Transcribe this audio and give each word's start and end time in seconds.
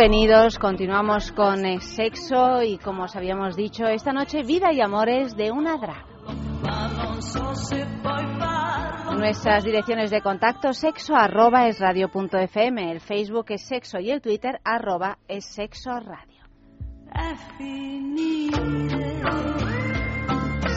Bienvenidos, 0.00 0.58
continuamos 0.58 1.30
con 1.30 1.66
el 1.66 1.82
sexo 1.82 2.62
y 2.62 2.78
como 2.78 3.02
os 3.02 3.14
habíamos 3.16 3.54
dicho, 3.54 3.84
esta 3.84 4.14
noche 4.14 4.42
vida 4.42 4.72
y 4.72 4.80
amores 4.80 5.36
de 5.36 5.50
una 5.50 5.76
drag. 5.76 6.06
Nuestras 9.18 9.62
direcciones 9.62 10.10
de 10.10 10.22
contacto 10.22 10.72
sexo 10.72 11.14
arroba 11.14 11.68
es 11.68 11.82
el 11.82 13.00
Facebook 13.00 13.44
es 13.50 13.62
sexo 13.66 13.98
y 14.00 14.10
el 14.10 14.22
Twitter 14.22 14.58
arroba 14.64 15.18
es 15.28 15.44
sexo 15.44 15.90
radio. 16.00 16.40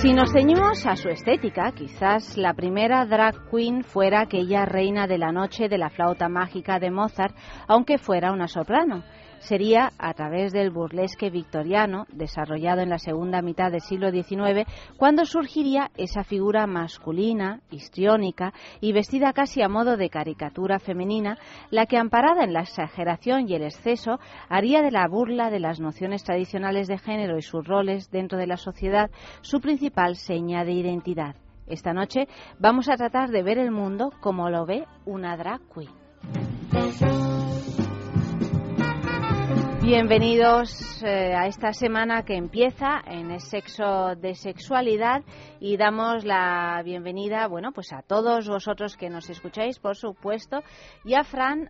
Si 0.03 0.11
nos 0.11 0.33
ceñimos 0.33 0.85
a 0.85 0.97
su 0.97 1.07
estética, 1.07 1.71
quizás 1.71 2.35
la 2.35 2.53
primera 2.53 3.05
drag 3.05 3.49
queen 3.49 3.85
fuera 3.85 4.23
aquella 4.23 4.65
reina 4.65 5.07
de 5.07 5.17
la 5.17 5.31
noche 5.31 5.69
de 5.69 5.77
la 5.77 5.89
flauta 5.89 6.27
mágica 6.27 6.77
de 6.77 6.91
Mozart, 6.91 7.33
aunque 7.69 7.97
fuera 7.97 8.33
una 8.33 8.49
soprano 8.49 9.05
sería 9.43 9.91
a 9.97 10.13
través 10.13 10.51
del 10.51 10.71
burlesque 10.71 11.29
victoriano, 11.29 12.05
desarrollado 12.11 12.81
en 12.81 12.89
la 12.89 12.97
segunda 12.97 13.41
mitad 13.41 13.71
del 13.71 13.81
siglo 13.81 14.11
XIX, 14.11 14.65
cuando 14.97 15.25
surgiría 15.25 15.91
esa 15.97 16.23
figura 16.23 16.67
masculina, 16.67 17.61
histriónica 17.69 18.53
y 18.81 18.93
vestida 18.93 19.33
casi 19.33 19.61
a 19.61 19.69
modo 19.69 19.97
de 19.97 20.09
caricatura 20.09 20.79
femenina, 20.79 21.37
la 21.69 21.85
que, 21.85 21.97
amparada 21.97 22.43
en 22.43 22.53
la 22.53 22.61
exageración 22.61 23.47
y 23.47 23.55
el 23.55 23.63
exceso, 23.63 24.19
haría 24.49 24.81
de 24.81 24.91
la 24.91 25.07
burla 25.07 25.49
de 25.49 25.59
las 25.59 25.79
nociones 25.79 26.23
tradicionales 26.23 26.87
de 26.87 26.97
género 26.97 27.37
y 27.37 27.41
sus 27.41 27.65
roles 27.65 28.09
dentro 28.11 28.37
de 28.37 28.47
la 28.47 28.57
sociedad 28.57 29.11
su 29.41 29.59
principal 29.59 30.15
seña 30.15 30.63
de 30.63 30.73
identidad. 30.73 31.35
Esta 31.67 31.93
noche 31.93 32.27
vamos 32.59 32.89
a 32.89 32.95
tratar 32.95 33.29
de 33.29 33.43
ver 33.43 33.57
el 33.57 33.71
mundo 33.71 34.11
como 34.21 34.49
lo 34.49 34.65
ve 34.65 34.85
una 35.05 35.37
drag. 35.37 35.61
Bienvenidos 39.83 41.03
eh, 41.03 41.33
a 41.35 41.45
esta 41.47 41.73
semana 41.73 42.23
que 42.23 42.37
empieza 42.37 43.01
en 43.05 43.31
el 43.31 43.41
sexo 43.41 44.15
de 44.15 44.33
sexualidad 44.33 45.23
y 45.59 45.75
damos 45.75 46.23
la 46.23 46.81
bienvenida, 46.85 47.49
bueno, 47.49 47.73
pues 47.73 47.91
a 47.91 48.01
todos 48.01 48.47
vosotros 48.47 48.95
que 48.95 49.09
nos 49.09 49.29
escucháis, 49.29 49.79
por 49.79 49.97
supuesto, 49.97 50.63
y 51.03 51.15
a 51.15 51.25
Fran 51.25 51.69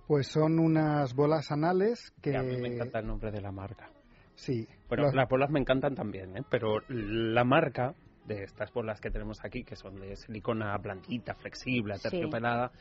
Pues 0.07 0.27
son 0.27 0.59
unas 0.59 1.15
bolas 1.15 1.51
anales 1.51 2.13
que... 2.21 2.35
a 2.35 2.43
mí 2.43 2.57
me 2.57 2.67
encanta 2.67 2.99
el 2.99 3.07
nombre 3.07 3.31
de 3.31 3.41
la 3.41 3.51
marca. 3.51 3.89
Sí. 4.35 4.67
Bueno, 4.89 5.11
las 5.11 5.29
bolas 5.29 5.49
me 5.49 5.59
encantan 5.59 5.95
también, 5.95 6.37
¿eh? 6.37 6.41
pero 6.49 6.81
la 6.89 7.43
marca 7.43 7.95
de 8.25 8.43
estas 8.43 8.71
bolas 8.73 8.99
que 8.99 9.09
tenemos 9.09 9.43
aquí, 9.43 9.63
que 9.63 9.75
son 9.75 9.99
de 9.99 10.15
silicona 10.15 10.77
blandita, 10.77 11.35
flexible, 11.35 11.95
terciopelada, 11.99 12.71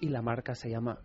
y 0.00 0.08
la 0.08 0.22
marca 0.22 0.54
se 0.54 0.70
llama 0.70 0.98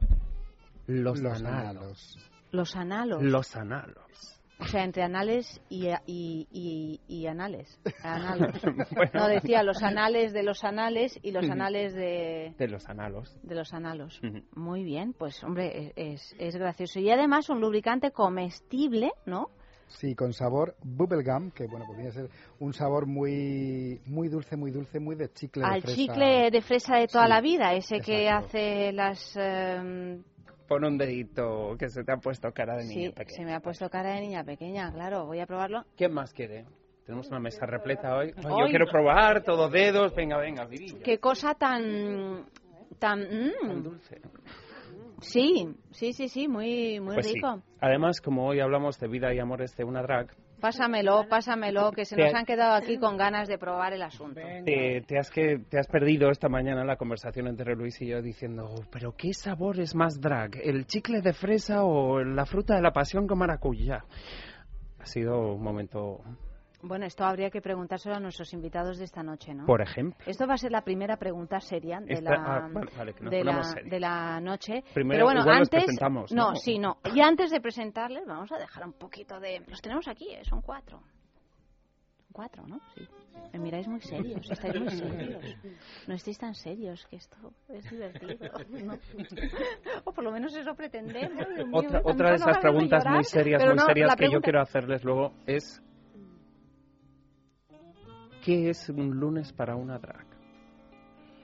Los, 0.87 1.19
Los 1.19 1.41
Analos. 1.41 2.31
Los 2.51 2.75
Analos. 2.75 3.23
Los 3.23 3.55
Analos. 3.55 4.40
O 4.61 4.65
sea, 4.67 4.83
entre 4.83 5.01
anales 5.03 5.59
y, 5.69 5.87
y, 6.05 6.99
y, 7.07 7.27
anales. 7.27 7.79
No, 9.13 9.27
decía 9.27 9.63
los 9.63 9.81
anales 9.81 10.33
de 10.33 10.43
los 10.43 10.63
anales 10.63 11.19
y 11.23 11.31
los 11.31 11.49
anales 11.49 11.93
de... 11.93 12.53
De 12.57 12.67
los 12.67 12.87
analos. 12.87 13.35
De 13.43 13.55
los 13.55 13.73
analos. 13.73 14.21
Muy 14.55 14.83
bien, 14.83 15.13
pues 15.13 15.43
hombre, 15.43 15.93
es, 15.95 16.35
es 16.37 16.55
gracioso. 16.55 16.99
Y 16.99 17.09
además 17.09 17.49
un 17.49 17.59
lubricante 17.59 18.11
comestible, 18.11 19.11
¿no? 19.25 19.49
Sí, 19.87 20.15
con 20.15 20.31
sabor 20.33 20.75
bubblegum, 20.83 21.51
que 21.51 21.67
bueno, 21.67 21.85
podría 21.85 22.11
ser 22.11 22.29
un 22.59 22.73
sabor 22.73 23.07
muy 23.07 23.99
muy 24.05 24.29
dulce, 24.29 24.55
muy 24.55 24.71
dulce, 24.71 24.99
muy 24.99 25.15
de 25.15 25.31
chicle 25.33 25.63
Al 25.65 25.75
de 25.75 25.81
fresa. 25.81 25.95
chicle 25.97 26.49
de 26.49 26.61
fresa 26.61 26.95
de 26.95 27.07
toda 27.07 27.27
la 27.27 27.41
vida, 27.41 27.73
ese 27.73 27.99
que 27.99 28.29
hace 28.29 28.93
las 28.93 29.35
em, 29.35 30.23
Pon 30.71 30.85
un 30.85 30.97
dedito 30.97 31.75
que 31.77 31.89
se 31.89 32.01
te 32.05 32.13
ha 32.13 32.15
puesto 32.15 32.49
cara 32.53 32.77
de 32.77 32.85
niña 32.85 33.09
sí, 33.09 33.13
pequeña. 33.13 33.35
se 33.35 33.43
me 33.43 33.53
ha 33.53 33.59
puesto 33.59 33.89
cara 33.89 34.13
de 34.13 34.21
niña 34.21 34.41
pequeña, 34.45 34.89
claro. 34.93 35.25
Voy 35.25 35.41
a 35.41 35.45
probarlo. 35.45 35.83
¿Quién 35.97 36.13
más 36.13 36.31
quiere? 36.31 36.63
Tenemos 37.05 37.27
una 37.27 37.41
mesa 37.41 37.65
repleta 37.65 38.15
hoy. 38.15 38.33
yo 38.37 38.65
quiero 38.69 38.85
probar, 38.89 39.43
todos 39.43 39.69
dedos. 39.69 40.15
Venga, 40.15 40.37
venga, 40.37 40.63
virilla. 40.63 41.03
Qué 41.03 41.17
cosa 41.19 41.55
tan... 41.55 42.45
Tan, 42.99 43.19
mm. 43.19 43.67
Tan 43.67 43.83
dulce. 43.83 44.21
Sí, 45.19 45.75
sí, 45.91 46.13
sí, 46.13 46.29
sí, 46.29 46.47
muy, 46.47 47.01
muy 47.01 47.15
Pues 47.15 47.27
sí. 47.27 47.33
rico. 47.33 47.61
Además, 47.81 48.21
como 48.21 48.47
hoy 48.47 48.61
hablamos 48.61 48.97
de 48.97 49.09
vida 49.09 49.33
y 49.33 49.39
amores 49.39 49.75
de 49.75 49.83
una 49.83 50.01
drag, 50.01 50.33
Pásamelo, 50.61 51.27
pásamelo, 51.27 51.91
que 51.91 52.05
se 52.05 52.15
nos 52.15 52.33
han 52.35 52.45
quedado 52.45 52.75
aquí 52.75 52.97
con 52.97 53.17
ganas 53.17 53.47
de 53.47 53.57
probar 53.57 53.93
el 53.93 54.03
asunto. 54.03 54.39
Te, 54.63 55.01
te, 55.01 55.17
has 55.17 55.31
que, 55.31 55.57
te 55.57 55.79
has 55.79 55.87
perdido 55.87 56.29
esta 56.29 56.49
mañana 56.49 56.85
la 56.85 56.97
conversación 56.97 57.47
entre 57.47 57.75
Luis 57.75 57.99
y 58.01 58.07
yo 58.07 58.21
diciendo, 58.21 58.67
"Oh, 58.69 58.85
pero 58.91 59.15
¿qué 59.17 59.33
sabor 59.33 59.79
es 59.79 59.95
más 59.95 60.21
drag? 60.21 60.57
¿El 60.63 60.85
chicle 60.85 61.21
de 61.21 61.33
fresa 61.33 61.83
o 61.83 62.23
la 62.23 62.45
fruta 62.45 62.75
de 62.75 62.81
la 62.83 62.91
pasión 62.91 63.27
con 63.27 63.39
maracuyá? 63.39 64.05
Ha 64.99 65.05
sido 65.05 65.55
un 65.55 65.63
momento, 65.63 66.21
Bueno, 66.83 67.05
esto 67.05 67.23
habría 67.23 67.49
que 67.49 67.61
preguntárselo 67.61 68.15
a 68.15 68.19
nuestros 68.19 68.53
invitados 68.53 68.97
de 68.97 69.05
esta 69.05 69.23
noche, 69.23 69.53
¿no? 69.53 69.65
por 69.65 69.81
ejemplo. 69.81 70.23
Esto 70.27 70.47
va 70.47 70.55
a 70.55 70.57
ser 70.57 70.71
la 70.71 70.81
primera 70.83 71.17
pregunta 71.17 71.59
seria 71.59 71.99
de, 71.99 72.13
Esta- 72.13 72.31
la, 72.31 72.43
ah, 72.65 72.69
vale, 72.71 73.13
de, 73.19 73.43
la, 73.43 73.63
serios. 73.63 73.89
de 73.89 73.99
la 73.99 74.39
noche. 74.41 74.83
Primero, 74.93 75.25
Pero 75.27 75.43
bueno, 75.43 75.51
antes. 75.51 75.69
presentamos, 75.69 76.31
no, 76.31 76.51
¿no? 76.51 76.55
sí, 76.55 76.79
no. 76.79 76.97
Y 77.13 77.21
antes 77.21 77.51
de 77.51 77.61
presentarles, 77.61 78.25
vamos 78.25 78.51
a 78.51 78.57
dejar 78.57 78.85
un 78.85 78.93
poquito 78.93 79.39
de. 79.39 79.61
Los 79.67 79.81
tenemos 79.81 80.07
aquí, 80.07 80.29
¿eh? 80.29 80.41
son 80.43 80.61
cuatro. 80.61 81.01
Cuatro, 82.33 82.65
¿no? 82.65 82.79
Sí. 82.95 83.05
Me 83.51 83.59
miráis 83.59 83.87
muy 83.89 83.99
serios, 83.99 84.49
estáis 84.49 84.79
muy 84.79 84.89
serios. 84.89 85.43
No 86.07 86.13
estéis 86.15 86.37
tan 86.37 86.55
serios, 86.55 87.05
que 87.07 87.17
esto 87.17 87.35
es 87.67 87.89
divertido. 87.89 88.49
¿no? 88.85 88.97
O 90.05 90.13
por 90.13 90.23
lo 90.23 90.31
menos 90.31 90.55
eso 90.55 90.73
pretendemos. 90.73 91.45
Otra, 91.73 92.01
otra 92.05 92.29
de 92.29 92.35
esas 92.35 92.57
preguntas 92.59 93.03
llorar, 93.03 93.15
muy 93.15 93.23
serias, 93.25 93.65
muy 93.65 93.75
no, 93.75 93.85
serias 93.85 94.15
que 94.15 94.31
yo 94.31 94.39
quiero 94.39 94.61
hacerles 94.61 95.03
luego 95.03 95.33
es 95.45 95.81
¿qué 98.43 98.69
es 98.69 98.89
un 98.89 99.19
lunes 99.19 99.53
para 99.53 99.75
una 99.75 99.97
drag? 99.99 100.25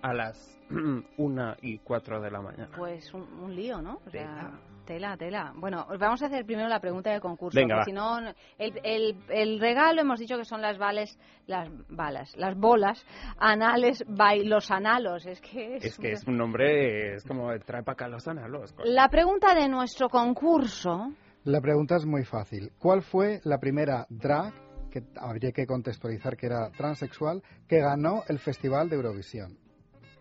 A 0.02 0.14
las 0.14 0.60
una 1.18 1.56
y 1.62 1.80
cuatro 1.80 2.22
de 2.22 2.30
la 2.32 2.42
mañana. 2.42 2.70
Pues 2.76 3.14
un, 3.14 3.24
un 3.42 3.56
lío, 3.56 3.82
¿no? 3.82 4.00
O 4.06 4.10
sea, 4.10 4.22
Tela. 4.22 4.60
tela, 4.86 5.18
tela. 5.18 5.54
Bueno, 5.56 5.86
os 5.90 5.98
vamos 5.98 6.22
a 6.22 6.28
hacer 6.28 6.46
primero 6.46 6.68
la 6.68 6.80
pregunta 6.80 7.12
de 7.12 7.20
concurso. 7.20 7.58
Venga, 7.60 7.78
porque 7.78 7.92
si 7.92 7.96
no, 7.96 8.20
el, 8.58 8.80
el, 8.84 9.16
el 9.30 9.60
regalo 9.60 10.02
hemos 10.02 10.20
dicho 10.20 10.38
que 10.38 10.46
son 10.46 10.62
las 10.62 10.78
vales, 10.78 11.18
las 11.46 11.70
balas, 11.90 12.36
las 12.38 12.56
bolas 12.58 13.04
anales 13.38 14.04
by 14.08 14.44
los 14.46 14.70
analos. 14.72 15.26
Es 15.26 15.42
que 15.42 15.78
es, 15.78 15.86
Es 15.86 15.98
que 15.98 16.12
es 16.12 16.28
un 16.28 16.38
nombre, 16.38 17.16
es 17.16 17.24
como 17.24 17.48
trae 17.60 17.84
para 17.84 17.94
acá 17.94 18.08
los 18.08 18.28
analos. 18.28 18.76
La 18.84 19.10
pregunta 19.10 19.56
de 19.56 19.68
nuestro 19.68 20.10
concurso. 20.10 21.12
La 21.44 21.62
pregunta 21.62 21.96
es 21.96 22.06
muy 22.06 22.26
fácil. 22.26 22.72
¿Cuál 22.78 23.02
fue 23.04 23.40
la 23.46 23.58
primera 23.58 24.06
drag, 24.10 24.54
que 25.02 25.08
habría 25.20 25.52
que 25.52 25.66
contextualizar 25.68 26.38
que 26.38 26.46
era 26.48 26.70
transexual, 26.72 27.44
que 27.68 27.80
ganó 27.80 28.24
el 28.28 28.40
Festival 28.40 28.90
de 28.90 28.96
Eurovisión? 28.96 29.58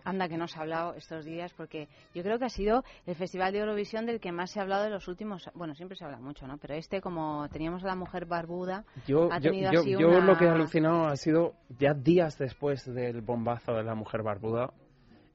Anda, 0.05 0.29
que 0.29 0.37
nos 0.37 0.57
ha 0.57 0.61
hablado 0.61 0.95
estos 0.95 1.25
días, 1.25 1.53
porque 1.57 1.89
yo 2.15 2.23
creo 2.23 2.39
que 2.39 2.45
ha 2.45 2.49
sido 2.49 2.85
el 3.07 3.17
Festival 3.17 3.53
de 3.53 3.59
Eurovisión 3.59 4.07
del 4.07 4.21
que 4.21 4.31
más 4.31 4.53
se 4.53 4.61
ha 4.61 4.63
hablado 4.63 4.85
en 4.85 4.93
los 4.93 5.09
últimos. 5.09 5.51
Bueno, 5.55 5.75
siempre 5.75 5.97
se 5.97 6.05
habla 6.05 6.19
mucho, 6.21 6.47
¿no? 6.47 6.59
Pero 6.59 6.75
este, 6.75 7.01
como 7.01 7.49
teníamos 7.49 7.83
a 7.83 7.89
la 7.89 7.97
mujer 7.97 8.25
barbuda, 8.25 8.85
Yo, 9.09 9.33
ha 9.33 9.41
yo, 9.41 9.51
tenido 9.51 9.73
yo, 9.73 9.81
así 9.81 9.91
yo 9.91 10.09
una- 10.11 10.21
lo 10.25 10.39
que 10.39 10.45
he 10.45 10.49
alucinado 10.49 11.09
ha 11.09 11.17
sido 11.17 11.55
ya 11.81 11.93
días 11.93 12.39
después 12.39 12.85
del 12.87 13.21
bombazo 13.21 13.73
de 13.75 13.83
la 13.83 13.97
mujer 13.97 14.23
barbuda, 14.23 14.73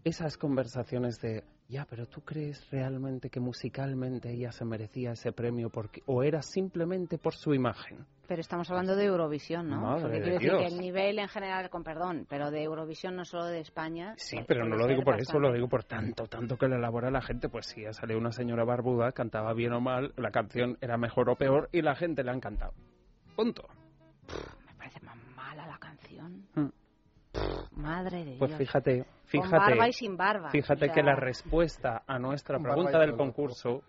esas 0.05 0.37
conversaciones 0.37 1.19
de, 1.19 1.43
ya, 1.71 1.85
pero 1.89 2.05
¿tú 2.05 2.21
crees 2.21 2.69
realmente 2.69 3.29
que 3.29 3.39
musicalmente 3.39 4.29
ella 4.29 4.51
se 4.51 4.65
merecía 4.65 5.13
ese 5.13 5.31
premio 5.31 5.69
porque, 5.69 6.01
o 6.05 6.21
era 6.21 6.41
simplemente 6.41 7.17
por 7.17 7.33
su 7.33 7.53
imagen? 7.53 8.05
Pero 8.27 8.41
estamos 8.41 8.69
hablando 8.69 8.95
de 8.95 9.05
Eurovisión, 9.05 9.69
¿no? 9.69 9.81
Madre 9.81 10.01
Porque 10.01 10.19
de 10.19 10.21
quiero 10.21 10.33
decir 10.35 10.51
que 10.51 10.57
Dios. 10.59 10.73
el 10.73 10.79
nivel 10.79 11.19
en 11.19 11.27
general, 11.27 11.69
con 11.69 11.83
perdón, 11.83 12.25
pero 12.29 12.51
de 12.51 12.63
Eurovisión 12.63 13.15
no 13.15 13.25
solo 13.25 13.45
de 13.45 13.59
España. 13.61 14.13
Sí, 14.17 14.37
eh, 14.37 14.45
pero 14.47 14.65
no 14.65 14.75
lo 14.75 14.85
digo 14.87 15.01
por 15.03 15.19
eso, 15.19 15.39
lo 15.39 15.51
digo 15.51 15.67
por 15.67 15.83
tanto, 15.85 16.27
tanto 16.27 16.57
que 16.57 16.67
le 16.67 16.75
elabora 16.75 17.09
la 17.09 17.21
gente. 17.21 17.49
Pues 17.49 17.65
sí, 17.67 17.85
ha 17.85 17.93
salido 17.93 18.19
una 18.19 18.31
señora 18.31 18.63
barbuda, 18.63 19.11
cantaba 19.13 19.53
bien 19.53 19.73
o 19.73 19.81
mal, 19.81 20.13
la 20.17 20.31
canción 20.31 20.77
era 20.81 20.97
mejor 20.97 21.29
o 21.29 21.35
peor 21.35 21.69
y 21.71 21.81
la 21.81 21.95
gente 21.95 22.23
le 22.23 22.31
ha 22.31 22.35
encantado. 22.35 22.73
Punto. 23.35 23.63
Me 24.67 24.75
parece 24.77 24.99
más 25.01 25.17
mala 25.35 25.67
la 25.67 25.77
canción. 25.77 26.45
Mm. 26.55 26.69
Madre 27.81 28.25
de 28.25 28.35
Pues 28.37 28.49
Dios. 28.51 28.59
fíjate, 28.59 29.05
Con 29.31 29.43
fíjate. 29.43 29.71
barba 29.71 29.87
y 29.87 29.93
sin 29.93 30.17
barba. 30.17 30.49
Fíjate 30.49 30.85
o 30.85 30.87
sea, 30.87 30.93
que 30.93 31.03
la 31.03 31.15
respuesta 31.15 32.03
a 32.05 32.19
nuestra 32.19 32.59
pregunta 32.59 32.99
del 32.99 33.15
concurso 33.15 33.83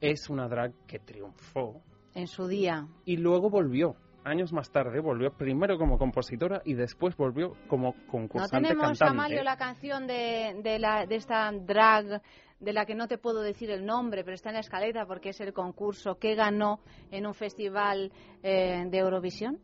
es 0.00 0.28
una 0.28 0.48
drag 0.48 0.72
que 0.86 0.98
triunfó 0.98 1.82
En 2.14 2.26
su 2.26 2.46
día. 2.46 2.86
y 3.04 3.16
luego 3.16 3.50
volvió. 3.50 3.96
Años 4.24 4.52
más 4.52 4.72
tarde 4.72 4.98
volvió 4.98 5.30
primero 5.32 5.78
como 5.78 5.98
compositora 5.98 6.60
y 6.64 6.74
después 6.74 7.16
volvió 7.16 7.52
como 7.68 7.94
¿No 7.94 8.06
concursante 8.10 8.56
tenemos, 8.68 8.98
cantante. 8.98 9.04
Amalio, 9.12 9.42
la 9.44 9.56
canción 9.56 10.06
de, 10.08 10.60
de, 10.64 10.80
la, 10.80 11.06
de 11.06 11.14
esta 11.14 11.52
drag 11.52 12.20
de 12.58 12.72
la 12.72 12.86
que 12.86 12.94
no 12.94 13.06
te 13.06 13.18
puedo 13.18 13.40
decir 13.40 13.70
el 13.70 13.84
nombre, 13.86 14.24
pero 14.24 14.34
está 14.34 14.48
en 14.48 14.54
la 14.54 14.60
escaleta 14.60 15.06
porque 15.06 15.28
es 15.28 15.40
el 15.40 15.52
concurso 15.52 16.18
que 16.18 16.34
ganó 16.34 16.80
en 17.10 17.26
un 17.26 17.34
festival 17.34 18.10
eh, 18.42 18.84
de 18.88 18.98
Eurovisión? 18.98 19.60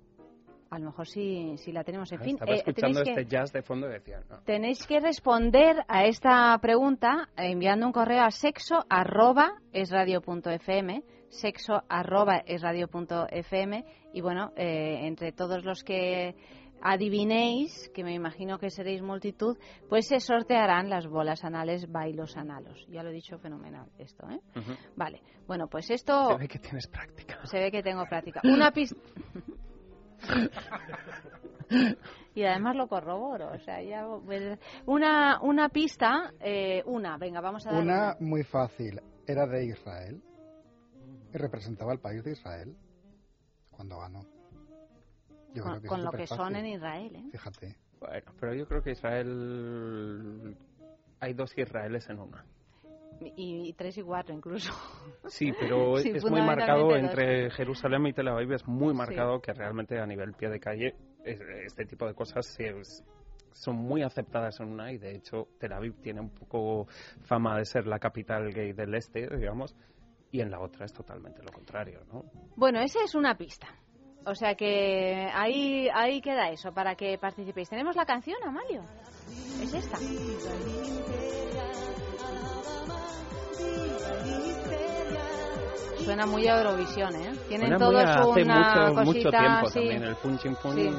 A 0.73 0.79
lo 0.79 0.87
mejor 0.87 1.07
sí, 1.07 1.55
sí 1.59 1.71
la 1.71 1.85
tenemos. 1.85 2.11
En 2.13 2.21
Ah, 2.21 2.25
fin, 2.25 2.35
Estaba 2.37 2.53
eh, 2.53 2.57
escuchando 2.57 3.03
que- 3.05 3.11
este 3.11 3.27
jazz 3.27 3.53
de 3.53 3.61
fondo 3.63 3.89
y 3.89 3.93
decía, 3.93 4.21
no. 4.31 4.39
Tenéis 4.45 4.87
que 4.87 5.01
responder 5.01 5.77
a 5.87 6.07
esta 6.07 6.57
pregunta 6.63 7.29
enviando 7.37 7.85
un 7.87 7.93
correo 7.93 8.23
a 8.23 8.31
sexo 8.31 8.83
arroba 8.89 9.53
esradio.fm 9.73 11.03
sexo 11.29 11.83
arroba 11.89 12.39
esradio.fm 12.47 13.85
y 14.15 14.21
bueno, 14.23 14.53
eh, 14.57 15.01
entre 15.07 15.33
todos 15.33 15.63
los 15.65 15.83
que 15.83 16.35
adivinéis, 16.83 17.91
que 17.95 18.03
me 18.05 18.13
imagino 18.15 18.59
que 18.59 18.69
seréis 18.71 19.03
multitud, 19.03 19.57
pues 19.89 20.09
se 20.09 20.21
sortearán 20.21 20.91
las 20.91 21.07
bolas 21.07 21.45
anales 21.45 21.91
bailos 21.91 22.37
analos. 22.37 22.85
Ya 22.89 23.03
lo 23.03 23.11
he 23.11 23.13
dicho 23.13 23.39
fenomenal 23.39 23.87
esto, 23.99 24.27
¿eh? 24.31 24.41
Vale, 24.97 25.23
bueno, 25.47 25.69
pues 25.69 25.91
esto 25.91 26.31
Se 26.33 26.39
ve 26.39 26.49
que 26.49 26.59
tienes 26.59 26.87
práctica. 26.89 27.39
se 27.47 27.59
ve 27.61 27.71
que 27.71 27.83
tengo 27.83 28.05
práctica. 28.07 28.41
Una 28.45 28.71
pista... 28.73 28.97
y 32.35 32.45
además 32.45 32.77
lo 32.77 32.89
corroboro, 32.89 33.53
o 33.53 33.59
sea, 33.59 33.83
ya... 33.83 34.07
Una, 34.87 35.41
una 35.43 35.69
pista, 35.69 36.33
eh, 36.41 36.83
una, 36.87 37.19
venga, 37.19 37.41
vamos 37.41 37.67
a 37.67 37.73
dar 37.73 37.83
Una 37.83 38.17
muy 38.21 38.45
fácil. 38.45 39.01
Era 39.27 39.47
de 39.47 39.67
Israel. 39.67 40.23
Y 41.33 41.39
representaba 41.39 41.93
al 41.93 42.01
país 42.01 42.23
de 42.25 42.33
Israel 42.33 42.77
cuando 43.71 43.99
ganó. 43.99 44.27
Yo 45.55 45.63
creo 45.63 45.75
con, 45.75 45.83
que 45.83 45.89
con 45.89 45.99
es 46.01 46.05
lo 46.05 46.13
que 46.13 46.27
son 46.27 46.57
en 46.57 46.67
Israel, 46.67 47.17
¿eh? 47.17 47.29
Fíjate. 47.33 47.77
Bueno, 48.01 48.33
pero 48.41 48.55
yo 48.55 48.67
creo 48.67 48.83
que 48.83 48.93
Israel... 48.93 50.57
Hay 51.21 51.35
dos 51.35 51.57
Israeles 51.57 52.09
en 52.09 52.19
una. 52.19 52.45
Y, 53.21 53.69
y 53.69 53.73
tres 53.75 53.97
y 53.99 54.03
cuatro 54.03 54.35
incluso. 54.35 54.73
Sí, 55.29 55.53
pero 55.59 55.97
Sí, 55.99 56.11
es 56.11 56.25
muy 56.25 56.41
marcado 56.43 56.97
entre 56.97 57.51
Jerusalén 57.51 58.07
y 58.07 58.13
Tel 58.13 58.29
Aviv, 58.29 58.53
es 58.53 58.67
muy 58.67 58.93
marcado 58.95 59.41
que 59.41 59.53
realmente 59.53 59.99
a 59.99 60.07
nivel 60.07 60.33
pie 60.35 60.49
de 60.49 60.59
calle 60.61 60.97
es- 61.25 61.41
este 61.67 61.85
tipo 61.87 62.07
de 62.07 62.15
cosas 62.15 62.47
sí 62.47 62.65
son 63.53 63.77
muy 63.77 64.03
aceptadas 64.03 64.59
en 64.61 64.69
una 64.73 64.91
y 64.93 64.99
de 64.99 65.15
hecho 65.15 65.49
Tel 65.59 65.73
Aviv 65.73 65.95
tiene 66.01 66.21
un 66.21 66.31
poco 66.31 66.87
fama 67.23 67.59
de 67.59 67.65
ser 67.67 67.87
la 67.87 67.99
capital 67.99 68.51
gay 68.53 68.73
del 68.73 68.95
este, 68.95 69.29
digamos, 69.37 69.77
y 70.31 70.41
en 70.41 70.51
la 70.51 70.61
otra 70.61 70.87
es 70.87 70.93
totalmente 70.93 71.43
lo 71.43 71.53
contrario, 71.53 72.01
¿no? 72.11 72.25
Bueno, 72.57 72.81
esa 72.81 73.01
es 73.05 73.15
una 73.15 73.37
pista. 73.37 73.69
O 74.25 74.35
sea 74.35 74.55
que 74.55 75.29
ahí, 75.35 75.89
ahí 75.93 76.21
queda 76.21 76.51
eso, 76.51 76.73
para 76.73 76.95
que 76.95 77.19
participéis. 77.19 77.69
¿Tenemos 77.69 77.97
la 77.97 78.05
canción, 78.07 78.37
Amalio? 78.47 78.83
Es 79.61 79.73
esta. 79.75 79.99
Suena 86.05 86.27
muy 86.27 86.47
a 86.49 86.59
Eurovisión, 86.59 87.15
¿eh? 87.15 87.33
Tienen 87.49 87.69
Suena 87.69 87.79
todos 87.79 88.05
a- 88.05 88.21
hace 88.21 88.43
una 88.43 88.57
mucho, 88.57 88.95
cosita 88.95 89.05
mucho 89.05 89.31
tiempo 89.31 89.67
así. 89.67 89.75
también 89.79 90.03
el 90.03 90.17
punching 90.17 90.57
pun. 90.57 90.75
Sí. 90.75 90.91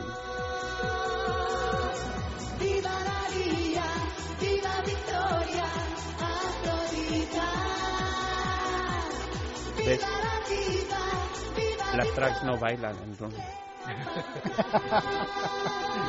¿Ves? 9.86 10.02
Las 11.96 12.12
tracks 12.14 12.44
no 12.44 12.58
bailan, 12.58 12.96
entonces. 13.06 13.44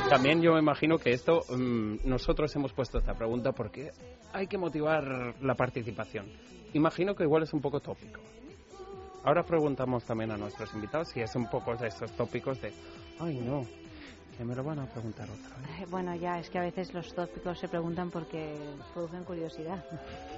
También 0.09 0.41
yo 0.41 0.53
me 0.53 0.59
imagino 0.59 0.97
que 0.97 1.11
esto, 1.11 1.41
mm, 1.49 1.97
nosotros 2.05 2.55
hemos 2.55 2.73
puesto 2.73 2.99
esta 2.99 3.13
pregunta 3.13 3.51
porque 3.51 3.91
hay 4.33 4.47
que 4.47 4.57
motivar 4.57 5.35
la 5.41 5.55
participación. 5.55 6.25
Imagino 6.73 7.15
que 7.15 7.23
igual 7.23 7.43
es 7.43 7.53
un 7.53 7.61
poco 7.61 7.79
tópico. 7.79 8.21
Ahora 9.23 9.43
preguntamos 9.43 10.05
también 10.05 10.31
a 10.31 10.37
nuestros 10.37 10.73
invitados 10.73 11.09
si 11.09 11.21
es 11.21 11.35
un 11.35 11.49
poco 11.49 11.75
de 11.75 11.87
estos 11.87 12.11
tópicos 12.11 12.61
de, 12.61 12.73
ay 13.19 13.35
no, 13.35 13.65
que 14.37 14.43
me 14.43 14.55
lo 14.55 14.63
van 14.63 14.79
a 14.79 14.85
preguntar 14.87 15.27
otra 15.29 15.57
vez. 15.57 15.69
Eh, 15.81 15.85
Bueno, 15.89 16.15
ya, 16.15 16.39
es 16.39 16.49
que 16.49 16.57
a 16.59 16.61
veces 16.61 16.93
los 16.93 17.13
tópicos 17.13 17.57
se 17.59 17.67
preguntan 17.67 18.09
porque 18.11 18.55
producen 18.93 19.23
curiosidad. 19.23 19.83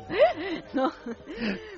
¿No? 0.73 0.91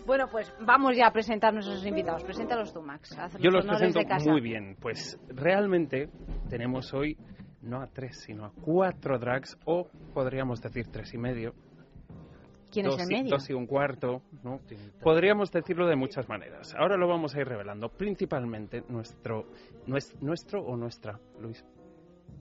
Bueno, 0.05 0.27
pues 0.29 0.51
vamos 0.61 0.95
ya 0.95 1.07
a 1.07 1.11
presentar 1.13 1.49
a 1.49 1.53
nuestros 1.53 1.85
invitados. 1.85 2.23
Preséntalos 2.23 2.73
tú, 2.73 2.81
Max. 2.81 3.17
Haz 3.17 3.37
Yo 3.39 3.49
los 3.51 3.65
presento 3.65 3.99
de 3.99 4.05
casa. 4.05 4.29
muy 4.29 4.41
bien. 4.41 4.75
Pues 4.79 5.17
realmente 5.29 6.09
tenemos 6.49 6.93
hoy 6.93 7.17
no 7.61 7.81
a 7.81 7.87
tres, 7.87 8.19
sino 8.25 8.45
a 8.45 8.51
cuatro 8.61 9.17
drags, 9.19 9.57
o 9.65 9.87
podríamos 10.13 10.61
decir 10.61 10.87
tres 10.91 11.13
y 11.13 11.17
medio. 11.17 11.53
¿Quién 12.71 12.85
dos, 12.85 12.99
es 12.99 13.07
el 13.07 13.11
y- 13.11 13.15
medio? 13.17 13.31
dos 13.31 13.49
y 13.49 13.53
un 13.53 13.65
cuarto, 13.65 14.21
¿no? 14.43 14.59
Podríamos 15.01 15.49
decirlo 15.51 15.87
de 15.87 15.95
muchas 15.95 16.29
maneras. 16.29 16.73
Ahora 16.77 16.97
lo 16.97 17.07
vamos 17.07 17.33
a 17.35 17.39
ir 17.41 17.47
revelando. 17.47 17.89
Principalmente 17.89 18.83
nuestro, 18.89 19.45
nues- 19.87 20.15
nuestro 20.21 20.61
o 20.61 20.77
nuestra, 20.77 21.19
Luis. 21.39 21.65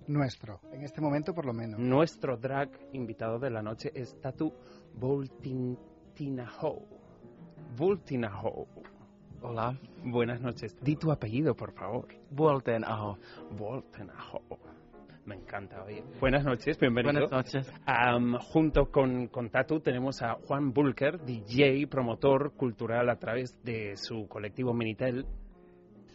Nuestro, 0.06 0.60
en 0.72 0.82
este 0.82 1.00
momento 1.00 1.34
por 1.34 1.44
lo 1.44 1.52
menos. 1.52 1.78
Nuestro 1.78 2.36
drag 2.36 2.70
invitado 2.92 3.38
de 3.38 3.50
la 3.50 3.62
noche 3.62 3.90
es 3.94 4.18
Tatu 4.20 4.52
Voltinaho. 4.94 5.78
Voltinaho. 7.76 8.66
Hola, 9.40 9.78
Buenas 10.04 10.40
noches. 10.40 10.76
Di 10.80 10.96
tu 10.96 11.12
apellido, 11.12 11.54
por 11.54 11.72
favor. 11.72 12.06
Walten 12.30 12.84
Aho. 12.84 13.18
Voltenaho. 13.50 14.42
Me 15.26 15.34
encanta, 15.34 15.84
oye. 15.84 16.02
Buenas 16.20 16.44
noches, 16.44 16.78
bienvenido. 16.78 17.28
Buenas 17.28 17.30
noches. 17.30 17.72
Junto 18.52 18.90
con, 18.90 19.26
con 19.26 19.50
Tatu 19.50 19.80
tenemos 19.80 20.22
a 20.22 20.34
Juan 20.34 20.72
Bulker, 20.72 21.20
DJ, 21.22 21.86
promotor 21.88 22.52
cultural 22.54 23.10
a 23.10 23.16
través 23.16 23.62
de 23.62 23.96
su 23.96 24.26
colectivo 24.26 24.72
Minitel. 24.72 25.26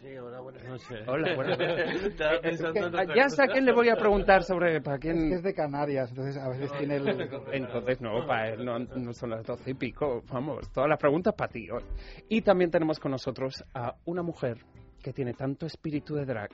Sí, 0.04 0.18
hola, 0.18 0.38
buenas 0.40 0.62
noches. 0.64 1.08
Hola, 1.08 1.34
buenas 1.34 1.58
noches. 1.58 2.04
Estaba 2.04 2.38
pensando 2.42 2.78
en 2.78 2.84
otra 2.84 3.14
Ya 3.14 3.28
sé 3.30 3.42
a 3.42 3.46
quién 3.46 3.64
le 3.64 3.72
voy 3.72 3.88
a 3.88 3.96
preguntar 3.96 4.42
sobre 4.42 4.82
para 4.82 4.96
Es 4.96 5.00
que 5.00 5.10
quién... 5.10 5.32
es 5.32 5.42
de 5.42 5.54
Canarias, 5.54 6.10
entonces 6.10 6.36
a 6.36 6.46
veces 6.50 6.70
tiene 6.76 6.96
el... 6.96 7.08
Entonces, 7.52 8.02
no, 8.02 8.26
para 8.26 8.50
él 8.50 8.66
no, 8.66 8.78
no 8.80 9.12
son 9.14 9.30
las 9.30 9.46
doce 9.46 9.70
y 9.70 9.74
pico. 9.74 10.22
Vamos, 10.30 10.70
todas 10.72 10.90
las 10.90 10.98
preguntas 10.98 11.32
para 11.34 11.50
ti 11.50 11.70
hoy. 11.70 11.82
Y 12.28 12.42
también 12.42 12.70
tenemos 12.70 13.00
con 13.00 13.12
nosotros 13.12 13.64
a 13.72 13.94
una 14.04 14.22
mujer 14.22 14.58
que 15.02 15.14
tiene 15.14 15.32
tanto 15.32 15.64
espíritu 15.64 16.16
de 16.16 16.26
drag 16.26 16.50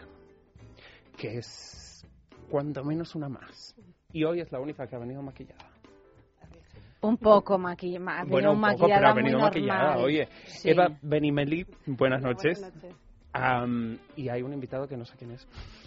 que 1.17 1.39
es 1.39 2.07
cuando 2.49 2.85
menos 2.85 3.17
una 3.17 3.29
más. 3.29 3.75
Y 4.13 4.23
hoy 4.23 4.43
es 4.43 4.53
la 4.53 4.61
única 4.61 4.87
que 4.87 4.95
ha 4.95 5.01
venido 5.01 5.23
maquillada. 5.23 5.69
Un 7.01 7.17
poco 7.17 7.59
maquillada. 7.59 8.23
Bueno, 8.29 8.53
un 8.53 8.61
poco, 8.61 8.87
pero 8.87 9.09
ha 9.09 9.13
venido 9.13 9.41
maquillada. 9.41 9.99
Oye, 9.99 10.29
Sí. 10.45 10.71
Eva 10.71 10.97
Benimeli, 11.03 11.67
buenas 11.87 12.23
noches. 12.23 12.63
Am, 13.33 13.99
y 14.17 14.29
hay 14.29 14.43
un 14.43 14.53
invitado 14.53 14.89
que 14.89 14.97
no 14.97 15.05
sé 15.05 15.15
quién 15.17 15.31
es. 15.33 15.47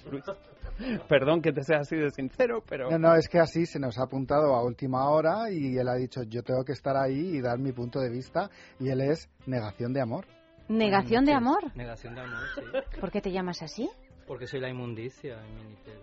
Luis. 0.10 0.24
Perdón 1.10 1.42
que 1.42 1.52
te 1.52 1.64
sea 1.64 1.80
así 1.80 1.96
de 1.96 2.10
sincero, 2.10 2.64
pero... 2.68 2.90
No, 2.90 2.98
no, 2.98 3.16
es 3.16 3.28
que 3.28 3.40
así 3.40 3.66
se 3.66 3.80
nos 3.80 3.98
ha 4.00 4.04
apuntado 4.04 4.56
a 4.56 4.64
última 4.64 5.10
hora 5.10 5.52
y 5.52 5.78
él 5.78 5.88
ha 5.88 5.96
dicho 5.96 6.24
yo 6.24 6.42
tengo 6.42 6.64
que 6.64 6.72
estar 6.72 6.96
ahí 6.98 7.36
y 7.38 7.42
dar 7.42 7.60
mi 7.60 7.72
punto 7.74 8.00
de 8.00 8.10
vista 8.10 8.50
y 8.80 8.90
él 8.90 9.02
es 9.02 9.30
negación 9.46 9.94
de 9.94 10.02
amor. 10.02 10.26
¿Negación 10.70 11.26
de 11.26 11.32
Sí, 11.32 11.38
amor? 11.38 11.76
Negación 11.76 12.16
de 12.16 12.22
amor, 12.22 12.40
sí. 12.56 12.62
¿Por 13.00 13.12
qué 13.12 13.22
te 13.22 13.32
llamas 13.32 13.62
así? 13.62 13.90
Porque 14.26 14.48
soy 14.48 14.62
la 14.62 14.70
inmundicia 14.70 15.34
en 15.46 15.56
Minitel. 15.56 16.00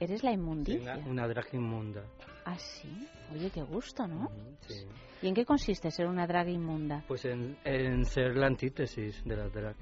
Eres 0.00 0.22
la 0.24 0.32
inmundicia. 0.32 0.96
una, 0.96 1.08
una 1.08 1.28
drag 1.28 1.46
inmunda. 1.54 2.02
Ah, 2.44 2.58
sí. 2.58 3.06
Oye, 3.32 3.50
qué 3.50 3.62
gusto, 3.62 4.06
¿no? 4.06 4.30
Sí. 4.66 4.86
¿Y 5.22 5.28
en 5.28 5.34
qué 5.34 5.44
consiste 5.44 5.90
ser 5.90 6.06
una 6.06 6.26
drag 6.26 6.48
inmunda? 6.48 7.04
Pues 7.08 7.24
en, 7.24 7.56
en 7.64 8.04
ser 8.04 8.36
la 8.36 8.46
antítesis 8.48 9.22
de 9.24 9.36
la 9.36 9.48
drag. 9.48 9.76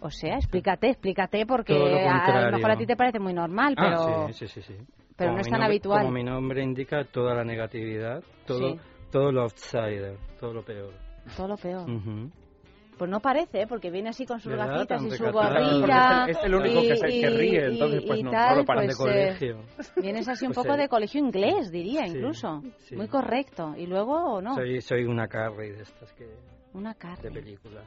O 0.00 0.10
sea, 0.10 0.36
explícate, 0.36 0.90
explícate, 0.90 1.44
porque 1.46 1.74
lo 1.74 1.86
a, 1.86 2.50
lo 2.50 2.56
mejor 2.56 2.70
a 2.70 2.76
ti 2.76 2.86
te 2.86 2.96
parece 2.96 3.18
muy 3.18 3.32
normal, 3.34 3.74
pero, 3.76 4.26
Ah, 4.26 4.32
sí, 4.32 4.46
sí, 4.46 4.60
sí. 4.60 4.62
sí. 4.62 4.76
pero 5.16 5.30
Como 5.30 5.36
no 5.36 5.40
es 5.40 5.46
tan 5.48 5.52
nombre- 5.60 5.66
habitual. 5.66 6.00
Como 6.02 6.12
mi 6.12 6.22
nombre 6.24 6.62
indica, 6.62 7.04
toda 7.04 7.34
la 7.34 7.44
negatividad, 7.44 8.22
todo, 8.46 8.74
Sí. 8.74 8.80
todo 9.10 9.32
lo 9.32 9.42
outsider, 9.42 10.16
todo 10.38 10.54
lo 10.54 10.62
peor. 10.64 10.92
todo 11.36 11.48
lo 11.48 11.56
peor. 11.56 11.90
Ujú. 11.90 12.30
Pues 12.96 13.08
no 13.10 13.20
parece, 13.20 13.62
¿eh? 13.62 13.66
porque 13.68 13.90
viene 13.92 14.08
así 14.08 14.26
con 14.26 14.40
sus 14.40 14.50
¿Verdad? 14.50 14.72
gafitas 14.72 15.02
y 15.04 15.10
su. 15.12 15.24
Porque 15.30 15.46
es 15.46 15.56
el- 15.56 16.30
es 16.30 16.38
el 16.44 16.54
único 16.54 16.80
y- 16.82 16.88
que 16.88 16.96
se- 16.96 17.06
que 17.06 17.14
y- 17.16 17.26
ríe, 17.26 17.60
y- 17.70 17.72
entonces, 17.74 18.04
pues 18.06 18.18
y 18.18 18.22
no, 18.24 18.30
tal, 18.32 18.50
no 18.50 18.56
lo 18.56 18.64
paran 18.64 18.86
de 18.88 18.94
pues, 18.96 19.14
eh, 19.14 19.26
colegio. 19.38 19.64
vienes 20.02 20.28
así 20.28 20.46
un 20.46 20.52
Pues, 20.52 20.66
poco 20.66 20.76
eh, 20.76 20.82
de 20.82 20.88
colegio 20.88 21.20
inglés, 21.20 21.70
diría, 21.70 22.06
sí, 22.08 22.16
incluso. 22.16 22.62
sí. 22.78 22.96
Muy 22.96 23.06
correcto. 23.06 23.74
Y 23.76 23.86
luego, 23.86 24.40
no, 24.42 24.54
Soy, 24.56 24.80
soy 24.80 25.04
una 25.04 25.28
Carrie 25.28 25.72
de 25.74 25.82
estas 25.82 26.12
que 26.14 26.26
una 26.72 26.90
de 26.94 26.98
carne. 26.98 27.30
película. 27.30 27.82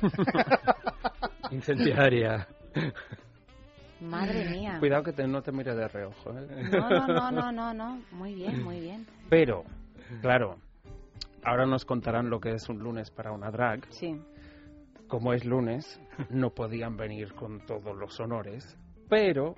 Incendiaria. 1.50 2.46
Madre 4.00 4.48
mía. 4.50 4.76
Cuidado 4.80 5.02
que 5.04 5.12
te- 5.12 5.26
no 5.26 5.42
te 5.42 5.52
mire 5.52 5.74
de 5.74 5.86
reojo. 5.88 6.30
¿eh? 6.30 6.68
No, 6.72 6.88
no, 6.90 7.06
no, 7.06 7.30
no, 7.30 7.52
no, 7.52 7.74
no. 7.74 8.02
Muy 8.12 8.34
bien, 8.34 8.62
muy 8.62 8.80
bien. 8.80 9.06
Pero, 9.28 9.64
claro, 10.20 10.56
ahora 11.44 11.66
nos 11.66 11.84
contarán 11.84 12.28
lo 12.30 12.40
que 12.40 12.52
es 12.54 12.68
un 12.68 12.78
lunes 12.80 13.10
para 13.10 13.32
una 13.32 13.50
drag. 13.50 13.86
Sí. 13.90 14.20
Como 15.06 15.32
es 15.34 15.44
lunes, 15.44 16.00
no 16.30 16.50
podían 16.50 16.96
venir 16.96 17.34
con 17.34 17.60
todos 17.66 17.96
los 17.96 18.18
honores, 18.18 18.76
pero 19.08 19.54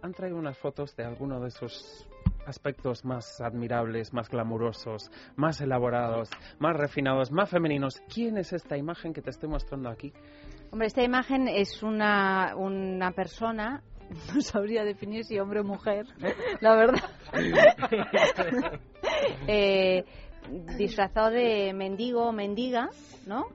han 0.00 0.12
traído 0.14 0.38
unas 0.38 0.56
fotos 0.58 0.96
de 0.96 1.04
algunos 1.04 1.42
de 1.42 1.48
esos 1.48 2.08
aspectos 2.46 3.04
más 3.04 3.40
admirables, 3.40 4.12
más 4.12 4.28
glamurosos, 4.28 5.10
más 5.36 5.60
elaborados, 5.60 6.30
más 6.58 6.76
refinados, 6.76 7.30
más 7.30 7.50
femeninos. 7.50 8.02
¿Quién 8.12 8.38
es 8.38 8.52
esta 8.52 8.76
imagen 8.76 9.12
que 9.12 9.22
te 9.22 9.30
estoy 9.30 9.48
mostrando 9.48 9.88
aquí? 9.88 10.12
Hombre, 10.70 10.86
esta 10.86 11.02
imagen 11.02 11.48
es 11.48 11.82
una, 11.82 12.54
una 12.56 13.12
persona, 13.12 13.82
no 14.34 14.40
sabría 14.40 14.84
definir 14.84 15.24
si 15.24 15.38
hombre 15.38 15.60
o 15.60 15.64
mujer, 15.64 16.06
la 16.60 16.74
verdad. 16.74 17.10
Eh, 19.46 20.04
disfrazado 20.76 21.30
de 21.30 21.72
mendigo 21.72 22.26
o 22.26 22.32
mendiga, 22.32 22.90
¿no? 23.26 23.46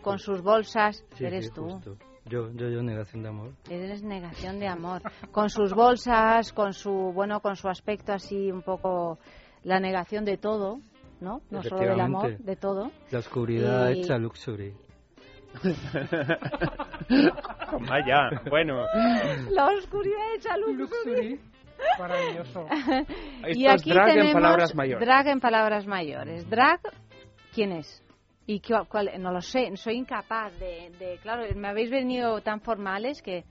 Con 0.00 0.20
sus 0.20 0.42
bolsas. 0.42 1.04
Sí, 1.16 1.24
Eres 1.24 1.46
sí, 1.46 1.52
tú. 1.52 1.68
justo. 1.68 1.96
Yo, 2.28 2.50
yo, 2.52 2.68
yo, 2.68 2.82
negación 2.82 3.22
de 3.22 3.28
amor. 3.28 3.52
Eres 3.70 4.02
negación 4.02 4.58
de 4.60 4.68
amor. 4.68 5.02
Con 5.32 5.48
sus 5.50 5.72
bolsas, 5.72 6.52
con 6.52 6.72
su, 6.72 6.90
bueno, 7.14 7.40
con 7.40 7.56
su 7.56 7.68
aspecto 7.68 8.12
así 8.12 8.50
un 8.50 8.62
poco 8.62 9.18
la 9.64 9.80
negación 9.80 10.24
de 10.24 10.36
todo, 10.36 10.80
¿no? 11.20 11.40
No 11.50 11.62
solo 11.62 11.80
del 11.80 12.00
amor, 12.00 12.38
de 12.38 12.56
todo. 12.56 12.90
La 13.10 13.18
oscuridad 13.20 13.90
Y- 13.90 14.00
hecha 14.00 14.18
luxury. 14.18 14.74
Toma 17.70 18.06
ya. 18.06 18.30
Bueno, 18.50 18.84
La 19.50 19.66
oscuridad 19.66 20.34
hecha 20.36 20.56
luz. 20.58 20.90
Maravilloso. 21.98 22.66
esto 23.46 23.58
Y 23.60 23.66
es 23.66 23.72
aquí 23.72 23.90
drag 23.90 24.08
en 24.08 24.14
tenemos 24.14 24.34
palabras 24.34 24.74
mayores. 24.74 25.06
Drag 25.06 25.26
en 25.28 25.40
palabras 25.40 25.86
mayores. 25.86 26.48
Drag, 26.50 26.80
¿quién 27.54 27.72
es? 27.72 28.02
¿Y 28.48 28.60
qué- 28.60 28.80
cuál? 28.88 29.10
No 29.20 29.30
lo 29.30 29.42
sé, 29.42 29.70
soy 29.76 29.96
incapaz 29.98 30.58
de, 30.58 30.90
de- 30.98 31.18
Claro, 31.20 31.44
me 31.54 31.68
habéis 31.68 31.90
venido 31.90 32.40
tan 32.40 32.62
formales 32.62 33.20
que... 33.20 33.44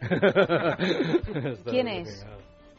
¿Quién 1.68 1.88
es? 1.88 2.24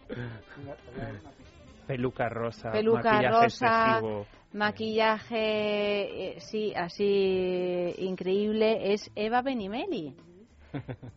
Peluca 1.88 2.30
rosa, 2.30 2.72
Peluca 2.72 3.04
maquillaje 3.12 3.44
rosa, 3.44 3.68
excesivo. 3.68 4.26
Maquillaje, 4.54 6.38
eh, 6.38 6.40
sí, 6.40 6.74
así 6.74 7.94
increíble, 7.98 8.94
es 8.94 9.12
Eva 9.14 9.42
Benimeli. 9.42 10.16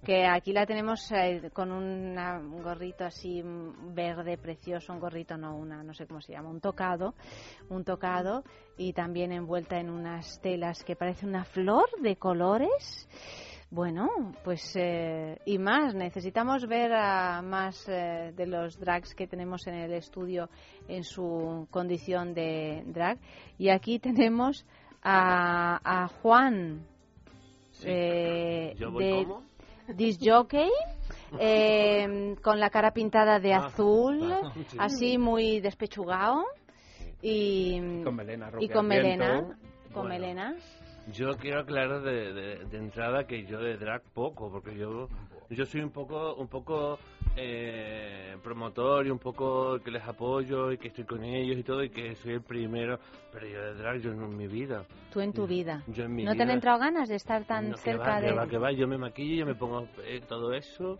Que 0.04 0.26
aquí 0.26 0.52
la 0.52 0.64
tenemos 0.66 1.10
eh, 1.12 1.50
con 1.52 1.70
una- 1.72 2.38
un 2.38 2.62
gorrito 2.62 3.04
así 3.04 3.42
verde 3.44 4.38
precioso, 4.38 4.92
un 4.92 5.00
gorrito 5.00 5.36
no, 5.36 5.56
una, 5.56 5.82
no 5.82 5.92
sé 5.94 6.06
cómo 6.06 6.20
se 6.20 6.32
llama, 6.32 6.50
un 6.50 6.60
tocado, 6.60 7.14
un 7.68 7.84
tocado 7.84 8.44
y 8.76 8.92
también 8.92 9.32
envuelta 9.32 9.78
en 9.78 9.90
unas 9.90 10.40
telas 10.40 10.82
que 10.84 10.96
parece 10.96 11.26
una 11.26 11.44
flor 11.44 11.86
de 12.00 12.16
colores. 12.16 13.08
Bueno, 13.70 14.08
pues 14.44 14.72
eh, 14.76 15.38
y 15.44 15.58
más, 15.58 15.94
necesitamos 15.94 16.66
ver 16.66 16.90
a 16.94 17.42
más 17.42 17.86
eh, 17.86 18.32
de 18.34 18.46
los 18.46 18.78
drags 18.80 19.14
que 19.14 19.26
tenemos 19.26 19.66
en 19.66 19.74
el 19.74 19.92
estudio 19.92 20.48
en 20.88 21.04
su 21.04 21.66
condición 21.70 22.32
de 22.32 22.82
drag. 22.86 23.18
Y 23.58 23.68
aquí 23.68 23.98
tenemos 23.98 24.64
a, 25.02 25.78
a 25.84 26.08
Juan, 26.08 26.86
eh, 27.84 28.74
¿Yo 28.78 28.90
voy 28.90 29.04
de 29.04 29.10
cómo? 29.26 29.42
Disc 29.94 30.20
jockey, 30.24 30.70
eh, 31.38 32.36
con 32.42 32.60
la 32.60 32.70
cara 32.70 32.92
pintada 32.92 33.38
de 33.40 33.54
Ah, 33.54 33.66
azul, 33.66 34.20
ah, 34.42 34.52
sí. 34.70 34.76
así 34.78 35.18
muy 35.18 35.60
despechugado 35.60 36.44
y, 37.22 38.02
Con 38.04 38.14
melena 38.16 38.50
y 38.60 38.68
con 38.68 38.86
melena, 38.86 39.40
con 39.92 40.08
Bueno. 40.08 40.08
melena. 40.08 40.54
Yo 41.12 41.36
quiero 41.38 41.60
aclarar 41.60 42.02
de, 42.02 42.32
de, 42.34 42.64
de 42.66 42.76
entrada 42.78 43.26
que 43.26 43.46
yo 43.46 43.58
de 43.60 43.78
drag 43.78 44.02
poco, 44.12 44.50
porque 44.50 44.76
yo 44.76 45.08
yo 45.50 45.64
soy 45.64 45.80
un 45.80 45.90
poco 45.90 46.34
un 46.34 46.48
poco 46.48 46.98
eh, 47.40 48.36
promotor 48.42 49.06
y 49.06 49.10
un 49.10 49.18
poco 49.18 49.78
que 49.80 49.90
les 49.92 50.02
apoyo 50.02 50.72
y 50.72 50.78
que 50.78 50.88
estoy 50.88 51.04
con 51.04 51.22
ellos 51.24 51.56
y 51.56 51.62
todo 51.62 51.84
y 51.84 51.90
que 51.90 52.16
soy 52.16 52.34
el 52.34 52.42
primero, 52.42 52.98
pero 53.32 53.46
yo 53.46 53.60
de 53.62 53.74
drag 53.74 54.00
yo 54.00 54.10
en 54.10 54.36
mi 54.36 54.48
vida. 54.48 54.84
Tú 55.12 55.20
en 55.20 55.32
tu 55.32 55.46
vida. 55.46 55.82
Yo 55.86 56.04
en 56.04 56.14
mi 56.14 56.24
¿No 56.24 56.34
te 56.34 56.42
han 56.42 56.50
entrado 56.50 56.78
ganas 56.80 57.08
de 57.08 57.14
estar 57.16 57.44
tan 57.44 57.70
No, 57.70 57.76
que 57.76 57.82
cerca 57.82 58.10
va, 58.16 58.20
de...? 58.20 58.26
que 58.26 58.32
va, 58.32 58.46
que 58.48 58.58
va, 58.58 58.72
yo 58.72 58.88
me 58.88 58.98
maquillo, 58.98 59.36
yo 59.36 59.46
me 59.46 59.54
pongo 59.54 59.86
eh, 60.04 60.20
todo 60.28 60.52
eso 60.52 60.98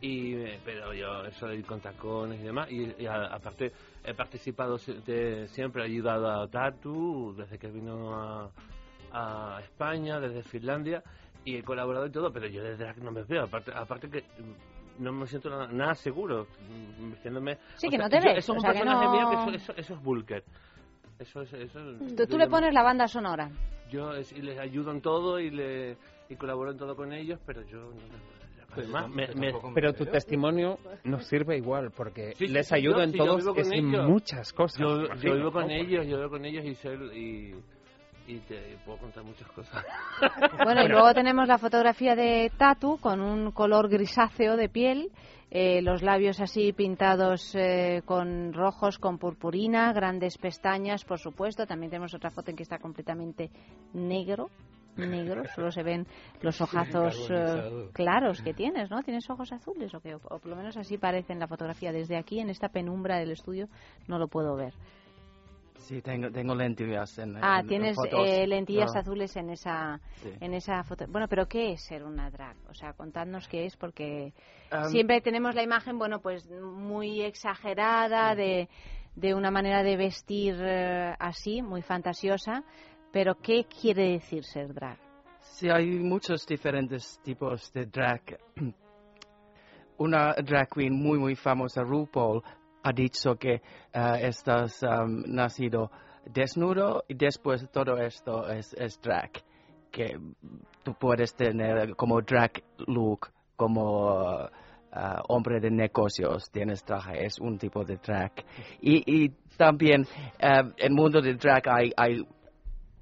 y 0.00 0.34
eh, 0.34 0.58
pero 0.64 0.92
yo 0.92 1.24
eso 1.24 1.46
de 1.46 1.56
ir 1.56 1.64
con 1.64 1.80
tacones 1.80 2.38
y 2.40 2.42
demás 2.44 2.70
y, 2.70 2.94
y 3.02 3.06
a- 3.06 3.26
aparte 3.26 3.72
he 4.04 4.12
participado 4.12 4.76
de- 5.06 5.46
siempre 5.48 5.82
he 5.82 5.86
ayudado 5.86 6.28
a 6.42 6.48
Tatu 6.48 7.34
desde 7.38 7.58
que 7.58 7.68
vino 7.68 8.14
a, 8.14 8.50
a 9.12 9.60
España 9.62 10.20
desde 10.20 10.42
Finlandia 10.42 11.02
y 11.46 11.56
he 11.56 11.62
colaborado 11.62 12.06
y 12.06 12.10
todo 12.10 12.30
pero 12.30 12.46
yo 12.46 12.62
de 12.62 12.76
drag 12.76 12.98
no 12.98 13.10
me 13.10 13.22
veo 13.22 13.44
aparte 13.44 13.72
aparte 13.74 14.10
que 14.10 14.24
no 14.98 15.12
me 15.12 15.26
siento 15.26 15.50
nada, 15.50 15.68
nada 15.68 15.94
seguro 15.94 16.46
mm, 16.98 17.10
vistiéndome 17.10 17.58
Sí, 17.76 17.86
o 17.86 17.90
que 17.90 17.96
sea, 17.96 18.04
no 18.06 18.10
te 18.10 18.16
yo- 18.18 18.22
ves, 18.24 18.38
eso 18.38 18.38
es 18.38 18.48
o 18.50 18.52
un 18.54 18.62
personaje 18.62 19.04
no- 19.06 19.12
mío 19.12 19.28
que 19.30 19.36
eso, 19.36 19.50
eso, 19.72 19.72
eso 19.80 19.94
es 19.94 20.02
Bulker. 20.02 20.44
Eso 21.18 21.42
es, 21.42 21.52
eso 21.52 21.90
es- 21.90 22.14
Tú, 22.16 22.26
tú 22.26 22.36
le 22.38 22.46
pones 22.48 22.74
la 22.74 22.82
banda 22.82 23.08
sonora. 23.08 23.50
Yo 23.90 24.12
es- 24.12 24.32
y 24.32 24.42
les 24.42 24.58
ayudo 24.58 24.90
en 24.90 25.00
todo 25.00 25.38
y, 25.40 25.50
le, 25.50 25.96
y 26.28 26.36
colaboro 26.36 26.72
en 26.72 26.76
todo 26.78 26.94
con 26.96 27.12
ellos, 27.12 27.38
pero 27.46 27.62
yo... 27.62 27.78
no- 27.78 28.36
Además, 28.72 29.08
me, 29.08 29.26
me- 29.34 29.54
Pero 29.74 29.94
tu 29.94 30.04
testimonio 30.04 30.78
nos 31.04 31.24
sirve 31.24 31.56
igual, 31.56 31.92
porque 31.96 32.32
Sí, 32.34 32.46
sí, 32.46 32.52
les 32.52 32.66
sí, 32.68 32.74
ayuda 32.74 32.96
yo- 32.98 33.02
en 33.04 33.10
sí, 33.12 33.18
vivo 33.18 33.54
con 33.54 33.58
es 33.58 33.72
en 33.72 33.86
muchas 34.06 34.52
cosas. 34.52 34.78
Yo, 34.78 35.14
yo 35.14 35.34
vivo 35.36 35.50
con 35.52 35.70
ellos, 35.70 36.06
yo 36.06 36.16
vivo 36.18 36.28
con 36.28 36.44
ellos 36.44 36.62
y 36.64 36.74
sé 36.74 36.92
y, 37.14 37.54
y 38.26 38.38
te 38.40 38.76
puedo 38.84 38.98
contar 38.98 39.24
muchas 39.24 39.48
cosas. 39.48 39.84
Bueno, 40.64 40.82
y 40.82 40.88
luego 40.88 41.12
tenemos 41.14 41.46
la 41.46 41.58
fotografía 41.58 42.16
de 42.16 42.50
Tatu 42.56 42.98
con 42.98 43.20
un 43.20 43.52
color 43.52 43.88
grisáceo 43.88 44.56
de 44.56 44.68
piel, 44.68 45.10
eh, 45.50 45.80
los 45.82 46.02
labios 46.02 46.40
así 46.40 46.72
pintados 46.72 47.54
eh, 47.54 48.02
con 48.04 48.52
rojos, 48.52 48.98
con 48.98 49.18
purpurina, 49.18 49.92
grandes 49.92 50.38
pestañas, 50.38 51.04
por 51.04 51.18
supuesto. 51.18 51.66
También 51.66 51.90
tenemos 51.90 52.14
otra 52.14 52.30
foto 52.30 52.50
en 52.50 52.56
que 52.56 52.64
está 52.64 52.78
completamente 52.78 53.50
negro, 53.92 54.50
negro, 54.96 55.42
solo 55.54 55.70
se 55.70 55.82
ven 55.82 56.06
los 56.40 56.60
ojazos 56.60 57.28
eh, 57.30 57.90
claros 57.92 58.42
que 58.42 58.54
tienes, 58.54 58.90
¿no? 58.90 59.02
¿Tienes 59.02 59.28
ojos 59.30 59.52
azules 59.52 59.94
o 59.94 60.00
qué? 60.00 60.14
O, 60.14 60.18
o 60.24 60.38
por 60.38 60.46
lo 60.46 60.56
menos 60.56 60.76
así 60.76 60.98
parece 60.98 61.32
en 61.32 61.38
la 61.38 61.46
fotografía. 61.46 61.92
Desde 61.92 62.16
aquí, 62.16 62.40
en 62.40 62.50
esta 62.50 62.68
penumbra 62.68 63.18
del 63.18 63.30
estudio, 63.30 63.68
no 64.08 64.18
lo 64.18 64.26
puedo 64.26 64.56
ver. 64.56 64.74
Sí, 65.78 66.02
tengo, 66.02 66.30
tengo 66.30 66.54
lentillas 66.54 67.18
en 67.18 67.36
Ah, 67.40 67.60
en 67.60 67.68
tienes 67.68 67.96
eh, 68.12 68.46
lentillas 68.46 68.94
azules 68.96 69.36
en 69.36 69.50
esa 69.50 70.00
sí. 70.22 70.32
en 70.40 70.54
esa 70.54 70.82
foto. 70.82 71.06
Bueno, 71.08 71.28
pero 71.28 71.46
¿qué 71.46 71.72
es 71.72 71.82
ser 71.82 72.02
una 72.02 72.30
drag? 72.30 72.56
O 72.68 72.74
sea, 72.74 72.92
contadnos 72.92 73.46
qué 73.48 73.66
es 73.66 73.76
porque 73.76 74.32
Um, 74.72 74.88
siempre 74.90 75.20
tenemos 75.20 75.54
la 75.54 75.62
imagen, 75.62 75.96
bueno, 75.96 76.20
pues 76.20 76.50
muy 76.50 77.22
exagerada 77.22 78.34
de 78.34 78.68
de 79.16 79.34
una 79.34 79.50
manera 79.50 79.82
de 79.82 79.96
vestir 79.96 80.54
eh, 80.60 81.14
así, 81.18 81.62
muy 81.62 81.82
fantasiosa, 81.82 82.62
pero 83.12 83.34
¿qué 83.36 83.64
quiere 83.64 84.12
decir 84.12 84.44
ser 84.44 84.74
drag? 84.74 84.98
Sí, 85.40 85.68
hay 85.70 85.86
muchos 85.86 86.46
diferentes 86.46 87.18
tipos 87.24 87.72
de 87.72 87.86
drag. 87.86 88.22
Una 89.98 90.34
drag 90.34 90.68
queen 90.68 90.92
muy, 90.92 91.18
muy 91.18 91.34
famosa, 91.34 91.82
RuPaul, 91.82 92.42
ha 92.86 92.92
dicho 92.92 93.34
que 93.34 93.54
eh, 93.54 93.60
estás 94.22 94.80
um, 94.82 95.24
nacido 95.26 95.90
desnudo 96.24 97.04
y 97.08 97.14
después 97.14 97.68
todo 97.72 97.96
esto 97.98 98.48
es, 98.48 98.72
es 98.74 99.00
drag. 99.00 99.30
Que 99.90 100.16
tú 100.84 100.94
puedes 100.94 101.34
tener 101.34 101.96
como 101.96 102.20
drag 102.20 102.62
look, 102.86 103.28
como 103.56 104.44
uh, 104.44 104.48
hombre 105.28 105.58
de 105.58 105.70
negocios, 105.70 106.48
tienes 106.50 106.84
traje, 106.84 107.24
es 107.24 107.40
un 107.40 107.58
tipo 107.58 107.84
de 107.84 107.96
drag. 107.96 108.32
Y, 108.80 109.24
y 109.24 109.30
también 109.56 110.02
eh, 110.38 110.60
en 110.60 110.74
el 110.78 110.92
mundo 110.92 111.20
de 111.20 111.34
drag 111.34 111.68
hay, 111.68 111.92
hay 111.96 112.24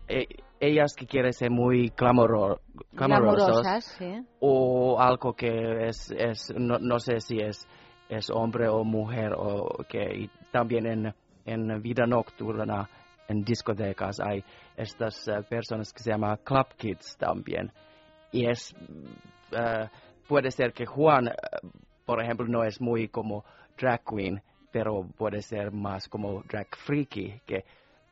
eh, 0.09 0.27
ellas 0.61 0.95
que 0.95 1.07
quieren 1.07 1.33
ser 1.33 1.51
muy 1.51 1.91
clamoro, 1.91 2.61
clamorosos 2.97 3.49
Glamurosas, 3.49 3.85
sí. 3.99 4.27
o 4.41 4.99
algo 4.99 5.35
que 5.35 5.89
es, 5.89 6.11
es 6.11 6.55
no, 6.57 6.79
no 6.79 6.99
sé 6.99 7.21
si 7.21 7.39
es, 7.39 7.67
es 8.09 8.31
hombre 8.31 8.69
o 8.69 8.85
mujer 8.85 9.33
o 9.37 9.85
que 9.89 10.03
y 10.03 10.31
también 10.51 10.87
en, 10.87 11.15
en 11.45 11.83
vida 11.83 12.07
nocturna 12.07 12.89
en 13.29 13.43
discotecas 13.43 14.21
hay 14.21 14.45
estas 14.77 15.27
eh, 15.29 15.43
personas 15.49 15.93
que 15.93 16.03
se 16.03 16.11
llaman 16.11 16.39
club 16.45 16.67
kids 16.77 17.17
también. 17.17 17.73
Y 18.33 18.47
es 18.47 18.75
eh, 19.53 19.89
puede 20.29 20.51
ser 20.51 20.73
que 20.73 20.87
Juan 20.87 21.29
eh, 21.29 21.33
por 22.05 22.23
ejemplo 22.23 22.47
no 22.47 22.65
es 22.65 22.81
muy 22.81 23.09
como 23.09 23.45
drag 23.79 24.03
queen 24.05 24.43
pero 24.71 25.07
puede 25.17 25.41
ser 25.41 25.71
más 25.71 26.09
como 26.09 26.43
drag 26.43 26.67
freaky 26.77 27.41
que 27.47 27.65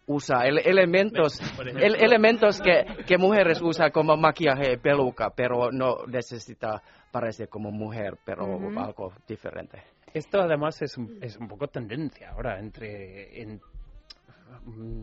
usa 0.06 0.44
ele- 0.46 0.62
elementos 0.64 1.40
el- 1.76 1.96
elementos 1.96 2.60
que, 2.60 3.04
que 3.06 3.18
mujeres 3.18 3.60
usan 3.62 3.90
como 3.90 4.16
maquillaje 4.16 4.78
peluca 4.78 5.30
pero 5.30 5.70
no 5.70 6.04
necesita 6.06 6.82
parecer 7.10 7.48
como 7.48 7.70
mujer 7.70 8.16
pero 8.24 8.44
algo 8.78 9.12
diferente 9.28 9.82
Esto 10.14 10.40
además 10.42 10.82
es 10.82 10.98
un, 10.98 11.18
es 11.22 11.36
un 11.38 11.48
poco 11.48 11.68
tendencia 11.68 12.30
ahora 12.32 12.58
entre, 12.58 13.40
en- 13.42 13.60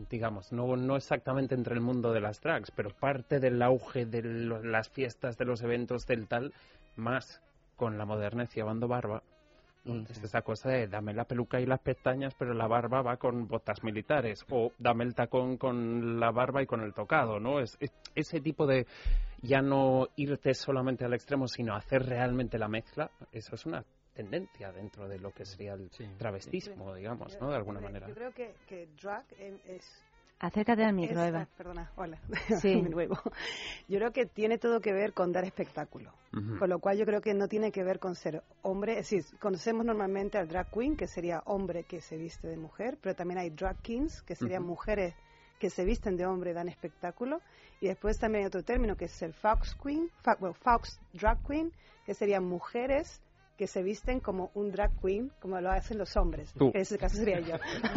digamos, 0.08 0.52
no, 0.52 0.76
no 0.76 0.96
exactamente 0.96 1.54
entre 1.54 1.74
el 1.74 1.80
mundo 1.80 2.12
de 2.12 2.20
las 2.20 2.40
drags, 2.40 2.70
pero 2.70 2.90
parte 2.90 3.40
del 3.40 3.60
auge 3.62 4.06
de 4.06 4.22
lo- 4.22 4.62
las 4.62 4.88
fiestas, 4.88 5.36
de 5.36 5.44
los 5.44 5.62
eventos, 5.62 6.06
del 6.06 6.28
tal, 6.28 6.52
más 6.96 7.42
con 7.76 7.98
la 7.98 8.04
modernez 8.04 8.54
llevando 8.54 8.86
barba. 8.86 9.22
Mm, 9.84 10.04
Es 10.10 10.22
esa 10.22 10.42
cosa 10.42 10.68
de 10.68 10.88
dame 10.88 11.14
la 11.14 11.24
peluca 11.24 11.58
y 11.60 11.64
las 11.66 11.80
pestañas, 11.80 12.34
pero 12.34 12.52
la 12.52 12.66
barba 12.66 13.00
va 13.02 13.16
con 13.16 13.48
botas 13.48 13.82
militares. 13.82 14.44
O 14.50 14.72
dame 14.78 15.04
el 15.04 15.14
tacón 15.14 15.56
con 15.56 16.20
la 16.20 16.30
barba 16.30 16.62
y 16.62 16.66
con 16.66 16.82
el 16.82 16.92
tocado, 16.92 17.40
¿no? 17.40 17.60
Es, 17.60 17.76
es- 17.80 17.92
ese 18.14 18.40
tipo 18.40 18.66
de 18.66 18.86
ya 19.42 19.62
no 19.62 20.08
irte 20.16 20.52
solamente 20.52 21.04
al 21.04 21.14
extremo, 21.14 21.48
sino 21.48 21.74
hacer 21.74 22.04
realmente 22.04 22.58
la 22.58 22.68
mezcla. 22.68 23.10
Eso 23.32 23.54
es 23.54 23.64
una 23.64 23.82
tendencia 24.12 24.70
dentro 24.72 25.08
de 25.08 25.18
lo 25.18 25.30
que 25.30 25.46
sería 25.46 25.72
el 25.74 25.88
Sí. 25.92 26.04
travestismo, 26.18 26.94
digamos, 26.94 27.38
¿no? 27.40 27.48
De 27.50 27.56
alguna 27.56 27.80
manera. 27.80 28.06
Yo 28.06 28.14
creo 28.14 28.32
que, 28.32 28.54
que 28.66 28.88
drag 29.00 29.24
es 29.64 30.04
Acércate 30.40 30.84
al 30.84 30.94
micro, 30.94 31.20
es- 31.22 31.28
Eva. 31.28 31.46
perdona, 31.56 31.92
hola. 31.96 32.18
Sí. 32.62 32.80
De 32.80 32.88
nuevo. 32.88 33.18
Yo 33.88 33.98
creo 33.98 34.12
que 34.12 34.24
tiene 34.26 34.56
todo 34.58 34.80
que 34.80 34.92
ver 34.92 35.12
con 35.12 35.32
dar 35.32 35.44
espectáculo. 35.44 36.12
Ujú. 36.32 36.58
Con 36.58 36.70
lo 36.70 36.78
cual 36.78 36.96
yo 36.96 37.04
creo 37.04 37.20
que 37.20 37.34
no 37.34 37.46
tiene 37.46 37.70
que 37.70 37.82
ver 37.84 37.98
con 37.98 38.14
ser 38.14 38.42
hombre. 38.62 38.92
Es 38.98 39.10
decir, 39.10 39.38
conocemos 39.38 39.84
normalmente 39.84 40.38
al 40.38 40.48
drag 40.48 40.70
queen, 40.70 40.96
que 40.96 41.06
sería 41.06 41.42
hombre 41.44 41.84
que 41.84 42.00
se 42.00 42.16
viste 42.16 42.48
de 42.48 42.56
mujer, 42.56 42.96
pero 43.02 43.14
también 43.14 43.38
hay 43.38 43.50
drag 43.50 43.76
kings, 43.82 44.22
que 44.22 44.34
serían 44.34 44.62
Ujú. 44.62 44.70
mujeres 44.72 45.14
que 45.58 45.68
se 45.68 45.84
visten 45.84 46.16
de 46.16 46.24
hombre 46.24 46.52
y 46.52 46.54
dan 46.54 46.68
espectáculo. 46.70 47.40
Y 47.82 47.88
después 47.88 48.18
también 48.18 48.44
hay 48.44 48.46
otro 48.48 48.62
término 48.62 48.96
que 48.96 49.04
es 49.06 49.22
el 49.22 49.34
fox 49.34 49.76
queen, 49.82 50.08
fa- 50.22 50.36
bueno, 50.40 50.54
fox 50.54 50.98
drag 51.12 51.38
queen, 51.46 51.70
que 52.06 52.14
serían 52.14 52.44
mujeres 52.44 53.20
que 53.60 53.66
se 53.66 53.82
visten 53.82 54.20
como 54.20 54.50
un 54.54 54.72
drag 54.72 54.90
queen, 55.02 55.30
como 55.38 55.60
lo 55.60 55.70
hacen 55.70 55.98
los 55.98 56.16
hombres. 56.16 56.50
Tú. 56.54 56.70
En 56.72 56.80
ese 56.80 56.96
caso 56.96 57.16
sería 57.16 57.40
yo. 57.40 57.56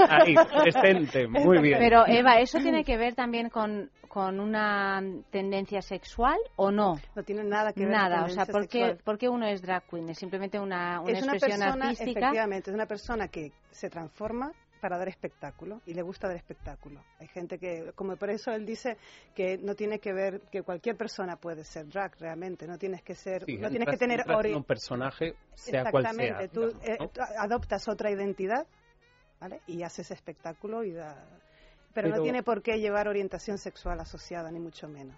Ahí, 0.10 0.36
decente, 0.66 1.26
muy 1.26 1.60
bien. 1.62 1.80
Pero 1.80 2.06
Eva, 2.06 2.42
¿eso 2.42 2.60
tiene 2.60 2.84
que 2.84 2.98
ver 2.98 3.16
también 3.16 3.50
con, 3.50 3.90
con 4.10 4.42
una 4.42 5.02
tendencia 5.32 5.82
sexual 5.82 6.36
o 6.58 6.70
no? 6.70 7.00
No 7.16 7.24
tiene 7.24 7.46
nada 7.46 7.72
que 7.72 7.86
ver 7.86 7.92
Nada, 7.92 8.24
con 8.24 8.32
o 8.32 8.34
sea, 8.34 8.46
¿por 8.46 8.68
qué, 8.68 8.80
sexual. 8.80 8.98
por 9.06 9.18
qué 9.18 9.30
uno 9.30 9.48
es 9.48 9.62
drag 9.62 9.84
queen? 9.90 10.10
¿Es 10.10 10.18
simplemente 10.18 10.60
una, 10.60 11.00
una 11.00 11.12
es 11.14 11.24
una 11.24 11.32
expresión 11.32 11.62
persona, 11.62 11.86
artística? 11.86 12.20
efectivamente, 12.20 12.70
es 12.70 12.76
una 12.76 12.86
persona 12.86 13.28
que 13.30 13.54
se 13.72 13.90
transforma 13.90 14.52
para 14.84 14.98
dar 14.98 15.08
espectáculo 15.08 15.82
y 15.86 15.94
le 15.94 16.02
gusta 16.02 16.28
dar 16.28 16.36
espectáculo. 16.36 17.02
Hay 17.18 17.28
gente 17.30 17.58
que, 17.58 17.94
como 17.96 18.18
por 18.18 18.30
eso 18.30 18.52
él 18.52 18.66
dice 18.66 18.98
que 19.34 19.58
no 19.58 19.76
tiene 19.76 20.00
que 20.00 20.12
ver, 20.12 20.42
que 20.52 20.62
cualquier 20.62 20.98
persona 20.98 21.38
puede 21.38 21.64
ser 21.64 21.88
drag 21.88 22.20
realmente, 22.20 22.68
no 22.68 22.78
tienes 22.78 23.02
que 23.02 23.16
ser, 23.16 23.46
Sí, 23.46 23.56
no 23.58 23.70
tienes 23.70 23.88
que 23.88 23.96
tener 23.96 24.20
ori- 24.26 24.54
un 24.54 24.66
personaje, 24.66 25.36
sea 25.54 25.90
cual 25.90 26.04
sea. 26.04 26.12
Exactamente, 26.12 26.50
tú, 26.54 26.64
eh, 26.84 26.98
¿no? 27.00 27.08
tú 27.08 27.22
adoptas 27.40 27.88
otra 27.88 28.12
identidad, 28.12 28.68
¿vale? 29.40 29.62
Y 29.68 29.84
haces 29.84 30.12
espectáculo 30.12 30.84
y 30.84 30.92
da... 30.92 31.16
Pero, 31.94 32.08
Pero- 32.10 32.18
no 32.18 32.24
tiene 32.24 32.44
por 32.44 32.62
qué 32.62 32.78
llevar 32.82 33.08
orientación 33.08 33.58
sexual 33.58 34.02
asociada, 34.02 34.52
ni 34.52 34.60
mucho 34.60 34.90
menos. 34.90 35.16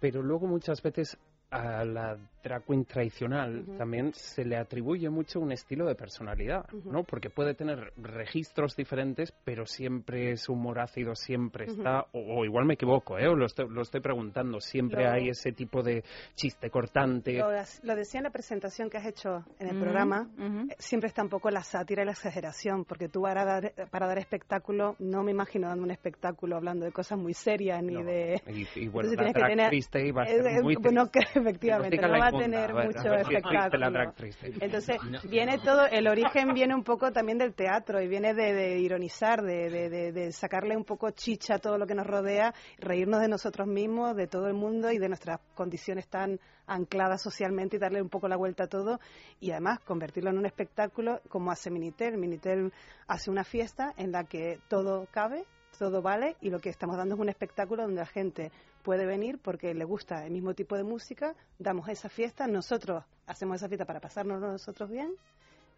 Pero 0.00 0.22
luego 0.22 0.46
muchas 0.46 0.80
veces 0.80 1.18
a 1.54 1.84
la 1.84 2.18
drag 2.42 2.64
queen 2.66 2.84
tradicional 2.84 3.64
también 3.78 4.12
se 4.12 4.44
le 4.44 4.56
atribuye 4.56 5.08
mucho 5.08 5.40
un 5.40 5.52
estilo 5.52 5.86
de 5.86 5.94
personalidad. 5.94 6.66
¿no? 6.84 7.04
Porque 7.04 7.30
puede 7.30 7.54
tener 7.54 7.92
registros 7.96 8.76
diferentes, 8.76 9.32
pero 9.44 9.64
siempre 9.64 10.36
su 10.36 10.52
humor 10.52 10.78
ácido 10.80 11.14
siempre 11.14 11.66
está, 11.66 12.02
o, 12.12 12.40
o 12.40 12.44
igual 12.44 12.64
me 12.66 12.74
equivoco, 12.74 13.18
¿eh? 13.18 13.28
O 13.28 13.34
lo 13.34 13.46
estoy, 13.46 13.66
lo 13.70 13.82
estoy 13.82 14.00
preguntando, 14.00 14.60
siempre 14.60 15.04
Lo- 15.04 15.10
hay 15.10 15.28
ese 15.30 15.52
tipo 15.52 15.82
de 15.82 16.02
chiste 16.34 16.70
cortante. 16.70 17.32
Lo, 17.38 17.48
lo 17.82 17.96
decía 17.96 18.18
en 18.20 18.24
la 18.24 18.30
presentación 18.30 18.90
que 18.90 18.98
has 18.98 19.06
hecho 19.06 19.44
en 19.58 19.68
el 19.68 19.78
programa, 19.78 20.28
eh, 20.38 20.74
siempre 20.78 21.08
está 21.08 21.22
un 21.22 21.28
poco 21.30 21.50
la 21.50 21.62
sátira 21.62 22.02
y 22.02 22.06
la 22.06 22.12
exageración, 22.12 22.84
porque 22.84 23.08
tú 23.08 23.22
para 23.22 23.44
dar, 23.44 23.72
para 23.90 24.06
dar 24.06 24.18
espectáculo, 24.18 24.96
no 24.98 25.22
me 25.22 25.30
imagino 25.30 25.68
dando 25.68 25.84
un 25.84 25.90
espectáculo 25.90 26.56
hablando 26.56 26.84
de 26.84 26.92
cosas 26.92 27.18
muy 27.18 27.32
serias 27.34 27.82
ni 27.82 27.94
No, 27.94 28.04
de... 28.04 28.40
Y, 28.48 28.80
y 28.80 28.88
bueno, 28.88 29.08
Entonces 29.10 29.16
la 29.26 29.32
que 29.32 29.38
drag 29.38 29.50
tener- 29.50 29.68
triste 29.70 30.06
iba 30.06 30.22
a 30.22 30.26
ser 30.26 30.46
eh, 30.46 30.62
muy 30.62 30.74
bueno, 30.76 31.06
triste. 31.08 31.32
que 31.34 31.40
efectivamente, 31.44 31.96
no 31.98 32.08
va 32.18 32.26
a 32.28 32.32
tener 32.32 32.70
a 32.70 32.74
ver, 32.74 32.86
mucho 32.86 32.98
a 33.10 33.20
espectáculo. 33.20 34.12
Entonces, 34.60 34.96
viene 35.28 35.58
todo, 35.58 35.86
el 35.86 36.08
origen 36.08 36.54
viene 36.54 36.74
un 36.74 36.82
poco 36.84 37.12
también 37.12 37.38
del 37.38 37.54
teatro 37.54 38.00
y 38.00 38.08
viene 38.08 38.34
de, 38.34 38.52
de 38.52 38.78
ironizar, 38.78 39.42
de, 39.42 39.70
de- 39.70 39.88
de- 39.90 40.12
de 40.12 40.32
sacarle 40.32 40.76
un 40.76 40.84
poco 40.84 41.10
chicha 41.10 41.54
a 41.54 41.58
todo 41.58 41.78
lo 41.78 41.86
que 41.86 41.94
nos 41.94 42.06
rodea, 42.06 42.52
reírnos 42.78 43.20
de 43.20 43.28
nosotros 43.28 43.66
mismos, 43.66 44.16
de 44.16 44.26
todo 44.26 44.46
el 44.48 44.54
mundo 44.54 44.90
y 44.90 44.98
de 44.98 45.08
nuestras 45.08 45.40
condiciones 45.54 46.08
tan 46.08 46.38
ancladas 46.66 47.22
socialmente 47.22 47.76
y 47.76 47.78
darle 47.78 48.00
un 48.00 48.08
poco 48.08 48.26
la 48.28 48.36
vuelta 48.36 48.64
a 48.64 48.66
todo 48.68 48.98
y 49.40 49.50
además 49.50 49.80
convertirlo 49.80 50.30
en 50.30 50.38
un 50.38 50.46
espectáculo 50.46 51.20
como 51.28 51.50
hace 51.50 51.70
Minitel. 51.70 52.16
Minitel 52.16 52.72
hace 53.06 53.30
una 53.30 53.44
fiesta 53.44 53.92
en 53.96 54.12
la 54.12 54.24
que 54.24 54.58
todo 54.68 55.06
cabe, 55.10 55.44
todo 55.78 56.00
vale 56.02 56.36
y 56.40 56.50
lo 56.50 56.60
que 56.60 56.70
estamos 56.70 56.96
dando 56.96 57.14
es 57.16 57.20
un 57.20 57.28
espectáculo 57.28 57.82
donde 57.82 58.00
la 58.00 58.06
gente 58.06 58.50
puede 58.84 59.06
venir 59.06 59.40
porque 59.42 59.74
le 59.74 59.84
gusta 59.84 60.24
el 60.24 60.32
mismo 60.32 60.54
tipo 60.54 60.76
de 60.76 60.84
música, 60.84 61.34
damos 61.58 61.88
esa 61.88 62.08
fiesta, 62.08 62.46
nosotros 62.46 63.02
hacemos 63.26 63.56
esa 63.56 63.68
fiesta 63.68 63.86
para 63.86 63.98
pasarnos 63.98 64.40
nosotros 64.40 64.90
bien, 64.90 65.10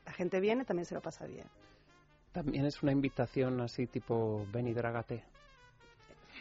la 0.05 0.13
gente 0.13 0.41
viene, 0.41 0.65
también 0.65 0.85
se 0.85 0.95
lo 0.95 1.01
pasa 1.01 1.25
bien. 1.25 1.47
También 2.33 2.67
es 2.67 2.83
una 2.83 2.93
invitación 2.93 3.61
así 3.61 3.87
tipo 3.87 4.47
ven 4.53 4.67
y 4.67 4.75
drágate. 4.75 5.25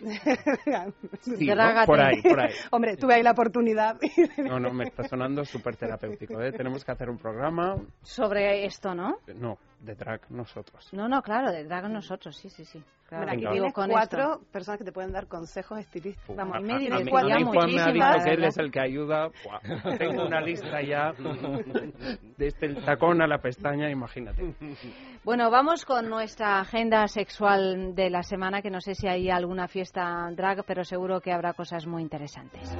Sí, 1.22 1.46
¿no? 1.48 1.86
Por 1.86 2.02
ahí, 2.02 2.22
por 2.22 2.40
ahí. 2.40 2.52
Hombre, 2.72 2.98
tuve 2.98 3.16
ahí 3.16 3.24
la 3.24 3.32
oportunidad. 3.32 3.98
No, 4.38 4.60
no, 4.60 4.74
me 4.74 4.86
está 4.86 5.08
sonando 5.08 5.46
súper 5.46 5.78
terapéutico. 5.78 6.42
¿eh? 6.42 6.52
Tenemos 6.52 6.84
que 6.84 6.92
hacer 6.92 7.10
un 7.10 7.18
programa, 7.18 7.78
Sobre 8.02 8.66
esto, 8.66 8.94
¿no? 8.94 9.20
no, 9.36 9.58
de 9.86 9.96
drag 9.96 10.22
nosotros. 10.32 10.88
No, 10.94 11.08
no, 11.08 11.22
claro, 11.22 11.52
de 11.52 11.64
drag 11.64 11.90
nosotros, 11.90 12.36
sí, 12.36 12.50
sí, 12.50 12.66
sí. 12.66 12.84
Claro. 13.08 13.26
Bueno, 13.26 13.32
aquí 13.34 13.42
Venga. 13.42 13.52
tienes 13.52 13.74
con 13.74 13.90
cuatro 13.92 14.24
esto. 14.34 14.46
personas 14.52 14.80
que 14.80 14.84
te 14.86 14.92
pueden 14.92 15.12
dar 15.12 15.28
consejos 15.28 15.78
estilistas. 15.78 16.28
Uf, 16.28 16.36
Vamos, 16.36 16.56
a- 16.56 16.60
me 16.60 16.74
a- 16.74 16.76
a 16.76 16.80
mí- 16.80 16.88
a 16.88 17.00
mí 17.02 17.12
Juan 17.12 17.26
me 17.28 17.34
ha 17.34 17.38
dicho 17.92 18.24
que 18.26 18.32
él 18.34 18.44
es 18.46 18.58
el 18.58 18.72
que 18.72 18.80
ayuda. 18.80 19.30
Buah, 19.44 19.98
Tengo 20.00 20.26
una 20.26 20.42
lista 20.42 20.82
ya 20.82 21.14
desde 22.38 22.66
el 22.66 22.84
tacón 22.84 23.22
a 23.22 23.28
la 23.28 23.38
pestaña, 23.38 23.92
imagínate. 23.92 24.56
Bueno, 25.24 25.52
vamos 25.52 25.86
con 25.86 26.10
nuestra 26.10 26.60
agenda 26.62 27.08
sexual 27.08 27.94
de 27.94 28.10
la 28.10 28.24
semana, 28.24 28.64
que 28.64 28.72
no 28.72 28.82
sé 28.82 28.96
si 28.96 29.08
hay 29.08 29.30
alguna 29.30 29.68
fiesta 29.68 30.28
drag, 30.32 30.64
pero 30.66 30.84
seguro 30.84 31.22
que 31.22 31.32
habrá 31.32 31.54
cosas 31.54 31.86
muy 31.86 32.02
interesantes. 32.02 32.76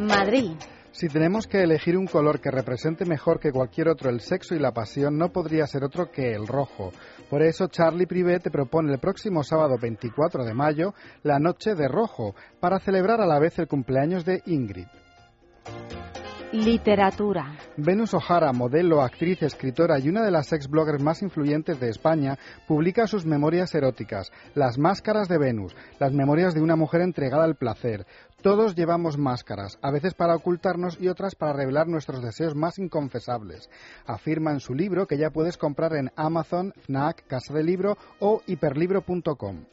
Madrid. 0.00 0.52
Si 0.92 1.08
tenemos 1.08 1.46
que 1.46 1.62
elegir 1.62 1.96
un 1.96 2.06
color 2.06 2.40
que 2.40 2.50
represente 2.50 3.04
mejor 3.04 3.38
que 3.38 3.52
cualquier 3.52 3.88
otro 3.88 4.10
el 4.10 4.20
sexo 4.20 4.54
y 4.54 4.58
la 4.58 4.72
pasión, 4.72 5.16
no 5.16 5.30
podría 5.30 5.66
ser 5.66 5.84
otro 5.84 6.10
que 6.10 6.32
el 6.32 6.46
rojo. 6.46 6.92
Por 7.28 7.42
eso 7.42 7.68
Charlie 7.68 8.06
Privé 8.06 8.40
te 8.40 8.50
propone 8.50 8.92
el 8.92 8.98
próximo 8.98 9.44
sábado 9.44 9.76
24 9.80 10.44
de 10.44 10.52
mayo 10.52 10.94
la 11.22 11.38
Noche 11.38 11.74
de 11.74 11.86
Rojo, 11.86 12.34
para 12.58 12.80
celebrar 12.80 13.20
a 13.20 13.26
la 13.26 13.38
vez 13.38 13.58
el 13.58 13.68
cumpleaños 13.68 14.24
de 14.24 14.42
Ingrid. 14.46 14.88
Literatura. 16.52 17.56
Venus 17.76 18.12
O'Hara, 18.12 18.52
modelo, 18.52 19.02
actriz, 19.02 19.40
escritora 19.40 20.00
y 20.00 20.08
una 20.08 20.24
de 20.24 20.32
las 20.32 20.48
sex 20.48 20.68
bloggers 20.68 21.00
más 21.00 21.22
influyentes 21.22 21.78
de 21.78 21.88
España, 21.88 22.38
publica 22.66 23.06
sus 23.06 23.24
memorias 23.24 23.72
eróticas, 23.72 24.32
Las 24.56 24.76
máscaras 24.76 25.28
de 25.28 25.38
Venus, 25.38 25.76
las 26.00 26.12
memorias 26.12 26.52
de 26.52 26.60
una 26.60 26.74
mujer 26.74 27.02
entregada 27.02 27.44
al 27.44 27.54
placer. 27.54 28.04
Todos 28.42 28.74
llevamos 28.74 29.16
máscaras, 29.16 29.78
a 29.80 29.92
veces 29.92 30.14
para 30.14 30.34
ocultarnos 30.34 31.00
y 31.00 31.06
otras 31.06 31.36
para 31.36 31.52
revelar 31.52 31.86
nuestros 31.86 32.20
deseos 32.20 32.56
más 32.56 32.80
inconfesables. 32.80 33.70
Afirma 34.04 34.50
en 34.50 34.58
su 34.58 34.74
libro 34.74 35.06
que 35.06 35.18
ya 35.18 35.30
puedes 35.30 35.56
comprar 35.56 35.94
en 35.94 36.10
Amazon, 36.16 36.72
Fnac, 36.84 37.28
Casa 37.28 37.54
de 37.54 37.62
Libro 37.62 37.96
o 38.18 38.42
hiperlibro.com. 38.46 39.66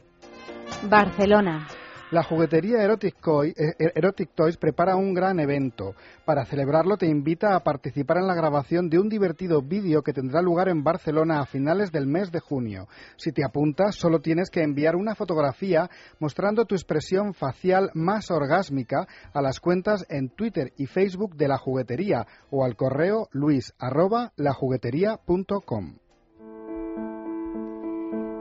Barcelona. 0.87 1.67
La 2.09 2.23
juguetería 2.23 2.77
eh, 2.85 2.87
eh, 2.87 3.91
Erotic 3.93 4.29
Toys 4.33 4.55
prepara 4.55 4.95
un 4.95 5.13
gran 5.13 5.41
evento. 5.41 5.93
Para 6.23 6.45
celebrarlo 6.45 6.95
te 6.95 7.05
invita 7.05 7.53
a 7.53 7.63
participar 7.63 8.19
en 8.19 8.27
la 8.27 8.33
grabación 8.33 8.89
de 8.89 8.97
un 8.97 9.09
divertido 9.09 9.61
vídeo 9.61 10.03
que 10.03 10.13
tendrá 10.13 10.41
lugar 10.41 10.69
en 10.69 10.85
Barcelona 10.85 11.41
a 11.41 11.45
finales 11.45 11.91
del 11.91 12.07
mes 12.07 12.31
de 12.31 12.39
junio. 12.39 12.87
Si 13.17 13.33
te 13.33 13.43
apuntas, 13.43 13.95
solo 13.95 14.21
tienes 14.21 14.49
que 14.49 14.63
enviar 14.63 14.95
una 14.95 15.15
fotografía 15.15 15.89
mostrando 16.17 16.63
tu 16.63 16.75
expresión 16.75 17.33
facial 17.33 17.91
más 17.93 18.31
orgásmica 18.31 19.05
a 19.33 19.41
las 19.41 19.59
cuentas 19.59 20.05
en 20.07 20.29
Twitter 20.29 20.71
y 20.77 20.85
Facebook 20.85 21.35
de 21.35 21.49
la 21.49 21.57
juguetería 21.57 22.25
o 22.49 22.63
al 22.63 22.77
correo 22.77 23.27
luis. 23.33 23.73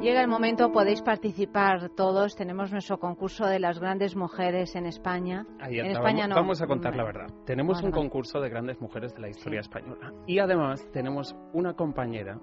Llega 0.01 0.21
el 0.21 0.29
momento, 0.29 0.71
podéis 0.71 1.01
participar 1.03 1.89
todos. 1.91 2.37
Tenemos 2.37 2.71
nuestro 2.71 2.99
concurso 2.99 3.47
de 3.47 3.59
las 3.59 3.81
grandes 3.81 4.15
mujeres 4.15 4.77
en 4.77 4.87
España. 4.87 5.47
Ahí 5.59 5.79
en 5.79 5.87
España 5.87 6.25
vamos, 6.25 6.29
no. 6.29 6.35
vamos 6.37 6.63
a 6.63 6.67
contar 6.67 6.95
la 6.95 7.05
verdad. 7.05 7.27
Tenemos 7.45 7.83
un 7.83 7.91
concurso 7.91 8.41
de 8.41 8.51
grandes 8.51 8.81
mujeres 8.81 9.15
de 9.15 9.21
la 9.23 9.29
historia 9.31 9.61
española. 9.61 10.13
Y 10.27 10.39
además 10.39 10.87
tenemos 10.93 11.35
una 11.55 11.75
compañera 11.75 12.39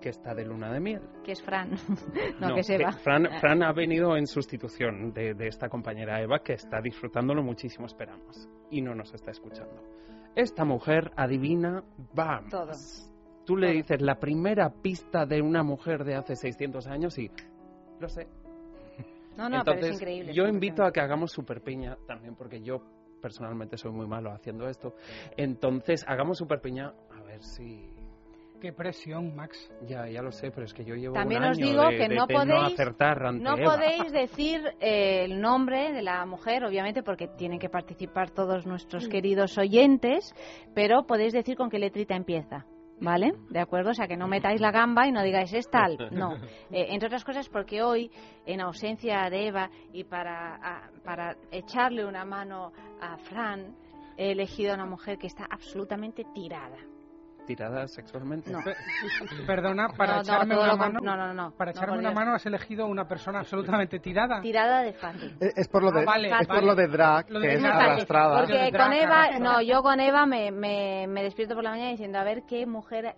que 0.00 0.10
está 0.10 0.34
de 0.34 0.44
luna 0.44 0.70
de 0.72 0.80
miel. 0.80 1.02
Que 1.24 1.32
es 1.32 1.42
Fran. 1.42 1.70
no, 2.40 2.54
que 2.54 2.62
se 2.62 2.78
va. 2.78 2.92
Fran, 2.92 3.26
Fran 3.40 3.62
ha 3.62 3.72
venido 3.72 4.16
en 4.16 4.26
sustitución 4.26 5.12
de, 5.12 5.34
de 5.34 5.48
esta 5.48 5.68
compañera 5.68 6.20
Eva, 6.20 6.40
que 6.40 6.52
está 6.52 6.80
disfrutándolo 6.82 7.42
muchísimo, 7.42 7.86
esperamos. 7.86 8.48
Y 8.70 8.82
no 8.82 8.94
nos 8.94 9.12
está 9.14 9.30
escuchando. 9.30 9.82
Esta 10.36 10.64
mujer 10.64 11.10
adivina, 11.16 11.82
¡bam! 12.14 12.48
Todo. 12.48 12.72
Tú 13.48 13.56
le 13.56 13.72
dices 13.72 14.00
la 14.02 14.16
primera 14.20 14.68
pista 14.70 15.24
de 15.26 15.40
una 15.42 15.62
mujer 15.62 16.04
de 16.04 16.14
hace 16.14 16.36
600 16.36 16.86
años 16.86 17.18
y 17.18 17.30
lo 17.98 18.08
sé. 18.08 18.26
No, 19.36 19.48
no, 19.48 19.58
Entonces, 19.58 19.80
pero 19.82 19.86
es 19.94 20.00
increíble. 20.00 20.34
yo 20.34 20.46
invito 20.46 20.84
a 20.84 20.92
que 20.92 21.00
hagamos 21.00 21.32
super 21.32 21.62
piña 21.62 21.96
también, 22.06 22.34
porque 22.34 22.60
yo 22.60 22.82
personalmente 23.22 23.76
soy 23.78 23.90
muy 23.92 24.06
malo 24.06 24.30
haciendo 24.32 24.68
esto. 24.68 24.94
Entonces, 25.36 26.04
hagamos 26.06 26.38
super 26.38 26.60
piña 26.60 26.92
a 27.16 27.22
ver 27.22 27.42
si. 27.42 27.88
Qué 28.60 28.72
presión, 28.72 29.36
Max. 29.36 29.72
Ya, 29.86 30.08
ya 30.08 30.20
lo 30.20 30.32
sé, 30.32 30.50
pero 30.50 30.64
es 30.64 30.74
que 30.74 30.84
yo 30.84 30.96
llevo 30.96 31.14
También 31.14 31.42
un 31.44 31.50
os 31.50 31.56
año 31.58 31.66
digo 31.68 31.86
de, 31.86 31.96
que 31.96 32.08
de- 32.08 32.14
no 32.16 32.26
de 32.26 32.34
podéis- 32.34 32.72
acertar 32.74 33.24
ante 33.24 33.42
No 33.44 33.56
Eva. 33.56 33.74
podéis 33.76 34.12
decir 34.12 34.60
eh, 34.80 35.24
el 35.24 35.40
nombre 35.40 35.92
de 35.92 36.02
la 36.02 36.26
mujer, 36.26 36.64
obviamente, 36.64 37.04
porque 37.04 37.28
tienen 37.28 37.60
que 37.60 37.68
participar 37.70 38.30
todos 38.30 38.66
nuestros 38.66 39.08
queridos 39.08 39.56
oyentes, 39.58 40.34
pero 40.74 41.06
podéis 41.06 41.32
decir 41.32 41.56
con 41.56 41.70
qué 41.70 41.78
letrita 41.78 42.16
empieza. 42.16 42.66
¿Vale? 43.00 43.32
¿De 43.50 43.60
acuerdo? 43.60 43.90
O 43.90 43.94
sea, 43.94 44.08
que 44.08 44.16
no 44.16 44.26
metáis 44.26 44.60
la 44.60 44.72
gamba 44.72 45.06
y 45.06 45.12
no 45.12 45.22
digáis 45.22 45.52
es 45.52 45.70
tal. 45.70 45.96
No. 46.12 46.34
Eh, 46.70 46.88
entre 46.90 47.06
otras 47.06 47.24
cosas, 47.24 47.48
porque 47.48 47.82
hoy, 47.82 48.10
en 48.44 48.60
ausencia 48.60 49.30
de 49.30 49.46
Eva 49.46 49.70
y 49.92 50.04
para, 50.04 50.56
a- 50.56 50.90
para 51.04 51.34
echarle 51.50 52.04
una 52.04 52.24
mano 52.24 52.72
a 53.00 53.16
Fran, 53.18 53.74
he 54.18 54.32
elegido 54.32 54.72
a 54.72 54.74
una 54.74 54.84
mujer 54.86 55.16
que 55.16 55.28
está 55.28 55.46
absolutamente 55.48 56.24
tirada. 56.34 56.76
¿Tirada 57.48 57.88
sexualmente? 57.88 58.50
No. 58.52 58.58
Perdona, 59.46 59.88
para 59.96 60.12
No, 60.12 60.16
no, 60.16 60.22
echarme 60.22 60.54
una 60.58 60.76
mano. 60.76 61.00
no, 61.02 61.16
no, 61.16 61.32
no. 61.32 61.50
Para 61.52 61.70
echarme 61.70 61.96
una 61.96 62.12
mano 62.12 62.34
has 62.34 62.44
elegido 62.44 62.84
una 62.86 63.08
persona 63.08 63.38
absolutamente 63.40 63.98
tirada. 64.00 64.42
Tirada 64.42 64.82
de 64.82 64.92
fácil. 64.92 65.34
Eh, 65.40 65.52
Es 65.56 65.66
por 65.66 65.82
lo 65.82 65.90
de, 65.90 66.02
Ah, 66.02 66.04
vale, 66.04 66.28
es 66.28 66.46
por 66.46 66.56
vale. 66.56 66.66
lo 66.66 66.74
de 66.74 66.86
drag, 66.88 67.30
Lo 67.30 67.40
de 67.40 67.48
que 67.48 67.54
es 67.54 67.62
drag. 67.62 67.80
arrastrada. 67.80 68.38
Porque 68.40 68.58
de 68.58 68.70
con 68.72 68.92
Eva, 68.92 69.38
no, 69.40 69.62
yo 69.62 69.82
con 69.82 69.98
Eva 69.98 70.26
me, 70.26 70.50
me, 70.50 71.06
me 71.08 71.22
despierto 71.22 71.54
por 71.54 71.64
la 71.64 71.70
mañana 71.70 71.90
diciendo, 71.90 72.18
a 72.18 72.24
ver 72.24 72.42
qué 72.46 72.66
mujer 72.66 73.14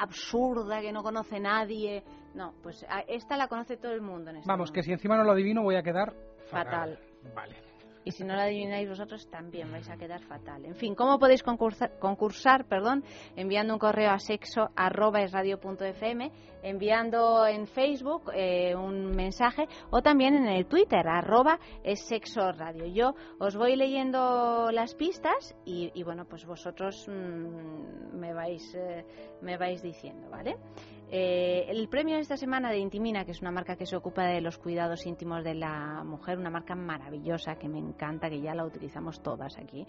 absurda 0.00 0.80
que 0.80 0.92
no 0.92 1.02
conoce 1.02 1.40
nadie. 1.40 2.04
No, 2.34 2.52
pues 2.62 2.84
a- 2.88 3.00
esta 3.08 3.36
la 3.36 3.48
conoce 3.48 3.76
todo 3.76 3.92
el 3.92 4.02
mundo 4.02 4.30
en 4.30 4.36
este 4.36 4.48
Vamos, 4.48 4.70
que 4.70 4.82
si 4.84 4.92
encima 4.92 5.16
no 5.16 5.24
lo 5.24 5.32
adivino 5.32 5.62
voy 5.62 5.74
a 5.76 5.82
quedar 5.82 6.12
Fatal. 6.50 6.96
Vale. 7.34 7.56
Y 8.04 8.12
si 8.12 8.24
no 8.24 8.34
la 8.34 8.44
adivináis 8.44 8.88
vosotros, 8.88 9.28
también 9.30 9.70
vais 9.72 9.88
a 9.88 9.96
quedar 9.96 10.20
fatal. 10.22 10.64
En 10.64 10.74
fin, 10.74 10.94
¿cómo 10.94 11.18
podéis 11.18 11.42
concursar, 11.42 11.98
concursar 11.98 12.66
perdón, 12.66 13.02
enviando 13.36 13.72
un 13.72 13.78
correo 13.78 14.10
a 14.10 14.18
sexo 14.18 14.70
enviando 16.62 17.46
en 17.46 17.66
Facebook 17.66 18.30
eh, 18.34 18.74
un 18.74 19.14
mensaje 19.14 19.66
o 19.90 20.00
también 20.02 20.34
en 20.34 20.46
el 20.46 20.66
Twitter 20.66 21.06
arroba 21.06 21.58
es 21.82 22.00
sexo 22.06 22.52
radio. 22.52 22.86
Yo 22.86 23.14
os 23.38 23.56
voy 23.56 23.76
leyendo 23.76 24.70
las 24.72 24.94
pistas 24.94 25.54
y, 25.64 25.90
y, 25.94 26.02
bueno, 26.02 26.24
pues 26.24 26.44
vosotros 26.46 27.06
mm, 27.08 28.18
me 28.18 28.32
vais 28.32 28.74
eh, 28.74 29.04
me 29.42 29.56
vais 29.58 29.82
diciendo, 29.82 30.28
¿vale? 30.30 30.56
Eh, 31.10 31.66
el 31.68 31.88
premio 31.88 32.16
de 32.16 32.22
esta 32.22 32.36
semana 32.36 32.70
de 32.70 32.78
Intimina, 32.78 33.24
que 33.24 33.32
es 33.32 33.40
una 33.40 33.50
marca 33.50 33.76
que 33.76 33.86
se 33.86 33.96
ocupa 33.96 34.24
de 34.24 34.40
los 34.40 34.58
cuidados 34.58 35.06
íntimos 35.06 35.44
de 35.44 35.54
la 35.54 36.02
mujer, 36.04 36.38
una 36.38 36.50
marca 36.50 36.74
maravillosa 36.74 37.56
que 37.56 37.68
me 37.68 37.78
encanta, 37.78 38.28
que 38.28 38.40
ya 38.40 38.54
la 38.54 38.64
utilizamos 38.64 39.22
todas 39.22 39.56
aquí, 39.58 39.86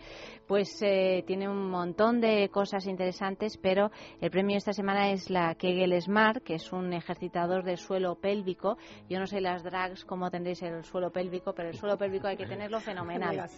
pues 0.48 0.70
eh, 0.82 1.24
tiene 1.26 1.50
un 1.50 1.70
montón 1.70 2.22
de 2.22 2.50
cosas 2.50 2.86
interesantes, 2.86 3.58
pero 3.58 3.92
el 4.22 4.30
premio 4.30 4.54
de 4.54 4.60
esta 4.60 4.74
semana 4.74 5.12
es 5.12 5.30
la 5.30 5.56
Kegel 5.56 6.00
Smart, 6.02 6.44
que 6.44 6.56
es 6.56 6.72
un 6.72 6.94
ejercitador 6.94 7.64
del 7.64 7.78
suelo 7.78 8.16
pélvico. 8.16 8.78
Yo 9.10 9.20
no 9.20 9.26
sé 9.26 9.42
las 9.42 9.64
drags 9.64 10.06
cómo 10.06 10.30
tendréis 10.30 10.62
el 10.62 10.84
suelo 10.84 11.12
pélvico, 11.12 11.54
pero 11.54 11.70
el 11.70 11.76
suelo 11.76 11.98
pélvico 11.98 12.28
hay 12.28 12.38
que 12.38 12.46
tenerlo 12.46 12.80
fenomenal. 12.80 13.50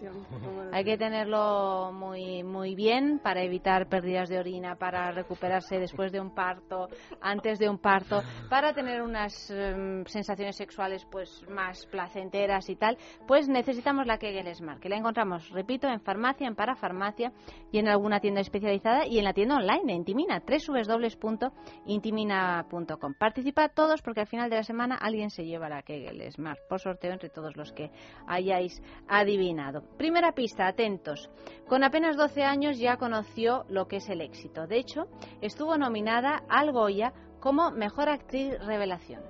Hay 0.71 0.83
que 0.83 0.97
tenerlo 0.97 1.91
muy 1.91 2.43
muy 2.43 2.75
bien 2.75 3.19
para 3.19 3.43
evitar 3.43 3.87
pérdidas 3.87 4.29
de 4.29 4.39
orina, 4.39 4.75
para 4.75 5.11
recuperarse 5.11 5.79
después 5.79 6.11
de 6.11 6.19
un 6.19 6.33
parto, 6.33 6.87
antes 7.21 7.56
de 7.59 7.69
un 7.69 7.77
parto, 7.77 8.23
para 8.49 8.73
tener 8.73 9.01
unas 9.01 9.49
em, 9.49 10.03
sensaciones 10.05 10.55
sexuales 10.55 11.05
pues 11.09 11.43
más 11.49 11.85
placenteras 11.87 12.69
y 12.69 12.75
tal, 12.75 12.97
pues 13.27 13.47
necesitamos 13.47 14.05
la 14.07 14.17
Kegel 14.17 14.53
Smart, 14.55 14.79
que 14.79 14.89
la 14.89 14.97
encontramos, 14.97 15.49
repito, 15.51 15.87
en 15.87 16.01
farmacia, 16.01 16.47
en 16.47 16.55
parafarmacia 16.55 17.31
y 17.71 17.77
en 17.79 17.87
alguna 17.87 18.19
tienda 18.19 18.41
especializada 18.41 19.05
y 19.05 19.19
en 19.19 19.23
la 19.23 19.33
tienda 19.33 19.55
online 19.55 19.83
de 19.85 19.93
Intimina, 19.93 20.41
www.intimina.com. 20.41 23.13
Participad 23.13 23.71
todos 23.73 24.01
porque 24.01 24.19
al 24.21 24.27
final 24.27 24.49
de 24.49 24.55
la 24.57 24.63
semana 24.63 24.95
alguien 24.95 25.29
se 25.29 25.45
lleva 25.45 25.69
la 25.69 25.83
Kegel 25.83 26.31
Smart 26.31 26.59
por 26.67 26.79
sorteo 26.79 27.13
entre 27.13 27.29
todos 27.29 27.55
los 27.55 27.71
que 27.73 27.91
hayáis 28.27 28.81
adivinado. 29.07 29.83
Primera 29.97 30.31
pista, 30.33 30.67
atentos. 30.67 31.29
Con 31.67 31.83
apenas 31.83 32.17
12 32.17 32.43
años 32.43 32.79
ya 32.79 32.97
conoció 32.97 33.65
lo 33.69 33.87
que 33.87 33.97
es 33.97 34.09
el 34.09 34.21
éxito. 34.21 34.65
De 34.67 34.77
hecho, 34.77 35.07
estuvo 35.41 35.77
nominada 35.77 36.43
al 36.49 36.71
Goya 36.71 37.13
como 37.47 37.71
Mejor 37.71 38.09
Actriz 38.09 38.59
Revelación. 38.59 39.23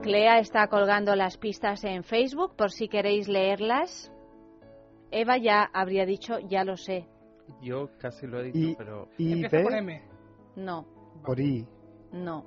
Clea 0.00 0.38
está 0.38 0.66
colgando 0.68 1.14
las 1.14 1.36
pistas 1.36 1.84
en 1.84 2.04
Facebook 2.04 2.56
por 2.56 2.70
si 2.70 2.88
queréis 2.88 3.28
leerlas. 3.28 4.10
Eva 5.10 5.36
ya 5.36 5.62
habría 5.62 6.06
dicho, 6.06 6.38
ya 6.38 6.64
lo 6.64 6.78
sé. 6.78 7.06
Yo 7.60 7.90
casi 7.98 8.26
lo 8.26 8.40
he 8.40 8.44
dicho, 8.44 8.58
Y, 8.58 8.74
pero 8.76 9.08
y 9.18 9.32
Empieza 9.32 9.58
B 9.58 9.62
por 9.62 9.74
M. 9.74 10.02
No, 10.56 10.86
por 11.22 11.38
I. 11.38 11.66
no. 12.12 12.46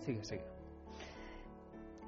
sigue, 0.00 0.22
sigue. 0.22 0.44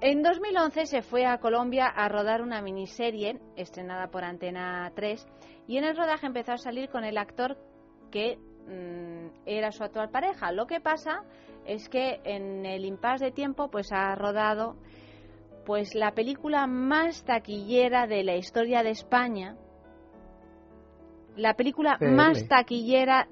En 0.03 0.23
2011 0.23 0.85
se 0.85 1.01
fue 1.01 1.25
a 1.25 1.39
Colombia 1.39 1.87
a 1.87 2.11
rodar 2.11 2.43
una 2.43 2.61
miniserie 2.61 3.41
estrenada 3.57 4.09
por 4.09 4.23
Antena 4.23 4.93
3 4.95 5.27
y 5.67 5.79
en 5.79 5.85
el 5.85 5.97
rodaje 5.97 6.27
empezó 6.27 6.53
a 6.53 6.59
salir 6.59 6.91
con 6.91 7.05
el 7.05 7.17
actor 7.17 7.57
que 8.11 8.39
mm, 8.67 9.29
era 9.47 9.71
su 9.73 9.83
actual 9.85 10.11
pareja. 10.11 10.53
Lo 10.53 10.67
que 10.67 10.81
pasa 10.81 11.23
es 11.67 11.89
que 11.89 12.21
en 12.25 12.65
el 12.67 12.85
impasse 12.85 13.27
de 13.27 13.33
tiempo 13.33 13.69
pues 13.71 13.91
ha 13.93 14.15
rodado 14.15 14.77
pues 15.65 15.95
la 15.95 16.13
película 16.13 16.67
más 16.67 17.25
taquillera 17.25 18.07
de 18.07 18.23
la 18.23 18.37
historia 18.37 18.83
de 18.83 18.91
España. 18.91 19.57
La 21.37 21.55
película 21.55 21.97
CL. 21.99 22.13
más 22.15 22.47
taquillera 22.49 23.29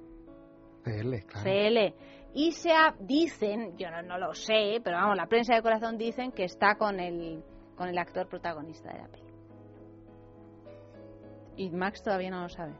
CL, 0.85 1.14
claro. 1.27 1.44
CL. 1.44 1.94
Y 2.35 2.51
se 2.53 2.73
ha- 2.73 2.94
dicen, 2.99 3.77
yo 3.79 3.88
no, 3.90 4.03
no 4.03 4.18
lo 4.18 4.35
sé, 4.35 4.81
pero 4.83 4.97
vamos, 4.97 5.16
la 5.16 5.27
prensa 5.27 5.55
de 5.55 5.62
corazón 5.62 5.97
dicen 5.97 6.33
que 6.33 6.42
está 6.44 6.75
con 6.77 6.99
el, 6.99 7.44
con 7.77 7.88
el 7.88 7.97
actor 7.97 8.29
protagonista 8.29 8.92
de 8.92 8.99
la 8.99 9.09
peli. 9.09 9.25
Y 11.57 11.70
Max 11.70 12.03
todavía 12.03 12.31
no 12.31 12.42
lo 12.42 12.49
sabe. 12.49 12.75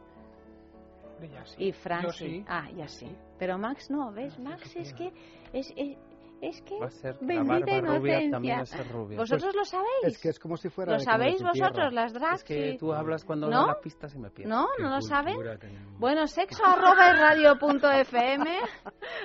Sí. 1.45 1.65
Y 1.65 1.73
Fran 1.73 2.03
Yo 2.03 2.11
sí. 2.11 2.45
Ah, 2.49 2.69
ya 2.75 2.89
sí. 2.89 3.11
Pero 3.39 3.59
Max 3.59 3.91
no, 3.91 4.13
¿ves? 4.13 4.39
Max 4.39 4.75
es 4.77 4.93
que 4.95 5.13
es, 5.53 5.73
es, 5.77 5.97
es 6.41 6.61
que 6.63 6.79
Va 6.79 6.87
a 6.87 6.91
ser 6.91 7.17
la 7.23 7.27
bendita 7.43 7.77
inocencia. 7.79 8.59
va 8.59 8.67
ser 8.67 8.89
rubia. 8.93 9.19
¿Vosotros 9.19 9.55
lo 9.55 9.65
sabéis? 9.65 10.05
Es 10.05 10.19
que 10.19 10.29
es 10.29 10.39
como 10.39 10.57
si 10.57 10.69
fuera 10.69 10.93
¿Lo 10.93 10.99
de 10.99 11.05
sabéis 11.05 11.43
vosotros, 11.43 11.73
tierra. 11.73 11.91
las 11.91 12.13
drag? 12.13 12.35
Es 12.35 12.45
que 12.45 12.73
sí? 12.73 12.79
tú 12.79 12.93
hablas 12.93 13.25
cuando 13.25 13.49
¿No? 13.49 13.59
das 13.59 13.67
las 13.69 13.77
pistas 13.79 14.15
y 14.15 14.19
me 14.19 14.31
pierdes. 14.31 14.55
¿No? 14.55 14.67
¿No 14.79 14.91
lo 14.91 15.01
saben? 15.01 15.37
tenemos. 15.59 15.99
Bueno, 15.99 16.27
sexo 16.27 16.65
arroba 16.65 17.13
radio 17.15 17.59
punto 17.59 17.91
fm 17.91 18.59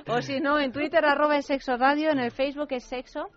o 0.07 0.21
si 0.21 0.39
no, 0.39 0.59
en 0.59 0.71
Twitter 0.71 1.03
arroba 1.03 1.37
es 1.37 1.45
sexo 1.45 1.75
radio, 1.77 2.11
en 2.11 2.19
el 2.19 2.31
Facebook 2.31 2.67
es 2.71 2.83
sexo. 2.85 3.29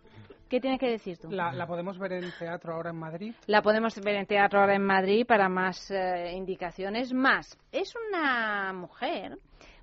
¿Qué 0.53 0.61
tienes 0.61 0.79
que 0.81 0.91
decir 0.91 1.17
tú? 1.17 1.31
La, 1.31 1.51
la 1.51 1.67
podemos 1.67 1.99
ver 1.99 2.13
en 2.13 2.31
teatro 2.39 2.75
ahora 2.75 2.91
en 2.91 2.97
Madrid. 2.97 3.35
La 3.47 3.63
podemos 3.63 3.99
ver 3.99 4.17
en 4.17 4.27
teatro 4.27 4.61
ahora 4.61 4.75
en 4.75 4.85
Madrid 4.85 5.25
para 5.27 5.49
más 5.49 5.91
eh, 5.91 6.35
indicaciones. 6.37 7.15
Más, 7.15 7.59
es 7.73 7.95
una 8.11 8.71
mujer 8.75 9.39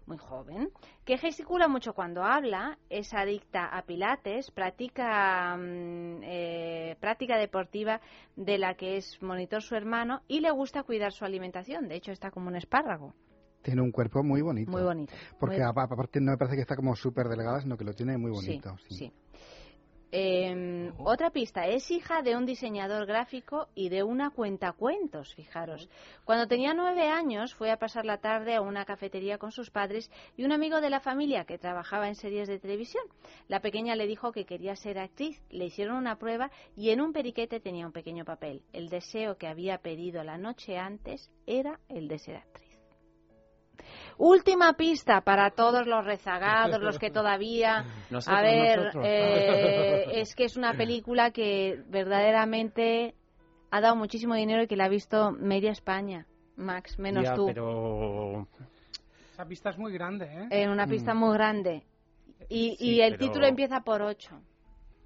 muy 0.05 0.19
joven 0.19 0.69
que 1.05 1.17
gesticula 1.17 1.67
mucho 1.67 1.93
cuando 1.93 2.23
habla, 2.23 2.77
es 2.87 3.11
adicta 3.15 3.65
a 3.65 3.81
pilates, 3.81 4.51
practica 4.51 5.57
mm, 5.57 6.19
eh, 6.21 6.95
práctica 6.99 7.39
deportiva 7.39 7.99
de 8.35 8.59
la 8.59 8.75
que 8.75 8.97
es 8.97 9.19
monitor 9.23 9.63
su 9.63 9.73
hermano 9.73 10.21
y 10.27 10.39
le 10.39 10.51
gusta 10.51 10.83
cuidar 10.83 11.13
su 11.13 11.25
alimentación. 11.25 11.87
De 11.87 11.95
hecho, 11.95 12.11
está 12.11 12.29
como 12.29 12.47
un 12.47 12.57
espárrago. 12.57 13.15
Tiene 13.63 13.81
un 13.81 13.91
cuerpo 13.91 14.21
muy 14.23 14.43
bonito. 14.43 14.69
Muy 14.69 14.83
bonito. 14.83 15.15
Porque 15.39 15.57
Muy- 15.57 15.65
aparte 15.65 16.21
no 16.21 16.33
me 16.33 16.37
parece 16.37 16.57
que 16.57 16.61
está 16.61 16.75
como 16.75 16.95
súper 16.95 17.27
delgada, 17.27 17.59
sino 17.59 17.75
que 17.75 17.85
lo 17.85 17.93
tiene 17.93 18.19
muy 18.19 18.29
Sí, 18.39 18.45
bonito. 18.47 18.77
sí. 18.87 18.95
sí. 18.95 19.13
Eh, 20.11 20.91
otra 20.97 21.29
pista, 21.29 21.67
es 21.67 21.91
hija 21.91 22.23
de 22.23 22.35
un 22.35 22.47
diseñador 22.47 23.05
gráfico 23.05 23.67
y 23.75 23.89
de 23.89 24.01
una 24.01 24.31
cuentacuentos, 24.31 25.35
fijaros. 25.35 25.87
Cuando 26.25 26.47
tenía 26.47 26.73
nueve 26.73 27.09
años 27.09 27.53
fue 27.53 27.69
a 27.69 27.77
pasar 27.77 28.05
la 28.05 28.17
tarde 28.17 28.55
a 28.55 28.61
una 28.61 28.85
cafetería 28.85 29.37
con 29.37 29.51
sus 29.51 29.69
padres 29.69 30.09
y 30.35 30.45
un 30.45 30.51
amigo 30.51 30.81
de 30.81 30.89
la 30.89 30.99
familia 30.99 31.45
que 31.45 31.59
trabajaba 31.59 32.07
en 32.07 32.15
series 32.15 32.47
de 32.47 32.57
televisión. 32.57 33.03
La 33.47 33.59
pequeña 33.59 33.95
le 33.95 34.07
dijo 34.07 34.31
que 34.31 34.45
quería 34.45 34.75
ser 34.75 34.97
actriz, 34.97 35.39
le 35.51 35.65
hicieron 35.65 35.95
una 35.95 36.17
prueba 36.17 36.49
y 36.75 36.89
en 36.89 37.01
un 37.01 37.13
periquete 37.13 37.59
tenía 37.59 37.85
un 37.85 37.93
pequeño 37.93 38.25
papel. 38.25 38.63
El 38.73 38.89
deseo 38.89 39.37
que 39.37 39.47
había 39.47 39.77
pedido 39.77 40.23
la 40.23 40.37
noche 40.37 40.77
antes 40.77 41.29
era 41.45 41.79
el 41.87 42.07
de 42.07 42.17
ser 42.17 42.37
actriz. 42.37 42.68
Última 44.21 44.73
pista 44.73 45.21
para 45.21 45.49
todos 45.51 45.87
los 45.87 46.03
rezagados, 46.03 46.81
los 46.81 46.99
que 46.99 47.09
todavía... 47.09 47.85
Nosotros, 48.09 48.37
a 48.37 48.41
ver, 48.41 48.91
eh, 49.01 50.05
es 50.21 50.35
que 50.35 50.43
es 50.43 50.57
una 50.57 50.73
película 50.73 51.31
que 51.31 51.81
verdaderamente 51.87 53.15
ha 53.71 53.79
dado 53.79 53.95
muchísimo 53.95 54.35
dinero 54.35 54.61
y 54.63 54.67
que 54.67 54.75
la 54.75 54.85
ha 54.85 54.89
visto 54.89 55.31
media 55.31 55.71
España, 55.71 56.25
Max, 56.57 56.99
menos 56.99 57.23
Ya, 57.23 57.33
tú. 57.33 57.45
pero... 57.47 58.45
Esa 59.31 59.45
pista 59.45 59.69
es 59.69 59.77
muy 59.77 59.93
grande, 59.93 60.25
¿eh? 60.25 60.47
En 60.51 60.69
una 60.69 60.85
pista 60.85 61.13
muy 61.13 61.33
grande. 61.33 61.83
Y, 62.49 62.75
Sí, 62.77 62.95
y 62.95 63.01
el 63.01 63.15
pero- 63.15 63.25
título 63.25 63.47
empieza 63.47 63.79
por 63.81 64.01
8. 64.01 64.37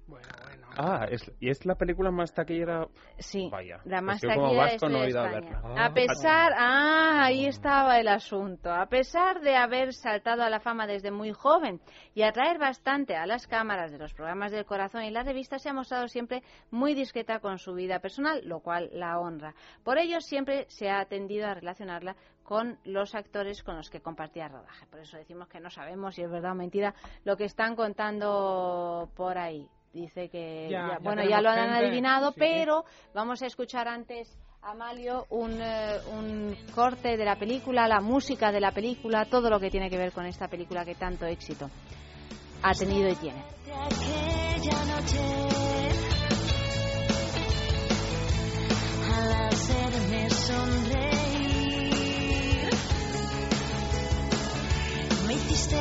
Bueno, 0.06 0.28
bueno. 0.42 0.66
Ah, 0.76 1.06
es, 1.08 1.30
y 1.40 1.48
es 1.50 1.64
la 1.64 1.76
película 1.76 2.10
más 2.10 2.34
taquillera... 2.34 2.88
Sí, 3.18 3.48
Vaya, 3.50 3.80
la 3.84 4.00
más 4.00 4.20
pues 4.20 4.34
como 4.34 4.54
vasco 4.54 4.88
no 4.88 5.04
he 5.04 5.08
ido 5.08 5.20
a. 5.20 5.86
A 5.86 5.94
pesar, 5.94 6.52
ah, 6.56 7.24
ahí 7.24 7.46
estaba 7.46 7.98
el 8.00 8.08
asunto. 8.08 8.72
A 8.72 8.86
pesar 8.86 9.40
de 9.40 9.56
haber 9.56 9.92
saltado 9.94 10.42
a 10.42 10.50
la 10.50 10.60
fama 10.60 10.86
desde 10.86 11.10
muy 11.10 11.32
joven 11.32 11.80
y 12.14 12.22
atraer 12.22 12.58
bastante 12.58 13.16
a 13.16 13.24
las 13.24 13.46
cámaras 13.46 13.92
de 13.92 13.98
los 13.98 14.12
programas 14.14 14.50
del 14.50 14.64
corazón 14.64 15.04
y 15.04 15.10
las 15.10 15.26
revistas, 15.26 15.62
se 15.62 15.68
ha 15.68 15.72
mostrado 15.72 16.08
siempre 16.08 16.42
muy 16.70 16.94
discreta 16.94 17.38
con 17.38 17.58
su 17.58 17.74
vida 17.74 18.00
personal, 18.00 18.42
lo 18.44 18.60
cual 18.60 18.90
la 18.92 19.18
honra. 19.20 19.54
Por 19.84 19.98
ello, 19.98 20.20
siempre 20.20 20.66
se 20.68 20.90
ha 20.90 21.04
tendido 21.06 21.46
a 21.46 21.54
relacionarla 21.54 22.16
con 22.42 22.78
los 22.84 23.14
actores 23.14 23.62
con 23.62 23.76
los 23.76 23.88
que 23.88 24.00
compartía 24.00 24.48
rodaje. 24.48 24.86
Por 24.86 25.00
eso 25.00 25.16
decimos 25.16 25.48
que 25.48 25.60
no 25.60 25.70
sabemos 25.70 26.14
si 26.14 26.22
es 26.22 26.30
verdad 26.30 26.52
o 26.52 26.54
mentira 26.54 26.94
lo 27.24 27.36
que 27.36 27.44
están 27.44 27.74
contando 27.74 29.08
por 29.16 29.38
ahí. 29.38 29.68
Dice 29.94 30.28
que, 30.28 30.68
Ya, 30.70 30.78
ya- 30.78 30.88
ya 30.94 30.98
bueno, 30.98 31.22
ya 31.24 31.40
lo 31.40 31.48
han 31.50 31.70
gente, 31.70 31.86
adivinado, 31.86 32.32
sí. 32.32 32.36
pero 32.40 32.84
vamos 33.14 33.40
a 33.42 33.46
escuchar 33.46 33.86
antes, 33.86 34.28
Amalio, 34.60 35.24
un, 35.30 35.56
eh, 35.62 35.98
un 36.12 36.56
corte 36.74 37.16
de 37.16 37.24
la 37.24 37.36
película, 37.36 37.86
la 37.86 38.00
música 38.00 38.50
de 38.50 38.60
la 38.60 38.72
película, 38.72 39.24
todo 39.26 39.48
lo 39.48 39.60
que 39.60 39.70
tiene 39.70 39.88
que 39.88 39.96
ver 39.96 40.10
con 40.12 40.26
esta 40.26 40.48
película 40.48 40.84
que 40.84 40.96
tanto 40.96 41.26
éxito 41.26 41.70
ha 42.62 42.72
tenido 42.74 43.08
y 43.08 43.14
tiene. 43.14 43.38
aquella 43.72 44.84
noche 44.84 45.20
al 49.14 49.32
hacerme 49.48 50.30
sonreír 50.30 51.54
me 55.28 55.34
hiciste 55.34 55.76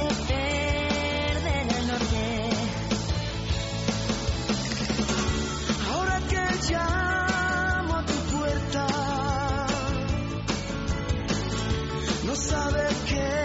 sabes 12.53 13.03
qué 13.09 13.42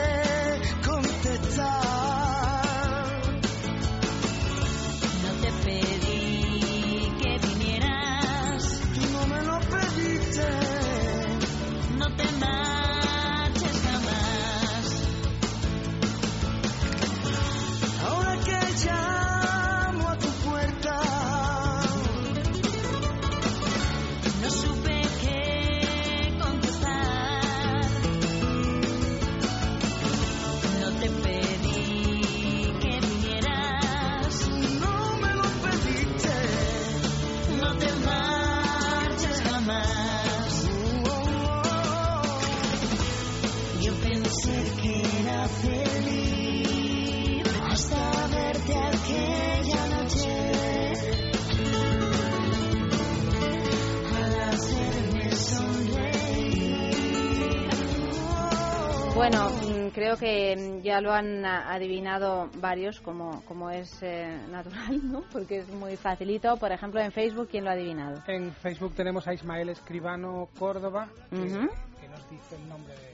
creo 59.99 60.17
que 60.17 60.57
mm, 60.57 60.83
ya 60.83 61.01
lo 61.01 61.13
han 61.13 61.45
ah, 61.45 61.73
adivinado 61.73 62.49
varios, 62.61 63.01
como, 63.01 63.43
como 63.45 63.71
es 63.71 64.03
eh, 64.03 64.39
natural, 64.51 65.01
¿no? 65.03 65.25
Porque 65.33 65.59
es 65.59 65.69
muy 65.69 65.97
facilito. 65.97 66.57
Por 66.57 66.73
ejemplo, 66.73 67.01
en 67.01 67.13
Facebook, 67.13 67.49
¿quién 67.51 67.65
lo 67.65 67.71
ha 67.71 67.75
adivinado? 67.75 68.23
En 68.27 68.53
Facebook 68.53 68.95
tenemos 68.95 69.27
a 69.27 69.35
Ismael 69.35 69.69
Escribano 69.69 70.49
Córdoba, 70.59 71.09
que, 71.31 71.37
nos 71.37 72.31
dice 72.31 72.57
el 72.57 72.69
nombre 72.69 72.95
de. 72.95 73.09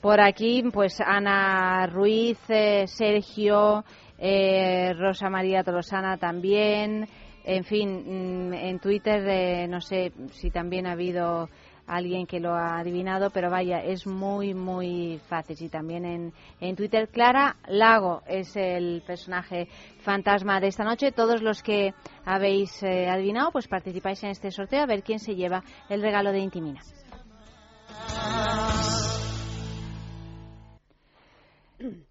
Por 0.00 0.20
aquí, 0.20 0.64
pues 0.72 1.00
Ana 1.00 1.86
Ruiz, 1.86 2.38
eh, 2.48 2.86
Sergio, 2.88 3.84
eh, 4.18 4.92
Rosa 4.94 5.30
María 5.30 5.62
Tolosana 5.62 6.16
también. 6.16 7.08
En 7.44 7.64
fin, 7.64 8.48
mm, 8.48 8.54
en 8.54 8.78
Twitter 8.80 9.24
eh, 9.28 9.68
no 9.68 9.80
sé 9.80 10.12
si 10.32 10.50
también 10.50 10.86
ha 10.86 10.92
habido 10.92 11.48
alguien 11.86 12.26
que 12.26 12.40
lo 12.40 12.54
ha 12.54 12.78
adivinado, 12.78 13.30
pero 13.30 13.50
vaya, 13.50 13.78
es 13.78 14.06
muy, 14.06 14.54
muy 14.54 15.20
fácil. 15.28 15.56
Y 15.60 15.68
también 15.68 16.04
en, 16.04 16.32
en 16.60 16.76
Twitter, 16.76 17.08
Clara 17.08 17.56
Lago 17.68 18.22
es 18.26 18.56
el 18.56 19.02
personaje 19.06 19.68
fantasma 20.00 20.60
de 20.60 20.68
esta 20.68 20.84
noche. 20.84 21.12
Todos 21.12 21.42
los 21.42 21.62
que 21.62 21.94
habéis 22.24 22.82
eh, 22.82 23.08
adivinado, 23.08 23.50
pues 23.52 23.68
participáis 23.68 24.22
en 24.24 24.30
este 24.30 24.50
sorteo 24.50 24.82
a 24.82 24.86
ver 24.86 25.02
quién 25.02 25.18
se 25.18 25.34
lleva 25.34 25.62
el 25.88 26.02
regalo 26.02 26.32
de 26.32 26.38
Intimina. 26.38 26.80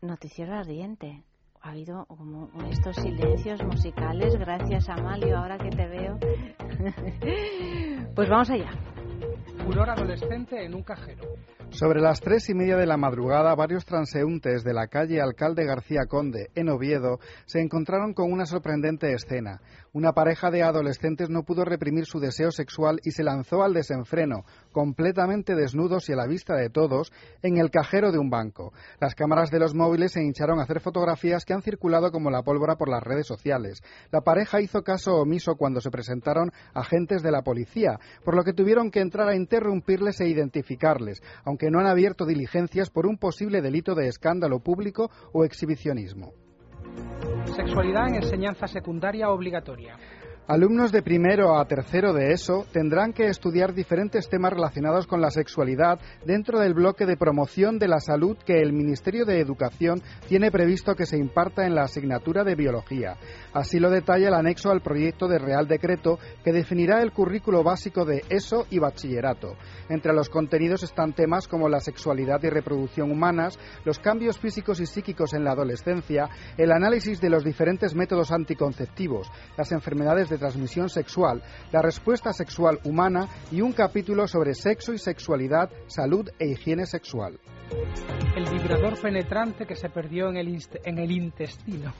Noticiero 0.01 0.53
ardiente. 0.53 1.23
Ha 1.61 1.69
habido 1.69 2.05
como 2.07 2.49
estos 2.71 2.95
silencios 2.95 3.63
musicales. 3.63 4.35
Gracias, 4.35 4.89
Amalio, 4.89 5.37
ahora 5.37 5.57
que 5.57 5.69
te 5.69 5.87
veo. 5.87 6.19
pues 8.15 8.29
vamos 8.29 8.49
allá. 8.49 8.71
Furor 9.63 9.91
adolescente 9.91 10.65
en 10.65 10.73
un 10.73 10.81
cajero. 10.81 11.23
Sobre 11.69 12.01
las 12.01 12.19
tres 12.19 12.49
y 12.49 12.53
media 12.53 12.77
de 12.77 12.87
la 12.87 12.97
madrugada, 12.97 13.53
varios 13.53 13.85
transeúntes 13.85 14.63
de 14.63 14.73
la 14.73 14.87
calle 14.87 15.21
Alcalde 15.21 15.65
García 15.65 16.05
Conde, 16.07 16.49
en 16.55 16.69
Oviedo, 16.69 17.19
se 17.45 17.61
encontraron 17.61 18.13
con 18.13 18.31
una 18.31 18.45
sorprendente 18.45 19.13
escena. 19.13 19.61
Una 19.93 20.13
pareja 20.13 20.51
de 20.51 20.63
adolescentes 20.63 21.29
no 21.29 21.43
pudo 21.43 21.65
reprimir 21.65 22.05
su 22.05 22.21
deseo 22.21 22.51
sexual 22.51 23.01
y 23.03 23.11
se 23.11 23.25
lanzó 23.25 23.61
al 23.61 23.73
desenfreno, 23.73 24.45
completamente 24.71 25.53
desnudos 25.53 26.07
y 26.07 26.13
a 26.13 26.15
la 26.15 26.27
vista 26.27 26.55
de 26.55 26.69
todos, 26.69 27.11
en 27.41 27.57
el 27.57 27.71
cajero 27.71 28.13
de 28.13 28.17
un 28.17 28.29
banco. 28.29 28.71
Las 29.01 29.15
cámaras 29.15 29.51
de 29.51 29.59
los 29.59 29.75
móviles 29.75 30.13
se 30.13 30.23
hincharon 30.23 30.59
a 30.59 30.63
hacer 30.63 30.79
fotografías 30.79 31.43
que 31.43 31.53
han 31.53 31.61
circulado 31.61 32.09
como 32.13 32.31
la 32.31 32.41
pólvora 32.41 32.77
por 32.77 32.87
las 32.87 33.03
redes 33.03 33.27
sociales. 33.27 33.83
La 34.11 34.21
pareja 34.21 34.61
hizo 34.61 34.81
caso 34.81 35.15
omiso 35.15 35.55
cuando 35.57 35.81
se 35.81 35.91
presentaron 35.91 36.53
agentes 36.73 37.21
de 37.21 37.31
la 37.31 37.41
policía, 37.41 37.99
por 38.23 38.37
lo 38.37 38.45
que 38.45 38.53
tuvieron 38.53 38.91
que 38.91 39.01
entrar 39.01 39.27
a 39.27 39.35
interrumpirles 39.35 40.21
e 40.21 40.29
identificarles, 40.29 41.21
aunque 41.43 41.69
no 41.69 41.81
han 41.81 41.87
abierto 41.87 42.25
diligencias 42.25 42.89
por 42.89 43.07
un 43.07 43.17
posible 43.17 43.61
delito 43.61 43.93
de 43.93 44.07
escándalo 44.07 44.61
público 44.61 45.11
o 45.33 45.43
exhibicionismo. 45.43 46.31
Sexualidad 47.61 48.07
en 48.07 48.15
enseñanza 48.15 48.67
secundaria 48.67 49.29
obligatoria. 49.29 49.95
Alumnos 50.47 50.91
de 50.91 51.03
primero 51.03 51.57
a 51.57 51.65
tercero 51.65 52.13
de 52.13 52.33
ESO 52.33 52.65
tendrán 52.73 53.13
que 53.13 53.27
estudiar 53.27 53.75
diferentes 53.75 54.27
temas 54.27 54.51
relacionados 54.51 55.05
con 55.05 55.21
la 55.21 55.29
sexualidad 55.29 55.99
dentro 56.25 56.59
del 56.59 56.73
bloque 56.73 57.05
de 57.05 57.15
promoción 57.15 57.77
de 57.77 57.87
la 57.87 57.99
salud 57.99 58.35
que 58.43 58.59
el 58.59 58.73
Ministerio 58.73 59.23
de 59.23 59.39
Educación 59.39 60.01
tiene 60.27 60.49
previsto 60.49 60.95
que 60.95 61.05
se 61.05 61.17
imparta 61.17 61.65
en 61.65 61.75
la 61.75 61.83
asignatura 61.83 62.43
de 62.43 62.55
biología. 62.55 63.17
Así 63.53 63.79
lo 63.79 63.91
detalla 63.91 64.29
el 64.29 64.33
anexo 64.33 64.71
al 64.71 64.81
proyecto 64.81 65.27
de 65.27 65.37
Real 65.37 65.67
Decreto 65.67 66.17
que 66.43 66.51
definirá 66.51 67.03
el 67.03 67.13
currículo 67.13 67.63
básico 67.63 68.03
de 68.03 68.23
ESO 68.27 68.65
y 68.71 68.79
bachillerato. 68.79 69.55
Entre 69.89 70.11
los 70.11 70.27
contenidos 70.29 70.81
están 70.81 71.13
temas 71.13 71.47
como 71.47 71.69
la 71.69 71.79
sexualidad 71.79 72.41
y 72.43 72.49
reproducción 72.49 73.11
humanas, 73.11 73.59
los 73.85 73.99
cambios 73.99 74.39
físicos 74.39 74.79
y 74.81 74.87
psíquicos 74.87 75.33
en 75.33 75.43
la 75.43 75.51
adolescencia, 75.51 76.29
el 76.57 76.71
análisis 76.71 77.21
de 77.21 77.29
los 77.29 77.43
diferentes 77.43 77.93
métodos 77.93 78.31
anticonceptivos, 78.31 79.31
las 79.55 79.71
enfermedades 79.71 80.30
de 80.31 80.39
transmisión 80.39 80.89
sexual, 80.89 81.43
la 81.71 81.81
respuesta 81.83 82.33
sexual 82.33 82.79
humana 82.83 83.27
y 83.51 83.61
un 83.61 83.73
capítulo 83.73 84.27
sobre 84.27 84.55
sexo 84.55 84.93
y 84.93 84.97
sexualidad, 84.97 85.69
salud 85.85 86.27
e 86.39 86.47
higiene 86.47 86.87
sexual. 86.87 87.39
El 88.35 88.49
vibrador 88.49 88.99
penetrante 88.99 89.65
que 89.65 89.75
se 89.75 89.89
perdió 89.89 90.29
en 90.29 90.37
el, 90.37 90.47
inst- 90.47 90.79
en 90.83 90.97
el 90.97 91.11
intestino. 91.11 91.93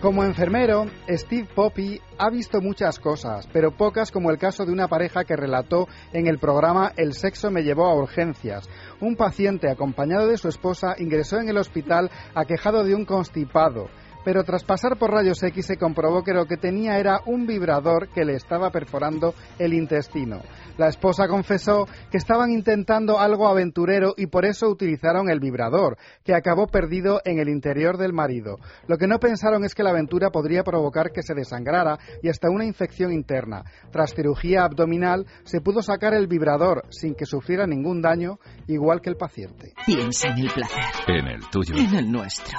Como 0.00 0.24
enfermero, 0.24 0.86
Steve 1.08 1.48
Poppy 1.54 2.00
ha 2.18 2.28
visto 2.28 2.60
muchas 2.60 2.98
cosas, 2.98 3.48
pero 3.52 3.70
pocas 3.76 4.10
como 4.10 4.30
el 4.30 4.38
caso 4.38 4.64
de 4.64 4.72
una 4.72 4.88
pareja 4.88 5.24
que 5.24 5.36
relató 5.36 5.86
en 6.12 6.26
el 6.26 6.38
programa 6.38 6.92
El 6.96 7.12
sexo 7.14 7.50
me 7.50 7.62
llevó 7.62 7.86
a 7.86 7.94
urgencias. 7.94 8.68
Un 9.00 9.16
paciente 9.16 9.70
acompañado 9.70 10.26
de 10.26 10.38
su 10.38 10.48
esposa 10.48 10.94
ingresó 10.98 11.38
en 11.38 11.48
el 11.48 11.56
hospital 11.58 12.10
aquejado 12.34 12.84
de 12.84 12.94
un 12.94 13.04
constipado. 13.04 13.88
Pero 14.24 14.44
tras 14.44 14.64
pasar 14.64 14.96
por 14.98 15.10
rayos 15.10 15.42
X 15.42 15.66
se 15.66 15.76
comprobó 15.76 16.22
que 16.22 16.32
lo 16.32 16.46
que 16.46 16.56
tenía 16.56 16.98
era 16.98 17.20
un 17.26 17.46
vibrador 17.46 18.08
que 18.08 18.24
le 18.24 18.34
estaba 18.34 18.70
perforando 18.70 19.34
el 19.58 19.74
intestino. 19.74 20.40
La 20.78 20.88
esposa 20.88 21.28
confesó 21.28 21.86
que 22.10 22.16
estaban 22.18 22.50
intentando 22.50 23.18
algo 23.18 23.48
aventurero 23.48 24.14
y 24.16 24.26
por 24.26 24.44
eso 24.44 24.68
utilizaron 24.68 25.28
el 25.28 25.40
vibrador, 25.40 25.96
que 26.24 26.34
acabó 26.34 26.66
perdido 26.66 27.20
en 27.24 27.38
el 27.38 27.48
interior 27.48 27.98
del 27.98 28.12
marido. 28.12 28.58
Lo 28.86 28.96
que 28.96 29.06
no 29.06 29.18
pensaron 29.18 29.64
es 29.64 29.74
que 29.74 29.82
la 29.82 29.90
aventura 29.90 30.30
podría 30.30 30.62
provocar 30.62 31.10
que 31.12 31.22
se 31.22 31.34
desangrara 31.34 31.98
y 32.22 32.28
hasta 32.28 32.48
una 32.48 32.64
infección 32.64 33.12
interna. 33.12 33.64
Tras 33.90 34.14
cirugía 34.14 34.64
abdominal 34.64 35.26
se 35.44 35.60
pudo 35.60 35.82
sacar 35.82 36.14
el 36.14 36.26
vibrador 36.26 36.84
sin 36.90 37.14
que 37.14 37.26
sufriera 37.26 37.66
ningún 37.66 38.00
daño, 38.00 38.38
igual 38.66 39.00
que 39.00 39.10
el 39.10 39.16
paciente. 39.16 39.72
Piensa 39.84 40.28
en 40.28 40.38
el 40.38 40.50
placer, 40.50 40.84
En 41.08 41.26
el 41.26 41.40
tuyo. 41.50 41.74
en 41.76 41.94
el 41.94 42.10
nuestro, 42.10 42.58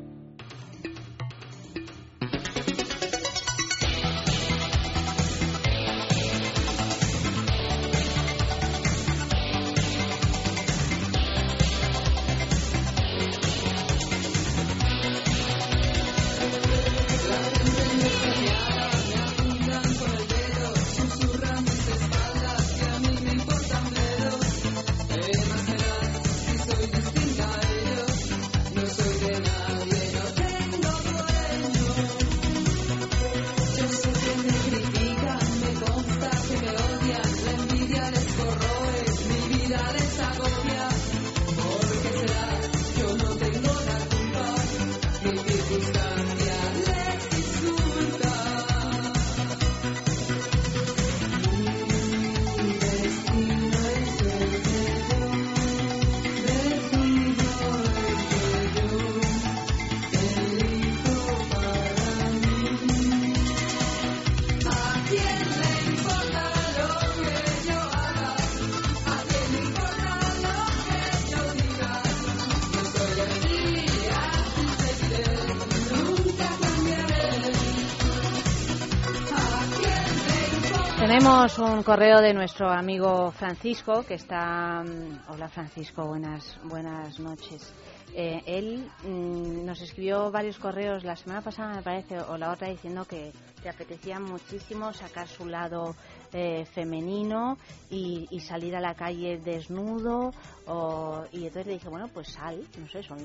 Tenemos 81.41 81.57
un 81.75 81.81
correo 81.81 82.21
de 82.21 82.35
nuestro 82.35 82.69
amigo 82.69 83.31
Francisco 83.31 84.03
que 84.07 84.13
está. 84.13 84.83
mm, 84.83 85.31
Hola 85.31 85.49
Francisco, 85.49 86.05
buenas 86.05 86.59
buenas 86.65 87.19
noches. 87.19 87.73
Eh, 88.13 88.41
él 88.45 88.89
mm, 89.03 89.65
nos 89.65 89.81
escribió 89.81 90.31
varios 90.31 90.57
correos 90.59 91.03
la 91.03 91.15
semana 91.15 91.41
pasada, 91.41 91.75
me 91.75 91.81
parece, 91.81 92.19
o 92.19 92.37
la 92.37 92.51
otra, 92.51 92.67
diciendo 92.69 93.05
que 93.05 93.31
le 93.63 93.69
apetecía 93.69 94.19
muchísimo 94.19 94.91
sacar 94.91 95.27
su 95.27 95.45
lado 95.45 95.95
eh, 96.33 96.65
femenino 96.73 97.57
y, 97.89 98.27
y 98.31 98.39
salir 98.39 98.75
a 98.75 98.79
la 98.81 98.95
calle 98.95 99.37
desnudo. 99.37 100.31
o- 100.65 101.23
y 101.31 101.39
entonces 101.45 101.67
le 101.67 101.73
dije, 101.73 101.89
bueno, 101.89 102.07
pues 102.13 102.29
sal, 102.29 102.61
no 102.79 102.87
sé, 102.87 103.03
son 103.03 103.17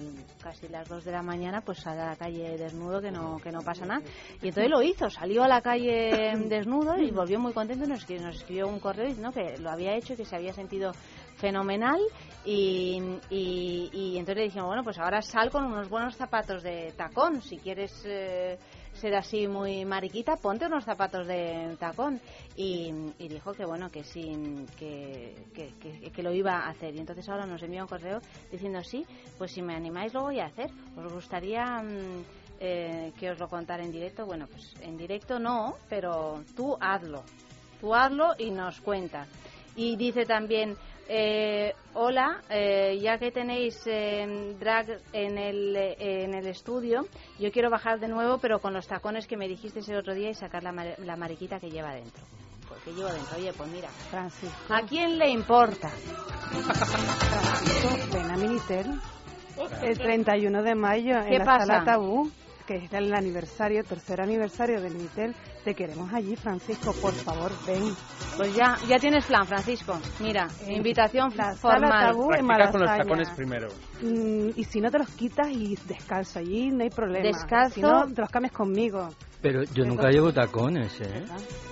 casi 0.42 0.68
las 0.68 0.88
dos 0.88 1.04
de 1.04 1.12
la 1.12 1.22
mañana, 1.22 1.60
pues 1.62 1.78
sal 1.78 1.98
a 2.00 2.06
la 2.06 2.16
calle 2.16 2.56
desnudo, 2.58 3.00
que 3.00 3.10
no, 3.10 3.38
que 3.38 3.50
no 3.52 3.62
pasa 3.62 3.86
nada. 3.86 4.02
Y 4.42 4.48
entonces 4.48 4.70
lo 4.70 4.82
hizo, 4.82 5.08
salió 5.10 5.42
a 5.44 5.48
la 5.48 5.62
calle 5.62 6.32
desnudo 6.48 6.96
y 6.98 7.10
volvió 7.10 7.38
muy 7.40 7.52
contento 7.52 7.86
nos, 7.86 8.08
nos 8.08 8.36
escribió 8.36 8.68
un 8.68 8.78
correo 8.80 9.06
diciendo 9.06 9.32
que 9.32 9.56
lo 9.58 9.70
había 9.70 9.94
hecho 9.96 10.12
y 10.12 10.16
que 10.16 10.24
se 10.24 10.36
había 10.36 10.52
sentido 10.52 10.92
fenomenal 11.36 12.00
y, 12.46 13.18
y, 13.28 14.16
entonces 14.16 14.36
le 14.36 14.42
dijimos, 14.44 14.68
bueno, 14.68 14.84
pues 14.84 14.98
ahora 14.98 15.20
sal 15.20 15.50
con 15.50 15.64
unos 15.64 15.88
buenos 15.88 16.14
zapatos 16.14 16.62
de 16.62 16.92
tacón, 16.96 17.42
si 17.42 17.58
quieres 17.58 18.04
eh, 18.06 18.56
ser 18.94 19.16
así 19.16 19.48
muy 19.48 19.84
mariquita, 19.84 20.36
ponte 20.36 20.66
unos 20.66 20.84
zapatos 20.84 21.26
de 21.26 21.76
tacón. 21.80 22.20
Y, 22.54 22.92
y 23.18 23.26
dijo 23.26 23.52
que 23.52 23.64
bueno, 23.64 23.90
que 23.90 24.04
sí, 24.04 24.64
que, 24.78 25.34
que, 25.52 26.22
lo 26.22 26.32
iba 26.32 26.52
a 26.52 26.68
hacer. 26.70 26.94
Y 26.94 27.00
entonces 27.00 27.28
ahora 27.28 27.46
nos 27.46 27.62
envía 27.62 27.82
un 27.82 27.88
correo 27.88 28.20
diciendo, 28.50 28.82
sí, 28.84 29.04
pues 29.38 29.50
si 29.50 29.60
me 29.60 29.74
animáis 29.74 30.14
lo 30.14 30.22
voy 30.22 30.38
a 30.38 30.46
hacer. 30.46 30.70
¿Os 30.96 31.12
gustaría 31.12 31.82
mm, 31.82 32.24
eh, 32.60 33.12
que 33.18 33.30
os 33.30 33.40
lo 33.40 33.48
contara 33.48 33.84
en 33.84 33.90
directo? 33.90 34.24
Bueno, 34.24 34.46
pues 34.46 34.72
en 34.80 34.96
directo 34.96 35.40
no, 35.40 35.74
pero 35.88 36.44
tú 36.54 36.76
hazlo. 36.80 37.24
Tú 37.80 37.92
hazlo 37.92 38.34
y 38.38 38.52
nos 38.52 38.80
cuentas. 38.80 39.28
Y 39.74 39.96
dice 39.96 40.24
también, 40.24 40.76
eh, 41.08 41.74
hola, 41.94 42.40
eh, 42.50 42.98
ya 43.00 43.18
que 43.18 43.30
tenéis 43.30 43.74
eh, 43.86 44.54
drag 44.58 44.86
en 45.12 45.38
el, 45.38 45.76
en 45.76 46.34
el 46.34 46.46
estudio, 46.46 47.06
yo 47.38 47.50
quiero 47.50 47.70
bajar 47.70 48.00
de 48.00 48.08
nuevo, 48.08 48.38
pero 48.38 48.60
con 48.60 48.72
los 48.74 48.86
tacones 48.86 49.26
que 49.26 49.36
me 49.36 49.48
dijiste 49.48 49.80
el 49.90 49.98
otro 49.98 50.14
día 50.14 50.30
y 50.30 50.34
sacar 50.34 50.62
la, 50.62 50.72
mar- 50.72 50.96
la 50.98 51.16
mariquita 51.16 51.58
que 51.58 51.70
lleva 51.70 51.94
dentro. 51.94 52.22
Porque 52.68 52.92
llevo 52.92 53.10
dentro. 53.12 53.36
Oye, 53.36 53.52
pues 53.52 53.70
mira, 53.70 53.90
Francisco. 54.10 54.74
¿a 54.74 54.82
quién 54.82 55.18
le 55.18 55.28
importa? 55.30 55.90
Francisco, 57.28 57.98
ven 58.12 58.30
a 58.30 58.36
Minitel 58.36 59.00
el 59.82 59.96
31 59.98 60.62
de 60.62 60.74
mayo 60.74 61.14
¿Qué 61.28 61.34
en 61.34 61.38
la 61.38 61.44
pasa? 61.44 61.66
sala 61.66 61.84
Tabú, 61.84 62.30
que 62.66 62.76
es 62.76 62.92
el 62.92 63.14
aniversario, 63.14 63.84
tercer 63.84 64.20
aniversario 64.20 64.80
de 64.80 64.90
Minitel. 64.90 65.34
Te 65.64 65.74
queremos 65.74 66.12
allí, 66.12 66.36
Francisco, 66.36 66.92
por 67.00 67.12
favor, 67.14 67.52
ven. 67.66 67.94
Pues 68.36 68.54
ya, 68.54 68.76
ya 68.88 68.98
tienes 68.98 69.24
plan, 69.26 69.46
Francisco. 69.46 69.98
Mira, 70.20 70.48
invitación 70.68 71.30
La 71.36 71.54
sala 71.54 71.78
formal. 71.78 72.06
tabú 72.06 72.32
en 72.32 72.46
con 72.46 72.80
los 72.80 72.96
tacones 72.98 73.30
primero. 73.30 73.68
Mm, 74.02 74.50
y 74.56 74.64
si 74.64 74.80
no 74.80 74.90
te 74.90 74.98
los 74.98 75.08
quitas 75.10 75.48
y 75.50 75.76
descalzo 75.86 76.40
allí, 76.40 76.68
no 76.70 76.82
hay 76.82 76.90
problema. 76.90 77.26
Descalzo. 77.26 77.74
Si 77.74 77.80
no, 77.80 78.06
te 78.06 78.20
los 78.20 78.30
cambies 78.30 78.52
conmigo. 78.52 79.08
Pero 79.40 79.62
yo 79.62 79.84
nunca 79.84 80.10
llevo 80.10 80.32
tacones, 80.32 81.00
¿eh? 81.00 81.24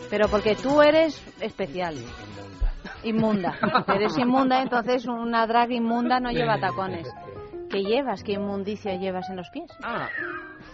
Pero 0.08 0.28
porque 0.28 0.54
tú 0.54 0.80
eres 0.80 1.20
especial. 1.40 1.96
Inmunda. 3.02 3.58
eres 3.88 4.16
inmunda, 4.18 4.62
entonces 4.62 5.06
una 5.06 5.46
drag 5.46 5.72
inmunda 5.72 6.20
no 6.20 6.30
lleva 6.30 6.58
tacones. 6.58 7.06
¿Qué 7.74 7.82
llevas? 7.84 8.22
¿Qué 8.22 8.32
inmundicia 8.32 8.96
llevas 8.96 9.28
en 9.30 9.36
los 9.36 9.50
pies? 9.50 9.70
Ah, 9.82 10.08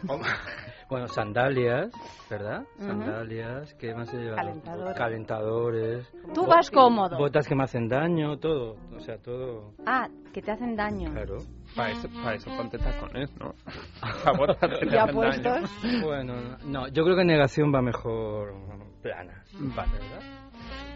Bueno, 0.90 1.07
sandalias, 1.07 1.92
¿verdad? 2.28 2.64
Sandalias, 2.78 3.74
¿qué 3.74 3.94
más 3.94 4.12
he 4.12 4.16
llevado? 4.16 4.36
Calentadores. 4.38 4.96
Calentadores. 4.98 6.12
Tú 6.34 6.46
vas 6.46 6.68
cómodo. 6.68 7.16
Botas 7.16 7.46
que 7.46 7.55
me 7.55 7.62
hacen 7.62 7.86
daño, 7.86 8.38
todo. 8.38 8.76
O 8.96 8.98
sea, 8.98 9.16
todo. 9.18 9.72
Ah, 9.86 10.09
que 10.32 10.42
te 10.42 10.51
hacen 10.51 10.74
daño. 10.74 11.12
Claro. 11.12 11.38
para 11.76 11.92
eso, 11.92 12.09
para 12.24 12.34
eso 12.34 12.51
ponte 12.57 12.76
tacones, 12.78 13.30
¿no? 13.38 13.55
Que 14.61 14.86
te 14.86 14.90
Ya 14.90 15.05
hacen 15.05 15.14
daño. 15.20 15.42
puestos. 15.53 15.70
Bueno, 16.03 16.34
no, 16.64 16.88
yo 16.88 17.05
creo 17.05 17.16
que 17.16 17.24
negación 17.24 17.72
va 17.72 17.80
mejor 17.82 18.53
plana. 19.01 19.44
Vale. 19.76 19.92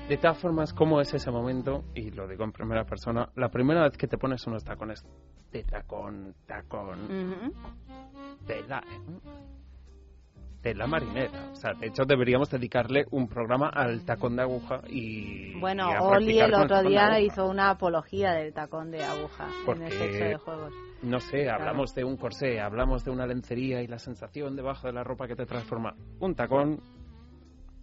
De 0.09 0.19
todas 0.19 0.39
formas, 0.39 0.73
¿cómo 0.75 1.01
es 1.01 1.13
ese 1.15 1.31
momento? 1.31 1.85
Y 1.95 2.11
lo 2.11 2.29
digo 2.29 2.45
en 2.45 2.53
primera 2.53 2.85
persona. 2.85 3.31
La 3.37 3.49
primera 3.49 3.83
vez 3.85 3.97
que 3.97 4.07
te 4.07 4.19
pones 4.19 4.47
unos 4.47 4.63
tacones 4.63 5.03
de 5.51 5.63
tacón, 5.65 6.35
tacón, 6.47 7.05
Ujú. 7.05 7.53
tela, 8.47 8.83
¿eh? 8.87 9.31
tela 10.61 10.87
marinera. 10.87 11.51
O 11.53 11.57
sea, 11.57 11.73
de 11.75 11.87
hecho 11.87 12.05
deberíamos 12.05 12.51
dedicarle 12.51 13.07
un 13.13 13.29
programa 13.29 13.69
al 13.71 14.05
tacón 14.05 14.37
de 14.37 14.43
aguja 14.43 14.81
y 14.89 15.59
Bueno, 15.59 15.91
y 15.91 15.97
Oli 16.01 16.39
el 16.39 16.53
otro 16.55 16.83
de 16.83 16.89
día 16.91 17.21
hizo 17.21 17.47
una 17.49 17.71
apología 17.71 18.33
del 18.33 18.53
tacón 18.53 18.91
de 18.91 19.03
aguja 19.05 19.47
Porque- 19.65 19.87
en 19.87 19.87
el 19.87 19.93
sexo 19.93 20.25
de 20.25 20.37
juegos. 20.37 20.73
No 21.03 21.21
sé, 21.21 21.49
hablamos 21.51 21.95
de 21.95 22.05
un 22.05 22.17
corsé, 22.17 22.61
hablamos 22.61 23.05
de 23.05 23.11
una 23.11 23.27
lencería 23.27 23.83
y 23.83 23.87
la 23.87 23.99
sensación 23.99 24.55
debajo 24.57 24.87
de 24.87 24.93
la 24.93 25.05
ropa 25.05 25.27
que 25.27 25.37
te 25.37 25.47
transforma. 25.47 25.95
Un 26.21 26.35
tacón 26.35 26.81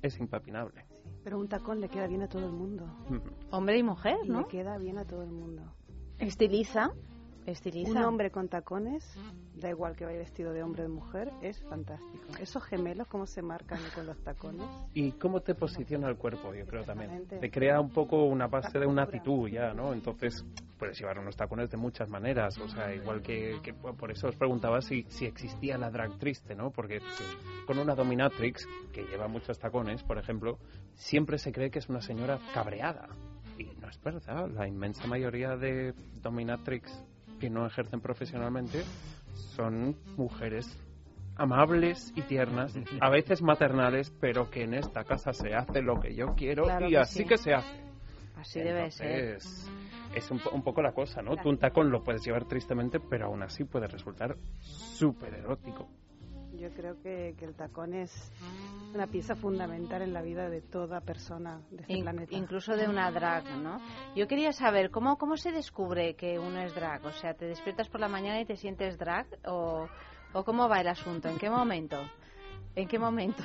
es 0.02 0.20
impapinable. 0.20 0.86
Pero 1.24 1.40
un 1.40 1.48
tacón 1.48 1.80
le 1.80 1.90
queda 1.90 2.08
bien 2.08 2.24
a 2.24 2.28
todo 2.28 2.46
el 2.46 2.52
mundo. 2.52 2.86
Hombre 3.52 3.78
y 3.78 3.84
mujer, 3.84 4.18
¿no? 4.28 4.40
Le 4.40 4.48
queda 4.48 4.78
bien 4.78 4.98
a 4.98 5.06
todo 5.06 5.24
el 5.24 5.32
mundo. 5.32 5.62
Estiliza. 6.18 6.92
Estiliza. 7.46 7.92
Un 7.92 7.98
hombre 7.98 8.32
con 8.32 8.48
tacones, 8.48 9.04
da 9.56 9.70
igual 9.70 9.96
que 9.96 10.06
vaya 10.06 10.20
vestido 10.20 10.54
de 10.54 10.62
hombre 10.62 10.84
o 10.84 10.88
de 10.88 10.94
mujer, 10.94 11.32
es 11.42 11.60
fantástico. 11.64 12.26
Esos 12.40 12.64
gemelos, 12.64 13.08
cómo 13.08 13.26
se 13.26 13.42
marcan 13.42 13.80
con 13.96 14.06
los 14.06 14.18
tacones. 14.24 14.68
¿Y 14.94 15.14
cómo 15.14 15.42
te 15.42 15.56
posiciona 15.56 16.08
el 16.08 16.18
cuerpo? 16.18 16.54
Yo 16.54 16.66
creo 16.66 16.84
también. 16.84 17.26
Te 17.28 17.50
crea 17.50 17.80
un 17.80 17.90
poco 17.90 18.26
una 18.26 18.48
base 18.48 18.78
de 18.80 18.86
una 18.86 19.04
actitud 19.04 19.50
ya, 19.50 19.74
¿no? 19.74 19.94
Entonces 19.94 20.46
puedes 20.78 21.00
llevar 21.00 21.20
unos 21.20 21.36
tacones 21.36 21.70
de 21.70 21.78
muchas 21.78 22.10
maneras. 22.10 22.58
O 22.60 22.68
sea, 22.68 22.94
igual 22.94 23.22
que, 23.22 23.60
que 23.64 23.74
por 23.74 24.12
eso 24.12 24.28
os 24.28 24.36
preguntaba 24.36 24.82
si, 24.82 25.04
si 25.10 25.26
existía 25.26 25.78
la 25.78 25.90
drag 25.90 26.18
triste, 26.20 26.56
¿no? 26.56 26.72
Porque 26.72 27.00
con 27.66 27.80
una 27.80 27.96
dominatrix 27.96 28.68
que 28.92 29.04
lleva 29.04 29.28
muchos 29.28 29.58
tacones, 29.58 30.04
por 30.04 30.18
ejemplo, 30.18 30.60
siempre 30.94 31.38
se 31.38 31.52
cree 31.52 31.72
que 31.72 31.80
es 31.80 31.90
una 31.90 32.02
señora 32.02 32.40
cabreada. 32.54 33.10
Y 33.58 33.66
no 33.80 33.90
es 33.90 34.02
verdad. 34.02 34.50
La 34.50 34.68
inmensa 34.68 35.06
mayoría 35.08 35.56
de 35.56 35.94
dominatrix 36.22 37.04
que 37.42 37.50
no 37.50 37.66
ejercen 37.66 38.00
profesionalmente 38.00 38.84
son 39.34 39.98
mujeres 40.16 40.78
amables 41.36 42.14
y 42.16 42.22
tiernas, 42.22 42.74
a 43.00 43.10
veces 43.10 43.42
maternales, 43.42 44.14
pero 44.22 44.50
que 44.52 44.64
en 44.64 44.76
esta 44.76 45.04
casa 45.04 45.34
se 45.34 45.56
hace 45.56 45.82
lo 45.82 46.00
que 46.00 46.14
yo 46.14 46.36
quiero 46.36 46.64
Claro 46.66 46.88
y 46.88 46.92
que 46.92 46.98
así 47.00 47.20
sí. 47.20 47.26
que 47.26 47.38
se 47.38 47.54
hace. 47.54 47.82
Así 48.38 48.60
debe 48.62 48.92
ser. 48.92 49.38
Es 50.16 50.30
un, 50.30 50.40
po- 50.40 50.52
un 50.52 50.62
poco 50.62 50.82
la 50.82 50.92
cosa, 50.92 51.22
¿no? 51.22 51.36
Tú 51.38 51.50
un 51.50 51.58
tacón 51.58 51.90
lo 51.90 52.04
puedes 52.04 52.24
llevar 52.24 52.46
tristemente, 52.46 53.00
pero 53.00 53.28
aún 53.28 53.42
así 53.44 53.64
puede 53.64 53.88
resultar 53.88 54.36
súper 54.60 55.34
erótico. 55.34 55.88
Yo 56.62 56.70
creo 56.74 56.96
que, 57.02 57.34
que 57.38 57.46
el 57.46 57.56
tacón 57.56 57.94
es 57.96 58.12
una 58.94 59.08
pieza 59.08 59.36
fundamental 59.36 60.02
en 60.04 60.14
la 60.14 60.22
vida 60.22 60.50
de 60.50 60.62
toda 60.62 61.02
persona 61.02 61.62
de 61.72 61.82
este 61.82 61.94
In- 61.94 62.04
planeta. 62.04 62.36
incluso 62.36 62.76
de 62.76 62.88
una 62.88 63.10
drag, 63.10 63.46
¿no? 63.58 63.80
Yo 64.16 64.28
quería 64.28 64.52
saber 64.52 64.92
cómo 64.92 65.18
cómo 65.18 65.38
se 65.38 65.52
descubre 65.52 66.14
que 66.16 66.38
uno 66.38 66.60
es 66.62 66.76
drag, 66.76 67.04
o 67.06 67.12
sea, 67.14 67.34
te 67.34 67.46
despiertas 67.46 67.88
por 67.90 68.00
la 68.00 68.08
mañana 68.10 68.40
y 68.42 68.46
te 68.46 68.56
sientes 68.58 68.98
drag 68.98 69.26
o, 69.48 69.88
o 70.34 70.44
cómo 70.44 70.68
va 70.70 70.82
el 70.82 70.88
asunto, 70.90 71.30
¿en 71.30 71.38
qué 71.40 71.50
momento? 71.50 71.98
¿En 72.76 72.88
qué 72.88 72.98
momento? 72.98 73.44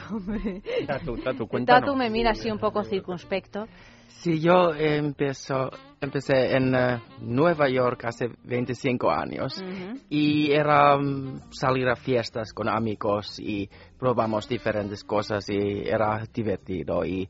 Tatu, 0.86 1.16
Tatu, 1.16 1.46
cuéntanos. 1.48 1.80
Tatu 1.82 1.96
me 1.96 2.10
mira 2.10 2.30
así 2.30 2.50
un 2.50 2.58
poco 2.58 2.84
circunspecto. 2.84 3.66
Sí, 4.08 4.40
yo 4.40 4.72
empezó, 4.74 5.70
empecé 6.00 6.56
en 6.56 6.74
eh, 6.74 7.00
Nueva 7.20 7.68
York 7.68 8.04
hace 8.04 8.30
25 8.44 9.10
años 9.10 9.60
Ujú. 9.60 10.00
y 10.08 10.52
era 10.52 10.96
mm, 10.96 11.50
salir 11.50 11.88
a 11.88 11.96
fiestas 11.96 12.52
con 12.52 12.68
amigos 12.68 13.38
y 13.38 13.68
probamos 13.98 14.48
diferentes 14.48 15.04
cosas 15.04 15.48
y 15.48 15.88
era 15.88 16.24
divertido 16.32 17.04
y 17.04 17.28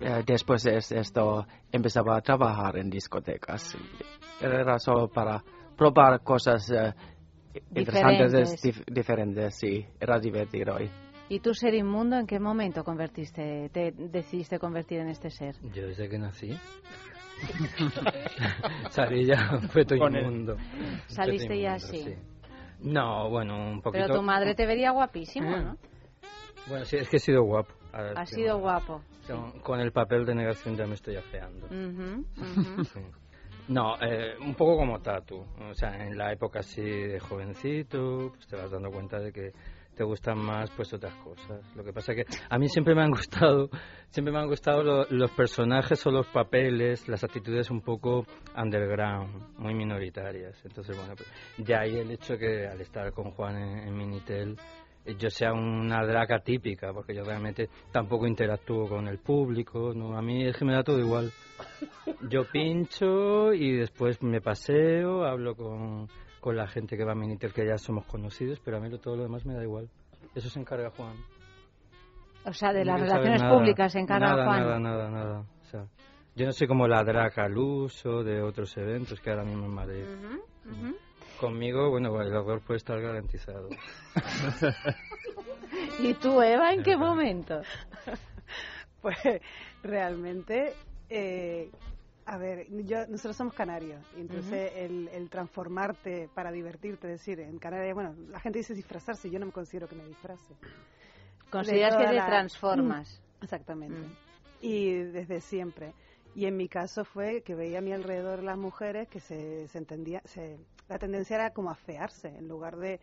eh, 0.00 0.22
después 0.26 0.62
de 0.62 0.76
esto 0.76 1.46
empezaba 1.72 2.16
a 2.16 2.20
trabajar 2.20 2.78
en 2.78 2.90
discotecas. 2.90 3.76
Era 4.40 4.78
solo 4.78 5.08
para 5.08 5.42
probar 5.76 6.22
cosas 6.22 6.70
eh, 6.70 6.94
interesantes, 7.74 8.32
Diferentes. 8.32 8.64
dif- 8.64 8.84
diferentes, 8.92 9.54
sí, 9.58 9.86
era 10.00 10.18
divertido. 10.18 10.80
Y, 10.80 10.90
¿Y 11.28 11.40
tú, 11.40 11.54
ser 11.54 11.74
inmundo, 11.74 12.16
en 12.16 12.26
qué 12.26 12.38
momento 12.38 12.84
convertiste, 12.84 13.68
te 13.72 13.92
decidiste 13.92 14.58
convertir 14.58 15.00
en 15.00 15.08
este 15.08 15.30
ser? 15.30 15.56
Yo 15.74 15.86
desde 15.88 16.08
que 16.08 16.18
nací. 16.18 16.56
Salí 18.90 19.26
ya, 19.26 19.58
fue 19.70 19.84
todo 19.84 19.98
Con 19.98 20.16
el- 20.16 20.24
inmundo. 20.24 20.56
Saliste 21.06 21.60
ya 21.60 21.74
así. 21.74 22.02
sí. 22.04 22.14
No, 22.80 23.28
bueno, 23.30 23.56
un 23.56 23.80
poquito. 23.82 24.04
Pero 24.06 24.16
tu 24.16 24.22
madre 24.22 24.54
te 24.54 24.66
vería 24.66 24.90
guapísimo. 24.90 25.50
¿no? 25.50 25.76
Bueno, 26.68 26.84
sí, 26.84 26.96
es 26.96 27.08
que 27.08 27.18
he 27.18 27.20
sido 27.20 27.44
guapo. 27.44 27.72
Estoy 27.94 28.26
sido 28.42 28.58
guapo. 28.58 29.00
guapo. 29.28 29.52
Con- 29.52 29.60
Con 29.60 29.78
el 29.80 29.92
papel 29.92 30.24
de 30.26 30.34
negación 30.34 30.74
ya 30.76 30.84
me 30.84 30.94
estoy 30.94 31.14
afeando. 31.14 31.66
Ujú, 31.66 32.24
ujú. 32.36 32.84
Sí. 32.84 33.00
No, 33.68 33.96
eh, 34.00 34.34
un 34.40 34.54
poco 34.54 34.76
como 34.76 35.00
Tatu. 35.00 35.44
O 35.68 35.74
sea, 35.74 35.96
en 36.06 36.16
la 36.16 36.32
época 36.32 36.60
así 36.60 36.82
de 36.82 37.18
jovencito, 37.18 38.30
pues 38.34 38.46
te 38.46 38.56
vas 38.56 38.70
dando 38.70 38.90
cuenta 38.90 39.18
de 39.18 39.32
que 39.32 39.50
te 39.96 40.04
gustan 40.04 40.38
más 40.38 40.70
pues 40.72 40.92
otras 40.92 41.14
cosas. 41.16 41.64
Lo 41.74 41.82
que 41.82 41.92
pasa 41.92 42.14
que 42.14 42.24
a 42.50 42.58
mí 42.58 42.68
siempre 42.68 42.94
me 42.94 43.02
han 43.02 43.10
gustado, 43.12 43.70
siempre 44.10 44.30
me 44.32 44.38
han 44.40 44.46
gustado 44.46 44.82
lo- 44.82 45.06
los 45.10 45.30
personajes 45.32 46.06
o 46.06 46.10
los 46.10 46.26
papeles, 46.28 47.08
las 47.08 47.24
actitudes 47.24 47.70
un 47.70 47.80
poco 47.80 48.24
underground, 48.56 49.58
muy 49.58 49.74
minoritarias. 49.74 50.54
Entonces, 50.64 50.96
bueno, 50.96 51.14
pues, 51.16 51.28
de 51.66 51.74
ahí 51.74 51.96
el 51.96 52.10
hecho 52.10 52.36
que 52.36 52.66
al 52.66 52.80
estar 52.82 53.10
con 53.12 53.30
Juan 53.32 53.56
en, 53.56 53.96
Minitel 53.96 54.56
yo 55.18 55.30
sea 55.30 55.52
una 55.52 56.04
draga 56.04 56.40
típica, 56.40 56.92
porque 56.92 57.14
yo 57.14 57.22
realmente 57.24 57.68
tampoco 57.92 58.26
interactúo 58.26 58.88
con 58.88 59.06
el 59.08 59.18
público, 59.18 59.92
no, 59.94 60.16
a 60.16 60.22
mí 60.22 60.44
es 60.46 60.56
que 60.56 60.64
me 60.64 60.72
da 60.74 60.82
todo 60.82 60.98
igual. 60.98 61.30
Yo 62.28 62.44
pincho 62.50 63.52
y 63.52 63.72
después 63.76 64.22
me 64.22 64.40
paseo, 64.40 65.24
hablo 65.24 65.54
con, 65.54 66.08
con 66.40 66.56
la 66.56 66.66
gente 66.66 66.96
que 66.96 67.04
va 67.04 67.12
a 67.12 67.14
Minitel, 67.16 67.52
que 67.52 67.66
ya 67.66 67.78
somos 67.78 68.04
conocidos, 68.06 68.60
pero 68.64 68.76
a 68.76 68.80
mí 68.80 68.88
lo- 68.90 68.98
todo 68.98 69.16
lo 69.16 69.22
demás 69.24 69.44
me 69.46 69.54
da 69.54 69.62
igual. 69.62 69.88
Eso 70.34 70.48
se 70.50 70.60
encarga 70.60 70.90
Juan. 70.90 71.14
O 72.44 72.52
sea, 72.52 72.72
de 72.72 72.84
No 72.84 72.92
las 72.92 73.00
relaciones 73.00 73.42
nada, 73.42 73.54
públicas 73.56 73.92
se 73.92 73.98
encarga 74.00 74.26
nada, 74.28 74.44
Juan. 74.44 74.60
Nada, 74.60 74.78
nada, 74.78 75.10
nada. 75.10 75.40
O 75.62 75.64
sea, 75.64 75.86
yo 76.36 76.46
no 76.46 76.52
soy 76.52 76.66
como 76.68 76.86
la 76.86 77.02
draga 77.02 77.44
al 77.44 77.56
uso 77.56 78.22
de 78.22 78.42
otros 78.42 78.76
eventos 78.76 79.20
que 79.20 79.30
ahora 79.30 79.44
mismo 79.44 79.64
en 79.66 79.74
Madrid. 79.74 80.04
Conmigo, 81.40 81.90
bueno, 81.90 82.20
el 82.20 82.28
error 82.28 82.60
puede 82.60 82.78
estar 82.78 83.00
garantizado. 83.00 83.68
¿Y 85.98 86.14
tú, 86.14 86.40
Eva, 86.42 86.72
en 86.72 86.82
qué 86.82 86.96
momento? 86.96 87.60
Pues 89.02 89.18
realmente, 89.84 90.72
eh, 91.08 91.70
a 92.24 92.38
ver, 92.38 92.66
yo, 92.86 93.06
nosotros 93.06 93.36
somos 93.36 93.54
canarios, 93.54 94.02
y 94.16 94.22
entonces 94.22 94.72
el, 94.74 95.06
el 95.12 95.30
transformarte 95.30 96.28
para 96.34 96.50
divertirte, 96.50 97.06
es 97.12 97.20
decir, 97.20 97.38
en 97.38 97.58
Canarias, 97.58 97.94
bueno, 97.94 98.16
la 98.30 98.40
gente 98.40 98.58
dice 98.58 98.74
disfrazarse, 98.74 99.30
yo 99.30 99.38
no 99.38 99.46
me 99.46 99.52
considero 99.52 99.86
que 99.86 99.94
me 99.94 100.04
disfrace. 100.06 100.54
Consideras 101.50 101.98
De 101.98 102.02
que 102.04 102.08
te 102.10 102.14
la- 102.16 102.26
transformas. 102.26 103.20
Mm, 103.40 103.44
Exactamente. 103.44 104.08
Y 104.60 104.94
desde 104.94 105.40
siempre. 105.40 105.92
Y 106.34 106.46
en 106.46 106.56
mi 106.56 106.68
caso 106.68 107.04
fue 107.04 107.42
que 107.42 107.54
veía 107.54 107.78
a 107.78 107.82
mi 107.82 107.92
alrededor 107.92 108.42
las 108.42 108.56
mujeres 108.58 109.08
que 109.08 109.20
se, 109.20 109.68
se 109.68 109.78
entendía, 109.78 110.20
se, 110.24 110.56
la 110.88 110.98
tendencia 110.98 111.36
era 111.36 111.52
como 111.52 111.70
a 111.70 111.74
fearse 111.74 112.28
en 112.28 112.48
lugar 112.48 112.76
de, 112.76 113.00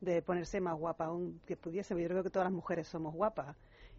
de 0.00 0.22
ponerse 0.22 0.60
más 0.60 0.76
guapa 0.76 1.06
aún 1.06 1.40
que 1.46 1.56
pudiese. 1.56 2.00
Yo 2.00 2.08
creo 2.08 2.22
que 2.22 2.30
todas 2.30 2.46
las 2.46 2.52
mujeres 2.54 2.88
somos 2.88 3.14
guapas. 3.14 3.56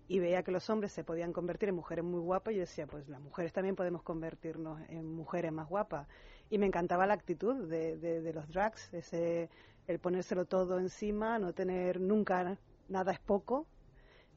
Y 0.07 0.19
veía 0.19 0.43
que 0.43 0.51
los 0.51 0.69
hombres 0.69 0.91
se 0.91 1.03
podían 1.05 1.31
convertir 1.31 1.69
en 1.69 1.75
mujeres 1.75 2.03
muy 2.03 2.19
guapas 2.19 2.53
y 2.53 2.57
yo 2.57 2.61
decía, 2.61 2.85
pues 2.87 3.07
las 3.07 3.21
mujeres 3.21 3.53
también 3.53 3.75
podemos 3.77 4.03
convertirnos 4.03 4.81
en 4.89 5.05
mujeres 5.05 5.51
más 5.53 5.69
guapas. 5.69 6.07
Y 6.49 6.57
me 6.57 6.65
encantaba 6.65 7.07
la 7.07 7.13
actitud 7.13 7.67
de, 7.69 7.97
de, 7.97 8.33
los 8.33 8.47
drags, 8.49 8.93
ese, 8.93 9.49
el 9.87 9.99
ponérselo 9.99 10.45
todo 10.45 10.79
encima, 10.79 11.39
no 11.39 11.53
tener 11.53 12.01
nunca 12.01 12.57
nada 12.89 13.13
es 13.13 13.19
poco, 13.19 13.67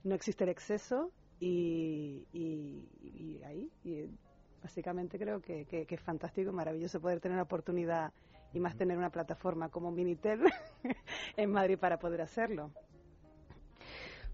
no 0.05 0.15
existe 0.15 0.45
el 0.45 0.51
exceso 0.51 1.11
y, 1.41 2.27
y- 2.33 2.89
ahí, 3.45 3.71
eh, 3.85 4.09
básicamente 4.63 5.19
creo 5.19 5.41
que, 5.41 5.67
que- 5.67 5.87
que 5.87 5.95
es 5.97 6.01
fantástico 6.01 6.51
y 6.51 6.53
maravilloso 6.55 7.01
poder 7.01 7.21
tener 7.21 7.37
la 7.37 7.43
oportunidad 7.43 8.13
y 8.55 8.61
más 8.61 8.77
tener 8.77 8.97
una 8.97 9.11
plataforma 9.11 9.69
como 9.69 9.91
Minitel 9.91 10.41
en 11.37 11.51
Madrid 11.51 11.79
para 11.79 11.99
poder 11.99 12.23
hacerlo. 12.23 12.71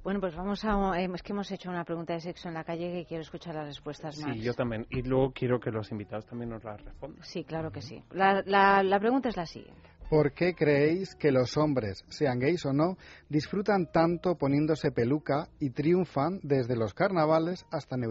Bueno, 0.03 0.19
pues 0.21 0.35
vamos 0.35 0.65
a... 0.65 0.99
eh, 0.99 1.11
Es 1.15 1.23
que 1.23 1.33
hemos 1.33 1.51
hecho 1.51 1.69
una 1.69 1.85
pregunta 1.85 2.15
de 2.15 2.21
sexo 2.21 2.49
en 2.49 2.55
la 2.55 2.65
calle 2.65 2.91
que 2.91 3.05
quiero 3.07 3.23
escuchar 3.23 3.55
las 3.55 3.67
respuestas 3.67 4.19
más. 4.19 4.35
Sí, 4.35 4.43
yo 4.43 4.55
también. 4.55 4.87
Y 4.91 5.03
luego 5.03 5.33
quiero 5.33 5.61
que 5.61 5.71
los 5.71 5.91
invitados 5.93 6.25
también 6.27 6.49
nos 6.51 6.65
las 6.65 6.81
respondan. 6.83 7.23
Sí, 7.25 7.45
claro 7.45 7.71
que 7.71 7.83
sí. 7.83 8.03
La, 8.13 8.43
la, 8.47 8.83
la 8.83 8.99
pregunta 8.99 9.29
es 9.29 9.37
la 9.37 9.45
siguiente. 9.45 9.91
¿Por 10.09 10.33
qué 10.33 10.55
creéis 10.55 11.15
que 11.15 11.31
los 11.31 11.57
hombres, 11.57 12.03
sean 12.09 12.39
gays 12.41 12.65
o 12.67 12.73
no, 12.73 12.97
disfrutan 13.29 13.93
tanto 13.93 14.37
poniéndose 14.37 14.91
peluca 14.91 15.49
y 15.61 15.71
triunfan 15.71 16.41
desde 16.43 16.77
los 16.77 16.95
carnavales 16.95 17.65
hasta 17.71 17.95
en 17.95 18.05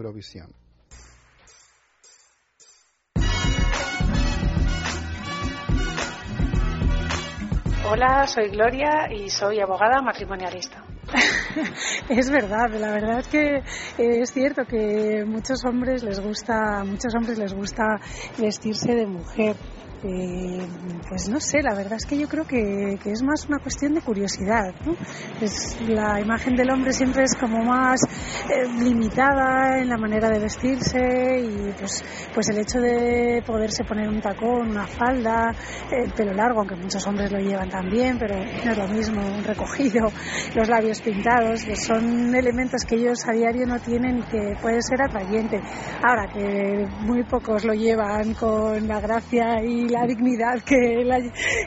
Hola, 7.92 8.24
soy 8.24 8.50
Gloria 8.50 9.08
y 9.12 9.28
soy 9.28 9.58
abogada 9.58 10.00
matrimonialista. 10.00 10.84
Es 12.08 12.30
verdad, 12.30 12.70
la 12.78 12.92
verdad 12.92 13.18
es 13.18 13.26
que 13.26 13.56
eh, 13.56 14.20
es 14.20 14.32
cierto 14.32 14.62
que 14.64 15.24
muchos 15.26 15.64
hombres 15.64 16.04
les 16.04 16.20
gusta, 16.20 16.84
muchos 16.84 17.12
hombres 17.16 17.36
les 17.36 17.52
gusta 17.52 17.98
vestirse 18.38 18.94
de 18.94 19.06
mujer. 19.06 19.56
Eh, 20.02 20.66
pues 21.08 21.28
no 21.28 21.38
sé, 21.40 21.60
la 21.62 21.74
verdad 21.74 21.94
es 21.94 22.06
que 22.06 22.16
yo 22.16 22.26
creo 22.26 22.44
que, 22.44 22.98
que 23.02 23.10
es 23.10 23.22
más 23.22 23.46
una 23.46 23.58
cuestión 23.58 23.92
de 23.92 24.00
curiosidad. 24.00 24.72
¿no? 24.86 24.94
Es, 25.40 25.78
la 25.82 26.20
imagen 26.20 26.56
del 26.56 26.70
hombre 26.70 26.92
siempre 26.92 27.24
es 27.24 27.34
como 27.34 27.62
más 27.62 28.00
eh, 28.48 28.66
limitada 28.78 29.78
en 29.78 29.88
la 29.88 29.98
manera 29.98 30.30
de 30.30 30.38
vestirse 30.38 30.98
y 31.40 31.72
pues, 31.78 32.02
pues 32.32 32.48
el 32.48 32.58
hecho 32.58 32.80
de 32.80 33.42
poderse 33.46 33.84
poner 33.84 34.08
un 34.08 34.20
tacón, 34.20 34.70
una 34.70 34.86
falda, 34.86 35.52
el 35.90 36.10
pelo 36.12 36.32
largo, 36.32 36.60
aunque 36.60 36.76
muchos 36.76 37.06
hombres 37.06 37.30
lo 37.30 37.38
llevan 37.38 37.68
también, 37.68 38.16
pero 38.18 38.36
no 38.36 38.72
es 38.72 38.78
lo 38.78 38.88
mismo, 38.88 39.20
un 39.20 39.44
recogido, 39.44 40.06
los 40.54 40.68
labios 40.68 41.00
pintados, 41.02 41.64
pues 41.66 41.84
son 41.84 42.34
elementos 42.34 42.84
que 42.86 42.96
ellos 42.96 43.18
a 43.28 43.32
diario 43.32 43.66
no 43.66 43.78
tienen 43.78 44.22
que 44.22 44.56
puede 44.62 44.80
ser 44.80 45.02
atrayente. 45.02 45.60
Ahora 46.02 46.32
que 46.32 46.86
muy 47.00 47.22
pocos 47.24 47.64
lo 47.64 47.74
llevan 47.74 48.32
con 48.34 48.88
la 48.88 49.00
gracia 49.00 49.62
y 49.62 49.89
la 49.90 50.06
dignidad 50.06 50.62
que 50.64 51.04
la, 51.04 51.18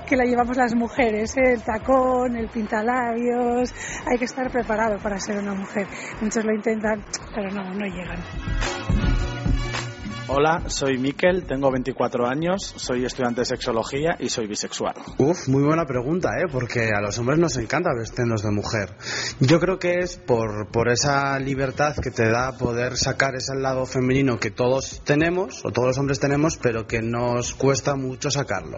que 0.08 0.16
la 0.16 0.24
llevamos 0.24 0.58
las 0.58 0.76
mujeres, 0.76 1.36
¿eh? 1.38 1.54
el 1.54 1.62
tacón, 1.62 2.36
el 2.36 2.48
pintalabios, 2.50 3.74
hay 4.06 4.18
que 4.18 4.26
estar 4.26 4.50
preparado 4.52 4.98
para 5.00 5.20
ser 5.20 5.38
una 5.38 5.54
mujer. 5.54 5.88
Muchos 6.22 6.44
lo 6.44 6.54
intentan, 6.54 7.04
pero 7.36 7.52
no, 7.52 7.74
no 7.74 7.86
llegan. 7.86 8.20
Hola, 10.30 10.64
soy 10.68 10.98
Miquel, 10.98 11.46
tengo 11.46 11.70
24 11.70 12.26
años, 12.26 12.74
soy 12.78 13.04
estudiante 13.04 13.42
de 13.42 13.46
sexología 13.46 14.16
y 14.20 14.30
soy 14.30 14.48
bisexual. 14.48 14.94
Uf, 15.18 15.50
muy 15.50 15.64
buena 15.64 15.84
pregunta, 15.86 16.30
¿eh? 16.40 16.48
Porque 16.50 16.90
a 16.96 17.02
los 17.02 17.20
hombres 17.20 17.40
nos 17.40 17.58
encanta 17.58 17.90
vestirnos 17.94 18.42
de 18.42 18.50
mujer. 18.52 18.96
Yo 19.42 19.60
creo 19.60 19.80
que 19.80 20.00
es 20.00 20.16
por, 20.18 20.70
por 20.72 20.90
esa 20.90 21.38
libertad 21.40 21.96
que 22.02 22.10
te 22.10 22.30
da 22.30 22.54
poder 22.58 22.96
sacar 22.96 23.36
ese 23.36 23.54
lado 23.56 23.86
femenino 23.86 24.40
que 24.40 24.50
todos 24.50 25.02
tenemos, 25.04 25.62
o 25.66 25.72
todos 25.72 25.90
los 25.90 25.98
hombres 25.98 26.22
tenemos, 26.22 26.58
pero 26.58 26.88
que 26.88 27.02
nos 27.02 27.54
cuesta 27.54 27.96
mucho 27.96 28.32
sacarlo, 28.32 28.78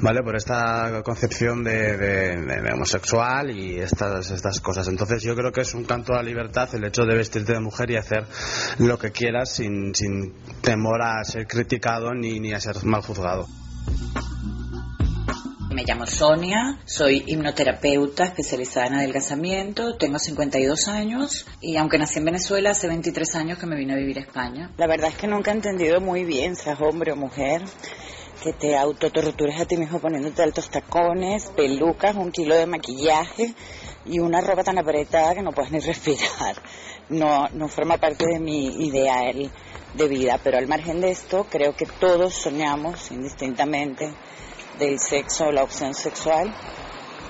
¿vale? 0.00 0.20
Por 0.22 0.36
esta 0.36 1.00
concepción 1.02 1.64
de, 1.64 1.96
de- 1.96 2.36
de- 2.36 2.72
homosexual 2.74 3.50
y 3.50 3.78
estas, 3.80 4.30
estas 4.30 4.60
cosas. 4.60 4.86
Entonces 4.88 5.22
yo 5.22 5.34
creo 5.34 5.50
que 5.50 5.62
es 5.62 5.72
un 5.74 5.84
canto 5.84 6.12
a 6.12 6.16
la 6.16 6.22
libertad 6.24 6.68
el 6.74 6.84
hecho 6.84 7.04
de 7.06 7.16
vestirte 7.16 7.54
de 7.54 7.60
mujer 7.60 7.90
y 7.90 7.96
hacer 7.96 8.26
lo 8.78 8.98
que 8.98 9.10
quieras 9.12 9.50
sin, 9.54 9.94
sin 9.94 10.34
temor 10.74 11.02
a 11.02 11.22
ser 11.22 11.46
criticado 11.46 12.12
ni, 12.14 12.40
ni 12.40 12.52
a 12.52 12.58
ser 12.58 12.84
mal 12.84 13.00
juzgado. 13.00 13.46
Me 15.70 15.84
llamo 15.84 16.04
Sonia, 16.06 16.78
soy 16.84 17.22
hipnoterapeuta 17.26 18.24
especializada 18.24 18.86
en 18.88 18.94
adelgazamiento, 18.94 19.96
tengo 19.96 20.18
52 20.18 20.88
años 20.88 21.46
y 21.60 21.76
aunque 21.76 21.98
nací 21.98 22.18
en 22.18 22.24
Venezuela, 22.24 22.70
hace 22.70 22.88
23 22.88 23.36
años 23.36 23.58
que 23.58 23.66
me 23.66 23.76
vine 23.76 23.92
a 23.92 23.96
vivir 23.96 24.18
a 24.18 24.22
España. 24.22 24.72
La 24.76 24.88
verdad 24.88 25.10
es 25.10 25.16
que 25.16 25.28
nunca 25.28 25.52
he 25.52 25.54
entendido 25.54 26.00
muy 26.00 26.24
bien, 26.24 26.56
seas 26.56 26.80
hombre 26.80 27.12
o 27.12 27.16
mujer, 27.16 27.62
que 28.42 28.52
te 28.52 28.76
autotortures 28.76 29.60
a 29.60 29.66
ti 29.66 29.76
mismo 29.76 30.00
poniéndote 30.00 30.42
altos 30.42 30.70
tacones, 30.70 31.50
pelucas, 31.56 32.16
un 32.16 32.32
kilo 32.32 32.56
de 32.56 32.66
maquillaje 32.66 33.54
y 34.06 34.18
una 34.18 34.40
ropa 34.40 34.64
tan 34.64 34.78
apretada 34.78 35.34
que 35.34 35.42
no 35.42 35.52
puedes 35.52 35.70
ni 35.70 35.78
respirar. 35.92 36.56
No, 37.10 37.48
no 37.52 37.68
forma 37.68 37.98
parte 37.98 38.26
de 38.26 38.40
mi 38.40 38.86
ideal 38.86 39.50
de 39.94 40.08
vida, 40.08 40.38
pero 40.42 40.58
al 40.58 40.66
margen 40.66 41.00
de 41.00 41.10
esto, 41.10 41.46
creo 41.48 41.74
que 41.74 41.86
todos 41.86 42.34
soñamos 42.34 43.10
indistintamente 43.10 44.12
del 44.78 44.98
sexo 44.98 45.46
o 45.46 45.52
la 45.52 45.62
opción 45.62 45.94
sexual 45.94 46.52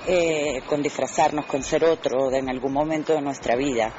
eh, 0.06 0.62
con 0.66 0.82
disfrazarnos, 0.82 1.46
con 1.46 1.62
ser 1.62 1.84
otro 1.84 2.30
en 2.30 2.48
algún 2.48 2.72
momento 2.72 3.14
de 3.14 3.22
nuestra 3.22 3.56
vida. 3.56 3.92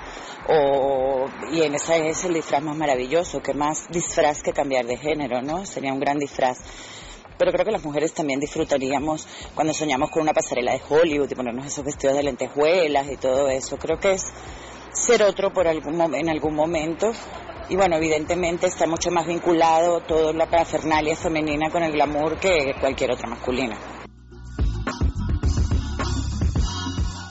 O, 0.48 1.26
y 1.52 1.64
en 1.64 1.74
ese 1.74 2.10
es 2.10 2.24
el 2.26 2.36
disfraz 2.36 2.62
más 2.62 2.78
maravilloso, 2.78 3.42
que 3.42 3.54
más 3.56 3.88
disfraz 3.90 4.44
que 4.44 4.54
cambiar 4.54 4.86
de 4.86 4.98
género, 4.98 5.42
¿no? 5.42 5.66
Sería 5.66 5.92
un 5.94 6.00
gran 6.00 6.20
disfraz. 6.20 6.60
Pero 7.38 7.52
creo 7.52 7.66
que 7.66 7.72
las 7.72 7.84
mujeres 7.84 8.14
también 8.14 8.40
disfrutaríamos 8.40 9.28
cuando 9.56 9.74
soñamos 9.74 10.10
con 10.12 10.22
una 10.22 10.34
pasarela 10.34 10.74
de 10.74 10.82
Hollywood 10.88 11.30
y 11.32 11.36
ponernos 11.36 11.66
esos 11.66 11.84
vestidos 11.84 12.16
de 12.16 12.24
lentejuelas 12.24 13.10
y 13.12 13.18
todo 13.18 13.50
eso. 13.50 13.78
Creo 13.78 14.00
que 14.00 14.14
es 14.14 14.32
ser 14.94 15.24
otro 15.24 15.52
por 15.52 15.68
algún, 15.68 16.00
en 16.14 16.30
algún 16.30 16.54
momento. 16.54 17.12
Y 17.68 17.76
bueno, 17.76 17.96
evidentemente 17.96 18.68
está 18.68 18.86
mucho 18.86 19.10
más 19.10 19.26
vinculado 19.26 20.02
toda 20.02 20.34
la 20.34 20.46
parafernalia 20.46 21.16
femenina 21.16 21.70
con 21.72 21.82
el 21.84 21.92
glamour 21.92 22.38
que 22.40 22.76
cualquier 22.80 23.12
otra 23.12 23.28
masculina. 23.28 23.76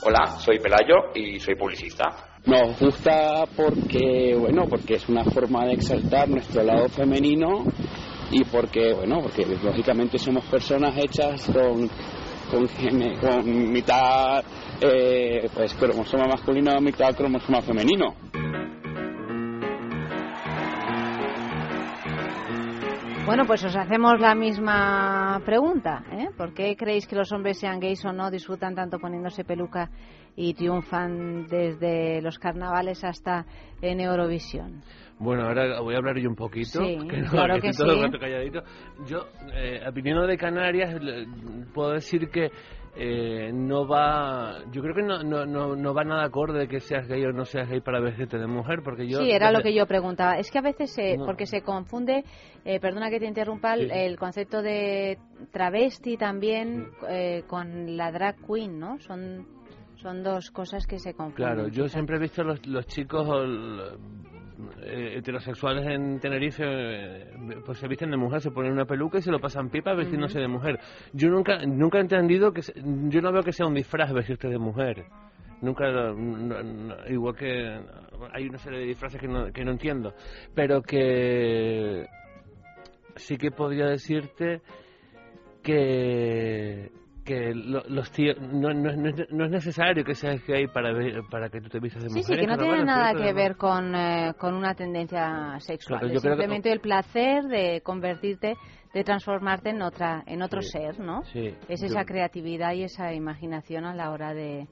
Hola, 0.03 0.37
soy 0.39 0.59
Pelayo 0.59 1.11
y 1.15 1.39
soy 1.39 1.55
publicista. 1.55 2.35
Nos 2.45 2.79
gusta 2.79 3.45
porque, 3.55 4.35
bueno, 4.37 4.65
porque 4.69 4.95
es 4.95 5.09
una 5.09 5.23
forma 5.23 5.65
de 5.65 5.73
exaltar 5.73 6.29
nuestro 6.29 6.61
lado 6.63 6.89
femenino 6.89 7.63
y 8.29 8.43
porque, 8.43 8.93
bueno, 8.93 9.21
porque 9.21 9.45
lógicamente 9.45 10.19
somos 10.19 10.45
personas 10.45 10.95
hechas 10.97 11.45
con, 11.45 11.89
con, 12.51 12.67
con 13.19 13.71
mitad 13.71 14.43
eh, 14.81 15.49
pues 15.53 15.73
cromosoma 15.73 16.27
masculino, 16.27 16.79
mitad 16.81 17.15
cromosoma 17.15 17.61
femenino. 17.61 18.13
Bueno, 23.25 23.45
pues 23.47 23.63
os 23.63 23.75
hacemos 23.75 24.19
la 24.19 24.35
misma 24.35 25.41
pregunta. 25.43 26.03
¿eh? 26.11 26.29
¿Por 26.37 26.53
qué 26.53 26.75
creéis 26.75 27.07
que 27.07 27.15
los 27.15 27.31
hombres, 27.31 27.59
sean 27.59 27.79
gays 27.79 28.05
o 28.05 28.13
no, 28.13 28.29
disfrutan 28.29 28.75
tanto 28.75 28.99
poniéndose 28.99 29.43
peluca 29.43 29.89
y 30.35 30.53
triunfan 30.53 31.47
desde 31.47 32.21
los 32.21 32.37
carnavales 32.37 33.03
hasta 33.03 33.45
en 33.81 33.99
Eurovisión? 33.99 34.83
Bueno, 35.17 35.47
ahora 35.47 35.81
voy 35.81 35.95
a 35.95 35.97
hablar 35.97 36.19
yo 36.19 36.29
un 36.29 36.35
poquito. 36.35 36.83
Sí, 36.83 36.99
que 37.09 37.21
no, 37.21 37.31
claro 37.31 37.55
que 37.55 37.61
que 37.61 37.67
estoy 37.69 37.87
todo 37.87 38.11
sí. 38.11 38.19
calladito. 38.19 38.63
Yo, 39.07 39.25
eh, 39.53 39.81
viniendo 39.91 40.27
de 40.27 40.37
Canarias, 40.37 41.01
puedo 41.73 41.93
decir 41.93 42.29
que 42.29 42.51
eh, 42.95 43.51
no 43.53 43.87
va. 43.87 44.59
Yo 44.71 44.81
creo 44.81 44.95
que 44.95 45.03
no, 45.03 45.21
no, 45.23 45.45
no, 45.45 45.75
no 45.75 45.93
va 45.93 46.03
nada 46.03 46.23
acorde 46.25 46.67
que 46.67 46.79
seas 46.79 47.07
gay 47.07 47.23
o 47.25 47.31
no 47.31 47.45
seas 47.45 47.69
gay 47.69 47.81
para 47.81 47.99
vestirte 47.99 48.37
de 48.37 48.47
mujer, 48.47 48.81
porque 48.83 49.07
yo. 49.07 49.19
sí, 49.19 49.31
era 49.31 49.51
lo 49.51 49.61
que 49.61 49.73
yo 49.73 49.85
preguntaba. 49.85 50.37
Es 50.37 50.49
que 50.51 50.59
a 50.59 50.61
veces, 50.61 50.91
se, 50.91 51.17
No. 51.17 51.25
porque 51.25 51.45
se 51.45 51.61
confunde, 51.61 52.23
eh, 52.63 52.79
perdona 52.79 53.09
que 53.09 53.19
te 53.19 53.25
interrumpa, 53.25 53.73
el- 53.73 53.89
Sí. 53.89 53.97
el 53.97 54.17
concepto 54.17 54.61
de 54.61 55.17
travesti 55.51 56.17
también 56.17 56.87
eh, 57.09 57.43
con 57.47 57.97
la 57.97 58.11
drag 58.11 58.35
queen, 58.45 58.79
¿no? 58.79 58.97
Son, 58.99 59.45
son 59.97 60.23
dos 60.23 60.51
cosas 60.51 60.85
que 60.87 60.99
se 60.99 61.13
confunden. 61.13 61.53
Claro, 61.53 61.67
yo 61.67 61.87
siempre 61.89 62.17
he 62.17 62.19
visto 62.19 62.43
los, 62.43 62.65
los 62.67 62.85
chicos 62.87 63.27
el- 63.43 63.81
eh, 64.83 65.15
heterosexuales 65.17 65.85
en 65.87 66.19
Tenerife, 66.19 66.63
eh, 66.65 67.33
pues 67.65 67.77
se 67.79 67.87
visten 67.87 68.11
de 68.11 68.17
mujer, 68.17 68.41
se 68.41 68.51
ponen 68.51 68.71
una 68.71 68.85
peluca 68.85 69.17
y 69.17 69.21
se 69.21 69.31
lo 69.31 69.39
pasan 69.39 69.69
pipa 69.69 69.93
vestiéndose 69.93 70.39
de 70.39 70.47
mujer. 70.47 70.79
Yo 71.13 71.29
nunca 71.29 71.57
nunca 71.65 71.97
he 71.97 72.01
entendido 72.01 72.51
que, 72.51 72.61
se- 72.61 72.73
yo 72.75 73.21
no 73.21 73.31
veo 73.31 73.43
que 73.43 73.51
sea 73.53 73.65
un 73.67 73.73
disfraz 73.73 74.13
vestirte 74.13 74.47
de 74.47 74.57
mujer. 74.57 75.05
Nunca, 75.61 75.87
lo- 75.87 76.13
no- 76.13 76.61
no- 76.63 77.07
igual 77.09 77.35
que 77.35 77.79
hay 78.33 78.47
una 78.47 78.57
serie 78.57 78.79
de 78.79 78.85
disfraces 78.85 79.19
que 79.19 79.27
no, 79.27 79.51
que 79.51 79.63
no 79.65 79.71
entiendo, 79.71 80.13
pero 80.53 80.81
que 80.81 82.05
sí 83.15 83.37
que 83.37 83.51
podría 83.51 83.85
decirte 83.87 84.61
que 85.63 86.91
que 87.25 87.53
lo- 87.55 87.83
los 87.89 88.11
tíos 88.11 88.37
no, 88.39 88.71
no, 88.73 88.89
es- 88.91 88.97
no 88.97 89.09
es- 89.09 89.31
no 89.31 89.45
es 89.45 89.51
necesario 89.51 90.03
que 90.03 90.13
seas 90.13 90.45
gay 90.45 90.67
para 90.67 90.93
ver- 90.93 91.23
para 91.29 91.49
que 91.49 91.59
tú 91.59 91.69
te 91.69 91.79
vistas 91.79 92.03
de 92.03 92.09
Sí, 92.09 92.19
mujer. 92.19 92.35
sí, 92.35 92.39
que 92.41 92.47
no 92.47 92.53
en 92.53 92.59
tiene 92.59 92.85
nada 92.85 93.13
que 93.15 93.33
ver 93.33 93.57
con, 93.57 93.95
eh, 93.95 94.33
con 94.37 94.53
una 94.53 94.75
tendencia 94.75 95.57
sexual. 95.59 95.99
Claro, 95.99 96.07
es 96.07 96.13
yo 96.13 96.21
creo 96.21 96.35
que- 96.35 96.41
simplemente 96.43 96.71
el 96.71 96.79
placer 96.79 97.43
de 97.45 97.81
convertirte, 97.81 98.55
de 98.93 99.03
transformarte 99.03 99.71
en 99.71 99.81
otra, 99.81 100.23
en 100.27 100.41
otro 100.41 100.61
Sí, 100.61 100.69
ser, 100.69 100.99
¿no? 100.99 101.23
sí, 101.23 101.53
Es 101.67 101.81
yo- 101.81 101.87
esa 101.87 102.05
creatividad 102.05 102.73
y 102.73 102.83
esa 102.83 103.13
imaginación 103.13 103.85
a 103.85 103.95
la 103.95 104.11
hora 104.11 104.33
de, 104.33 104.67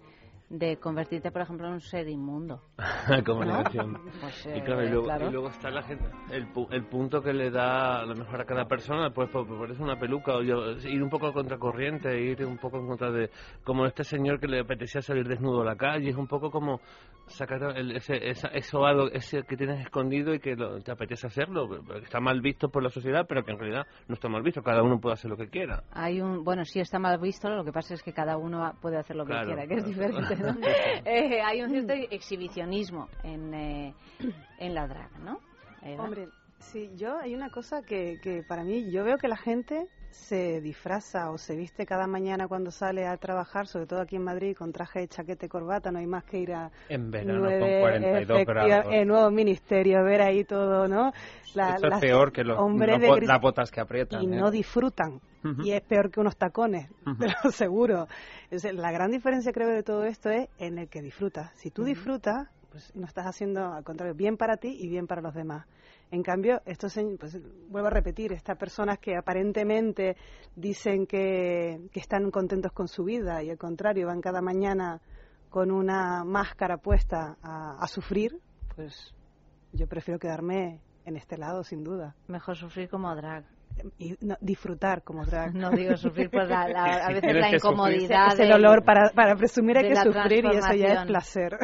de 0.54 0.78
convertirte, 0.78 1.32
por 1.32 1.42
ejemplo, 1.42 1.66
en 1.68 1.74
un 1.74 1.82
ser 1.82 2.08
inmundo. 2.08 2.62
como 3.26 3.44
¿No? 3.44 3.64
Pues, 3.64 4.46
y, 4.46 4.50
eh, 4.50 4.62
claro, 4.64 4.84
y, 4.84 4.90
luego, 4.90 5.06
claro. 5.06 5.28
y 5.28 5.32
luego 5.32 5.48
está 5.48 5.72
la 5.72 5.82
gente, 5.82 6.06
el, 6.32 6.48
el 6.72 6.86
punto 6.86 7.22
que 7.22 7.34
le 7.34 7.50
da 7.50 8.02
a 8.02 8.06
lo 8.06 8.16
mejor 8.16 8.42
a 8.42 8.46
cada 8.46 8.66
persona, 8.66 9.10
pues 9.10 9.30
por, 9.32 9.48
por 9.48 9.72
eso 9.72 9.84
una 9.84 9.98
peluca, 9.98 10.36
o 10.36 10.44
yo, 10.44 10.72
ir 10.88 11.02
un 11.02 11.10
poco 11.10 11.28
a 11.28 11.34
contracorriente, 11.34 12.22
ir 12.22 12.46
un 12.46 12.58
poco 12.58 12.78
en 12.78 12.88
contra 12.88 13.12
de, 13.12 13.32
como 13.64 13.86
este 13.88 14.04
señor 14.04 14.40
que 14.40 14.48
le 14.48 14.60
apetecía 14.60 15.02
salir 15.02 15.28
desnudo 15.28 15.62
a 15.62 15.66
la 15.66 15.76
calle, 15.76 16.10
es 16.12 16.16
un 16.16 16.28
poco 16.28 16.52
como 16.52 16.80
sacar 17.26 17.76
el- 17.78 17.96
ese, 17.96 18.30
esa- 18.30 18.50
eso 18.50 18.86
algo, 18.86 19.08
ese 19.10 19.44
que 19.44 19.56
tienes 19.58 19.80
escondido 19.82 20.34
y 20.36 20.40
que 20.40 20.56
lo- 20.56 20.80
te 20.82 20.92
apetece 20.92 21.26
hacerlo, 21.28 21.68
está 22.04 22.20
mal 22.20 22.42
visto 22.42 22.70
por 22.70 22.84
la 22.84 22.90
sociedad, 22.90 23.26
pero 23.28 23.44
que 23.44 23.52
en 23.54 23.58
realidad 23.60 23.88
no 24.08 24.14
está 24.16 24.30
mal 24.30 24.44
visto, 24.44 24.62
cada 24.62 24.84
uno 24.84 25.00
puede 25.00 25.14
hacer 25.14 25.32
lo 25.32 25.38
que 25.38 25.48
quiera. 25.50 25.84
Hay 25.94 26.22
un, 26.22 26.44
bueno, 26.44 26.64
sí 26.66 26.80
está 26.80 27.00
mal 27.00 27.18
visto, 27.20 27.50
lo 27.50 27.64
que 27.64 27.72
pasa 27.72 27.94
es 27.96 28.04
que 28.04 28.14
cada 28.14 28.38
uno 28.38 28.74
puede 28.82 28.98
hacer 28.98 29.16
lo 29.16 29.24
que 29.26 29.32
Claro, 29.32 29.48
quiera, 29.48 29.68
que 29.68 29.76
es 29.76 29.86
diferente, 29.86 30.36
¿no? 30.44 30.56
Eh, 31.06 31.42
hay 31.42 31.62
un 31.62 31.70
cierto 31.70 31.94
exhibicionismo 32.12 33.10
en, 33.24 33.54
eh, 33.54 33.94
en 34.58 34.74
la 34.74 34.88
drag, 34.88 35.12
¿no? 35.20 35.40
Eva. 35.82 36.04
Hombre, 36.06 36.30
sí, 36.60 36.90
yo 36.96 37.18
hay 37.18 37.36
una 37.36 37.50
cosa 37.50 37.82
que, 37.82 38.20
que 38.22 38.44
para 38.44 38.64
mí, 38.64 38.90
yo 38.92 39.04
veo 39.04 39.18
que 39.18 39.28
la 39.28 39.38
gente 39.38 39.88
se 40.14 40.62
disfraza 40.62 41.32
o 41.32 41.38
se 41.38 41.56
viste 41.56 41.86
cada 41.86 42.08
mañana 42.08 42.48
cuando 42.48 42.72
sale 42.72 43.06
a 43.08 43.18
trabajar, 43.18 43.68
sobre 43.68 43.86
todo 43.88 44.00
aquí 44.02 44.16
en 44.16 44.24
Madrid, 44.24 44.56
con 44.56 44.72
traje 44.72 45.00
de 45.00 45.08
chaqueta 45.08 45.46
y 45.46 45.50
corbata, 45.50 45.92
no 45.92 46.00
hay 46.00 46.06
más 46.08 46.24
que 46.24 46.38
ir 46.40 46.54
a 46.54 46.72
En 46.90 47.12
verano 47.12 47.40
nueve, 47.40 47.60
con 47.60 47.80
42 47.80 48.38
efectiva- 48.42 48.64
grados. 48.64 48.94
el 48.94 49.08
nuevo 49.08 49.32
ministerio, 49.32 50.04
ver 50.04 50.22
ahí 50.22 50.44
todo, 50.44 50.88
¿no? 50.88 51.12
La- 51.56 51.76
Esto 51.76 51.88
es 51.88 51.92
las 51.92 52.00
peor 52.02 52.32
que 52.32 52.44
los, 52.44 52.60
hombres 52.60 53.00
de 53.02 53.22
las 53.26 53.42
botas 53.42 53.72
que 53.72 53.82
aprietan. 53.82 54.22
y 54.22 54.26
¿eh? 54.26 54.30
no 54.30 54.52
disfrutan. 54.52 55.20
Y 55.62 55.72
es 55.72 55.82
peor 55.82 56.10
que 56.10 56.22
unos 56.22 56.38
tacones, 56.38 56.90
pero 57.20 57.52
seguro. 57.52 58.08
Es 58.50 58.64
la 58.74 58.92
gran 58.94 59.12
diferencia 59.12 59.52
creo 59.52 59.68
de 59.68 59.84
todo 59.84 60.06
esto 60.06 60.30
es 60.30 60.48
en 60.58 60.78
el 60.78 60.88
que 60.88 61.02
disfrutas. 61.02 61.52
Si 61.56 61.70
tú 61.70 61.84
disfrutas, 61.84 62.48
pues 62.72 62.96
no 62.96 63.06
estás 63.06 63.26
haciendo 63.28 63.74
al 63.74 63.84
contrario 63.84 64.16
bien 64.16 64.38
para 64.38 64.56
ti 64.58 64.70
y 64.80 64.88
bien 64.88 65.06
para 65.06 65.22
los 65.22 65.34
demás. 65.34 65.66
En 66.14 66.22
cambio, 66.22 66.62
esto 66.68 66.88
pues 67.20 67.40
vuelvo 67.70 67.88
a 67.88 67.90
repetir, 67.90 68.34
estas 68.34 68.56
personas 68.56 69.00
que 69.00 69.18
aparentemente 69.18 70.16
dicen 70.56 71.08
que, 71.08 71.90
que 71.92 72.00
están 72.00 72.30
contentos 72.30 72.72
con 72.72 72.88
su 72.88 73.04
vida 73.04 73.42
y 73.42 73.50
al 73.50 73.58
contrario 73.58 74.06
van 74.06 74.22
cada 74.22 74.40
mañana 74.40 75.02
con 75.50 75.72
una 75.72 76.24
máscara 76.24 76.78
puesta 76.78 77.38
a, 77.42 77.80
a 77.80 77.88
sufrir, 77.88 78.40
pues 78.76 79.16
yo 79.72 79.88
prefiero 79.88 80.20
quedarme 80.20 80.82
en 81.04 81.18
este 81.18 81.36
lado 81.36 81.64
sin 81.64 81.84
duda. 81.84 82.16
Mejor 82.28 82.58
sufrir 82.58 82.90
como 82.90 83.16
drag. 83.16 83.46
Y 83.98 84.16
no, 84.22 84.36
disfrutar 84.40 85.04
como 85.04 85.26
drag. 85.26 85.54
No 85.56 85.72
digo 85.72 85.98
sufrir, 85.98 86.30
pues 86.30 86.48
la- 86.48 86.68
la- 86.70 87.06
a 87.06 87.10
veces 87.12 87.34
la 87.36 87.56
incomodidad 87.56 88.34
Es 88.34 88.40
el 88.40 88.52
olor, 88.54 88.84
para, 88.86 89.10
para 89.16 89.36
presumir 89.36 89.78
hay 89.78 89.90
que 89.90 89.96
sufrir 89.96 90.46
y 90.46 90.58
eso 90.58 90.74
ya 90.74 90.88
es 90.94 91.06
placer. 91.06 91.58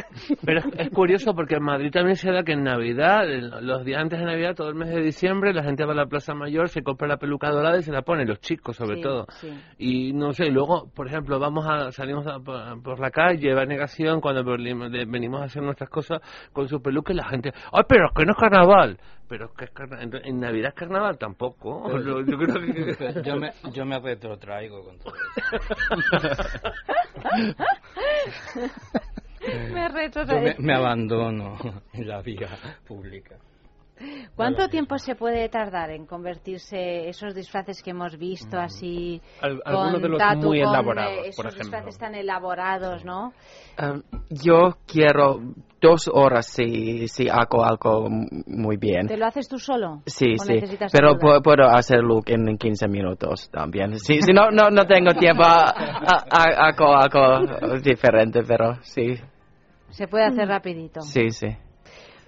Pero 0.44 0.60
es, 0.60 0.66
es 0.80 0.90
curioso 0.90 1.34
porque 1.34 1.56
en 1.56 1.64
Madrid 1.64 1.92
también 1.92 2.16
se 2.16 2.32
da 2.32 2.44
que 2.44 2.54
en 2.54 2.64
Navidad, 2.64 3.30
en 3.30 3.66
los 3.66 3.86
días 3.86 4.02
antes 4.02 4.20
de 4.20 4.26
Navidad, 4.26 4.56
todo 4.56 4.70
el 4.70 4.76
mes 4.76 4.90
de 4.90 5.02
diciembre, 5.02 5.54
la 5.54 5.64
gente 5.64 5.86
va 5.86 5.94
a 5.94 5.96
la 5.96 6.08
Plaza 6.08 6.34
Mayor, 6.34 6.70
se 6.70 6.82
compra 6.82 7.08
la 7.08 7.18
peluca 7.18 7.50
dorada 7.52 7.78
y 7.78 7.84
se 7.84 7.92
la 7.92 8.02
pone, 8.02 8.26
los 8.26 8.40
chicos 8.40 8.76
sobre 8.76 8.98
Sí, 8.98 9.02
todo. 9.02 9.26
sí. 9.40 9.50
Y 9.78 10.14
no 10.14 10.34
sé, 10.34 10.48
y 10.48 10.52
luego, 10.52 10.90
por 10.94 11.08
ejemplo, 11.08 11.40
vamos 11.40 11.66
a 11.70 11.92
salimos 11.92 12.26
a- 12.28 12.40
por, 12.40 12.82
por 12.82 13.00
la 13.00 13.12
calle, 13.12 13.54
va 13.54 13.66
negación, 13.66 14.20
cuando 14.20 14.44
venimos 14.44 15.42
a 15.42 15.46
hacer 15.46 15.62
nuestras 15.62 15.90
cosas 15.90 16.20
con 16.54 16.68
su 16.68 16.82
peluca 16.82 17.14
y 17.14 17.18
la 17.18 17.28
gente, 17.30 17.52
¡ay, 17.72 17.84
pero 17.88 18.08
es 18.08 18.14
que 18.16 18.26
no 18.26 18.32
es 18.32 18.38
carnaval! 18.38 18.98
Pero 19.30 19.46
es 19.46 19.52
que 19.52 19.66
es 19.66 19.72
carna- 19.72 20.02
en, 20.02 20.40
Navidad 20.40 20.70
es 20.70 20.76
carnaval 20.76 21.18
tampoco. 21.18 21.84
Pero- 21.88 22.22
Yo 22.26 22.38
creo 22.38 22.56
que... 22.56 23.22
yo 23.24 23.36
me, 23.38 23.52
yo 23.72 23.86
me 23.86 24.00
retrotraigo 24.00 24.84
con 24.84 24.98
todo 25.00 25.14
Me 29.74 29.88
retro- 29.90 30.26
Yo 30.26 30.42
me, 30.42 30.56
me 30.60 30.74
abandono 30.76 31.58
en 31.94 32.08
la 32.08 32.22
vía 32.22 32.50
pública. 32.88 33.38
¿Cuánto 34.36 34.70
tiempo 34.70 34.98
se 34.98 35.16
puede 35.16 35.50
tardar 35.50 35.90
en 35.92 36.06
convertirse 36.06 37.10
esos 37.10 37.36
disfraces 37.36 37.84
que 37.84 37.90
hemos 37.92 38.18
visto 38.18 38.58
así 38.58 39.22
Al- 39.42 39.62
con 39.62 39.68
algunos 39.76 40.02
de 40.02 40.10
los 40.10 40.18
tatu, 40.20 40.48
muy 40.48 40.62
con, 40.62 40.70
elaborados, 40.70 41.12
eh, 41.14 41.32
por 41.36 41.46
esos 41.48 41.60
ejemplo. 41.60 41.64
disfraces 41.64 41.98
tan 42.00 42.16
elaborados, 42.16 43.04
¿no? 43.04 43.34
Um, 43.82 44.02
yo 44.30 44.78
quiero 44.88 45.42
dos 45.82 46.10
horas 46.12 46.48
si, 46.48 47.08
si 47.08 47.28
hago 47.30 47.64
algo 47.64 48.10
muy 48.10 48.78
bien. 48.78 49.08
¿Te 49.08 49.18
lo 49.18 49.26
haces 49.26 49.48
tú 49.48 49.58
solo? 49.60 50.02
Sí, 50.06 50.36
¿O 50.40 50.44
sí, 50.44 50.60
pero 50.92 51.10
ayuda? 51.10 51.42
puedo 51.42 51.68
hacerlo 51.70 52.22
en 52.26 52.58
15 52.58 52.88
minutos 52.88 53.50
también. 53.52 53.98
Si, 54.00 54.22
si 54.22 54.32
no, 54.34 54.52
no, 54.52 54.70
no 54.70 54.86
tengo 54.86 55.14
tiempo, 55.14 55.44
hago 55.44 56.96
algo 56.96 57.80
diferente, 57.82 58.44
pero 58.44 58.76
sí, 58.82 59.16
Se 59.90 60.08
puede 60.08 60.26
hacer 60.26 60.48
rapidito. 60.48 61.02
sí, 61.02 61.30
sí. 61.32 61.48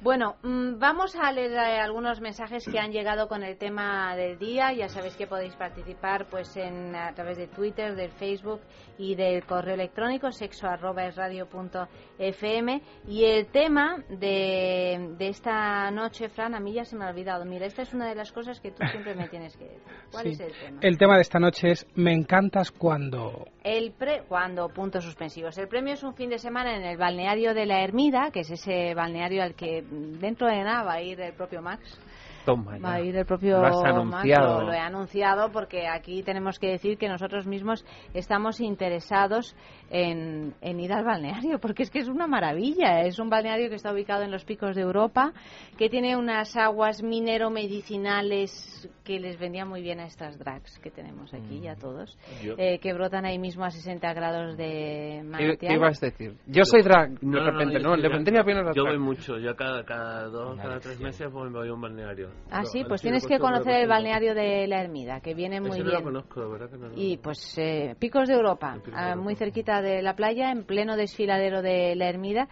Bueno, 0.01 0.35
mm, 0.41 0.79
vamos 0.79 1.15
a 1.15 1.31
leer 1.31 1.51
eh, 1.51 1.79
algunos 1.79 2.19
mensajes 2.21 2.65
que 2.67 2.79
han 2.79 2.91
llegado 2.91 3.27
con 3.27 3.43
el 3.43 3.55
tema 3.59 4.15
del 4.15 4.39
día. 4.39 4.73
Ya 4.73 4.87
sabéis 4.89 5.15
que 5.15 5.27
podéis 5.27 5.55
participar 5.55 6.25
pues 6.27 6.57
en, 6.57 6.95
a 6.95 7.13
través 7.13 7.37
de 7.37 7.45
Twitter, 7.47 7.95
del 7.95 8.09
Facebook 8.13 8.61
y 8.97 9.13
del 9.13 9.45
correo 9.45 9.75
electrónico 9.75 10.31
sexo 10.31 10.65
arroba 10.67 11.05
es 11.05 11.15
radio 11.15 11.47
punto 11.47 11.87
fm. 12.17 12.81
Y 13.07 13.25
el 13.25 13.45
tema 13.51 14.03
de, 14.09 15.13
de 15.19 15.27
esta 15.27 15.91
noche, 15.91 16.29
Fran, 16.29 16.55
a 16.55 16.59
mí 16.59 16.73
ya 16.73 16.83
se 16.83 16.95
me 16.95 17.05
ha 17.05 17.09
olvidado. 17.09 17.45
Mira, 17.45 17.67
esta 17.67 17.83
es 17.83 17.93
una 17.93 18.07
de 18.09 18.15
las 18.15 18.31
cosas 18.31 18.59
que 18.59 18.71
tú 18.71 18.83
siempre 18.87 19.13
me 19.13 19.27
tienes 19.27 19.55
que 19.55 19.65
decir. 19.65 19.81
¿Cuál 20.11 20.23
Sí. 20.23 20.29
es 20.31 20.39
el 20.39 20.51
tema? 20.53 20.79
El 20.81 20.97
tema 20.97 21.15
de 21.15 21.21
esta 21.21 21.37
noche 21.39 21.71
es 21.73 21.85
Me 21.93 22.11
encantas 22.11 22.71
cuando. 22.71 23.45
El 23.63 23.91
pre 23.91 24.23
cuando 24.27 24.67
puntos 24.69 25.03
suspensivos. 25.03 25.55
El 25.59 25.67
premio 25.67 25.93
es 25.93 26.01
un 26.01 26.15
fin 26.15 26.31
de 26.31 26.39
semana 26.39 26.75
en 26.75 26.81
el 26.83 26.97
balneario 26.97 27.53
de 27.53 27.67
la 27.67 27.83
Ermida, 27.83 28.31
que 28.33 28.39
es 28.39 28.49
ese 28.49 28.95
balneario 28.95 29.43
al 29.43 29.53
que 29.53 29.83
dentro 29.91 30.47
de 30.47 30.63
nada 30.63 30.83
va 30.83 30.93
a 30.93 31.01
ir 31.01 31.19
el 31.19 31.33
propio 31.33 31.61
Max. 31.61 31.99
Toma 32.45 32.79
Va 32.79 32.93
a 32.93 33.01
ir 33.01 33.15
el 33.15 33.25
propio 33.25 33.61
Lo 33.61 34.05
Max, 34.05 34.25
lo, 34.25 34.61
lo 34.63 34.73
he 34.73 34.79
anunciado 34.79 35.51
porque 35.51 35.87
aquí 35.87 36.23
tenemos 36.23 36.57
que 36.57 36.69
decir 36.69 36.97
que 36.97 37.07
nosotros 37.07 37.45
mismos 37.45 37.85
estamos 38.15 38.59
interesados 38.59 39.55
en, 39.91 40.55
en 40.61 40.79
ir 40.79 40.91
al 40.91 41.03
balneario, 41.03 41.59
porque 41.59 41.83
es 41.83 41.91
que 41.91 41.99
es 41.99 42.07
una 42.07 42.25
maravilla. 42.25 43.01
Es 43.01 43.19
un 43.19 43.29
balneario 43.29 43.69
que 43.69 43.75
está 43.75 43.93
ubicado 43.93 44.23
en 44.23 44.31
los 44.31 44.43
picos 44.43 44.75
de 44.75 44.81
Europa, 44.81 45.33
que 45.77 45.89
tiene 45.89 46.17
unas 46.17 46.55
aguas 46.55 47.03
minero-medicinales 47.03 48.89
que 49.11 49.19
les 49.19 49.37
vendía 49.37 49.65
muy 49.65 49.81
bien 49.81 49.99
a 49.99 50.05
estas 50.05 50.37
drags 50.39 50.79
que 50.79 50.89
tenemos 50.89 51.33
aquí 51.33 51.59
y 51.63 51.67
a 51.67 51.75
todos, 51.75 52.17
Yo- 52.41 52.55
eh, 52.57 52.79
que 52.79 52.93
brotan 52.93 53.25
ahí 53.25 53.37
mismo 53.37 53.65
a 53.65 53.69
60 53.71 54.13
grados 54.13 54.55
de 54.55 55.17
¿Qué, 55.17 55.23
manantial. 55.23 55.57
qué 55.59 55.73
ibas 55.73 56.01
a 56.01 56.05
decir? 56.05 56.35
Yo 56.47 56.63
soy 56.63 56.81
drag, 56.81 57.19
de 57.19 57.25
No, 57.27 57.39
no, 57.39 57.45
no, 57.45 57.51
repente, 57.51 57.73
yo- 57.73 57.79
no, 57.89 57.95
yo- 57.97 58.01
le 58.03 58.09
vendría 58.09 58.43
bien 58.43 58.57
a 58.59 58.63
las 58.63 58.75
Yo 58.75 58.83
drag. 58.83 58.95
voy 58.97 59.05
mucho, 59.05 59.37
yo 59.37 59.53
cada, 59.55 59.83
cada 59.83 60.25
dos, 60.29 60.57
cada 60.57 60.79
tres 60.79 60.99
meses 61.01 61.29
voy, 61.31 61.49
voy 61.49 61.67
a 61.67 61.73
un 61.73 61.81
balneario. 61.81 62.29
Ah, 62.49 62.63
sí, 62.63 62.83
pues 62.87 63.01
tienes 63.01 63.25
que 63.25 63.37
conocer 63.39 63.81
el 63.81 63.87
balneario 63.89 64.33
de 64.33 64.65
la 64.67 64.81
Ermida, 64.81 65.19
que 65.19 65.33
viene 65.33 65.59
muy 65.59 65.71
Ese 65.71 65.79
no 65.79 65.85
bien. 65.89 65.97
lo 65.99 66.03
conozco, 66.05 66.49
verdad 66.49 66.69
que 66.69 66.77
no 66.77 66.87
lo 66.87 66.97
Y 66.97 67.17
pues 67.17 67.57
eh, 67.57 67.95
Picos 67.99 68.27
de 68.29 68.35
Europa, 68.35 68.77
ah, 68.93 69.15
muy 69.17 69.35
cerquita 69.35 69.81
de 69.81 70.01
la 70.01 70.15
playa, 70.15 70.51
en 70.51 70.63
pleno 70.63 70.95
desfiladero 70.95 71.61
de 71.61 71.95
la 71.95 72.07
Ermida, 72.07 72.47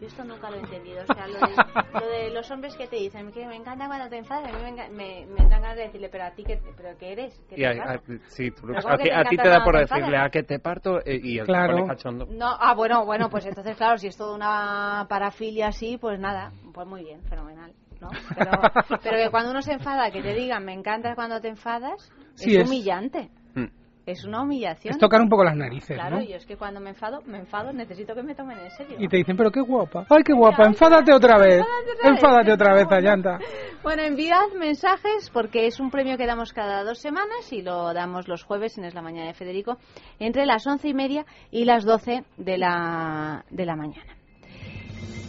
Yo 0.00 0.06
esto 0.06 0.24
nunca 0.24 0.48
lo 0.48 0.56
he 0.56 0.60
entendido. 0.60 1.02
O 1.02 1.06
sea, 1.06 1.26
lo 1.26 1.38
de, 1.40 1.56
lo 2.00 2.06
de 2.06 2.30
los 2.30 2.48
hombres 2.52 2.76
que 2.76 2.86
te 2.86 2.96
dicen 2.96 3.32
que 3.32 3.46
me 3.46 3.56
encanta 3.56 3.88
cuando 3.88 4.08
te 4.08 4.18
enfadas, 4.18 4.48
a 4.48 4.56
mí 4.56 4.62
me, 4.62 4.70
enga- 4.70 4.88
me, 4.90 5.26
me 5.26 5.40
dan 5.48 5.60
ganas 5.60 5.76
de 5.76 5.82
decirle, 5.84 6.08
pero 6.08 6.24
a 6.24 6.30
ti, 6.30 6.44
que, 6.44 6.60
¿pero 6.76 6.96
qué 6.96 7.12
eres? 7.12 7.40
¿Qué 7.48 7.56
Y 7.56 7.58
te 7.58 7.66
a, 7.66 7.70
a- 7.94 8.00
sí, 8.28 8.50
tú- 8.52 8.68
Pero 8.68 8.78
a, 8.78 8.82
¿cómo 8.82 8.96
ti, 8.96 9.02
que 9.02 9.08
te 9.08 9.14
a 9.14 9.24
ti 9.24 9.34
encanta 9.36 9.42
te 9.42 9.48
da 9.48 9.64
por 9.64 9.74
te 9.74 9.80
decirle 9.80 10.04
enfadas? 10.06 10.26
a 10.26 10.30
que 10.30 10.42
te 10.44 10.58
parto 10.60 11.00
eh, 11.04 11.18
y 11.20 11.38
el 11.38 11.46
Claro. 11.46 11.84
cachondo. 11.86 12.26
No, 12.30 12.46
ah, 12.60 12.74
bueno, 12.74 13.04
bueno, 13.04 13.28
pues 13.28 13.44
entonces, 13.46 13.76
claro, 13.76 13.98
si 13.98 14.06
es 14.06 14.16
toda 14.16 14.36
una 14.36 15.06
parafilia 15.08 15.68
así, 15.68 15.98
pues 15.98 16.18
nada, 16.20 16.52
pues 16.72 16.86
muy 16.86 17.02
bien, 17.02 17.20
fenomenal, 17.24 17.72
¿no? 18.00 18.08
Pero, 18.36 18.50
pero 19.02 19.16
que 19.24 19.30
cuando 19.30 19.50
uno 19.50 19.62
se 19.62 19.72
enfada, 19.72 20.10
que 20.10 20.22
te 20.22 20.34
digan, 20.34 20.64
me 20.64 20.72
encanta 20.74 21.14
cuando 21.14 21.40
te 21.40 21.48
enfadas, 21.48 22.12
Sí, 22.34 22.54
es, 22.56 22.62
es- 22.62 22.68
humillante. 22.68 23.30
Mm. 23.54 23.66
Es 24.06 24.24
una 24.24 24.40
humillación. 24.40 24.92
Es 24.92 24.98
tocar 24.98 25.20
un 25.20 25.28
poco 25.28 25.44
las 25.44 25.54
narices, 25.54 25.94
Claro, 25.94 26.16
¿no? 26.16 26.22
y 26.22 26.32
es 26.32 26.46
que 26.46 26.56
cuando 26.56 26.80
me 26.80 26.90
enfado, 26.90 27.20
me 27.26 27.40
enfado, 27.40 27.74
necesito 27.74 28.14
que 28.14 28.22
me 28.22 28.34
tomen 28.34 28.56
en 28.58 28.70
serio. 28.70 28.96
Y 28.98 29.06
te 29.06 29.18
dicen, 29.18 29.36
pero 29.36 29.50
qué 29.50 29.60
guapa. 29.60 30.06
Ay, 30.08 30.22
qué 30.24 30.32
guapa, 30.32 30.64
enfádate 30.64 31.12
otra 31.12 31.36
vez. 31.36 31.62
Enfádate 32.02 32.52
otra 32.52 32.72
vez, 32.74 32.86
Ayanta. 32.90 33.38
Bueno, 33.82 34.02
enviad 34.02 34.50
mensajes 34.58 35.30
porque 35.32 35.66
es 35.66 35.78
un 35.78 35.90
premio 35.90 36.16
que 36.18 36.26
damos 36.26 36.52
cada 36.52 36.82
dos 36.84 36.98
semanas 36.98 37.52
y 37.52 37.62
lo 37.62 37.94
damos 37.94 38.26
los 38.28 38.42
jueves 38.42 38.76
en 38.76 38.84
Es 38.84 38.92
la 38.94 39.02
Mañana 39.02 39.28
de 39.28 39.34
Federico 39.34 39.76
entre 40.18 40.46
las 40.46 40.66
once 40.66 40.88
y 40.88 40.94
media 40.94 41.24
y 41.52 41.64
las 41.64 41.84
doce 41.84 42.24
de 42.36 42.58
la, 42.58 43.44
de 43.50 43.64
la 43.66 43.76
mañana. 43.76 44.17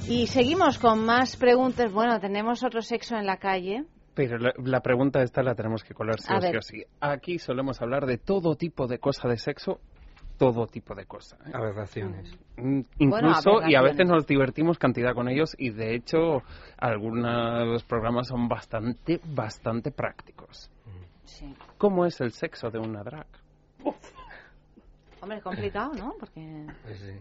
Y 0.10 0.28
seguimos 0.28 0.80
con 0.80 1.05
más 1.05 1.38
preguntas. 1.38 1.91
Bueno, 1.91 2.20
tenemos 2.20 2.64
otro 2.64 2.82
sexo 2.82 3.16
en 3.16 3.26
la 3.26 3.38
calle. 3.38 3.86
Pero 4.16 4.38
la, 4.38 4.53
la 4.57 4.82
pregunta 4.82 5.22
esta 5.22 5.43
la 5.43 5.53
tenemos 5.55 5.84
que 5.84 5.93
colar 5.93 6.20
sí 6.20 6.28
A 6.34 6.38
o 6.38 6.41
sí 6.41 6.47
ver. 6.47 6.57
o 6.57 6.62
sí. 6.62 6.84
Aquí 6.99 7.38
solemos 7.39 7.82
hablar 7.82 8.05
de 8.05 8.18
todo 8.18 8.55
tipo 8.55 8.88
de 8.88 8.97
cosa 8.99 9.28
de 9.30 9.38
sexo, 9.38 9.80
todo 10.38 10.68
tipo 10.68 10.95
de 10.95 11.05
cosa. 11.05 11.38
¿eh? 11.45 11.51
Aberraciones. 11.53 12.32
Mm, 12.57 12.82
Bueno, 13.07 13.30
Incluso, 13.30 13.62
y 13.68 13.76
a 13.76 13.82
veces 13.82 14.07
nos 14.07 14.26
divertimos 14.26 14.78
cantidad 14.80 15.14
con 15.14 15.30
ellos 15.30 15.55
y 15.57 15.70
de 15.70 15.95
hecho 15.95 16.41
algunos 16.78 17.60
de 17.60 17.66
los 17.66 17.84
programas 17.84 18.28
son 18.28 18.47
bastante, 18.47 19.22
bastante 19.24 19.91
prácticos. 19.91 20.72
Sí. 21.24 21.53
¿Cómo 21.78 22.05
es 22.07 22.20
el 22.20 22.32
sexo 22.32 22.72
de 22.72 22.80
una 22.80 23.03
drag? 23.03 23.28
Hombre, 25.22 25.38
es 25.38 25.43
complicado, 25.43 25.91
¿no? 25.93 26.14
Porque 26.20 26.66
Pues 26.84 26.99
sí. 26.99 27.14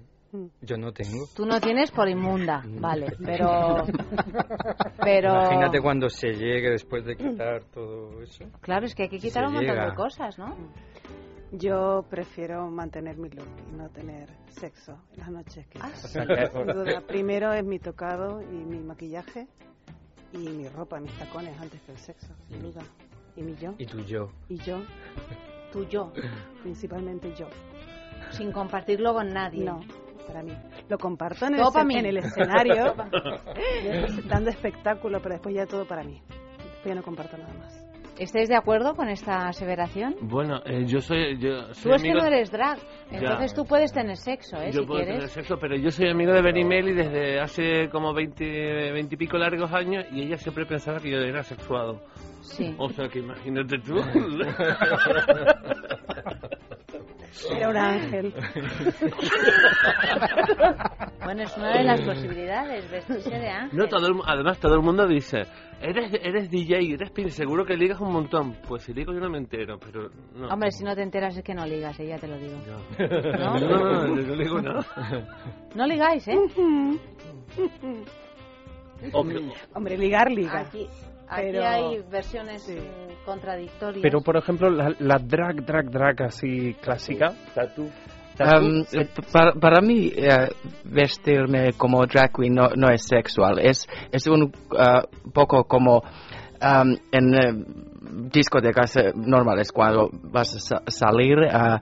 Yo 0.61 0.77
no 0.77 0.93
tengo. 0.93 1.27
tú 1.35 1.47
no 1.47 1.61
tienes 1.61 1.91
por 1.91 2.09
inmunda, 2.09 2.63
vale, 2.81 3.17
pero... 3.25 3.85
pero 5.03 5.31
Imagínate 5.31 5.81
cuando 5.81 6.09
se 6.09 6.33
llegue 6.35 6.71
después 6.71 7.05
de 7.05 7.17
quitar 7.17 7.65
todo 7.73 8.21
eso. 8.23 8.45
Claro, 8.61 8.87
es 8.87 8.95
que 8.95 9.05
hay 9.05 9.09
que 9.09 9.19
quitar 9.19 9.45
Se 9.45 9.49
un 9.49 9.55
montón 9.55 9.89
de 9.89 9.95
cosas, 9.95 10.39
¿no? 10.39 10.55
Yo 11.51 12.05
prefiero 12.11 12.69
mantener 12.71 13.17
mi 13.17 13.31
look 13.31 13.49
y 13.73 13.77
no 13.77 13.89
tener 13.89 14.29
sexo 14.49 14.99
en 15.15 15.21
las 15.21 15.31
noches. 15.31 15.67
Que 15.69 15.79
Ah, 15.81 15.89
sí. 15.95 16.09
Sin 16.09 16.27
duda, 16.67 17.01
primero 17.07 17.53
es 17.55 17.65
mi 17.65 17.79
tocado 17.79 18.43
y 18.43 18.47
mi 18.65 18.81
maquillaje 18.81 19.47
y 20.35 20.39
mi 20.51 20.69
ropa, 20.69 21.01
mis 21.01 21.13
tacones 21.19 21.59
antes 21.59 21.81
que 21.81 21.93
el 21.93 21.99
sexo, 21.99 22.35
sin 22.49 22.61
duda. 22.61 22.83
Y 23.35 23.43
mi 23.43 23.55
yo. 23.57 23.73
Y 23.79 23.87
tú 23.87 24.01
yo. 24.01 24.31
Y 24.51 24.59
yo, 24.59 24.83
Tú 25.73 25.87
yo, 25.87 26.13
principalmente 26.63 27.35
yo. 27.35 27.47
sin 28.31 28.53
compartirlo 28.53 29.15
con 29.15 29.33
nadie. 29.33 29.65
No, 29.65 29.81
para 30.29 30.43
mí. 30.43 30.53
Lo 30.89 30.99
comparto 30.99 31.47
en 31.47 31.55
el, 31.55 31.61
Todo 31.63 31.81
en 31.81 32.07
el 32.07 32.17
escenario, 32.19 32.95
dando 34.29 34.51
espectáculo, 34.51 35.21
pero 35.21 35.35
después 35.35 35.55
ya 35.55 35.67
todo 35.67 35.87
para 35.87 36.03
mí. 36.05 36.21
Después 36.59 36.85
ya 36.87 36.95
no 36.95 37.03
comparto 37.03 37.37
nada 37.37 37.53
más. 37.55 37.85
¿Estáis 38.19 38.49
de 38.49 38.57
acuerdo 38.57 38.97
con 38.97 39.09
esta 39.09 39.47
aseveración? 39.47 40.17
Bueno, 40.23 40.61
eh, 40.65 40.85
yo 40.87 41.01
soy... 41.01 41.39
Yo 41.39 41.69
Tú 41.69 41.75
soy 41.75 41.93
es 41.95 42.03
que 42.03 42.13
no 42.13 42.25
eres 42.25 42.51
drag, 42.51 42.77
Ya. 43.13 43.19
entonces 43.19 43.55
tú 43.55 43.65
puedes 43.65 43.93
tener 43.93 44.17
sexo, 44.17 44.57
¿eh? 44.61 44.73
Yo 44.73 44.81
si 44.81 44.87
puedo 44.87 44.99
quieres. 45.03 45.15
tener 45.15 45.29
sexo, 45.29 45.57
pero 45.61 45.77
yo 45.77 45.89
soy 45.93 46.09
amigo 46.11 46.33
de 46.33 46.43
Benny 46.43 46.65
Meli 46.65 46.95
desde 46.95 47.39
hace 47.39 47.89
como 47.91 48.13
20, 48.13 48.91
20 48.93 49.15
y 49.15 49.19
pico 49.19 49.39
largos 49.39 49.73
años 49.73 50.05
y 50.11 50.23
ella 50.23 50.37
siempre 50.37 50.67
pensaba 50.67 50.99
que 50.99 51.13
yo 51.13 51.19
era 51.19 51.45
sexuado. 51.45 52.01
Sí. 52.41 52.75
O 52.77 52.89
sea 52.89 53.09
que 53.09 53.21
imagínate 53.21 53.79
tú. 53.79 53.95
Era 57.51 57.69
un 57.71 57.77
ángel. 57.77 58.35
Bueno, 61.25 61.43
es 61.43 61.55
una 61.59 61.77
de 61.77 61.85
las 61.85 62.01
posibilidades, 62.01 62.91
vestirse 62.91 63.29
de 63.31 63.49
ángel. 63.51 63.79
No, 63.79 63.87
todo 63.87 64.07
el 64.07 64.15
mu- 64.15 64.23
además 64.25 64.59
todo 64.59 64.75
el 64.77 64.81
mundo 64.81 65.07
dice, 65.07 65.45
eres, 65.79 66.11
eres 66.23 66.51
DJ, 66.51 66.95
eres 66.95 67.11
pin, 67.11 67.29
seguro 67.31 67.67
que 67.67 67.77
ligas 67.77 68.01
un 68.01 68.13
montón. 68.13 68.57
Pues 68.67 68.85
si 68.85 68.95
ligo 68.95 69.13
yo 69.13 69.21
no 69.21 69.29
me 69.29 69.37
entero, 69.37 69.79
pero 69.79 70.09
no. 70.35 70.49
Hombre, 70.49 70.71
si 70.73 70.85
no 70.85 70.95
te 70.97 71.03
enteras 71.03 71.37
es 71.37 71.43
que 71.45 71.53
no 71.55 71.67
ligas, 71.67 72.01
eh, 72.01 72.07
ya 72.07 72.17
te 72.17 72.29
lo 72.29 72.39
digo. 72.39 72.57
No, 73.39 73.61
no, 73.61 73.61
no, 73.61 74.07
no 74.09 74.35
ligo 74.37 74.63
nada. 74.63 74.87
No 75.75 75.87
ligáis, 75.87 76.27
¿eh? 76.29 76.39
Hombre, 79.13 79.99
ligar, 79.99 80.31
liga. 80.31 80.61
Aquí, 80.61 80.87
aquí 81.29 81.43
Pero- 81.53 81.67
hay 81.67 82.03
versiones 82.11 82.67
mm, 82.69 83.18
contradictorias. 83.29 84.03
Pero 84.03 84.21
por 84.23 84.37
ejemplo, 84.37 84.71
la, 84.71 84.95
la 84.99 85.19
drag, 85.19 85.65
drag, 85.65 85.91
drag 85.91 86.23
así 86.23 86.75
clásica. 86.81 87.33
Tatu. 87.55 87.85
Um, 88.41 88.85
para, 89.33 89.53
para 89.53 89.81
mí, 89.81 90.13
eh, 90.15 90.49
vestirme 90.85 91.73
como 91.77 92.07
drag 92.07 92.31
queen 92.33 92.55
no, 92.55 92.69
no 92.77 92.89
es 92.89 93.03
sexual. 93.05 93.59
Es, 93.59 93.87
es 94.13 94.27
un 94.29 94.45
uh, 94.45 95.31
poco 95.33 95.65
como 95.65 95.99
um, 95.99 96.97
en 97.11 97.35
eh, 97.35 97.65
discotecas 98.33 98.97
eh, 98.97 99.13
normales 99.15 99.73
cuando 99.73 100.09
vas 100.13 100.55
a 100.55 100.61
sa- 100.61 100.83
salir, 100.87 101.37
uh, 101.39 101.79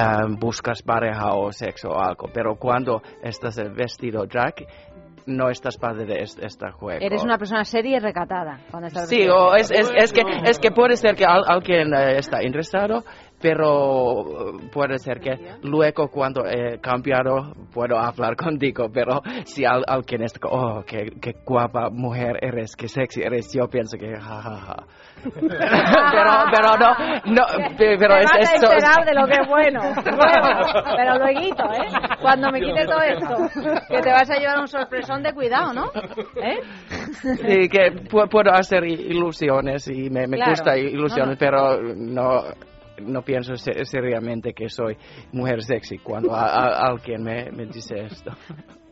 uh, 0.00 0.36
buscas 0.38 0.82
pareja 0.82 1.34
o 1.34 1.52
sexo 1.52 1.90
o 1.90 2.00
algo. 2.00 2.30
Pero 2.32 2.56
cuando 2.56 3.02
estás 3.22 3.58
eh, 3.58 3.68
vestido 3.68 4.24
drag, 4.24 4.54
no 5.28 5.50
estás 5.50 5.76
parte 5.76 6.04
de 6.04 6.22
este, 6.22 6.44
este 6.46 6.70
juego. 6.72 7.00
Eres 7.04 7.22
una 7.22 7.38
persona 7.38 7.64
seria 7.64 7.98
y 7.98 8.00
recatada. 8.00 8.58
Cuando 8.70 8.88
estás 8.88 9.08
Sí, 9.08 9.28
o 9.28 9.54
es, 9.54 9.70
es, 9.70 9.90
es, 9.94 10.12
que, 10.12 10.22
es 10.44 10.58
que 10.58 10.70
puede 10.72 10.96
ser 10.96 11.14
que 11.14 11.24
al- 11.24 11.44
alguien 11.46 11.92
eh, 11.94 12.18
está 12.18 12.42
interesado, 12.42 13.04
pero 13.40 14.20
eh, 14.58 14.68
puede 14.72 14.98
ser 14.98 15.20
que 15.20 15.36
luego 15.62 16.08
cuando 16.08 16.44
he 16.46 16.78
cambiado 16.80 17.52
puedo 17.72 17.96
hablar 17.98 18.36
contigo, 18.36 18.88
pero 18.92 19.20
si 19.44 19.64
al- 19.64 19.84
alguien 19.86 20.22
está, 20.22 20.48
oh, 20.48 20.82
qué, 20.86 21.10
qué 21.20 21.34
guapa 21.44 21.90
mujer 21.90 22.38
eres, 22.42 22.74
qué 22.76 22.88
sexy 22.88 23.22
eres, 23.22 23.52
yo 23.52 23.68
pienso 23.68 23.96
que 23.98 24.14
jajaja. 24.16 24.84
pero, 25.24 26.32
pero 26.52 26.68
no, 26.78 26.94
no, 27.26 27.42
pe- 27.76 27.96
pero 27.98 28.16
es, 28.18 28.30
es 28.38 28.52
enterar 28.54 29.04
de 29.04 29.14
lo 29.14 29.26
que 29.26 29.32
es 29.40 29.48
bueno. 29.48 29.80
Luego, 30.04 30.84
pero 30.96 31.18
luego, 31.18 31.72
¿eh? 31.74 31.88
Cuando 32.20 32.50
me 32.52 32.60
quites 32.60 32.86
todo 32.86 33.00
esto, 33.02 33.82
que 33.88 34.00
te 34.00 34.10
vas 34.12 34.30
a 34.30 34.38
llevar 34.38 34.60
un 34.60 34.68
sorpresón 34.68 35.22
de 35.22 35.32
cuidado, 35.32 35.72
¿no? 35.72 35.90
¿Eh? 36.40 36.60
y 37.64 37.68
que 37.68 37.92
pu- 38.08 38.28
puedo 38.28 38.52
hacer 38.52 38.84
ilusiones 38.84 39.88
y 39.88 40.08
me, 40.10 40.26
me 40.26 40.36
Claro. 40.36 40.52
gusta 40.52 40.76
ilusiones, 40.78 41.26
No, 41.26 41.32
no. 41.32 41.38
pero 41.38 41.94
no, 41.96 42.42
no 43.00 43.22
pienso 43.22 43.54
se- 43.56 43.84
seriamente 43.84 44.52
que 44.52 44.68
soy 44.68 44.96
mujer 45.32 45.62
sexy 45.62 45.98
cuando 45.98 46.34
a- 46.34 46.46
a- 46.46 46.86
alguien 46.88 47.22
me 47.22 47.66
dice 47.66 48.00
esto. 48.04 48.30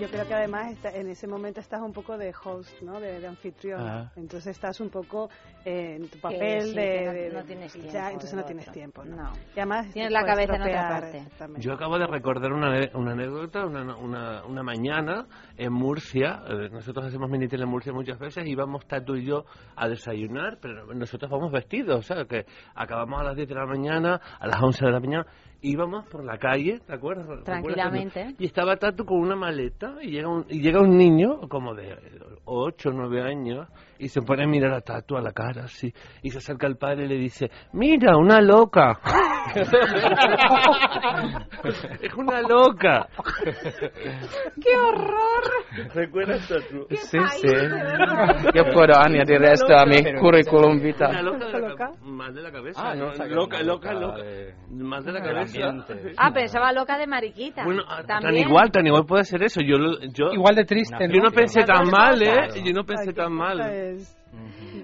Yo 0.00 0.08
creo 0.08 0.26
que 0.26 0.34
además 0.34 0.72
está- 0.72 0.90
en 0.90 1.08
ese 1.08 1.26
momento 1.26 1.58
estás 1.60 1.80
un 1.80 1.92
poco 1.92 2.16
de 2.16 2.32
host, 2.44 2.80
¿no? 2.82 3.00
De, 3.00 3.18
de 3.20 3.26
anfitrión. 3.26 3.80
Ah. 3.80 4.12
Entonces 4.16 4.54
estás 4.54 4.78
un 4.80 4.88
poco 4.88 5.28
eh, 5.64 5.96
en 5.96 6.08
tu 6.08 6.18
papel 6.20 6.62
sí, 6.68 6.74
de, 6.74 7.04
no- 7.06 7.12
de- 7.12 7.30
no 7.30 7.38
de- 7.40 7.44
tienes 7.44 7.72
ya, 7.74 7.80
tiempo 7.80 8.08
entonces 8.10 8.30
de 8.30 8.36
no 8.36 8.44
tienes 8.44 8.70
tiempo, 8.70 9.04
¿no? 9.04 9.16
No. 9.16 9.32
Y 9.56 9.58
además 9.60 9.92
Tienes 9.92 10.12
la 10.12 10.24
cabeza 10.24 10.54
en 10.56 10.62
otra 10.62 10.88
parte. 10.88 11.24
Yo 11.58 11.72
acabo 11.72 11.98
de 11.98 12.06
recordar 12.06 12.52
una, 12.52 12.70
una 12.94 13.12
anécdota, 13.12 13.66
una, 13.66 13.96
una, 13.96 14.44
una 14.44 14.62
mañana 14.62 15.26
en 15.56 15.72
Murcia. 15.72 16.42
eh, 16.48 16.68
nosotros 16.70 17.06
hacemos 17.06 17.28
minitel 17.30 17.62
en 17.62 17.68
Murcia 17.68 17.92
muchas 17.92 18.18
veces 18.18 18.44
y 18.46 18.50
íbamos 18.52 18.86
Tatu 18.86 19.16
y 19.16 19.24
yo 19.26 19.44
a 19.76 19.88
desayunar, 19.88 20.58
pero 20.60 20.86
nosotros 20.94 21.30
vamos 21.30 21.50
vestidos, 21.50 22.06
¿sabes? 22.06 22.26
Que 22.28 22.44
acabamos 22.74 23.20
a 23.20 23.24
las 23.24 23.36
10 23.36 23.48
de 23.48 23.54
la 23.54 23.66
mañana, 23.66 24.20
a 24.38 24.46
las 24.46 24.62
11 24.62 24.84
de 24.86 24.92
la 24.92 25.00
mañana, 25.00 25.26
íbamos 25.64 26.06
por 26.06 26.24
la 26.24 26.38
calle, 26.38 26.80
¿te 26.86 26.92
acuerdas? 26.92 27.26
¿Te 27.26 27.32
acuerdas? 27.32 27.44
Tranquilamente. 27.44 28.34
Y 28.38 28.46
estaba 28.46 28.76
Tatu 28.76 29.04
con 29.04 29.18
una 29.18 29.34
maleta 29.34 29.96
y 30.02 30.10
llega 30.10 30.28
un, 30.28 30.44
y 30.48 30.60
llega 30.60 30.80
un 30.80 30.96
niño 30.96 31.48
como 31.48 31.74
de 31.74 31.96
8 32.44 32.88
o 32.88 32.92
9 32.92 33.22
años 33.22 33.68
y 33.98 34.08
se 34.08 34.20
pone 34.22 34.44
a 34.44 34.46
mirar 34.46 34.72
a 34.72 34.80
Tatu 34.80 35.16
a 35.16 35.20
la 35.20 35.32
cara 35.32 35.64
así 35.64 35.92
y 36.22 36.30
se 36.30 36.38
acerca 36.38 36.66
al 36.66 36.76
padre 36.76 37.04
y 37.04 37.08
le 37.08 37.16
dice, 37.16 37.50
mira, 37.72 38.16
una 38.16 38.40
loca. 38.40 38.98
es 42.00 42.14
una 42.14 42.40
loca. 42.42 43.08
¡Qué 44.60 44.76
horror! 44.76 45.92
¿Recuerdas 45.94 46.46
Tatu? 46.48 46.86
Sí, 46.90 47.18
sí. 47.40 47.48
Yo 48.54 48.64
puedo 48.72 48.98
añadir 48.98 49.42
esto 49.44 49.76
a 49.76 49.84
mi 49.86 50.02
currículum 50.18 50.72
Una 50.74 50.82
vitae. 50.82 51.22
loca 51.22 51.46
de 51.46 51.60
la, 51.60 51.74
ca- 51.74 51.92
más 52.02 52.34
de 52.34 52.42
la 52.42 52.50
cabeza. 52.52 52.80
Ah, 52.82 52.94
no, 52.94 53.06
loca, 53.06 53.24
una 53.24 53.34
loca, 53.34 53.62
loca 53.62 53.92
loca. 53.92 54.22
de- 54.22 54.54
Más 54.70 55.04
de 55.04 55.12
la 55.12 55.20
cabeza. 55.22 55.74
Ah, 56.16 56.30
pensaba 56.32 56.72
loca 56.72 56.98
de 56.98 57.06
mariquita. 57.06 57.64
Bueno, 57.64 57.82
ah, 57.88 58.02
tan 58.04 58.34
igual, 58.34 58.70
tan 58.70 58.86
igual 58.86 59.04
puede 59.06 59.24
ser 59.24 59.42
eso. 59.42 59.60
Yo, 59.60 59.76
yo, 60.12 60.32
Igual 60.32 60.54
de 60.56 60.64
triste, 60.64 60.96
yo 61.08 61.20
no 61.22 61.30
pensé 61.30 61.62
tan 61.64 61.88
mal. 61.90 62.20
¿eh? 62.22 62.48
Yo 62.64 62.72
no 62.72 62.84
pensé 62.84 63.12
tan 63.12 63.32
mal. 63.32 63.60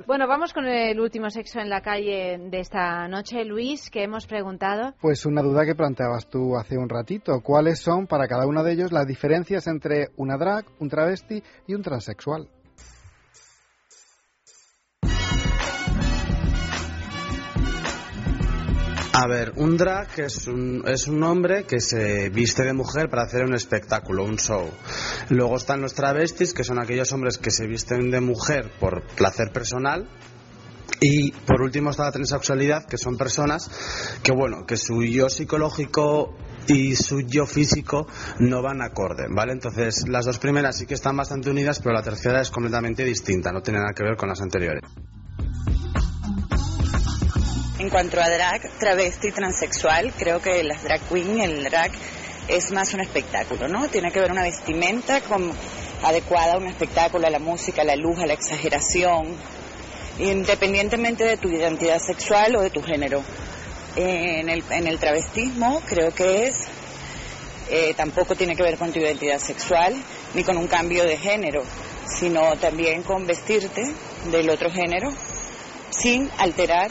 Bueno, 0.07 0.27
vamos 0.29 0.53
con 0.53 0.67
el 0.67 1.01
último 1.01 1.31
sexo 1.31 1.61
en 1.61 1.69
la 1.69 1.81
calle 1.81 2.39
de 2.39 2.61
esta 2.61 3.09
noche. 3.09 3.45
Luis, 3.45 3.91
que 3.91 4.05
hemos 4.05 4.27
preguntado. 4.27 4.95
Pues 5.01 5.27
una 5.27 5.43
duda 5.43 5.65
que 5.65 5.75
planteabas 5.75 6.29
tú 6.29 6.57
hace 6.57 6.79
un 6.79 6.89
ratito. 6.89 7.41
¿Cuáles 7.43 7.81
son 7.81 8.07
para 8.07 8.29
cada 8.29 8.47
uno 8.47 8.63
de 8.63 8.73
ellos 8.73 8.93
las 8.93 9.07
diferencias 9.07 9.67
entre 9.67 10.09
una 10.17 10.37
drag, 10.37 10.65
un 10.79 10.89
travesti 10.89 11.43
y 11.67 11.75
un 11.75 11.83
transexual? 11.83 12.49
A 19.13 19.27
ver, 19.27 19.53
un 19.57 19.77
drag 19.77 20.09
es 20.21 20.47
un, 20.47 20.85
es 20.87 21.09
un 21.09 21.23
hombre 21.25 21.65
que 21.65 21.81
se 21.81 22.31
viste 22.31 22.63
de 22.63 22.73
mujer 22.73 23.09
para 23.11 23.25
hacer 23.25 23.45
un 23.45 23.55
espectáculo, 23.55 24.25
un 24.25 24.37
show. 24.37 24.71
Luego 25.31 25.57
están 25.57 25.81
los 25.81 25.95
travestis, 25.95 26.55
que 26.55 26.63
son 26.63 26.79
aquellos 26.79 27.13
hombres 27.13 27.37
que 27.37 27.51
se 27.51 27.67
visten 27.67 28.11
de 28.11 28.21
mujer 28.21 28.71
por 28.79 29.05
placer 29.17 29.51
personal. 29.53 30.09
Y 31.01 31.33
por 31.33 31.61
último 31.61 31.91
está 31.91 32.05
la 32.05 32.13
transexualidad, 32.13 32.87
que 32.87 32.99
son 32.99 33.17
personas 33.17 33.69
que, 34.23 34.33
bueno, 34.33 34.65
que 34.65 34.77
su 34.77 35.03
yo 35.03 35.29
psicológico 35.29 36.37
y 36.69 36.95
su 36.95 37.23
yo 37.23 37.47
físico 37.47 38.07
no 38.39 38.63
van 38.63 38.81
acorde, 38.81 39.25
¿vale? 39.29 39.53
Entonces, 39.53 40.07
las 40.09 40.27
dos 40.27 40.39
primeras 40.39 40.77
sí 40.77 40.87
que 40.87 40.95
están 40.95 41.17
bastante 41.17 41.51
unidas, 41.51 41.81
pero 41.81 41.95
la 41.95 42.03
tercera 42.03 42.41
es 42.41 42.51
completamente 42.51 43.03
distinta, 43.05 43.51
no 43.51 43.61
tiene 43.61 43.81
nada 43.81 43.93
que 43.93 44.05
ver 44.05 44.17
con 44.17 44.29
las 44.29 44.41
anteriores. 44.41 44.83
En 47.81 47.89
cuanto 47.89 48.21
a 48.21 48.29
drag, 48.29 48.61
travesti, 48.79 49.31
transexual, 49.33 50.13
creo 50.13 50.39
que 50.43 50.63
las 50.65 50.83
drag 50.83 51.01
queen, 51.09 51.41
el 51.41 51.65
drag 51.65 51.91
es 52.47 52.71
más 52.73 52.93
un 52.93 53.01
espectáculo, 53.01 53.69
¿no? 53.69 53.89
Tiene 53.89 54.13
que 54.13 54.21
ver 54.21 54.31
una 54.31 54.43
vestimenta 54.43 55.23
con- 55.23 55.51
adecuada 56.03 56.55
a 56.55 56.59
un 56.59 56.67
espectáculo, 56.67 57.27
a 57.27 57.31
la 57.31 57.39
música, 57.39 57.81
a 57.81 57.87
la 57.87 57.97
luz, 57.97 58.19
a 58.19 58.27
la 58.27 58.35
exageración, 58.35 59.35
independientemente 60.19 61.25
de 61.25 61.39
tu 61.39 61.49
identidad 61.49 61.99
sexual 61.99 62.55
o 62.57 62.61
de 62.61 62.69
tu 62.69 62.83
género. 62.83 63.23
En 63.97 64.51
el, 64.51 64.63
en 64.69 64.87
el 64.87 64.99
travestismo 64.99 65.81
creo 65.89 66.13
que 66.15 66.49
es, 66.49 66.67
eh, 67.71 67.95
tampoco 67.97 68.35
tiene 68.35 68.57
que 68.57 68.63
ver 68.63 68.77
con 68.77 68.93
tu 68.93 68.99
identidad 68.99 69.39
sexual 69.39 69.95
ni 70.35 70.45
con 70.45 70.59
un 70.59 70.69
cambio 70.69 71.05
de 71.05 71.17
género, 71.17 71.63
sino 72.07 72.57
también 72.57 73.03
con 73.05 73.27
vestirte 73.27 73.91
del 74.31 74.51
otro 74.51 74.71
género 74.71 75.09
sin 75.91 76.31
alterar 76.37 76.91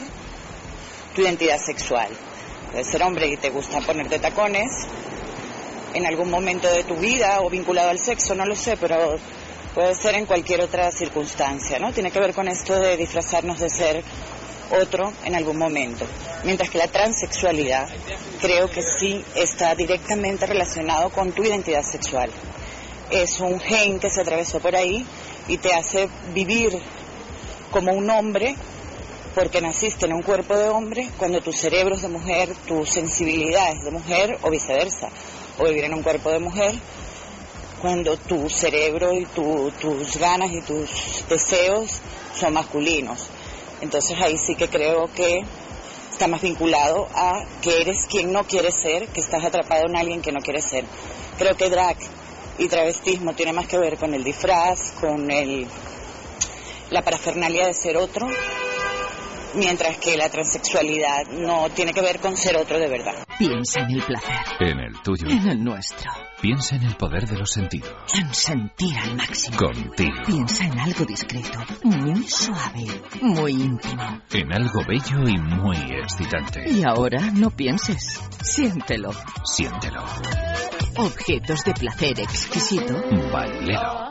tu 1.14 1.22
identidad 1.22 1.58
sexual. 1.58 2.08
Puedes 2.70 2.86
ser 2.86 3.02
hombre 3.02 3.28
y 3.28 3.36
te 3.36 3.50
gusta 3.50 3.80
ponerte 3.80 4.18
tacones 4.18 4.86
en 5.94 6.06
algún 6.06 6.30
momento 6.30 6.72
de 6.72 6.84
tu 6.84 6.94
vida 6.96 7.40
o 7.40 7.50
vinculado 7.50 7.90
al 7.90 7.98
sexo, 7.98 8.34
no 8.34 8.46
lo 8.46 8.54
sé, 8.54 8.76
pero 8.76 9.18
puede 9.74 9.94
ser 9.94 10.14
en 10.14 10.26
cualquier 10.26 10.60
otra 10.60 10.90
circunstancia, 10.92 11.78
¿no? 11.78 11.92
Tiene 11.92 12.10
que 12.10 12.20
ver 12.20 12.32
con 12.32 12.48
esto 12.48 12.78
de 12.78 12.96
disfrazarnos 12.96 13.58
de 13.58 13.70
ser 13.70 14.02
otro 14.80 15.12
en 15.24 15.34
algún 15.34 15.58
momento. 15.58 16.06
Mientras 16.44 16.70
que 16.70 16.78
la 16.78 16.86
transexualidad 16.86 17.88
creo 18.40 18.70
que 18.70 18.82
sí 18.82 19.24
está 19.34 19.74
directamente 19.74 20.46
relacionado 20.46 21.10
con 21.10 21.32
tu 21.32 21.42
identidad 21.42 21.82
sexual. 21.82 22.30
Es 23.10 23.40
un 23.40 23.58
gen 23.58 23.98
que 23.98 24.10
se 24.10 24.20
atravesó 24.20 24.60
por 24.60 24.76
ahí 24.76 25.04
y 25.48 25.58
te 25.58 25.74
hace 25.74 26.08
vivir 26.32 26.78
como 27.72 27.92
un 27.92 28.08
hombre 28.08 28.54
porque 29.34 29.60
naciste 29.60 30.06
en 30.06 30.12
un 30.14 30.22
cuerpo 30.22 30.56
de 30.56 30.68
hombre 30.68 31.08
cuando 31.18 31.40
tu 31.40 31.52
cerebro 31.52 31.94
es 31.94 32.02
de 32.02 32.08
mujer, 32.08 32.48
tu 32.66 32.84
sensibilidad 32.84 33.72
es 33.72 33.84
de 33.84 33.90
mujer 33.90 34.38
o 34.42 34.50
viceversa, 34.50 35.08
o 35.58 35.64
vivir 35.64 35.84
en 35.84 35.94
un 35.94 36.02
cuerpo 36.02 36.30
de 36.30 36.40
mujer 36.40 36.74
cuando 37.80 38.16
tu 38.16 38.48
cerebro 38.50 39.12
y 39.14 39.24
tu- 39.26 39.70
tus 39.80 40.16
ganas 40.18 40.50
y 40.52 40.60
tus 40.62 41.24
deseos 41.28 42.00
son 42.38 42.52
masculinos. 42.54 43.28
Entonces 43.80 44.18
ahí 44.20 44.36
sí 44.36 44.54
que 44.56 44.68
creo 44.68 45.10
que 45.14 45.40
está 46.12 46.28
más 46.28 46.42
vinculado 46.42 47.08
a 47.14 47.42
que 47.62 47.80
eres 47.80 48.06
quien 48.06 48.32
no 48.32 48.44
quieres 48.44 48.74
ser, 48.74 49.06
que 49.08 49.20
estás 49.20 49.42
atrapado 49.44 49.86
en 49.86 49.96
alguien 49.96 50.20
que 50.20 50.32
no 50.32 50.40
quieres 50.40 50.64
ser. 50.66 50.84
Creo 51.38 51.56
que 51.56 51.70
drag 51.70 51.96
y 52.58 52.68
travestismo 52.68 53.32
tiene 53.34 53.54
más 53.54 53.66
que 53.66 53.78
ver 53.78 53.96
con 53.96 54.12
el 54.12 54.22
disfraz, 54.24 54.90
con 55.00 55.30
el, 55.30 55.66
la 56.90 57.00
parafernalia 57.02 57.66
de 57.66 57.72
ser 57.72 57.96
otro, 57.96 58.28
mientras 59.54 59.98
que 59.98 60.16
la 60.16 60.28
transexualidad 60.28 61.26
no 61.30 61.68
tiene 61.70 61.92
que 61.92 62.00
ver 62.00 62.20
con 62.20 62.36
ser 62.36 62.56
otro 62.56 62.78
de 62.78 62.88
verdad. 62.88 63.26
Piensa 63.38 63.80
en 63.80 63.90
el 63.90 64.02
placer. 64.02 64.36
En 64.60 64.78
el 64.80 65.00
tuyo. 65.02 65.28
En 65.28 65.48
el 65.48 65.64
nuestro. 65.64 66.10
Piensa 66.40 66.76
en 66.76 66.84
el 66.84 66.96
poder 66.96 67.26
de 67.26 67.36
los 67.36 67.50
sentidos. 67.50 67.90
En 68.14 68.32
sentir 68.32 68.96
al 68.96 69.16
máximo. 69.16 69.56
Contigo. 69.58 70.22
Piensa 70.26 70.64
en 70.64 70.78
algo 70.78 71.04
discreto, 71.04 71.58
muy 71.82 72.26
suave, 72.26 72.86
muy 73.20 73.52
íntimo. 73.52 74.22
En 74.32 74.52
algo 74.52 74.80
bello 74.86 75.28
y 75.28 75.38
muy 75.38 75.76
excitante. 76.02 76.64
Y 76.70 76.82
ahora 76.82 77.30
no 77.32 77.50
pienses, 77.50 78.20
siéntelo. 78.42 79.10
Siéntelo. 79.44 80.02
Objetos 80.96 81.64
de 81.64 81.72
placer 81.74 82.20
exquisito. 82.20 82.94
Bailelo. 83.32 84.10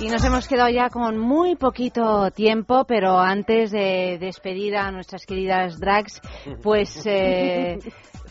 Y 0.00 0.08
nos 0.08 0.24
hemos 0.24 0.48
quedado 0.48 0.70
ya 0.70 0.90
con 0.90 1.18
muy 1.18 1.54
poquito 1.54 2.30
tiempo, 2.32 2.84
pero 2.84 3.18
antes 3.18 3.70
de 3.70 4.18
despedir 4.18 4.76
a 4.76 4.90
nuestras 4.90 5.24
queridas 5.24 5.78
drags, 5.78 6.20
pues... 6.62 7.04
Eh, 7.14 7.78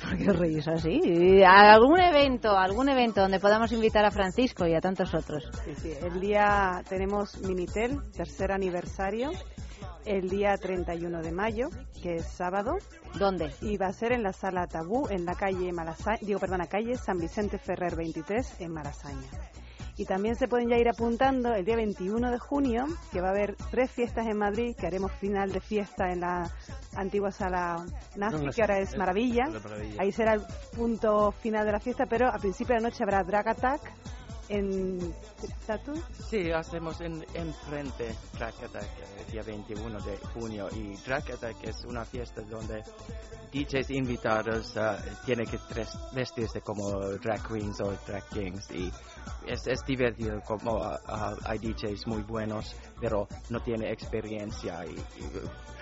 ¿Por 0.02 0.18
qué 0.18 0.30
os 0.32 0.38
reís 0.38 0.68
así? 0.68 1.42
¿Algún 1.46 2.00
evento, 2.00 2.58
algún 2.58 2.90
evento 2.90 3.22
donde 3.22 3.40
podamos 3.40 3.72
invitar 3.72 4.04
a 4.04 4.12
Francisco 4.12 4.68
y 4.68 4.74
a 4.74 4.82
tantos 4.82 5.14
otros? 5.14 5.50
Sí, 5.64 5.74
sí. 5.76 5.94
El 6.02 6.20
día 6.20 6.84
tenemos 6.90 7.40
Minitel, 7.42 8.02
tercer 8.12 8.52
aniversario, 8.52 9.32
el 10.06 10.30
día 10.30 10.58
31 10.58 11.22
de 11.22 11.32
mayo, 11.32 11.70
que 12.02 12.16
es 12.16 12.26
sábado. 12.26 12.76
¿Dónde? 13.18 13.54
Y 13.62 13.78
va 13.78 13.88
a 13.88 13.94
ser 13.94 14.12
en 14.12 14.24
la 14.24 14.34
sala 14.34 14.68
Tabú, 14.68 15.08
en 15.10 15.24
la 15.24 15.36
calle 15.36 15.72
Malasaña, 15.72 16.20
digo, 16.22 16.40
perdona, 16.40 16.68
calle 16.68 16.98
San 16.98 17.20
Vicente 17.20 17.58
Ferrer 17.58 17.96
23, 17.96 18.60
en 18.60 18.74
Malasaña. 18.74 19.30
Y 19.96 20.06
también 20.06 20.36
se 20.36 20.48
pueden 20.48 20.70
ya 20.70 20.78
ir 20.78 20.90
apuntando 20.90 21.54
el 21.54 21.66
día 21.66 21.76
21 21.76 22.32
de 22.32 22.40
junio, 22.40 22.88
que 23.12 23.22
va 23.22 23.28
a 23.28 23.32
haber 23.32 23.56
tres 23.70 23.92
fiestas 23.92 24.26
en 24.26 24.38
Madrid, 24.38 24.76
que 24.76 24.88
haremos 24.88 25.12
final 25.14 25.52
de 25.52 25.60
fiesta 25.60 26.12
en 26.12 26.22
la 26.22 26.50
antigua 26.96 27.32
sala 27.32 27.86
nazi, 28.16 28.48
que 28.50 28.62
ahora 28.62 28.80
es 28.80 28.98
Maravilla. 28.98 29.50
Ahí 30.00 30.12
será 30.12 30.34
el 30.34 30.42
punto 30.76 31.32
final 31.32 31.66
de 31.66 31.72
la 31.72 31.80
fiesta, 31.80 32.06
pero 32.08 32.28
a 32.28 32.40
principio 32.40 32.76
de 32.76 32.82
la 32.82 32.90
noche 32.90 33.04
habrá 33.04 33.24
Drag 33.24 33.48
Attack 33.50 33.82
en 34.50 35.14
Tatu. 35.66 35.94
Sí, 36.30 36.52
hacemos 36.52 37.00
en, 37.02 37.26
en 37.34 37.54
frente 37.54 38.16
Drag 38.38 38.54
Attack 38.64 38.90
el 39.20 39.32
día 39.32 39.44
21 39.44 40.02
de 40.02 40.18
junio 40.34 40.68
y 40.76 40.96
Drag 41.06 41.32
Attack 41.32 41.64
es 41.64 41.86
una 41.86 42.04
fiesta 42.04 42.42
donde 42.42 42.84
DJs 43.54 43.92
invitados 43.92 44.76
uh, 44.76 45.26
tienen 45.26 45.46
que 45.46 45.60
tres, 45.70 45.90
vestirse 46.14 46.62
como 46.62 47.00
drag 47.18 47.48
queens 47.48 47.80
o 47.82 47.94
drag 48.08 48.28
kings 48.30 48.72
y 48.72 48.92
es, 49.48 49.68
es 49.68 49.86
divertido 49.86 50.42
como 50.42 50.78
uh, 50.78 50.94
uh, 51.08 51.36
hay 51.46 51.60
DJs 51.60 52.08
muy 52.08 52.24
buenos 52.24 52.76
pero 53.00 53.28
no 53.50 53.60
tiene 53.62 53.92
experiencia 53.92 54.86
y, 54.86 54.94
y 54.94 55.30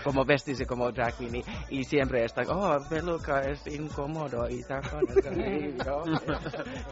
como 0.04 0.26
vestirse 0.26 0.66
como 0.66 0.92
drag 0.92 1.16
queen 1.18 1.36
y, 1.36 1.44
y 1.70 1.84
siempre 1.84 2.26
está 2.26 2.42
oh 2.48 2.78
peluca 2.89 3.42
es 3.42 3.66
incómodo 3.68 4.50
y 4.50 4.64
tacones 4.64 5.18
y, 5.26 5.78
¿no? 5.78 6.04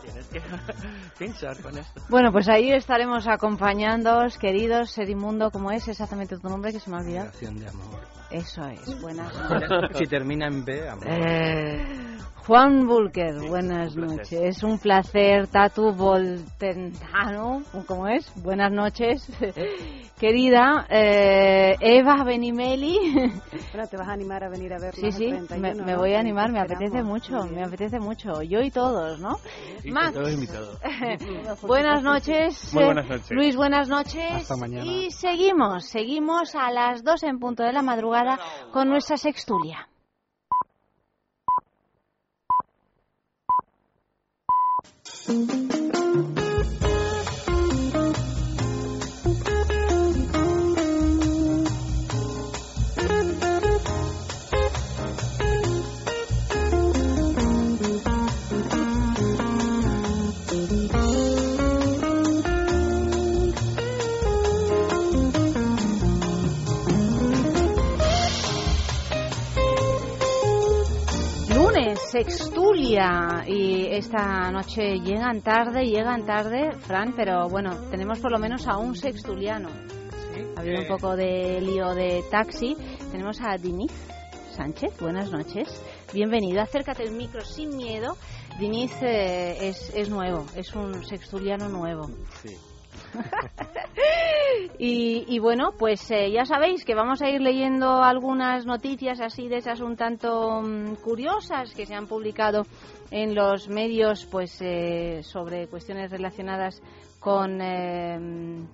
tienes 0.02 0.28
que 0.28 0.42
pensar 1.18 1.60
con 1.62 1.78
esto 1.78 2.02
Bueno, 2.10 2.32
pues 2.32 2.48
ahí 2.50 2.72
estaremos 2.72 3.28
acompañándoos, 3.28 4.38
queridos, 4.38 4.92
Serimundo, 4.92 5.52
¿cómo 5.52 5.72
es 5.72 5.88
exactamente 5.88 6.38
tu 6.38 6.50
nombre 6.50 6.72
que 6.72 6.80
se 6.80 6.90
me 6.90 6.98
ha 6.98 7.00
olvidado? 7.00 7.26
Relación 7.28 7.60
de 7.60 7.68
amor. 7.68 8.00
Eso 8.32 8.62
es, 8.68 9.02
buenas 9.02 9.34
Si 9.98 10.06
termina 10.06 10.48
en 10.48 10.64
B, 10.64 10.88
amor. 10.88 11.08
Eh, 11.08 12.18
Juan 12.50 12.88
Bulker, 12.88 13.48
buenas 13.48 13.96
noches. 13.96 14.34
Es 14.34 14.64
un 14.64 14.80
placer, 14.80 15.46
Tatu 15.50 15.94
Voltentano, 15.94 17.62
¿cómo 17.86 18.08
es? 18.08 18.34
Buenas 18.42 18.72
noches. 18.72 19.32
Querida 20.20 20.88
eh, 20.90 21.76
Eva 21.80 22.24
Benimeli. 22.24 22.98
Bueno, 23.72 23.88
te 23.92 23.98
vas 23.98 24.08
a 24.08 24.14
animar 24.14 24.44
a 24.44 24.50
venir 24.50 24.74
a 24.74 24.80
vernos 24.80 24.96
Sí, 24.96 25.06
el 25.06 25.14
sí, 25.14 25.28
31, 25.48 25.60
me, 25.60 25.76
me 25.76 25.92
¿no? 25.92 26.00
voy 26.00 26.16
a 26.16 26.20
animar, 26.20 26.52
me 26.52 26.60
apetece 26.60 27.04
mucho, 27.04 27.44
me 27.46 27.64
apetece 27.64 28.00
mucho. 28.00 28.42
Yo 28.42 28.62
y 28.62 28.72
todos, 28.72 29.20
¿no? 29.20 29.38
Sí, 29.84 29.92
Max. 29.92 30.16
todos 30.16 30.34
invitados. 30.34 30.80
buenas 31.62 32.02
noches. 32.02 32.74
Muy 32.74 32.84
buenas 32.84 33.08
noches. 33.08 33.30
Luis, 33.30 33.56
buenas 33.56 33.90
noches. 33.90 34.32
Hasta 34.34 34.58
mañana. 34.58 34.84
Y 34.84 35.12
seguimos, 35.12 35.86
seguimos 35.86 36.56
a 36.56 36.72
las 36.72 37.04
2 37.04 37.24
en 37.26 37.38
punto 37.38 37.62
de 37.62 37.74
la 37.74 37.84
madrugada 37.84 38.40
con 38.74 38.90
nuestra 38.90 39.18
sextulia. 39.18 39.88
thank 45.30 45.54
you 46.84 47.19
sextulia. 72.24 73.44
Y 73.48 73.88
esta 73.88 74.52
noche 74.52 75.00
llegan 75.00 75.42
tarde, 75.42 75.86
llegan 75.86 76.26
tarde, 76.26 76.72
Fran, 76.80 77.14
pero 77.16 77.48
bueno, 77.50 77.90
tenemos 77.90 78.20
por 78.20 78.32
lo 78.32 78.40
menos 78.40 78.68
a 78.68 78.78
un 78.78 78.96
sextuliano. 78.96 79.70
Ha 80.56 80.60
habido 80.60 80.82
un 80.82 80.88
poco 80.88 81.16
de 81.16 81.62
lío 81.62 81.94
de 81.94 82.24
taxi. 82.30 82.76
Tenemos 83.12 83.40
a 83.42 83.58
Diniz 83.58 83.94
Sánchez, 84.52 85.00
buenas 85.00 85.32
noches. 85.32 85.82
Bienvenido, 86.14 86.62
acércate 86.62 87.04
al 87.04 87.12
micro 87.12 87.42
sin 87.42 87.76
miedo. 87.78 88.18
Diniz 88.60 88.92
eh, 89.02 89.70
es, 89.70 89.92
es 89.96 90.10
nuevo, 90.10 90.46
es 90.56 90.76
un 90.76 91.06
sextuliano 91.06 91.70
nuevo. 91.70 92.10
Sí. 92.42 92.58
Y, 94.78 95.26
y 95.28 95.40
bueno, 95.40 95.74
pues 95.78 96.10
eh, 96.10 96.32
ya 96.32 96.46
sabéis 96.46 96.86
que 96.86 96.96
vamos 96.96 97.22
a 97.22 97.30
ir 97.30 97.42
leyendo 97.42 98.02
algunas 98.02 98.66
noticias 98.66 99.20
así 99.20 99.50
de 99.50 99.58
esas 99.58 99.82
un 99.82 99.98
tanto 99.98 100.62
mm, 100.62 100.96
curiosas 101.04 101.74
que 101.74 101.86
se 101.86 101.96
han 101.96 102.08
publicado 102.08 102.66
en 103.12 103.36
los 103.36 103.68
medios 103.68 104.26
pues 104.26 104.58
eh, 104.62 105.22
sobre 105.24 105.68
cuestiones 105.68 106.12
relacionadas 106.12 106.82
con 107.20 107.60
eh, 107.62 108.66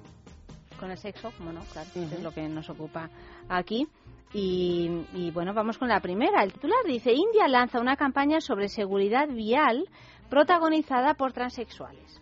con 0.80 0.92
el 0.92 0.98
sexo, 0.98 1.32
como 1.38 1.52
no, 1.52 1.62
claro, 1.72 1.90
es 1.96 2.22
lo 2.22 2.32
que 2.32 2.48
nos 2.48 2.70
ocupa 2.70 3.10
aquí. 3.50 3.88
Y, 4.34 5.06
y 5.14 5.32
bueno, 5.32 5.54
vamos 5.54 5.78
con 5.78 5.88
la 5.88 6.02
primera. 6.02 6.44
El 6.44 6.54
titular 6.54 6.84
dice, 6.86 7.14
India 7.14 7.48
lanza 7.48 7.80
una 7.80 7.96
campaña 7.96 8.42
sobre 8.42 8.68
seguridad 8.68 9.28
vial 9.30 9.88
protagonizada 10.30 11.14
por 11.14 11.32
transexuales. 11.32 12.22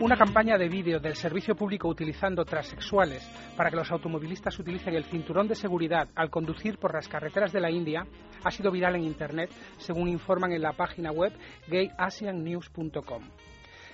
Una 0.00 0.16
campaña 0.16 0.56
de 0.56 0.68
vídeo 0.68 1.00
del 1.00 1.14
servicio 1.14 1.54
público 1.54 1.88
utilizando 1.88 2.44
transexuales 2.44 3.22
para 3.56 3.70
que 3.70 3.76
los 3.76 3.90
automovilistas 3.90 4.58
utilicen 4.58 4.94
el 4.94 5.04
cinturón 5.04 5.48
de 5.48 5.54
seguridad 5.54 6.08
al 6.14 6.30
conducir 6.30 6.78
por 6.78 6.94
las 6.94 7.08
carreteras 7.08 7.52
de 7.52 7.60
la 7.60 7.70
India 7.70 8.06
ha 8.44 8.50
sido 8.50 8.70
viral 8.70 8.96
en 8.96 9.04
Internet, 9.04 9.50
según 9.78 10.08
informan 10.08 10.52
en 10.52 10.62
la 10.62 10.72
página 10.72 11.10
web 11.10 11.32
gayasiannews.com. 11.68 13.24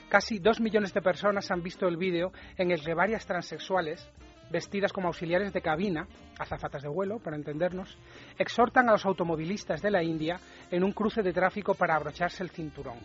Casi 0.09 0.39
dos 0.39 0.61
millones 0.61 0.93
de 0.93 1.03
personas 1.03 1.51
han 1.51 1.63
visto 1.63 1.89
el 1.89 1.97
vídeo 1.97 2.33
en 2.57 2.71
el 2.71 2.83
que 2.85 2.95
varias 2.95 3.27
transexuales, 3.27 4.09
vestidas 4.51 4.93
como 4.93 5.09
auxiliares 5.09 5.53
de 5.53 5.63
cabina, 5.63 6.07
azafatas 6.39 6.83
de 6.83 6.89
vuelo, 6.89 7.19
para 7.19 7.37
entendernos, 7.37 7.99
exhortan 8.39 8.89
a 8.89 8.93
los 8.93 9.07
automovilistas 9.07 9.83
de 9.83 9.91
la 9.91 10.03
India 10.03 10.39
en 10.71 10.85
un 10.85 10.93
cruce 10.93 11.23
de 11.23 11.33
tráfico 11.33 11.75
para 11.75 11.97
abrocharse 11.97 12.43
el 12.43 12.51
cinturón. 12.51 12.99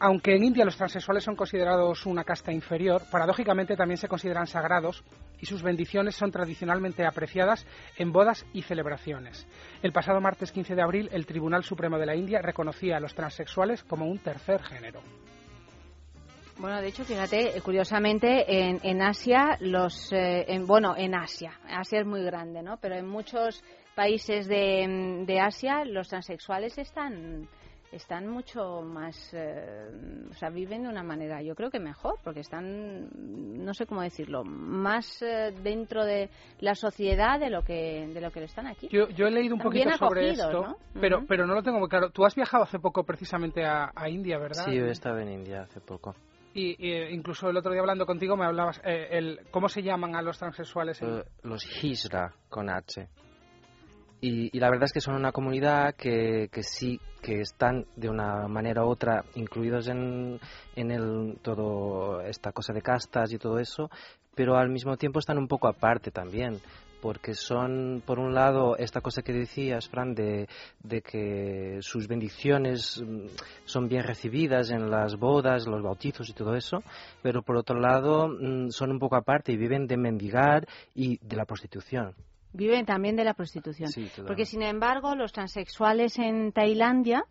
Aunque 0.00 0.34
en 0.34 0.44
India 0.44 0.64
los 0.64 0.76
transexuales 0.76 1.24
son 1.24 1.36
considerados 1.36 2.04
una 2.04 2.24
casta 2.24 2.52
inferior, 2.52 3.02
paradójicamente 3.10 3.76
también 3.76 3.96
se 3.96 4.08
consideran 4.08 4.46
sagrados 4.46 5.04
y 5.40 5.46
sus 5.46 5.62
bendiciones 5.62 6.16
son 6.16 6.30
tradicionalmente 6.30 7.06
apreciadas 7.06 7.66
en 7.96 8.12
bodas 8.12 8.44
y 8.52 8.62
celebraciones. 8.62 9.46
El 9.82 9.92
pasado 9.92 10.20
martes 10.20 10.52
15 10.52 10.74
de 10.74 10.82
abril, 10.82 11.08
el 11.12 11.26
Tribunal 11.26 11.62
Supremo 11.62 11.98
de 11.98 12.06
la 12.06 12.16
India 12.16 12.42
reconocía 12.42 12.96
a 12.96 13.00
los 13.00 13.14
transexuales 13.14 13.84
como 13.84 14.06
un 14.06 14.18
tercer 14.18 14.62
género. 14.62 15.00
Bueno, 16.58 16.80
de 16.80 16.88
hecho, 16.88 17.04
fíjate, 17.04 17.56
eh, 17.56 17.60
curiosamente, 17.62 18.44
en, 18.46 18.78
en 18.84 19.02
Asia, 19.02 19.56
los, 19.60 20.12
eh, 20.12 20.44
en, 20.48 20.66
bueno, 20.66 20.94
en 20.96 21.14
Asia, 21.14 21.58
Asia 21.68 22.00
es 22.00 22.06
muy 22.06 22.22
grande, 22.22 22.62
¿no? 22.62 22.76
Pero 22.76 22.94
en 22.94 23.08
muchos 23.08 23.62
países 23.96 24.46
de, 24.46 25.24
de 25.26 25.40
Asia, 25.40 25.84
los 25.84 26.08
transexuales 26.08 26.78
están, 26.78 27.48
están 27.94 28.26
mucho 28.28 28.82
más, 28.82 29.16
eh, 29.32 29.88
o 30.30 30.34
sea, 30.34 30.50
viven 30.50 30.82
de 30.82 30.88
una 30.88 31.02
manera, 31.02 31.42
yo 31.42 31.54
creo 31.54 31.70
que 31.70 31.78
mejor, 31.78 32.16
porque 32.24 32.40
están, 32.40 33.08
no 33.64 33.72
sé 33.74 33.86
cómo 33.86 34.02
decirlo, 34.02 34.44
más 34.44 35.22
eh, 35.22 35.52
dentro 35.62 36.04
de 36.04 36.28
la 36.60 36.74
sociedad 36.74 37.38
de 37.38 37.50
lo 37.50 37.62
que, 37.62 38.08
de 38.12 38.20
lo 38.20 38.30
que 38.30 38.40
lo 38.40 38.46
están 38.46 38.66
aquí. 38.66 38.88
Yo, 38.90 39.08
yo 39.08 39.26
he 39.26 39.30
leído 39.30 39.54
un 39.54 39.60
Están 39.60 39.72
poquito 39.72 39.96
sobre 39.96 40.30
esto, 40.30 40.62
¿no? 40.62 40.76
pero, 41.00 41.24
pero 41.26 41.46
no 41.46 41.54
lo 41.54 41.62
tengo 41.62 41.78
muy 41.78 41.88
claro. 41.88 42.10
Tú 42.10 42.24
has 42.24 42.34
viajado 42.34 42.64
hace 42.64 42.78
poco 42.78 43.04
precisamente 43.04 43.64
a, 43.64 43.92
a 43.94 44.08
India, 44.08 44.38
¿verdad? 44.38 44.64
Sí, 44.66 44.76
yo 44.76 44.86
estaba 44.86 45.22
en 45.22 45.30
India 45.30 45.62
hace 45.62 45.80
poco. 45.80 46.14
Y, 46.56 46.76
y, 46.78 46.92
eh, 46.92 47.10
incluso 47.10 47.48
el 47.50 47.56
otro 47.56 47.72
día 47.72 47.80
hablando 47.80 48.06
contigo 48.06 48.36
me 48.36 48.44
hablabas, 48.44 48.80
eh, 48.84 49.08
el, 49.10 49.40
¿cómo 49.50 49.68
se 49.68 49.82
llaman 49.82 50.14
a 50.14 50.22
los 50.22 50.38
transexuales? 50.38 51.02
en- 51.02 51.18
Eh, 51.18 51.24
los 51.42 51.64
Hijra 51.82 52.32
con 52.48 52.70
H. 52.70 53.08
Y, 54.26 54.48
y 54.56 54.58
la 54.58 54.70
verdad 54.70 54.86
es 54.86 54.94
que 54.94 55.02
son 55.02 55.16
una 55.16 55.32
comunidad 55.32 55.94
que, 55.96 56.48
que 56.50 56.62
sí 56.62 56.98
que 57.20 57.42
están 57.42 57.84
de 57.94 58.08
una 58.08 58.48
manera 58.48 58.82
u 58.82 58.88
otra 58.88 59.22
incluidos 59.34 59.88
en, 59.88 60.40
en 60.74 60.90
el, 60.90 61.36
todo 61.42 62.22
esta 62.22 62.50
cosa 62.50 62.72
de 62.72 62.80
castas 62.80 63.34
y 63.34 63.36
todo 63.36 63.58
eso, 63.58 63.90
pero 64.34 64.56
al 64.56 64.70
mismo 64.70 64.96
tiempo 64.96 65.18
están 65.18 65.36
un 65.36 65.46
poco 65.46 65.68
aparte 65.68 66.10
también, 66.10 66.58
porque 67.02 67.34
son, 67.34 68.02
por 68.06 68.18
un 68.18 68.32
lado, 68.32 68.78
esta 68.78 69.02
cosa 69.02 69.20
que 69.20 69.34
decías, 69.34 69.90
Fran, 69.90 70.14
de, 70.14 70.48
de 70.82 71.02
que 71.02 71.76
sus 71.82 72.08
bendiciones 72.08 73.02
mm, 73.06 73.26
son 73.66 73.88
bien 73.88 74.04
recibidas 74.04 74.70
en 74.70 74.90
las 74.90 75.16
bodas, 75.16 75.66
los 75.66 75.82
bautizos 75.82 76.30
y 76.30 76.32
todo 76.32 76.54
eso, 76.54 76.82
pero 77.22 77.42
por 77.42 77.58
otro 77.58 77.78
lado 77.78 78.28
mm, 78.28 78.70
son 78.70 78.90
un 78.90 78.98
poco 78.98 79.16
aparte 79.16 79.52
y 79.52 79.58
viven 79.58 79.86
de 79.86 79.98
mendigar 79.98 80.66
y 80.94 81.18
de 81.18 81.36
la 81.36 81.44
prostitución. 81.44 82.14
Viven 82.54 82.86
también 82.86 83.16
de 83.16 83.24
la 83.24 83.34
prostitución. 83.34 83.90
Sí. 83.90 84.08
Porque, 84.26 84.46
sin 84.46 84.62
embargo, 84.62 85.14
los 85.16 85.32
transexuales 85.32 86.18
en 86.20 86.52
Tailandia 86.52 87.26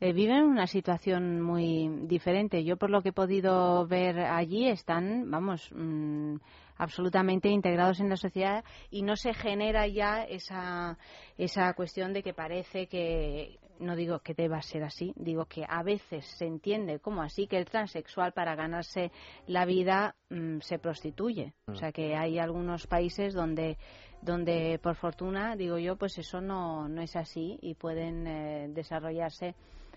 eh, 0.00 0.12
viven 0.12 0.44
una 0.44 0.66
situación 0.66 1.42
muy 1.42 1.88
diferente. 2.06 2.64
Yo, 2.64 2.78
por 2.78 2.88
lo 2.88 3.02
que 3.02 3.10
he 3.10 3.12
podido 3.12 3.86
ver 3.86 4.18
allí, 4.18 4.66
están, 4.68 5.30
vamos, 5.30 5.70
mm, 5.74 6.36
absolutamente 6.76 7.48
integrados 7.48 8.00
en 8.00 8.08
la 8.08 8.16
sociedad 8.16 8.64
y 8.90 9.02
no 9.02 9.14
se 9.14 9.34
genera 9.34 9.86
ya 9.86 10.24
esa, 10.24 10.98
esa 11.36 11.72
cuestión 11.74 12.12
de 12.12 12.22
que 12.22 12.32
parece 12.32 12.86
que 12.86 13.58
no 13.78 13.96
digo 13.96 14.20
que 14.20 14.34
deba 14.34 14.62
ser 14.62 14.84
así, 14.84 15.12
digo 15.16 15.46
que 15.46 15.64
a 15.68 15.82
veces 15.82 16.24
se 16.26 16.46
entiende 16.46 17.00
como 17.00 17.22
así 17.22 17.46
que 17.46 17.58
el 17.58 17.66
transexual 17.66 18.32
para 18.32 18.54
ganarse 18.54 19.10
la 19.46 19.64
vida 19.64 20.16
mm, 20.30 20.60
se 20.60 20.78
prostituye. 20.78 21.52
O 21.66 21.74
sea 21.74 21.92
que 21.92 22.16
hay 22.16 22.38
algunos 22.38 22.86
países 22.86 23.34
donde 23.34 23.76
donde 24.22 24.78
por 24.82 24.94
fortuna 24.94 25.56
digo 25.56 25.78
yo 25.78 25.96
pues 25.96 26.16
eso 26.16 26.40
no, 26.40 26.88
no 26.88 27.02
es 27.02 27.16
así 27.16 27.58
y 27.60 27.74
pueden 27.74 28.26
eh, 28.26 28.68
desarrollarse 28.70 29.54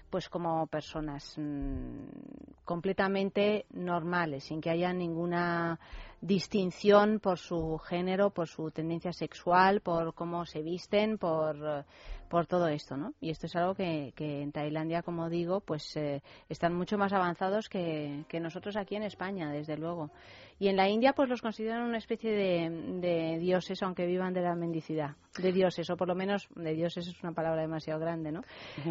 pues 0.09 0.29
como 0.29 0.67
personas 0.67 1.35
mm, 1.37 2.63
completamente 2.63 3.65
normales 3.71 4.43
sin 4.45 4.61
que 4.61 4.71
haya 4.71 4.91
ninguna 4.91 5.79
distinción 6.21 7.19
por 7.19 7.37
su 7.37 7.77
género, 7.79 8.29
por 8.29 8.47
su 8.47 8.71
tendencia 8.71 9.13
sexual, 9.13 9.81
por 9.81 10.13
cómo 10.13 10.45
se 10.45 10.61
visten, 10.61 11.17
por, 11.17 11.85
por 12.29 12.47
todo 12.47 12.67
esto, 12.67 12.97
¿no? 12.97 13.13
Y 13.21 13.29
esto 13.29 13.45
es 13.45 13.55
algo 13.55 13.75
que, 13.75 14.11
que 14.15 14.41
en 14.41 14.51
Tailandia, 14.51 15.01
como 15.03 15.29
digo, 15.29 15.59
pues 15.61 15.95
eh, 15.97 16.21
están 16.49 16.73
mucho 16.73 16.97
más 16.97 17.13
avanzados 17.13 17.69
que, 17.69 18.25
que 18.27 18.39
nosotros 18.39 18.75
aquí 18.77 18.95
en 18.95 19.03
España, 19.03 19.51
desde 19.51 19.77
luego. 19.77 20.09
Y 20.57 20.69
en 20.69 20.77
la 20.77 20.87
India, 20.87 21.11
pues 21.13 21.27
los 21.29 21.41
consideran 21.41 21.83
una 21.83 21.97
especie 21.97 22.31
de, 22.31 22.69
de 23.01 23.39
dioses, 23.39 23.83
aunque 23.83 24.05
vivan 24.05 24.33
de 24.33 24.41
la 24.41 24.55
mendicidad. 24.55 25.15
De 25.37 25.51
dioses, 25.51 25.89
o 25.89 25.97
por 25.97 26.07
lo 26.07 26.15
menos, 26.15 26.47
de 26.55 26.73
dioses 26.73 27.07
es 27.07 27.23
una 27.23 27.33
palabra 27.33 27.61
demasiado 27.61 27.99
grande, 27.99 28.31
¿no? 28.31 28.41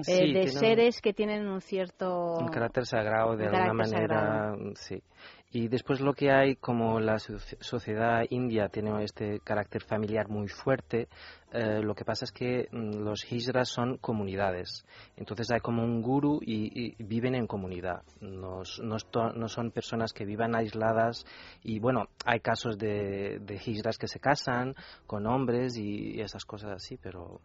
Sí, 0.02 0.12
Eh, 0.12 0.32
de 0.34 0.48
seres 0.48 1.00
que 1.00 1.14
tienen 1.14 1.48
un 1.48 1.62
cierto... 1.62 2.36
Un 2.38 2.48
carácter 2.48 2.84
sagrado 2.84 3.34
de 3.34 3.48
un 3.48 3.54
alguna 3.54 3.84
carácter 3.84 3.98
manera, 3.98 4.16
sagrado. 4.18 4.72
sí. 4.74 5.02
Y 5.54 5.68
después 5.68 6.00
lo 6.00 6.14
que 6.14 6.32
hay, 6.32 6.56
como 6.56 6.98
la 6.98 7.20
so- 7.20 7.38
sociedad 7.60 8.24
india 8.28 8.68
tiene 8.68 9.04
este 9.04 9.38
carácter 9.38 9.84
familiar 9.84 10.28
muy 10.28 10.48
fuerte, 10.48 11.06
eh, 11.52 11.80
lo 11.80 11.94
que 11.94 12.04
pasa 12.04 12.24
es 12.24 12.32
que 12.32 12.66
mm, 12.72 13.04
los 13.04 13.30
hijras 13.30 13.68
son 13.68 13.98
comunidades. 13.98 14.84
Entonces 15.16 15.52
hay 15.52 15.60
como 15.60 15.84
un 15.84 16.02
guru 16.02 16.40
y, 16.42 16.96
y 16.98 17.04
viven 17.04 17.36
en 17.36 17.46
comunidad. 17.46 18.02
No, 18.20 18.62
no 18.82 19.48
son 19.48 19.70
personas 19.70 20.12
que 20.12 20.24
vivan 20.24 20.56
aisladas. 20.56 21.24
Y 21.62 21.78
bueno, 21.78 22.06
hay 22.26 22.40
casos 22.40 22.76
de, 22.76 23.38
de 23.40 23.54
hijras 23.64 23.96
que 23.96 24.08
se 24.08 24.18
casan 24.18 24.74
con 25.06 25.24
hombres 25.28 25.76
y 25.76 26.20
esas 26.20 26.44
cosas 26.44 26.72
así, 26.72 26.98
pero 27.00 27.40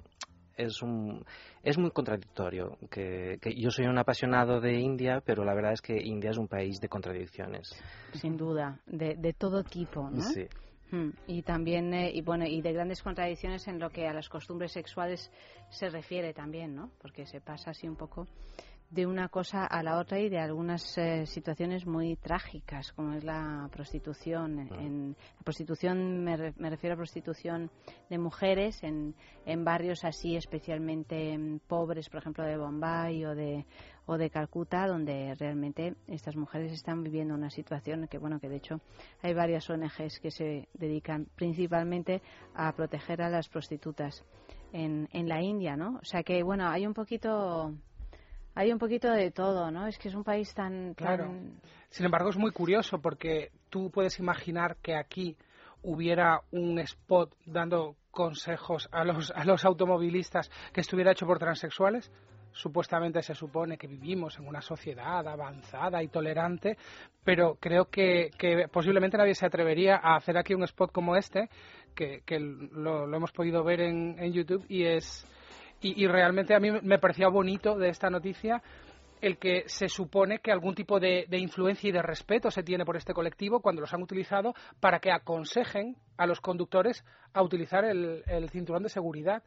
es 0.59 0.81
un 0.81 1.23
es 1.63 1.77
muy 1.77 1.91
contradictorio 1.91 2.77
que, 2.89 3.37
que 3.41 3.53
yo 3.55 3.71
soy 3.71 3.85
un 3.87 3.97
apasionado 3.97 4.59
de 4.59 4.79
India 4.79 5.21
pero 5.25 5.43
la 5.43 5.53
verdad 5.53 5.73
es 5.73 5.81
que 5.81 5.95
India 5.97 6.31
es 6.31 6.37
un 6.37 6.47
país 6.47 6.79
de 6.79 6.89
contradicciones 6.89 7.69
Sin 8.13 8.37
duda, 8.37 8.79
de, 8.85 9.15
de 9.15 9.33
todo 9.33 9.63
tipo, 9.63 10.09
¿no? 10.09 10.21
sí 10.21 10.45
Mm, 10.91 11.09
Y 11.27 11.43
también, 11.43 11.93
eh, 11.93 12.11
y 12.13 12.21
bueno, 12.21 12.45
y 12.45 12.61
de 12.61 12.73
grandes 12.73 13.01
contradicciones 13.03 13.67
en 13.67 13.79
lo 13.79 13.89
que 13.89 14.07
a 14.07 14.13
las 14.13 14.27
costumbres 14.27 14.71
sexuales 14.71 15.31
se 15.69 15.89
refiere 15.89 16.33
también, 16.33 16.75
¿no? 16.75 16.91
Porque 16.99 17.25
se 17.25 17.41
pasa 17.41 17.71
así 17.71 17.87
un 17.87 17.95
poco 17.95 18.27
de 18.89 19.05
una 19.05 19.29
cosa 19.29 19.65
a 19.65 19.83
la 19.83 19.99
otra 19.99 20.19
y 20.19 20.29
de 20.29 20.39
algunas 20.39 20.97
eh, 20.97 21.27
situaciones 21.27 21.85
muy 21.85 22.15
trágicas, 22.15 22.91
como 22.93 23.13
es 23.13 23.23
la 23.23 23.69
prostitución. 23.71 24.59
En, 24.59 25.15
la 25.37 25.43
prostitución, 25.43 26.23
me, 26.23 26.35
re- 26.35 26.53
me 26.57 26.71
refiero 26.71 26.95
a 26.95 26.97
prostitución 26.97 27.69
de 28.09 28.17
mujeres 28.17 28.81
en, 28.83 29.13
en 29.45 29.63
barrios 29.63 30.03
así 30.03 30.35
especialmente 30.35 31.37
mm, 31.37 31.59
pobres, 31.67 32.09
por 32.09 32.19
ejemplo, 32.21 32.43
de 32.43 32.57
Bombay 32.57 33.25
o 33.25 33.35
de, 33.35 33.65
o 34.07 34.17
de 34.17 34.31
Calcuta, 34.31 34.87
donde 34.87 35.35
realmente 35.35 35.95
estas 36.07 36.35
mujeres 36.35 36.71
están 36.71 37.03
viviendo 37.03 37.35
una 37.35 37.51
situación 37.51 38.07
que, 38.07 38.17
bueno, 38.17 38.39
que 38.39 38.49
de 38.49 38.55
hecho 38.57 38.81
hay 39.21 39.35
varias 39.35 39.69
ONGs 39.69 40.19
que 40.19 40.31
se 40.31 40.67
dedican 40.73 41.27
principalmente 41.35 42.23
a 42.55 42.71
proteger 42.73 43.21
a 43.21 43.29
las 43.29 43.49
prostitutas 43.49 44.25
en, 44.73 45.07
en 45.11 45.29
la 45.29 45.43
India, 45.43 45.75
¿no? 45.75 45.97
O 46.01 46.05
sea 46.05 46.23
que, 46.23 46.41
bueno, 46.41 46.67
hay 46.67 46.87
un 46.87 46.93
poquito 46.95 47.73
hay 48.59 48.73
un 48.73 48.77
poquito 48.77 49.09
de 49.09 49.31
todo, 49.31 49.71
¿no? 49.71 49.87
Es 49.87 49.97
que 49.97 50.09
es 50.09 50.15
un 50.15 50.25
país 50.25 50.53
tan, 50.53 50.93
tan 50.93 51.07
Claro. 51.07 51.31
Sin 51.89 52.05
embargo, 52.05 52.29
es 52.29 52.35
muy 52.35 52.51
curioso 52.51 52.99
porque 52.99 53.51
tú 53.69 53.89
puedes 53.89 54.19
imaginar 54.19 54.75
que 54.81 54.97
aquí 54.97 55.37
hubiera 55.81 56.41
un 56.51 56.77
spot 56.79 57.33
dando 57.45 57.95
consejos 58.11 58.89
a 58.91 59.05
los, 59.05 59.31
a 59.31 59.45
los 59.45 59.63
automovilistas 59.63 60.51
que 60.73 60.81
estuviera 60.81 61.13
hecho 61.13 61.25
por 61.25 61.39
transexuales. 61.39 62.11
Supuestamente 62.51 63.21
se 63.21 63.33
supone 63.33 63.77
que 63.77 63.87
vivimos 63.87 64.37
en 64.37 64.45
una 64.45 64.59
sociedad 64.59 65.25
avanzada 65.25 66.03
y 66.03 66.09
tolerante, 66.09 66.77
pero 67.23 67.55
creo 67.61 67.85
que, 67.85 68.29
que 68.37 68.67
posiblemente 68.67 69.17
nadie 69.17 69.35
se 69.35 69.45
atrevería 69.45 70.01
a 70.03 70.17
hacer 70.17 70.37
aquí 70.37 70.53
un 70.53 70.63
spot 70.63 70.91
como 70.91 71.15
este, 71.15 71.49
que, 71.95 72.23
que 72.25 72.39
lo, 72.41 73.07
lo 73.07 73.15
hemos 73.15 73.31
podido 73.31 73.63
ver 73.63 73.79
en, 73.79 74.17
en 74.19 74.33
YouTube 74.33 74.65
y 74.67 74.83
es 74.83 75.25
y, 75.81 76.03
y 76.03 76.07
realmente 76.07 76.53
a 76.55 76.59
mí 76.59 76.69
me 76.81 76.99
parecía 76.99 77.27
bonito 77.29 77.77
de 77.77 77.89
esta 77.89 78.09
noticia 78.09 78.61
el 79.21 79.37
que 79.37 79.63
se 79.67 79.89
supone 79.89 80.39
que 80.39 80.49
algún 80.51 80.73
tipo 80.75 80.97
de, 80.99 81.25
de 81.27 81.37
influencia 81.39 81.89
y 81.89 81.91
de 81.91 82.01
respeto 82.01 82.49
se 82.51 82.63
tiene 82.63 82.85
por 82.85 82.95
este 82.95 83.13
colectivo 83.13 83.59
cuando 83.59 83.81
los 83.81 83.93
han 83.93 84.01
utilizado 84.01 84.53
para 84.79 84.99
que 84.99 85.11
aconsejen 85.11 85.97
a 86.17 86.25
los 86.25 86.39
conductores 86.39 87.03
a 87.33 87.43
utilizar 87.43 87.83
el, 87.83 88.23
el 88.27 88.49
cinturón 88.49 88.83
de 88.83 88.89
seguridad. 88.89 89.43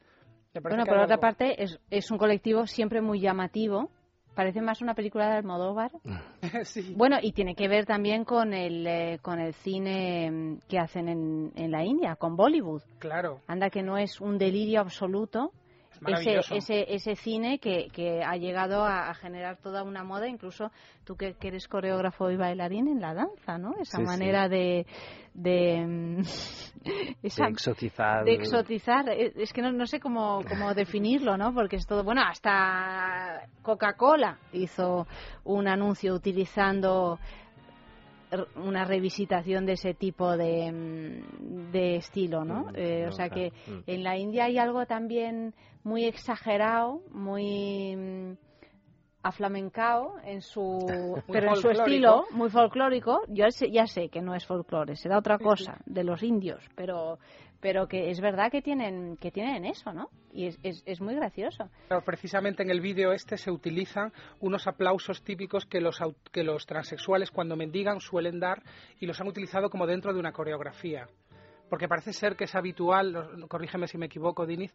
Bueno, 0.62 0.84
por 0.84 0.98
otra 0.98 1.14
algo- 1.14 1.20
parte, 1.22 1.62
es, 1.62 1.80
es 1.90 2.10
un 2.10 2.18
colectivo 2.18 2.66
siempre 2.66 3.00
muy 3.00 3.20
llamativo. 3.20 3.88
Parece 4.34 4.60
más 4.60 4.82
una 4.82 4.94
película 4.94 5.28
de 5.30 5.36
Almodóvar. 5.36 5.90
Sí. 6.64 6.92
Bueno, 6.96 7.16
y 7.22 7.32
tiene 7.32 7.54
que 7.54 7.68
ver 7.68 7.86
también 7.86 8.24
con 8.24 8.52
el, 8.52 8.86
eh, 8.86 9.18
con 9.22 9.40
el 9.40 9.54
cine 9.54 10.30
mm, 10.30 10.58
que 10.68 10.78
hacen 10.78 11.08
en, 11.08 11.52
en 11.56 11.70
la 11.70 11.82
India, 11.84 12.16
con 12.16 12.36
Bollywood. 12.36 12.82
Claro. 12.98 13.40
Anda 13.46 13.70
que 13.70 13.82
no 13.82 13.96
es 13.96 14.20
un 14.20 14.36
delirio 14.36 14.80
absoluto. 14.80 15.52
Ese, 16.06 16.40
ese, 16.56 16.94
ese 16.94 17.16
cine 17.16 17.58
que, 17.58 17.88
que 17.92 18.22
ha 18.24 18.36
llegado 18.36 18.84
a, 18.84 19.10
a 19.10 19.14
generar 19.14 19.56
toda 19.58 19.82
una 19.82 20.02
moda, 20.04 20.26
incluso 20.28 20.70
tú 21.04 21.16
que, 21.16 21.34
que 21.34 21.48
eres 21.48 21.68
coreógrafo 21.68 22.30
y 22.30 22.36
bailarín 22.36 22.88
en 22.88 23.00
la 23.00 23.14
danza, 23.14 23.58
¿no? 23.58 23.74
Esa 23.80 23.98
Sí, 23.98 24.02
sí. 24.02 24.06
manera 24.06 24.48
de... 24.48 24.86
de 25.34 25.84
mm, 25.86 26.20
esa- 27.22 27.44
de 27.46 27.50
exotizar 27.50 28.24
de 28.24 28.34
exotizar. 28.34 29.08
Es 29.10 29.36
es 29.36 29.52
que 29.52 29.62
no, 29.62 29.72
no 29.72 29.86
sé 29.86 30.00
cómo, 30.00 30.40
cómo 30.48 30.74
definirlo, 30.74 31.36
¿no? 31.36 31.54
Porque 31.54 31.76
es 31.76 31.86
todo. 31.86 32.04
Bueno, 32.04 32.22
hasta 32.22 33.46
Coca-Cola 33.62 34.38
hizo 34.52 35.06
un 35.44 35.68
anuncio 35.68 36.14
utilizando 36.14 37.18
una 38.56 38.84
revisitación 38.84 39.66
de 39.66 39.72
ese 39.72 39.94
tipo 39.94 40.36
de, 40.36 40.70
mm, 40.72 41.70
de 41.72 41.96
estilo, 41.96 42.44
¿no? 42.44 42.64
Mm, 42.64 42.76
Eh, 42.76 43.02
o 43.04 43.10
no, 43.10 43.12
sea 43.12 43.28
claro. 43.28 43.50
que 43.50 43.70
Mm. 43.70 43.78
en 43.86 44.02
la 44.04 44.16
India 44.18 44.44
hay 44.44 44.58
algo 44.58 44.86
también 44.86 45.54
muy 45.84 46.04
exagerado, 46.04 47.00
muy 47.10 48.36
aflamencao 49.22 50.14
en 50.24 50.42
su 50.42 51.14
pero 51.32 51.50
en 51.50 51.56
su 51.56 51.70
estilo 51.70 52.24
muy 52.32 52.50
folclórico 52.50 53.20
yo 53.28 53.48
sé- 53.50 53.70
ya 53.70 53.86
sé 53.86 54.08
que 54.08 54.20
no 54.20 54.34
es 54.34 54.44
folclore 54.46 54.96
será 54.96 55.18
otra 55.18 55.38
cosa 55.38 55.78
de 55.86 56.02
los 56.02 56.22
indios 56.24 56.60
pero 56.74 57.18
pero 57.62 57.86
que 57.86 58.10
es 58.10 58.20
verdad 58.20 58.50
que 58.50 58.60
tienen 58.60 59.16
que 59.16 59.30
tienen 59.30 59.64
eso 59.64 59.94
no 59.94 60.10
y 60.34 60.48
es, 60.48 60.58
es, 60.62 60.82
es 60.84 61.00
muy 61.00 61.14
gracioso 61.14 61.70
precisamente 62.04 62.62
en 62.62 62.70
el 62.70 62.82
vídeo 62.82 63.12
este 63.12 63.38
se 63.38 63.50
utilizan 63.50 64.12
unos 64.40 64.66
aplausos 64.66 65.22
típicos 65.22 65.64
que 65.64 65.80
los, 65.80 65.98
que 66.30 66.42
los 66.42 66.66
transexuales 66.66 67.30
cuando 67.30 67.56
mendigan 67.56 68.00
suelen 68.00 68.40
dar 68.40 68.62
y 69.00 69.06
los 69.06 69.20
han 69.20 69.28
utilizado 69.28 69.70
como 69.70 69.86
dentro 69.86 70.12
de 70.12 70.20
una 70.20 70.32
coreografía. 70.32 71.06
Porque 71.68 71.88
parece 71.88 72.12
ser 72.12 72.36
que 72.36 72.44
es 72.44 72.54
habitual, 72.54 73.46
corrígeme 73.48 73.88
si 73.88 73.96
me 73.96 74.06
equivoco, 74.06 74.44
Diniz, 74.44 74.74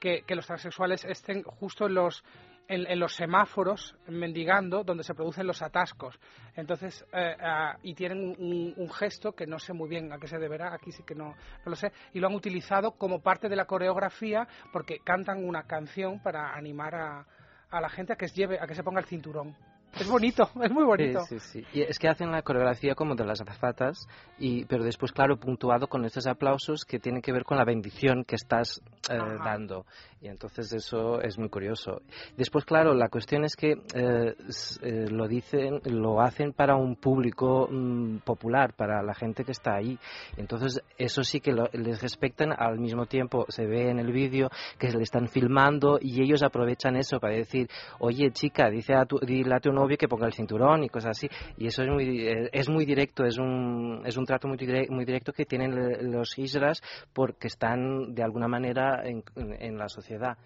que, 0.00 0.22
que 0.22 0.34
los 0.34 0.46
transexuales 0.46 1.04
estén 1.04 1.42
justo 1.42 1.86
en 1.86 1.94
los, 1.94 2.24
en, 2.68 3.00
los 3.00 3.14
semáforos 3.14 3.96
mendigando 4.06 4.84
donde 4.84 5.02
se 5.02 5.14
producen 5.14 5.46
los 5.46 5.62
atascos. 5.62 6.18
Entonces, 6.54 7.04
eh, 7.12 7.34
y 7.82 7.94
tienen 7.94 8.36
un, 8.38 8.74
un 8.76 8.90
gesto 8.90 9.32
que 9.32 9.46
no 9.46 9.58
sé 9.58 9.72
muy 9.72 9.88
bien 9.88 10.12
a 10.12 10.18
qué 10.18 10.28
se 10.28 10.38
deberá, 10.38 10.74
aquí 10.74 10.92
sí 10.92 11.02
que 11.02 11.14
no, 11.14 11.28
no 11.28 11.70
lo 11.70 11.76
sé, 11.76 11.92
y 12.12 12.20
lo 12.20 12.28
han 12.28 12.34
utilizado 12.34 12.92
como 12.92 13.20
parte 13.20 13.48
de 13.48 13.56
la 13.56 13.64
coreografía 13.64 14.46
porque 14.72 14.98
cantan 15.00 15.44
una 15.44 15.64
canción 15.64 16.22
para 16.22 16.54
animar 16.54 16.94
a, 16.94 17.26
a 17.70 17.80
la 17.80 17.88
gente 17.88 18.12
a 18.12 18.16
que, 18.16 18.26
lleve, 18.28 18.58
a 18.60 18.66
que 18.66 18.74
se 18.74 18.82
ponga 18.82 19.00
el 19.00 19.06
cinturón. 19.06 19.56
Es 19.98 20.08
bonito, 20.08 20.48
es 20.62 20.70
muy 20.70 20.84
bonito. 20.84 21.20
Sí, 21.26 21.38
sí, 21.40 21.60
sí. 21.62 21.66
Y 21.78 21.82
es 21.82 21.98
que 21.98 22.08
hacen 22.08 22.30
la 22.30 22.42
coreografía 22.42 22.94
como 22.94 23.14
de 23.14 23.24
las 23.24 23.40
azafatas, 23.40 24.06
y, 24.38 24.64
pero 24.66 24.84
después, 24.84 25.12
claro, 25.12 25.36
puntuado 25.36 25.86
con 25.88 26.04
estos 26.04 26.26
aplausos 26.26 26.84
que 26.84 26.98
tienen 26.98 27.22
que 27.22 27.32
ver 27.32 27.44
con 27.44 27.56
la 27.58 27.64
bendición 27.64 28.24
que 28.24 28.36
estás 28.36 28.80
eh, 29.10 29.16
dando. 29.44 29.86
Y 30.20 30.26
entonces 30.26 30.72
eso 30.72 31.20
es 31.20 31.38
muy 31.38 31.48
curioso. 31.48 32.02
Después, 32.36 32.64
claro, 32.64 32.92
la 32.92 33.08
cuestión 33.08 33.44
es 33.44 33.54
que 33.54 33.72
eh, 33.94 34.34
eh, 34.82 35.06
lo 35.10 35.28
dicen, 35.28 35.80
lo 35.84 36.20
hacen 36.20 36.52
para 36.52 36.74
un 36.76 36.96
público 36.96 37.68
mm, 37.70 38.18
popular, 38.18 38.74
para 38.74 39.00
la 39.02 39.14
gente 39.14 39.44
que 39.44 39.52
está 39.52 39.76
ahí. 39.76 39.96
Entonces, 40.36 40.80
eso 40.98 41.22
sí 41.22 41.40
que 41.40 41.52
lo- 41.52 41.68
les 41.72 42.02
respetan 42.02 42.52
al 42.56 42.78
mismo 42.80 43.06
tiempo. 43.06 43.46
Se 43.48 43.64
ve 43.66 43.90
en 43.90 44.00
el 44.00 44.12
vídeo 44.12 44.50
que 44.78 44.90
le 44.90 45.02
están 45.04 45.28
filmando 45.28 45.98
y 46.00 46.20
ellos 46.22 46.42
aprovechan 46.42 46.96
eso 46.96 47.20
para 47.20 47.34
decir, 47.34 47.68
oye, 48.00 48.30
chica, 48.32 48.68
dice 48.70 48.94
a 48.94 49.04
tu, 49.04 49.18
dile 49.20 49.54
a 49.54 49.60
tu 49.60 49.70
novio 49.78 49.96
que 49.96 50.08
ponga 50.08 50.26
el 50.26 50.32
cinturón 50.32 50.84
y 50.84 50.88
cosas 50.88 51.10
así. 51.16 51.28
Y 51.56 51.66
eso 51.66 51.82
es 51.82 51.88
muy, 51.88 52.26
eh, 52.26 52.48
es 52.52 52.68
muy 52.68 52.84
directo, 52.84 53.24
es 53.24 53.38
un, 53.38 54.02
es 54.04 54.16
un 54.16 54.24
trato 54.26 54.48
muy, 54.48 54.58
muy 54.90 55.04
directo 55.04 55.32
que 55.32 55.44
tienen 55.46 56.10
los 56.10 56.38
hijras 56.38 56.82
porque 57.12 57.46
están 57.48 58.14
de 58.14 58.22
alguna 58.22 58.48
manera 58.48 59.02
en, 59.06 59.22
en- 59.36 59.78
la 59.78 59.88
sociedad. 59.88 60.36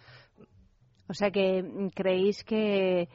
O 1.09 1.15
sea 1.15 1.31
que 1.31 1.63
mm, 1.63 1.89
creéis 1.89 2.45
que 2.45 3.09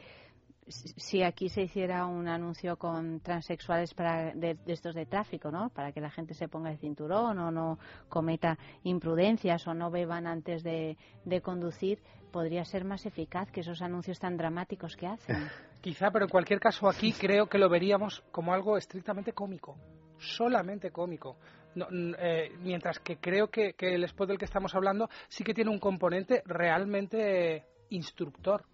si 0.70 1.24
aquí 1.24 1.48
se 1.48 1.62
hiciera 1.62 2.06
un 2.06 2.28
anuncio 2.28 2.76
con 2.78 3.22
transexuales 3.22 3.94
para 3.94 4.34
de, 4.34 4.56
de 4.56 4.74
estos 4.74 4.94
de 4.96 5.06
tráfico, 5.06 5.50
¿no? 5.50 5.70
Para 5.70 5.92
que 5.94 6.02
la 6.02 6.10
gente 6.10 6.34
se 6.34 6.50
ponga 6.50 6.72
el 6.72 6.78
cinturón 6.78 7.40
o 7.40 7.52
no 7.52 7.80
cometa 8.10 8.58
imprudencias 8.84 9.66
o 9.68 9.74
no 9.74 9.90
beban 9.92 10.28
antes 10.28 10.64
de, 10.64 10.98
de 11.24 11.42
conducir, 11.42 12.00
podría 12.32 12.66
ser 12.66 12.84
más 12.84 13.06
eficaz 13.06 13.52
que 13.52 13.62
esos 13.62 13.82
anuncios 13.82 14.20
tan 14.20 14.38
dramáticos 14.38 14.96
que 14.96 15.08
hacen. 15.08 15.38
Quizá, 15.82 16.12
pero 16.12 16.26
en 16.26 16.30
cualquier 16.30 16.60
caso 16.60 16.90
aquí 16.90 17.14
creo 17.14 17.48
que 17.48 17.58
lo 17.58 17.70
veríamos 17.70 18.24
como 18.32 18.54
algo 18.54 18.78
estrictamente 18.78 19.34
cómico, 19.34 19.78
solamente 20.18 20.92
cómico. 20.92 21.38
Eh, 22.20 22.54
mientras 22.62 23.00
que 23.00 23.18
creo 23.18 23.50
que 23.50 23.76
el 23.78 24.04
spot 24.06 24.30
del 24.30 24.38
que 24.38 24.46
estamos 24.46 24.74
hablando 24.74 25.10
sí 25.28 25.44
que 25.44 25.54
tiene 25.54 25.70
un 25.70 25.80
componente 25.80 26.42
realmente 26.46 27.66
instructor, 27.90 28.66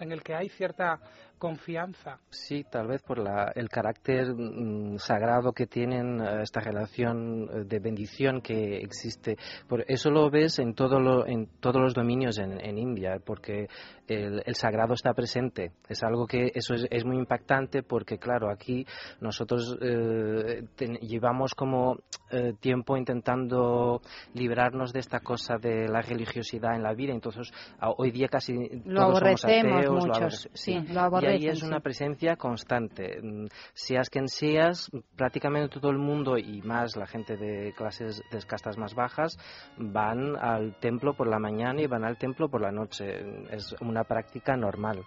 en 0.00 0.12
el 0.12 0.22
que 0.22 0.34
hay 0.34 0.48
cierta 0.48 1.00
confianza. 1.48 2.18
Sí, 2.30 2.64
tal 2.70 2.86
vez 2.86 3.02
por 3.02 3.18
la, 3.18 3.52
el 3.54 3.68
carácter 3.68 4.34
mm, 4.34 4.96
sagrado 4.96 5.52
que 5.52 5.66
tienen 5.66 6.18
eh, 6.22 6.40
esta 6.42 6.60
relación 6.60 7.48
eh, 7.52 7.64
de 7.66 7.78
bendición 7.80 8.40
que 8.40 8.78
existe. 8.78 9.36
Por 9.68 9.84
eso 9.86 10.10
lo 10.10 10.30
ves 10.30 10.58
en, 10.58 10.72
todo 10.74 10.98
lo, 11.00 11.26
en 11.26 11.46
todos 11.60 11.82
los 11.82 11.92
dominios 11.92 12.38
en, 12.38 12.58
en 12.64 12.78
India, 12.78 13.18
porque 13.22 13.66
el, 14.08 14.42
el 14.46 14.54
sagrado 14.54 14.94
está 14.94 15.12
presente. 15.12 15.72
Es 15.86 16.02
algo 16.02 16.26
que 16.26 16.50
eso 16.54 16.72
es, 16.74 16.86
es 16.90 17.04
muy 17.04 17.18
impactante 17.18 17.82
porque, 17.82 18.16
claro, 18.18 18.50
aquí 18.50 18.86
nosotros 19.20 19.76
eh, 19.82 20.62
ten- 20.76 20.96
llevamos 21.00 21.54
como 21.54 21.98
eh, 22.30 22.54
tiempo 22.58 22.96
intentando 22.96 24.00
librarnos 24.32 24.92
de 24.94 25.00
esta 25.00 25.20
cosa 25.20 25.56
de 25.60 25.88
la 25.88 26.00
religiosidad 26.00 26.74
en 26.74 26.82
la 26.82 26.94
vida. 26.94 27.12
Entonces, 27.12 27.52
a- 27.78 27.90
hoy 27.90 28.10
día 28.10 28.28
casi 28.28 28.54
Lo 28.86 29.02
todos 29.02 29.18
somos 29.18 29.44
ateos, 29.44 29.84
lo 29.86 29.92
muchos, 29.92 30.48
sí, 30.54 30.72
lo 30.92 31.00
aborrecen, 31.00 31.33
ahí 31.34 31.46
es 31.46 31.62
una 31.62 31.80
presencia 31.80 32.36
constante. 32.36 33.20
Mm, 33.22 33.46
Seas 33.72 34.10
quien 34.10 34.28
seas, 34.28 34.90
prácticamente 35.16 35.80
todo 35.80 35.90
el 35.90 35.98
mundo 35.98 36.38
y 36.38 36.62
más 36.62 36.96
la 36.96 37.06
gente 37.06 37.36
de 37.36 37.72
clases 37.76 38.22
de 38.30 38.42
castas 38.42 38.78
más 38.78 38.94
bajas 38.94 39.38
van 39.76 40.36
al 40.36 40.78
templo 40.78 41.14
por 41.14 41.28
la 41.28 41.38
mañana 41.38 41.80
y 41.80 41.86
van 41.86 42.04
al 42.04 42.16
templo 42.18 42.48
por 42.48 42.60
la 42.60 42.72
noche. 42.72 43.04
Es 43.50 43.74
una 43.80 44.04
práctica 44.04 44.56
normal, 44.56 45.02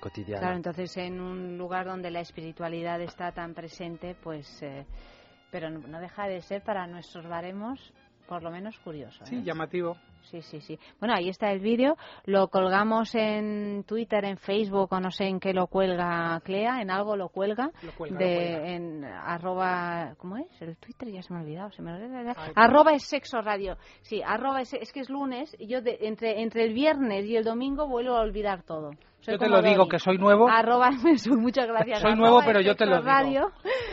cotidiana. 0.00 0.40
Claro, 0.40 0.56
entonces 0.56 0.96
en 0.96 1.20
un 1.20 1.58
lugar 1.58 1.86
donde 1.86 2.10
la 2.10 2.20
espiritualidad 2.20 3.00
está 3.00 3.32
tan 3.32 3.54
presente, 3.54 4.16
pues, 4.22 4.62
eh, 4.62 4.86
pero 5.50 5.70
no, 5.70 5.80
no 5.86 6.00
deja 6.00 6.26
de 6.26 6.40
ser 6.42 6.62
para 6.62 6.86
nuestros 6.86 7.26
baremos 7.26 7.92
por 8.26 8.42
lo 8.42 8.50
menos 8.50 8.78
curioso. 8.78 9.22
¿eh? 9.24 9.26
Sí, 9.26 9.42
llamativo. 9.42 9.96
Sí, 10.30 10.42
sí, 10.42 10.60
sí. 10.60 10.78
Bueno, 11.00 11.14
ahí 11.16 11.28
está 11.28 11.50
el 11.52 11.60
vídeo. 11.60 11.96
Lo 12.24 12.48
colgamos 12.48 13.14
en 13.14 13.84
Twitter, 13.86 14.24
en 14.24 14.36
Facebook, 14.38 14.88
o 14.92 15.00
no 15.00 15.10
sé 15.10 15.24
en 15.26 15.38
qué 15.40 15.52
lo 15.52 15.66
cuelga 15.66 16.40
Clea. 16.44 16.80
En 16.80 16.90
algo 16.90 17.16
lo 17.16 17.28
cuelga. 17.28 17.70
Lo 17.82 17.92
cuelga, 17.92 18.18
de, 18.18 18.34
lo 18.34 18.58
cuelga. 18.58 18.68
En 18.74 19.04
arroba... 19.04 20.14
¿Cómo 20.18 20.36
es? 20.38 20.46
El 20.62 20.76
Twitter 20.76 21.08
ya 21.10 21.22
se 21.22 21.32
me 21.32 21.40
ha 21.40 21.42
olvidado. 21.42 21.70
Se 21.72 21.82
me 21.82 21.90
ha 21.90 21.94
olvidado. 21.96 22.32
Ay, 22.36 22.52
arroba 22.54 22.92
es 22.92 23.04
sexo 23.04 23.40
radio. 23.42 23.76
Sí, 24.02 24.22
arroba 24.24 24.62
es, 24.62 24.72
es 24.74 24.92
que 24.92 25.00
es 25.00 25.10
lunes. 25.10 25.54
Y 25.58 25.66
yo 25.68 25.80
de- 25.82 25.98
entre, 26.02 26.42
entre 26.42 26.64
el 26.64 26.74
viernes 26.74 27.24
y 27.26 27.36
el 27.36 27.44
domingo 27.44 27.86
vuelvo 27.86 28.16
a 28.16 28.20
olvidar 28.20 28.62
todo. 28.62 28.90
Soy 29.20 29.34
Yo 29.34 29.38
te 29.38 29.48
lo 29.48 29.62
digo 29.62 29.88
que 29.88 29.98
soy 29.98 30.18
nuevo. 30.18 30.48
Arroba, 30.50 30.90
muchas 31.38 31.66
gracias. 31.66 32.00
Soy 32.00 32.14
nuevo, 32.14 32.40
pero 32.44 32.60
yo 32.60 32.74
te 32.76 32.84
lo 32.84 32.96
digo. 32.96 33.06
Radio. 33.06 33.50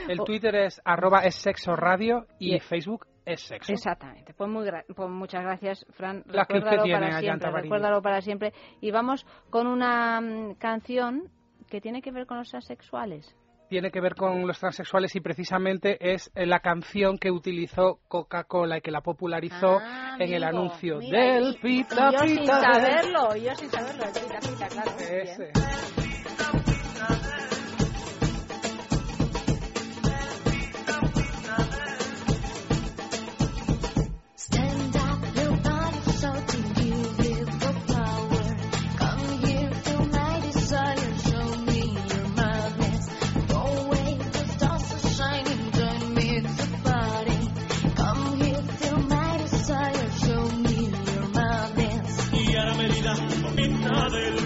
El 0.10 0.20
Twitter 0.26 0.54
es 0.56 0.82
arroba 0.84 1.20
es 1.24 1.36
sexo 1.36 1.76
radio 1.76 2.26
y 2.40 2.56
Y- 2.56 2.60
Facebook 2.60 3.06
es 3.26 3.42
sexo. 3.42 3.72
Exactamente. 3.72 4.34
Pues, 4.34 4.50
muy 4.50 4.66
gra- 4.66 4.84
pues 4.96 5.10
muchas 5.10 5.44
gracias, 5.44 5.86
Fran. 5.92 6.24
La 6.28 6.46
que 6.46 6.56
Recuérdalo 6.56 6.84
tiene 6.84 7.00
para 7.00 7.20
siempre. 7.20 7.52
Recuérdalo 7.52 8.02
para 8.02 8.22
siempre. 8.22 8.54
Y 8.82 8.92
vamos 8.92 9.26
con 9.50 9.68
una 9.68 10.20
mm, 10.22 10.56
canción 10.56 11.30
que 11.70 11.80
tiene 11.82 12.02
que 12.02 12.12
ver 12.12 12.26
con 12.26 12.38
los 12.38 12.50
transexuales. 12.50 13.36
Tiene 13.70 13.90
que 13.90 14.02
ver 14.02 14.16
con 14.16 14.46
los 14.46 14.60
transexuales 14.60 15.16
y 15.16 15.22
precisamente 15.22 15.98
es 16.14 16.30
eh, 16.36 16.46
la 16.46 16.60
canción 16.60 17.18
que 17.18 17.32
utilizó 17.32 18.00
Coca-Cola 18.10 18.80
y 18.80 18.82
que 18.82 18.92
la 18.92 19.00
popularizó 19.00 19.80
Ah, 19.82 20.18
en 20.20 20.34
el 20.34 20.44
anuncio 20.44 20.98
mira, 20.98 21.36
del 21.36 21.56
pita 21.62 22.10
y 22.10 22.14
yo 22.14 22.20
sin 22.28 22.38
pita. 22.40 22.60
saberlo, 22.74 23.36
yo 23.38 23.56
sin 23.56 23.70
saberlo, 23.70 24.04
el 24.04 24.12
pita 24.12 24.40
pita, 24.42 24.68
claro. 24.68 24.92
Ese. 25.00 25.52
Me 54.12 54.41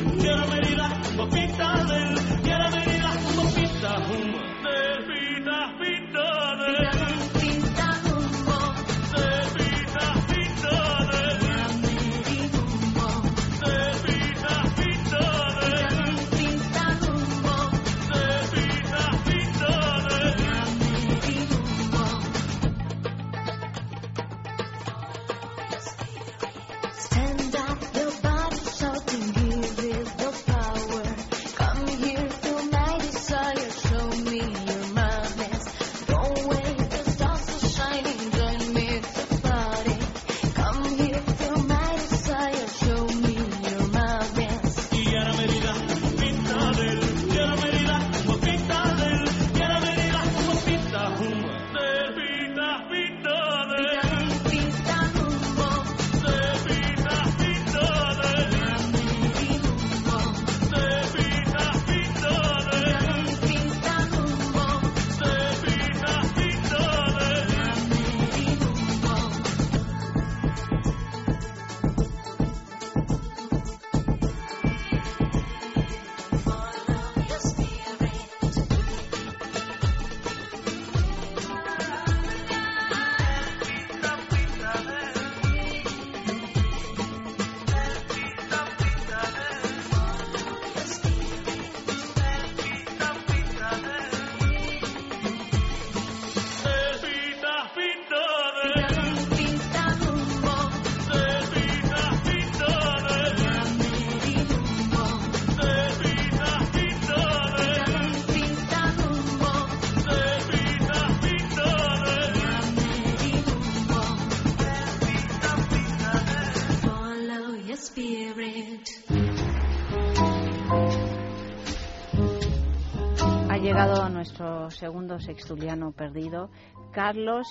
segundo 124.75 125.19
sextuliano 125.19 125.91
perdido, 125.91 126.49
Carlos 126.91 127.47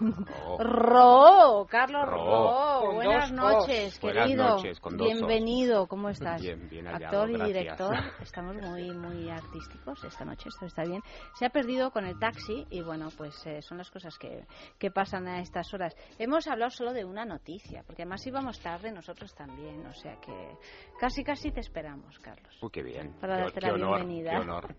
Ro. 0.58 1.66
Carlos 1.68 2.04
Ro. 2.06 2.63
Con 2.86 2.94
Buenas 2.96 3.30
dos 3.30 3.32
noches. 3.32 4.00
Buenas 4.00 4.26
querido. 4.26 4.44
noches. 4.44 4.80
Bienvenido. 4.96 5.86
¿Cómo 5.86 6.08
estás? 6.08 6.40
Bien, 6.40 6.68
bien 6.68 6.86
hallado, 6.86 7.22
Actor 7.22 7.30
y 7.30 7.52
director. 7.52 7.94
Estamos 8.22 8.56
muy, 8.56 8.90
muy 8.92 9.30
artísticos 9.30 10.02
esta 10.04 10.24
noche. 10.24 10.48
Esto 10.48 10.66
está 10.66 10.82
bien. 10.84 11.00
Se 11.34 11.46
ha 11.46 11.50
perdido 11.50 11.90
con 11.90 12.04
el 12.06 12.18
taxi 12.18 12.66
y 12.70 12.82
bueno, 12.82 13.08
pues 13.16 13.34
eh, 13.46 13.62
son 13.62 13.78
las 13.78 13.90
cosas 13.90 14.18
que, 14.18 14.44
que 14.78 14.90
pasan 14.90 15.26
a 15.28 15.40
estas 15.40 15.72
horas. 15.74 15.94
Hemos 16.18 16.46
hablado 16.46 16.70
solo 16.70 16.92
de 16.92 17.04
una 17.04 17.24
noticia, 17.24 17.82
porque 17.86 18.02
además 18.02 18.26
íbamos 18.26 18.60
tarde 18.60 18.92
nosotros 18.92 19.34
también. 19.34 19.84
O 19.86 19.94
sea 19.94 20.16
que 20.20 20.56
casi, 21.00 21.24
casi 21.24 21.50
te 21.50 21.60
esperamos, 21.60 22.18
Carlos. 22.20 22.54
Uy, 22.62 22.70
qué 22.70 22.82
bien. 22.82 23.14
Para 23.20 23.38
darte 23.38 23.60
la 23.60 23.72
bienvenida. 23.74 24.30
Qué 24.32 24.36
honor. 24.38 24.74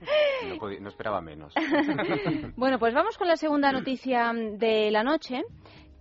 No, 0.47 0.57
podía- 0.59 0.79
no 0.79 0.89
esperaba 0.89 1.21
menos. 1.21 1.53
Bueno, 2.55 2.79
pues 2.79 2.93
vamos 2.93 3.17
con 3.17 3.27
la 3.27 3.35
segunda 3.37 3.71
noticia 3.71 4.31
de 4.33 4.89
la 4.91 5.03
noche, 5.03 5.41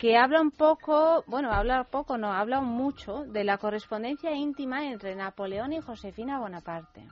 que 0.05 0.19
habla 0.19 0.43
un 0.43 0.51
poco, 0.51 1.25
bueno, 1.27 1.51
habla 1.51 1.85
poco, 1.85 2.19
no, 2.19 2.31
habla 2.31 2.61
mucho 2.61 3.25
de 3.25 3.43
la 3.43 3.57
correspondencia 3.57 4.33
íntima 4.35 4.85
entre 4.85 5.17
Napoleón 5.17 5.73
y 5.73 5.81
Josefina 5.81 6.39
Bonaparte. 6.39 7.09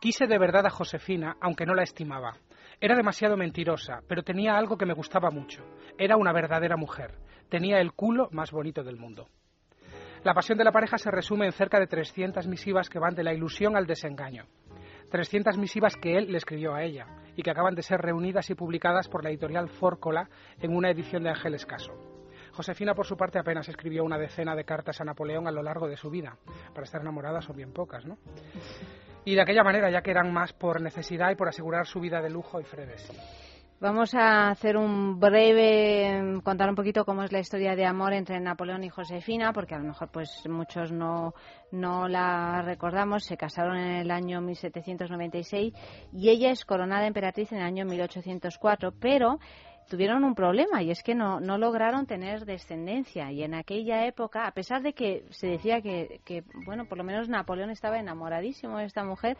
Quise 0.00 0.26
de 0.26 0.38
verdad 0.38 0.64
a 0.64 0.70
Josefina, 0.70 1.36
aunque 1.42 1.66
no 1.66 1.74
la 1.74 1.82
estimaba. 1.82 2.38
Era 2.80 2.96
demasiado 2.96 3.36
mentirosa, 3.36 4.00
pero 4.08 4.22
tenía 4.22 4.56
algo 4.56 4.78
que 4.78 4.86
me 4.86 4.94
gustaba 4.94 5.30
mucho. 5.30 5.62
Era 5.98 6.16
una 6.16 6.32
verdadera 6.32 6.78
mujer. 6.78 7.18
Tenía 7.50 7.80
el 7.80 7.92
culo 7.92 8.30
más 8.32 8.50
bonito 8.50 8.82
del 8.82 8.96
mundo. 8.96 9.28
La 10.24 10.32
pasión 10.32 10.56
de 10.56 10.64
la 10.64 10.72
pareja 10.72 10.96
se 10.96 11.10
resume 11.10 11.44
en 11.44 11.52
cerca 11.52 11.78
de 11.78 11.86
300 11.86 12.46
misivas 12.46 12.88
que 12.88 12.98
van 12.98 13.14
de 13.14 13.24
la 13.24 13.34
ilusión 13.34 13.76
al 13.76 13.84
desengaño. 13.84 14.46
300 15.10 15.58
misivas 15.58 15.96
que 15.96 16.16
él 16.16 16.32
le 16.32 16.38
escribió 16.38 16.72
a 16.72 16.82
ella 16.82 17.19
y 17.36 17.42
que 17.42 17.50
acaban 17.50 17.74
de 17.74 17.82
ser 17.82 18.00
reunidas 18.00 18.50
y 18.50 18.54
publicadas 18.54 19.08
por 19.08 19.24
la 19.24 19.30
editorial 19.30 19.68
Fórcola 19.68 20.28
en 20.60 20.74
una 20.74 20.90
edición 20.90 21.22
de 21.22 21.30
Ángeles 21.30 21.66
Caso. 21.66 21.92
Josefina, 22.52 22.94
por 22.94 23.06
su 23.06 23.16
parte, 23.16 23.38
apenas 23.38 23.68
escribió 23.68 24.04
una 24.04 24.18
decena 24.18 24.56
de 24.56 24.64
cartas 24.64 25.00
a 25.00 25.04
Napoleón 25.04 25.46
a 25.46 25.52
lo 25.52 25.62
largo 25.62 25.88
de 25.88 25.96
su 25.96 26.10
vida. 26.10 26.36
Para 26.74 26.84
estar 26.84 27.00
enamorada 27.00 27.40
son 27.40 27.56
bien 27.56 27.72
pocas, 27.72 28.04
¿no? 28.04 28.18
Y 29.24 29.34
de 29.34 29.42
aquella 29.42 29.62
manera, 29.62 29.90
ya 29.90 30.02
que 30.02 30.10
eran 30.10 30.32
más 30.32 30.52
por 30.52 30.80
necesidad 30.80 31.30
y 31.30 31.36
por 31.36 31.48
asegurar 31.48 31.86
su 31.86 32.00
vida 32.00 32.20
de 32.20 32.30
lujo 32.30 32.60
y 32.60 32.64
frenesí. 32.64 33.16
Vamos 33.80 34.14
a 34.14 34.50
hacer 34.50 34.76
un 34.76 35.18
breve, 35.18 36.38
contar 36.44 36.68
un 36.68 36.74
poquito 36.74 37.06
cómo 37.06 37.22
es 37.22 37.32
la 37.32 37.38
historia 37.38 37.74
de 37.74 37.86
amor 37.86 38.12
entre 38.12 38.38
Napoleón 38.38 38.84
y 38.84 38.90
Josefina, 38.90 39.54
porque 39.54 39.74
a 39.74 39.78
lo 39.78 39.84
mejor 39.84 40.10
pues 40.10 40.30
muchos 40.50 40.92
no, 40.92 41.32
no 41.72 42.06
la 42.06 42.60
recordamos. 42.60 43.24
Se 43.24 43.38
casaron 43.38 43.78
en 43.78 43.96
el 43.96 44.10
año 44.10 44.42
1796 44.42 45.72
y 46.12 46.28
ella 46.28 46.50
es 46.50 46.66
coronada 46.66 47.06
emperatriz 47.06 47.52
en 47.52 47.58
el 47.60 47.64
año 47.64 47.86
1804, 47.86 48.92
pero 49.00 49.38
tuvieron 49.88 50.24
un 50.24 50.34
problema 50.34 50.82
y 50.82 50.90
es 50.90 51.02
que 51.02 51.14
no, 51.14 51.40
no 51.40 51.56
lograron 51.56 52.06
tener 52.06 52.44
descendencia 52.44 53.32
y 53.32 53.42
en 53.42 53.54
aquella 53.54 54.06
época, 54.06 54.46
a 54.46 54.52
pesar 54.52 54.82
de 54.82 54.92
que 54.92 55.24
se 55.30 55.48
decía 55.48 55.80
que, 55.80 56.20
que, 56.24 56.44
bueno, 56.66 56.84
por 56.84 56.96
lo 56.96 57.04
menos 57.04 57.28
Napoleón 57.28 57.70
estaba 57.70 57.98
enamoradísimo 57.98 58.78
de 58.78 58.84
esta 58.84 59.04
mujer, 59.04 59.36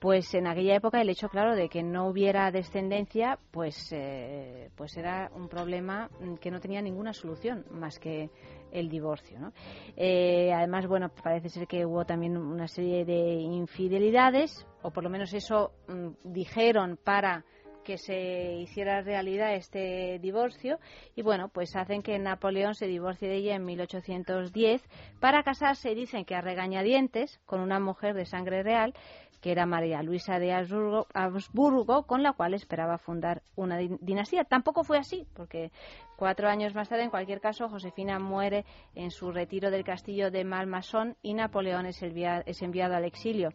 pues 0.00 0.32
en 0.34 0.46
aquella 0.46 0.76
época 0.76 1.00
el 1.00 1.10
hecho 1.10 1.28
claro 1.28 1.54
de 1.54 1.68
que 1.68 1.82
no 1.82 2.08
hubiera 2.08 2.50
descendencia 2.50 3.38
pues 3.50 3.92
eh, 3.92 4.70
pues 4.74 4.96
era 4.96 5.30
un 5.36 5.48
problema 5.48 6.10
que 6.40 6.50
no 6.50 6.58
tenía 6.58 6.80
ninguna 6.80 7.12
solución 7.12 7.66
más 7.70 7.98
que 7.98 8.30
el 8.72 8.88
divorcio 8.88 9.38
¿no? 9.38 9.52
Eh, 9.96 10.52
además 10.54 10.86
bueno 10.86 11.10
parece 11.10 11.50
ser 11.50 11.66
que 11.66 11.84
hubo 11.84 12.06
también 12.06 12.38
una 12.38 12.66
serie 12.66 13.04
de 13.04 13.34
infidelidades 13.34 14.66
o 14.82 14.90
por 14.90 15.04
lo 15.04 15.10
menos 15.10 15.34
eso 15.34 15.72
mm, 15.86 16.32
dijeron 16.32 16.98
para 17.04 17.44
que 17.84 17.98
se 17.98 18.54
hiciera 18.54 19.02
realidad 19.02 19.54
este 19.54 20.18
divorcio 20.20 20.78
y 21.16 21.22
bueno, 21.22 21.48
pues 21.48 21.74
hacen 21.76 22.02
que 22.02 22.18
Napoleón 22.18 22.74
se 22.74 22.86
divorcie 22.86 23.28
de 23.28 23.36
ella 23.36 23.56
en 23.56 23.64
1810 23.64 24.82
para 25.20 25.42
casarse, 25.42 25.94
dicen 25.94 26.24
que 26.24 26.34
a 26.34 26.40
regañadientes, 26.40 27.40
con 27.46 27.60
una 27.60 27.80
mujer 27.80 28.14
de 28.14 28.24
sangre 28.26 28.62
real 28.62 28.94
que 29.40 29.52
era 29.52 29.64
María 29.64 30.02
Luisa 30.02 30.38
de 30.38 30.52
Habsburgo, 30.52 32.02
con 32.06 32.22
la 32.22 32.34
cual 32.34 32.52
esperaba 32.52 32.98
fundar 32.98 33.42
una 33.56 33.78
din- 33.80 33.96
dinastía. 34.02 34.44
Tampoco 34.44 34.84
fue 34.84 34.98
así, 34.98 35.26
porque 35.34 35.70
cuatro 36.16 36.46
años 36.48 36.74
más 36.74 36.90
tarde, 36.90 37.04
en 37.04 37.10
cualquier 37.10 37.40
caso, 37.40 37.70
Josefina 37.70 38.18
muere 38.18 38.66
en 38.94 39.10
su 39.10 39.32
retiro 39.32 39.70
del 39.70 39.82
castillo 39.82 40.30
de 40.30 40.44
Malmasón 40.44 41.16
y 41.22 41.32
Napoleón 41.32 41.86
es 41.86 42.02
enviado 42.62 42.94
al 42.94 43.06
exilio. 43.06 43.54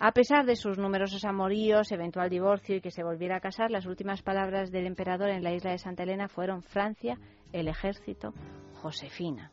A 0.00 0.12
pesar 0.12 0.46
de 0.46 0.54
sus 0.54 0.78
numerosos 0.78 1.24
amoríos, 1.24 1.90
eventual 1.90 2.30
divorcio 2.30 2.76
y 2.76 2.80
que 2.80 2.90
se 2.92 3.02
volviera 3.02 3.36
a 3.36 3.40
casar, 3.40 3.70
las 3.70 3.84
últimas 3.86 4.22
palabras 4.22 4.70
del 4.70 4.86
emperador 4.86 5.28
en 5.30 5.42
la 5.42 5.52
isla 5.52 5.72
de 5.72 5.78
Santa 5.78 6.04
Elena 6.04 6.28
fueron 6.28 6.62
Francia, 6.62 7.16
el 7.52 7.66
ejército, 7.66 8.32
Josefina. 8.74 9.50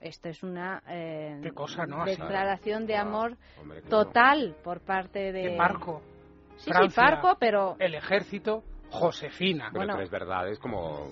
Esto 0.00 0.28
es 0.28 0.44
una 0.44 0.80
eh, 0.86 1.40
Qué 1.42 1.50
cosa, 1.50 1.84
¿no? 1.86 2.04
Declaración 2.04 2.86
de 2.86 2.96
amor 2.96 3.36
hombre, 3.60 3.80
claro. 3.82 4.04
total 4.04 4.56
por 4.62 4.80
parte 4.80 5.32
de... 5.32 5.50
De 5.50 5.56
Parco. 5.56 6.02
Sí, 6.58 6.64
sí, 6.66 6.70
Francia, 6.70 7.02
Parco, 7.02 7.36
pero... 7.40 7.74
El 7.80 7.96
ejército, 7.96 8.62
Josefina. 8.90 9.70
Pero 9.72 9.96
tres 9.96 10.08
verdades 10.08 10.60
como, 10.60 11.10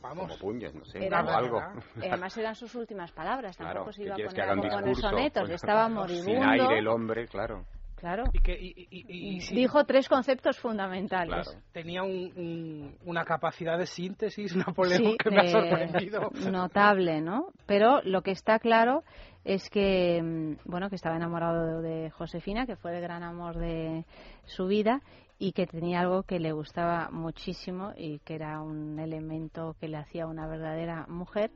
Vamos. 0.00 0.26
como 0.26 0.38
puños, 0.38 0.74
no 0.74 0.86
sé, 0.86 1.04
Era- 1.04 1.22
como 1.22 1.36
algo. 1.36 1.60
Eh, 2.00 2.08
Además 2.10 2.34
eran 2.38 2.54
sus 2.54 2.74
últimas 2.76 3.12
palabras, 3.12 3.58
Claro, 3.58 3.72
tampoco 3.74 3.92
se 3.92 4.00
¿qué 4.00 4.06
iba 4.06 4.14
a 4.14 4.54
poner 4.56 4.84
discurso? 4.84 5.10
sonetos, 5.10 5.42
Pues, 5.42 5.62
estaba 5.62 5.84
Sin 5.86 5.94
moribundo. 5.94 6.48
aire 6.50 6.78
el 6.78 6.88
hombre, 6.88 7.28
claro. 7.28 7.66
Claro. 8.04 8.24
Y, 8.34 8.40
que, 8.40 8.52
y- 8.52 8.86
y- 8.90 9.06
y- 9.08 9.36
y 9.36 9.40
sí, 9.40 9.54
Dijo 9.54 9.84
tres 9.84 10.10
conceptos 10.10 10.58
fundamentales. 10.58 11.56
tenía 11.72 12.02
un- 12.02 12.30
un- 12.36 12.98
una 13.06 13.24
capacidad 13.24 13.78
de 13.78 13.86
síntesis, 13.86 14.54
Napoleón, 14.76 15.02
Sí, 15.12 15.16
que 15.16 15.30
me 15.30 15.40
ha 15.40 15.44
eh, 15.44 15.48
sorprendido. 15.48 16.30
Notable, 16.50 17.22
¿no? 17.22 17.46
Pero 17.64 18.02
lo 18.02 18.20
que 18.20 18.32
está 18.32 18.58
claro 18.58 19.04
es 19.42 19.70
que, 19.70 20.20
mm, 20.22 20.68
bueno, 20.70 20.90
que 20.90 20.96
estaba 20.96 21.16
enamorado 21.16 21.80
de, 21.80 21.88
de 22.02 22.10
Josefina, 22.10 22.66
que 22.66 22.76
fue 22.76 22.94
el 22.94 23.00
gran 23.00 23.22
amor 23.22 23.56
de 23.56 24.04
su 24.44 24.66
vida 24.66 25.00
y 25.38 25.52
que 25.52 25.66
tenía 25.66 26.00
algo 26.00 26.24
que 26.24 26.38
le 26.38 26.52
gustaba 26.52 27.08
muchísimo 27.10 27.92
y 27.96 28.18
que 28.18 28.34
era 28.34 28.60
un 28.60 28.98
elemento 28.98 29.76
que 29.80 29.88
le 29.88 29.96
hacía 29.96 30.26
una 30.26 30.46
verdadera 30.46 31.06
mujer, 31.08 31.50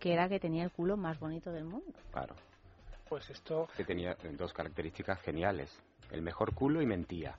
que 0.00 0.12
era 0.14 0.28
que 0.28 0.40
tenía 0.40 0.64
el 0.64 0.72
culo 0.72 0.96
más 0.96 1.20
bonito 1.20 1.52
del 1.52 1.62
mundo. 1.64 1.92
Claro. 2.10 2.34
Pues 3.12 3.28
esto... 3.28 3.68
Que 3.76 3.84
tenía 3.84 4.16
dos 4.38 4.54
características 4.54 5.20
geniales. 5.20 5.70
El 6.10 6.22
mejor 6.22 6.54
culo 6.54 6.80
y 6.80 6.86
mentía. 6.86 7.34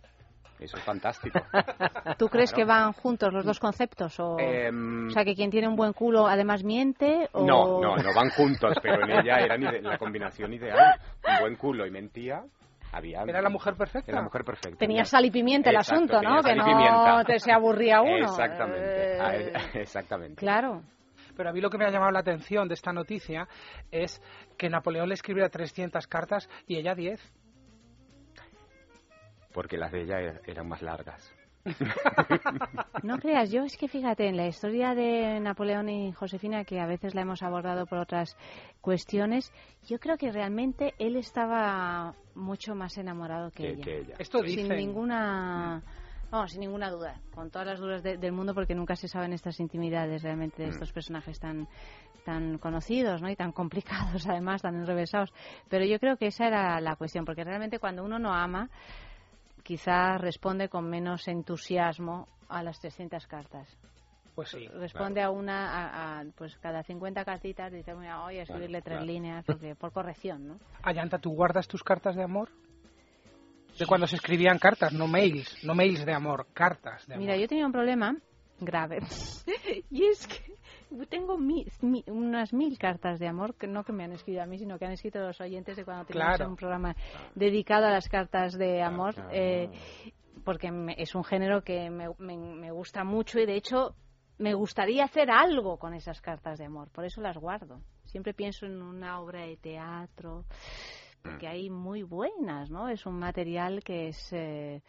Eso 0.60 0.78
es 0.78 0.84
fantástico. 0.84 1.40
¿Tú 2.20 2.28
crees 2.28 2.52
Claro. 2.52 2.56
que 2.68 2.70
van 2.72 2.94
juntos 2.94 3.34
los 3.34 3.44
dos 3.44 3.60
conceptos? 3.60 4.20
O, 4.20 4.38
Em, 4.40 5.08
o 5.08 5.10
sea, 5.10 5.26
que 5.26 5.34
quien 5.34 5.50
tiene 5.50 5.68
un 5.68 5.76
buen 5.76 5.94
culo 5.94 6.28
además 6.28 6.64
miente? 6.64 7.28
O... 7.32 7.44
No, 7.44 7.82
no, 7.82 7.96
no 7.96 8.14
van 8.14 8.30
juntos, 8.30 8.78
pero 8.84 9.04
en 9.04 9.14
ella 9.20 9.40
era 9.40 9.58
la 9.58 9.98
combinación 9.98 10.54
ideal. 10.54 10.78
Un 11.28 11.40
buen 11.40 11.56
culo 11.56 11.88
y 11.88 11.90
mentía. 11.90 12.44
Había, 12.92 13.24
Era 13.24 13.42
la 13.42 13.50
mujer 13.50 13.74
perfecta. 13.74 14.12
Era 14.12 14.20
la 14.20 14.26
mujer 14.26 14.44
perfecta. 14.44 14.78
Tenía 14.78 15.06
sal 15.06 15.26
y 15.26 15.32
pimienta 15.32 15.72
el 15.72 15.78
Exacto, 15.78 15.96
asunto, 16.18 16.22
¿no? 16.22 16.36
Que 16.44 16.56
sal 16.56 16.70
y 16.70 16.84
no 16.86 17.26
te 17.26 17.40
se 17.40 17.52
aburría 17.52 18.00
uno. 18.04 18.26
Exactamente. 18.26 19.16
Eh, 19.16 19.20
Ah, 19.20 19.36
eh, 19.36 19.54
Exactamente. 19.82 20.36
Claro. 20.36 20.84
Pero 21.36 21.50
a 21.50 21.52
mí 21.52 21.62
lo 21.62 21.70
que 21.72 21.80
me 21.80 21.86
ha 21.86 21.90
llamado 21.90 22.12
la 22.12 22.20
atención 22.20 22.68
de 22.68 22.76
esta 22.76 22.94
noticia 22.94 23.48
es 23.90 24.22
que 24.58 24.70
Napoleón 24.70 25.08
le 25.10 25.16
escribiera 25.16 25.50
300 25.50 26.06
cartas 26.08 26.50
y 26.68 26.78
ella 26.78 26.96
10. 26.96 27.20
Porque 29.54 29.78
las 29.78 29.92
de 29.92 30.02
ella 30.02 30.20
er- 30.20 30.42
eran 30.46 30.68
más 30.68 30.82
largas. 30.82 31.32
No 33.04 33.20
creas, 33.20 33.52
yo 33.52 33.64
es 33.64 33.76
que 33.78 33.88
fíjate, 33.88 34.28
en 34.28 34.38
la 34.38 34.48
historia 34.48 34.94
de 34.96 35.40
Napoleón 35.42 35.90
y 35.90 36.12
Josefina, 36.14 36.64
que 36.64 36.80
a 36.80 36.86
veces 36.86 37.14
la 37.16 37.22
hemos 37.22 37.42
abordado 37.44 37.86
por 37.86 37.98
otras 38.00 38.38
cuestiones, 38.82 39.52
yo 39.88 40.00
creo 40.00 40.18
que 40.18 40.32
realmente 40.32 40.94
él 41.00 41.18
estaba 41.18 42.16
mucho 42.36 42.76
más 42.76 42.98
enamorado 42.98 43.52
que, 43.52 43.64
Que- 43.64 43.70
ella. 43.74 43.84
que 43.84 43.98
ella. 44.00 44.16
Esto 44.20 44.40
Sin 44.40 44.48
dicen. 44.56 44.78
ninguna... 44.78 45.84
Vamos, 46.34 46.50
sin 46.50 46.62
ninguna 46.62 46.90
duda, 46.90 47.22
con 47.36 47.52
todas 47.52 47.68
las 47.68 47.80
dudas 47.80 48.02
de- 48.02 48.18
del 48.18 48.32
mundo, 48.32 48.56
porque 48.56 48.74
nunca 48.74 48.96
se 48.96 49.08
saben 49.08 49.34
estas 49.34 49.60
intimidades 49.60 50.24
realmente 50.24 50.64
de 50.64 50.70
estos 50.70 50.92
personajes 50.92 51.40
tan 51.40 51.68
tan 52.26 52.58
conocidos 52.58 53.22
¿no? 53.22 53.30
y 53.30 53.36
tan 53.36 53.52
complicados, 53.52 54.26
además, 54.28 54.64
tan 54.64 54.74
enrevesados. 54.76 55.32
Pero 55.70 55.86
yo 55.86 56.00
creo 56.00 56.18
que 56.18 56.26
esa 56.26 56.48
era 56.48 56.82
la 56.82 56.96
cuestión, 56.96 57.24
porque 57.24 57.44
realmente 57.44 57.78
cuando 57.78 58.04
uno 58.04 58.18
no 58.18 58.34
ama, 58.34 58.68
quizá 59.62 60.18
responde 60.18 60.70
con 60.70 60.90
menos 60.90 61.28
entusiasmo 61.28 62.28
a 62.50 62.64
las 62.64 62.80
300 62.80 63.28
cartas. 63.28 63.78
Pues 64.34 64.50
sí. 64.50 64.68
Responde 64.70 65.22
a 65.22 65.30
una, 65.30 65.70
a, 65.70 66.20
a, 66.22 66.24
pues 66.36 66.58
cada 66.58 66.82
50 66.82 67.24
cartitas, 67.26 67.72
dice, 67.72 67.94
mira, 67.94 68.24
oye, 68.24 68.42
escribirle 68.42 68.82
tres 68.82 68.98
claro. 68.98 69.06
líneas, 69.06 69.46
porque, 69.46 69.76
por 69.76 69.92
corrección, 69.92 70.48
¿no? 70.48 70.58
Ayanta, 70.82 71.20
¿tú 71.20 71.30
guardas 71.36 71.68
tus 71.68 71.84
cartas 71.84 72.16
de 72.16 72.24
amor? 72.24 72.50
De 73.80 73.86
cuando 73.88 74.06
se 74.08 74.16
escribían 74.18 74.60
cartas, 74.60 74.94
no 74.94 75.08
mails, 75.08 75.64
no 75.64 75.74
mails 75.76 76.06
de 76.06 76.14
amor, 76.14 76.48
cartas 76.54 77.06
de 77.08 77.16
amor. 77.16 77.26
Mira, 77.26 77.38
yo 77.38 77.48
tenía 77.48 77.66
un 77.66 77.72
problema 77.72 78.16
grave. 78.60 79.00
y 79.90 80.04
es 80.06 80.28
que 80.28 80.54
tengo 81.10 81.38
mi- 81.38 81.66
mi- 81.82 82.04
unas 82.08 82.54
mil 82.54 82.78
cartas 82.78 83.20
de 83.20 83.28
amor, 83.28 83.56
que 83.56 83.68
no 83.68 83.84
que 83.84 83.92
me 83.92 84.04
han 84.04 84.12
escrito 84.14 84.42
a 84.42 84.46
mí, 84.46 84.58
sino 84.60 84.78
que 84.78 84.86
han 84.86 84.92
escrito 84.92 85.20
los 85.20 85.42
oyentes 85.42 85.76
de 85.76 85.84
cuando 85.86 86.06
teníamos 86.06 86.38
Claro. 86.38 86.52
un 86.52 86.56
programa 86.56 86.96
dedicado 87.36 87.88
a 87.88 87.92
las 87.92 88.08
cartas 88.10 88.54
de 88.58 88.82
amor. 88.84 89.16
claro. 89.16 89.30
Eh, 89.34 89.70
porque 90.46 90.72
me- 90.72 90.96
es 90.98 91.16
un 91.16 91.24
género 91.24 91.64
que 91.64 91.90
me, 91.90 92.10
me- 92.20 92.38
me 92.38 92.72
gusta 92.72 93.04
mucho 93.04 93.40
y 93.40 93.46
de 93.46 93.56
hecho 93.56 93.96
me 94.38 94.54
gustaría 94.56 95.06
hacer 95.06 95.30
algo 95.32 95.78
con 95.78 95.94
esas 95.94 96.20
cartas 96.22 96.60
de 96.60 96.66
amor, 96.66 96.90
por 96.92 97.06
eso 97.06 97.22
las 97.22 97.38
guardo. 97.38 97.82
Siempre 98.04 98.34
pienso 98.34 98.66
en 98.66 98.82
una 98.82 99.20
obra 99.22 99.42
de 99.46 99.58
teatro, 99.58 100.46
porque 101.24 101.48
hay 101.48 101.70
muy 101.70 102.04
buenas, 102.04 102.70
¿no? 102.70 102.90
Es 102.90 103.06
un 103.06 103.18
material 103.18 103.84
que 103.84 104.10
es, 104.10 104.28
eh, 104.34 104.82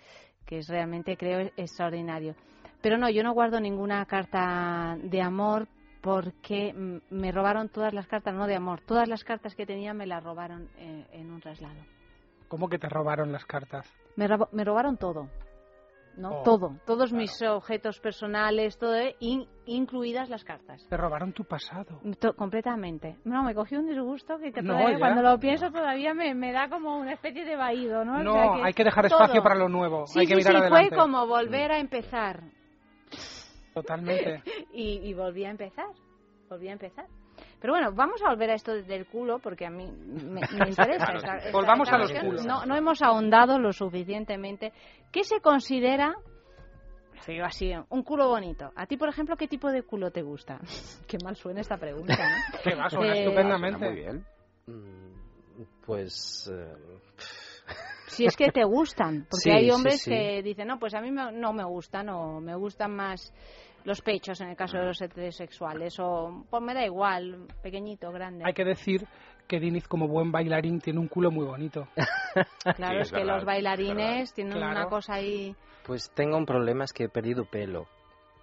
que 0.44 0.58
es 0.58 0.68
realmente, 0.68 1.16
creo, 1.16 1.50
extraordinario. 1.56 2.34
Pero 2.82 2.98
no, 2.98 3.08
yo 3.08 3.22
no 3.22 3.32
guardo 3.32 3.60
ninguna 3.60 4.04
carta 4.04 4.98
de 5.02 5.22
amor 5.22 5.68
porque 6.02 6.74
me 7.08 7.32
robaron 7.32 7.70
todas 7.70 7.94
las 7.94 8.06
cartas, 8.06 8.34
no 8.34 8.46
de 8.46 8.56
amor, 8.56 8.80
todas 8.82 9.08
las 9.08 9.24
cartas 9.24 9.54
que 9.54 9.64
tenía 9.64 9.94
me 9.94 10.06
las 10.06 10.22
robaron 10.22 10.68
eh, 10.76 11.06
en 11.12 11.30
un 11.30 11.40
traslado. 11.40 11.80
¿Cómo 12.48 12.68
que 12.68 12.78
te 12.78 12.88
robaron 12.90 13.32
las 13.32 13.46
cartas? 13.46 13.86
Me, 14.16 14.28
robo- 14.28 14.48
me 14.52 14.64
robaron 14.64 14.98
todo. 14.98 15.30
¿No? 16.16 16.40
Oh, 16.40 16.42
todo, 16.42 16.76
todos 16.86 17.12
mis 17.12 17.30
objetos 17.42 17.98
personales, 18.00 18.78
todo, 18.78 18.94
eh, 18.94 19.16
in- 19.20 19.46
incluidas 19.66 20.28
las 20.30 20.44
cartas. 20.44 20.86
Te 20.88 20.96
robaron 20.96 21.32
tu 21.32 21.44
pasado. 21.44 22.00
To- 22.20 22.34
completamente. 22.34 23.16
No, 23.24 23.42
me 23.42 23.54
cogió 23.54 23.80
un 23.80 23.86
disgusto 23.86 24.38
que, 24.38 24.52
que 24.52 24.62
No, 24.62 24.74
todavía, 24.74 24.92
ya. 24.92 24.98
cuando 24.98 25.22
lo 25.22 25.38
pienso 25.38 25.70
todavía 25.70 26.14
me, 26.14 26.34
me 26.34 26.52
da 26.52 26.68
como 26.68 26.96
una 26.98 27.12
especie 27.12 27.44
de 27.44 27.56
vaído, 27.56 28.04
¿no? 28.04 28.18
O 28.18 28.22
No, 28.22 28.32
sea 28.32 28.64
hay 28.64 28.72
que 28.74 28.84
dejar 28.84 29.06
espacio 29.06 29.34
todo. 29.34 29.42
para 29.42 29.54
lo 29.56 29.68
nuevo. 29.68 30.06
Sí, 30.06 30.20
hay 30.20 30.26
que 30.26 30.34
sí, 30.34 30.38
mirar 30.38 30.52
sí, 30.52 30.58
adelante. 30.60 30.88
fue 30.90 30.98
como 30.98 31.26
volver 31.26 31.72
a 31.72 31.78
empezar. 31.78 32.42
Totalmente. 33.74 34.42
y, 34.72 34.98
y 35.08 35.14
volví 35.14 35.44
a 35.44 35.50
empezar. 35.50 35.86
Volví 36.48 36.68
a 36.68 36.72
empezar. 36.72 37.06
Pero 37.64 37.72
bueno, 37.72 37.92
vamos 37.94 38.20
a 38.22 38.28
volver 38.28 38.50
a 38.50 38.54
esto 38.56 38.74
del 38.74 39.06
culo 39.06 39.38
porque 39.38 39.64
a 39.64 39.70
mí 39.70 39.86
me, 39.90 40.42
me 40.42 40.68
interesa. 40.68 41.06
Claro, 41.06 41.16
esta- 41.18 41.38
sí. 41.40 41.46
esta- 41.46 41.50
Volvamos 41.58 41.88
esta 41.88 41.96
a 41.96 41.98
los 41.98 42.12
culos. 42.12 42.44
No, 42.44 42.66
no 42.66 42.76
hemos 42.76 43.00
ahondado 43.00 43.58
lo 43.58 43.72
suficientemente. 43.72 44.74
¿Qué 45.10 45.24
se 45.24 45.40
considera, 45.40 46.14
digo 47.26 47.46
así, 47.46 47.72
un 47.88 48.02
culo 48.02 48.28
bonito? 48.28 48.70
A 48.76 48.84
ti, 48.84 48.98
por 48.98 49.08
ejemplo, 49.08 49.38
¿qué 49.38 49.48
tipo 49.48 49.70
de 49.72 49.82
culo 49.82 50.10
te 50.10 50.20
gusta? 50.20 50.60
Qué 51.08 51.16
mal 51.24 51.36
suena 51.36 51.62
esta 51.62 51.78
pregunta, 51.78 52.14
¿no? 52.18 52.58
Que 52.62 52.74
va, 52.74 52.90
suena 52.90 53.14
Eh, 53.14 53.20
estupendamente. 53.24 53.86
Muy 53.86 53.94
bien. 53.96 54.26
Pues 55.86 56.50
eh, 56.52 56.74
Si 58.08 58.26
es 58.26 58.36
que 58.36 58.50
te 58.52 58.64
gustan, 58.64 59.26
porque 59.30 59.40
Sí, 59.44 59.50
hay 59.50 59.64
sí, 59.64 59.70
hombres 59.70 60.02
sí. 60.02 60.10
que 60.10 60.42
dicen, 60.42 60.68
no, 60.68 60.78
pues 60.78 60.92
a 60.94 61.00
mí 61.00 61.10
me- 61.10 61.32
no 61.32 61.54
me 61.54 61.64
gustan, 61.64 62.10
o 62.10 62.40
me 62.42 62.54
gustan 62.56 62.94
más 62.94 63.32
los 63.84 64.00
pechos 64.00 64.40
en 64.40 64.48
el 64.48 64.56
caso 64.56 64.78
de 64.78 64.86
los 64.86 65.00
heterosexuales, 65.00 65.98
o 66.00 66.44
pues 66.50 66.62
me 66.62 66.74
da 66.74 66.84
igual, 66.84 67.46
pequeñito, 67.62 68.10
grande. 68.10 68.44
Hay 68.46 68.54
que 68.54 68.64
decir 68.64 69.06
que 69.46 69.60
Diniz, 69.60 69.86
como 69.86 70.08
buen 70.08 70.32
bailarín, 70.32 70.80
tiene 70.80 70.98
un 70.98 71.08
culo 71.08 71.30
muy 71.30 71.46
bonito. 71.46 71.86
Claro, 72.76 73.00
es, 73.00 73.12
que 73.12 73.24
los 73.24 73.44
bailarines 73.44 74.34
tienen 74.34 74.54
Claro. 74.54 74.72
una 74.72 74.86
cosa 74.86 75.14
ahí... 75.14 75.54
Pues 75.86 76.10
tengo 76.16 76.36
un 76.36 76.46
problema, 76.46 76.82
es 76.82 76.92
que 76.92 77.04
he 77.04 77.08
perdido 77.08 77.44
pelo 77.44 77.86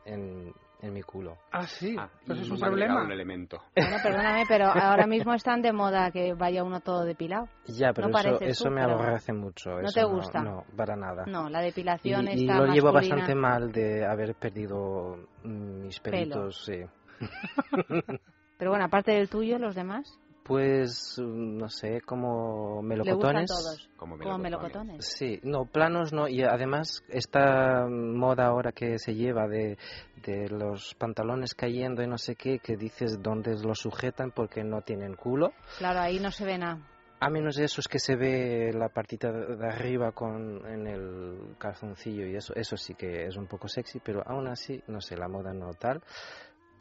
en, 0.05 0.53
en 0.81 0.93
mi 0.93 1.01
culo. 1.01 1.37
Ah, 1.51 1.65
sí. 1.67 1.95
pues 2.25 2.39
y 2.39 2.41
es 2.41 2.49
un 2.49 2.59
problema. 2.59 3.03
un 3.03 3.11
elemento. 3.11 3.61
Bueno, 3.75 3.97
perdóname, 4.01 4.45
pero 4.47 4.65
ahora 4.67 5.05
mismo 5.07 5.33
están 5.33 5.61
de 5.61 5.71
moda 5.71 6.11
que 6.11 6.33
vaya 6.33 6.63
uno 6.63 6.79
todo 6.81 7.03
depilado. 7.03 7.47
Ya, 7.67 7.93
pero 7.93 8.09
No 8.09 8.17
eso, 8.19 8.39
eso 8.41 8.63
tú, 8.65 8.71
me 8.71 8.81
aborrece 8.81 9.33
mucho. 9.33 9.71
¿No 9.71 9.81
eso 9.87 9.99
te 9.99 10.03
gusta? 10.05 10.41
No, 10.41 10.63
para 10.75 10.95
nada. 10.95 11.25
No, 11.27 11.49
la 11.49 11.61
depilación 11.61 12.27
y, 12.27 12.31
y 12.31 12.41
está 12.45 12.57
lo 12.59 12.65
llevo 12.73 12.91
masculina. 12.91 13.15
bastante 13.15 13.35
mal 13.35 13.71
de 13.71 14.05
haber 14.05 14.35
perdido 14.35 15.17
mis 15.43 15.99
Pelo. 15.99 16.17
pelitos, 16.17 16.65
sí. 16.65 16.81
Pero 18.57 18.71
bueno, 18.71 18.85
aparte 18.85 19.11
del 19.11 19.29
tuyo, 19.29 19.57
los 19.57 19.73
demás, 19.75 20.19
Pues, 20.51 21.15
mm, 21.17 21.57
no 21.57 21.69
sé, 21.69 22.01
como 22.01 22.81
le 22.81 22.87
melocotones. 22.89 23.49
todos. 23.49 23.89
Como 23.95 24.17
melocotones. 24.17 25.05
Sí, 25.05 25.39
no, 25.43 25.65
planos 25.65 26.11
no. 26.11 26.27
Y 26.27 26.43
además, 26.43 27.03
esta 27.07 27.87
moda 27.87 28.47
ahora 28.47 28.71
que 28.71 28.99
se 28.99 29.15
lleva 29.15 29.47
de, 29.47 29.77
de 30.25 30.49
los 30.49 30.93
pantalones 30.95 31.55
cayendo 31.55 32.03
y 32.03 32.07
no 32.07 32.17
sé 32.17 32.35
qué, 32.35 32.59
que 32.59 32.75
dices 32.75 33.21
dónde 33.21 33.55
los 33.63 33.79
sujetan 33.79 34.31
porque 34.31 34.63
no 34.63 34.81
tienen 34.81 35.15
culo. 35.15 35.53
Claro, 35.77 36.01
ahí 36.01 36.19
no 36.19 36.31
se 36.31 36.45
ve 36.45 36.57
nada. 36.57 36.79
A 37.23 37.29
menos 37.29 37.55
de 37.55 37.65
esos 37.65 37.87
que 37.87 37.99
se 37.99 38.15
ve 38.15 38.73
la 38.73 38.89
partita 38.89 39.31
de 39.31 39.55
de 39.55 39.67
arriba 39.67 40.11
con 40.11 40.65
en 40.65 40.87
el 40.87 41.55
calzoncillo 41.59 42.25
y 42.25 42.35
eso, 42.35 42.53
eso 42.55 42.75
sí 42.75 42.95
que 42.95 43.27
es 43.27 43.37
un 43.37 43.45
poco 43.45 43.67
sexy, 43.67 43.99
pero 43.99 44.23
aún 44.25 44.47
así, 44.47 44.81
no 44.87 44.99
sé, 45.01 45.15
la 45.15 45.27
moda 45.27 45.53
no 45.53 45.71
tal. 45.75 46.01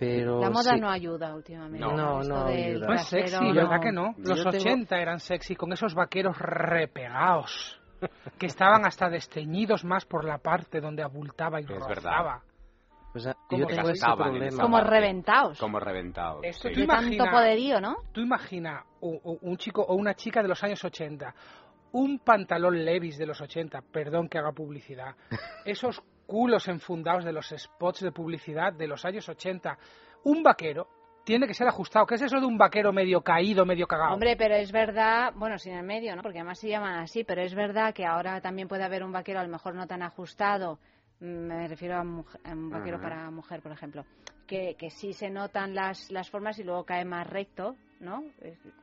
Pero 0.01 0.41
La 0.41 0.49
moda 0.49 0.73
sí. 0.75 0.81
no 0.81 0.89
ayuda 0.89 1.35
últimamente. 1.35 1.79
No, 1.79 1.93
no, 1.95 2.23
no 2.23 2.47
ayuda. 2.47 2.87
No 2.87 2.95
es 2.95 3.05
sexy, 3.07 3.45
no. 3.45 3.55
¿verdad 3.55 3.81
que 3.83 3.93
no? 3.93 4.15
Los 4.17 4.39
Yo 4.43 4.51
tengo- 4.51 4.57
80 4.65 4.99
eran 4.99 5.21
sexy, 5.21 5.55
con 5.55 5.73
esos 5.75 5.95
vaqueros 5.95 6.39
repegados, 6.39 7.79
que 8.39 8.47
estaban 8.47 8.87
hasta 8.87 9.11
desteñidos 9.11 9.85
más 9.85 10.07
por 10.07 10.25
la 10.25 10.39
parte 10.39 10.81
donde 10.81 11.03
abultaba 11.03 11.61
y 11.61 11.65
Es 11.65 11.69
rozaba. 11.71 12.41
Pues, 13.13 13.27
ah, 13.27 13.35
yo 13.51 13.67
tengo 13.67 13.91
ese 13.91 14.07
problema. 14.17 14.47
esa 14.47 14.63
Como 14.63 14.81
reventados. 14.81 15.59
Como 15.59 15.81
reventados. 15.81 16.41
Esto 16.45 16.69
sí. 16.69 16.75
tú 16.75 16.81
De 16.81 16.87
tanto 16.87 17.13
imagina- 17.13 17.31
poderío, 17.31 17.81
¿no? 17.81 17.97
Tú 18.13 18.21
imagina 18.23 18.85
un 19.01 19.57
chico 19.59 19.83
o 19.83 19.95
una 19.97 20.15
chica 20.15 20.41
de 20.43 20.49
los 20.49 20.63
años 20.65 20.83
80, 20.85 21.35
un 21.93 22.21
pantalón 22.21 22.85
Levis 22.85 23.19
de 23.19 23.27
los 23.27 23.41
80, 23.41 23.83
perdón 23.83 24.29
que 24.29 24.39
haga 24.39 24.53
publicidad, 24.53 25.17
esos 25.65 26.01
culos 26.31 26.69
enfundados 26.69 27.25
de 27.25 27.33
los 27.33 27.49
spots 27.49 28.03
de 28.03 28.13
publicidad 28.13 28.73
de 28.73 28.87
los 28.87 29.05
años 29.05 29.29
80, 29.29 29.77
un 30.23 30.45
vaquero 30.45 30.87
tiene 31.25 31.49
que 31.49 31.55
ser 31.55 31.67
ajustado. 31.67 32.07
¿Qué 32.07 32.15
es 32.15 32.23
eso 32.23 32.39
de 32.39 32.47
un 32.47 32.57
vaquero 32.57 32.93
medio 32.93 33.21
caído, 33.21 33.67
medio 33.67 33.89
cagado? 33.89 34.15
Hombre, 34.15 34.37
pero 34.37 34.55
es 34.55 34.71
verdad, 34.71 35.33
bueno, 35.35 35.59
sin 35.59 35.73
el 35.75 35.83
medio, 35.85 36.15
¿no? 36.15 36.23
Porque 36.23 36.39
además 36.39 36.61
se 36.61 36.69
llaman 36.69 37.01
así, 37.01 37.25
pero 37.25 37.43
es 37.43 37.53
verdad 37.53 37.93
que 37.93 38.07
ahora 38.07 38.41
también 38.41 38.69
puede 38.69 38.85
haber 38.85 39.03
un 39.03 39.11
vaquero 39.11 39.41
a 39.41 39.43
lo 39.43 39.49
mejor 39.49 39.75
no 39.75 39.89
tan 39.89 40.03
ajustado, 40.03 40.79
mm, 41.19 41.25
me 41.27 41.67
refiero 41.67 41.97
a, 41.97 42.05
mujer- 42.05 42.41
a 42.45 42.53
un 42.53 42.71
vaquero 42.71 43.01
para 43.01 43.29
mujer, 43.33 43.61
por 43.61 43.73
ejemplo, 43.73 44.05
que, 44.47 44.77
que 44.79 44.91
sí 44.91 45.13
se 45.13 45.31
notan 45.31 45.75
las, 45.75 46.13
las 46.13 46.31
formas 46.31 46.57
y 46.61 46.63
luego 46.63 46.85
cae 46.85 47.05
más 47.05 47.27
recto, 47.27 47.75
¿no? 47.99 48.23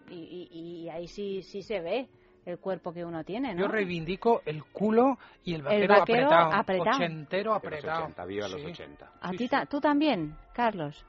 Y, 0.10 0.50
y- 0.52 0.84
y 0.84 0.90
ahí 0.90 1.08
sí, 1.08 1.42
sí 1.44 1.62
se 1.62 1.80
ve 1.80 2.10
el 2.48 2.60
cuerpo 2.60 2.94
que 2.94 3.04
uno 3.04 3.24
tiene, 3.26 3.54
¿no? 3.54 3.62
Yo 3.62 3.68
reivindico 3.68 4.42
el 4.46 4.64
culo 4.64 5.18
y 5.44 5.54
el 5.56 5.64
vaquero, 5.64 5.96
vaquero 6.00 6.26
apretado, 6.28 6.54
apretado. 6.54 6.96
ochentero 6.98 7.38
De 7.38 7.44
los 7.44 7.58
apretado. 7.58 8.00
80, 8.06 8.26
viva 8.26 8.48
los 8.48 8.62
Sí. 8.62 8.68
80. 8.68 9.12
¿A 9.22 9.32
ti 9.32 9.48
ta- 9.50 9.66
¿Tú 9.66 9.82
también, 9.82 10.34
Carlos? 10.54 11.06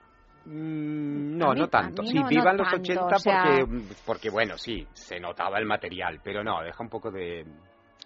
Mm, 0.47 1.37
No, 1.39 1.53
mí- 1.55 1.61
no 1.61 1.69
tanto. 1.69 2.03
mí 2.03 2.09
Sí, 2.09 2.15
no- 2.17 2.23
no 2.23 2.29
vivan 2.29 2.57
los 2.57 2.67
tanto, 2.69 2.83
80 2.83 3.17
o 3.17 3.19
sea- 3.21 3.43
porque, 3.67 3.85
porque, 4.05 4.31
bueno, 4.31 4.59
sí, 4.59 4.87
se 4.93 5.21
notaba 5.21 5.59
el 5.59 5.67
material, 5.67 6.21
pero 6.25 6.43
no, 6.43 6.61
deja 6.63 6.83
un 6.83 6.89
poco 6.89 7.11
de, 7.13 7.45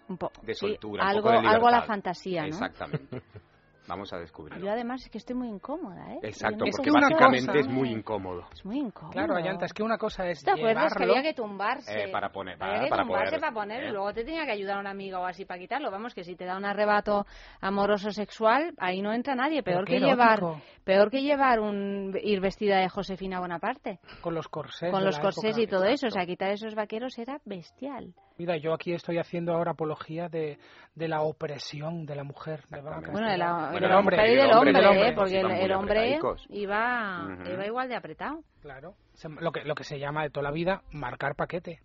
Un 0.08 0.18
po- 0.18 0.30
de 0.42 0.54
sí, 0.54 0.66
soltura, 0.68 1.04
un 1.04 1.08
algo, 1.08 1.22
poco 1.30 1.40
de 1.40 1.48
algo 1.48 1.68
a 1.68 1.70
la 1.70 1.82
fantasía, 1.82 2.42
¿no? 2.42 2.48
Exactamente. 2.48 3.22
Vamos 3.88 4.12
a 4.12 4.18
descubrirlo. 4.18 4.64
Yo 4.64 4.70
además 4.70 5.02
es 5.02 5.10
que 5.10 5.18
estoy 5.18 5.34
muy 5.34 5.48
incómoda, 5.48 6.12
¿eh? 6.14 6.20
Exacto, 6.22 6.64
Es 6.64 6.76
porque 6.76 6.84
que 6.84 6.96
una 6.96 7.00
básicamente 7.08 7.46
cosa- 7.48 7.58
es 7.58 7.68
muy 7.68 7.90
incómodo. 7.90 8.46
Es 8.52 8.64
muy 8.64 8.78
incómodo. 8.78 9.10
Claro, 9.12 9.34
Ayanta, 9.36 9.66
es 9.66 9.72
que 9.72 9.82
una 9.82 9.98
cosa 9.98 10.26
es 10.28 10.42
¿Te 10.44 10.52
acuerdas 10.52 10.94
que 10.94 11.02
había 11.02 11.22
que 11.22 11.34
tumbarse? 11.34 12.04
Eh, 12.04 12.08
para 12.12 12.30
poner, 12.30 12.54
Había 12.62 12.74
para, 12.74 12.84
que 12.84 12.90
para 12.90 13.02
tumbarse 13.02 13.26
poder. 13.30 13.40
para 13.40 13.52
poner 13.52 13.82
y 13.84 13.86
¿eh? 13.88 13.90
luego 13.92 14.12
te 14.14 14.24
tenía 14.24 14.44
que 14.44 14.52
ayudar 14.52 14.78
una 14.78 14.90
amiga 14.90 15.18
o 15.18 15.24
así 15.26 15.44
para 15.44 15.58
quitarlo. 15.58 15.90
Vamos, 15.90 16.14
que 16.14 16.22
si 16.22 16.36
te 16.36 16.44
da 16.44 16.56
un 16.56 16.64
arrebato 16.64 17.26
amoroso 17.60 18.10
sexual, 18.12 18.72
ahí 18.78 19.02
no 19.02 19.12
entra 19.12 19.34
nadie. 19.34 19.62
Peor 19.62 19.84
que 19.84 19.98
llevar 19.98 20.40
peor 20.84 21.10
que 21.10 21.22
llevar 21.22 21.60
un 21.60 22.16
ir 22.22 22.40
vestida 22.40 22.78
de 22.78 22.88
Josefina 22.88 23.40
Bonaparte. 23.40 23.98
Con 24.20 24.34
los 24.34 24.48
corsés. 24.48 24.90
con 24.90 25.04
los 25.04 25.18
corsés 25.18 25.56
época. 25.56 25.62
y 25.62 25.66
todo 25.66 25.84
eso. 25.84 26.06
O 26.06 26.10
sea, 26.10 26.24
quitar 26.26 26.50
esos 26.50 26.74
vaqueros 26.74 27.18
era 27.18 27.40
bestial. 27.44 28.14
Mira, 28.42 28.56
yo 28.56 28.74
aquí 28.74 28.92
estoy 28.92 29.18
haciendo 29.18 29.52
ahora 29.54 29.70
apología 29.70 30.28
de, 30.28 30.58
de 30.96 31.06
la 31.06 31.22
opresión 31.22 32.04
de 32.06 32.16
la 32.16 32.24
mujer. 32.24 32.64
Bueno, 32.70 32.90
de 33.30 33.38
la, 33.38 33.70
de 33.70 33.78
Del 33.78 33.88
la 33.88 33.98
hombre, 34.00 34.16
y 34.32 34.36
del 34.36 34.50
hombre, 34.52 34.84
hombre. 34.84 35.08
¿eh? 35.08 35.12
porque 35.14 35.38
el, 35.40 35.50
el 35.52 35.72
hombre 35.72 36.18
iba, 36.48 37.24
Ujú. 37.40 37.50
iba 37.52 37.66
igual 37.66 37.88
de 37.88 37.94
apretado. 37.94 38.42
Claro. 38.60 38.94
Se- 39.14 39.28
Lo 39.28 39.52
que, 39.52 39.62
lo 39.62 39.76
que 39.76 39.84
se 39.84 40.00
llama 40.00 40.24
de 40.24 40.30
toda 40.30 40.42
la 40.42 40.50
vida 40.50 40.82
marcar 40.90 41.36
paquete. 41.36 41.82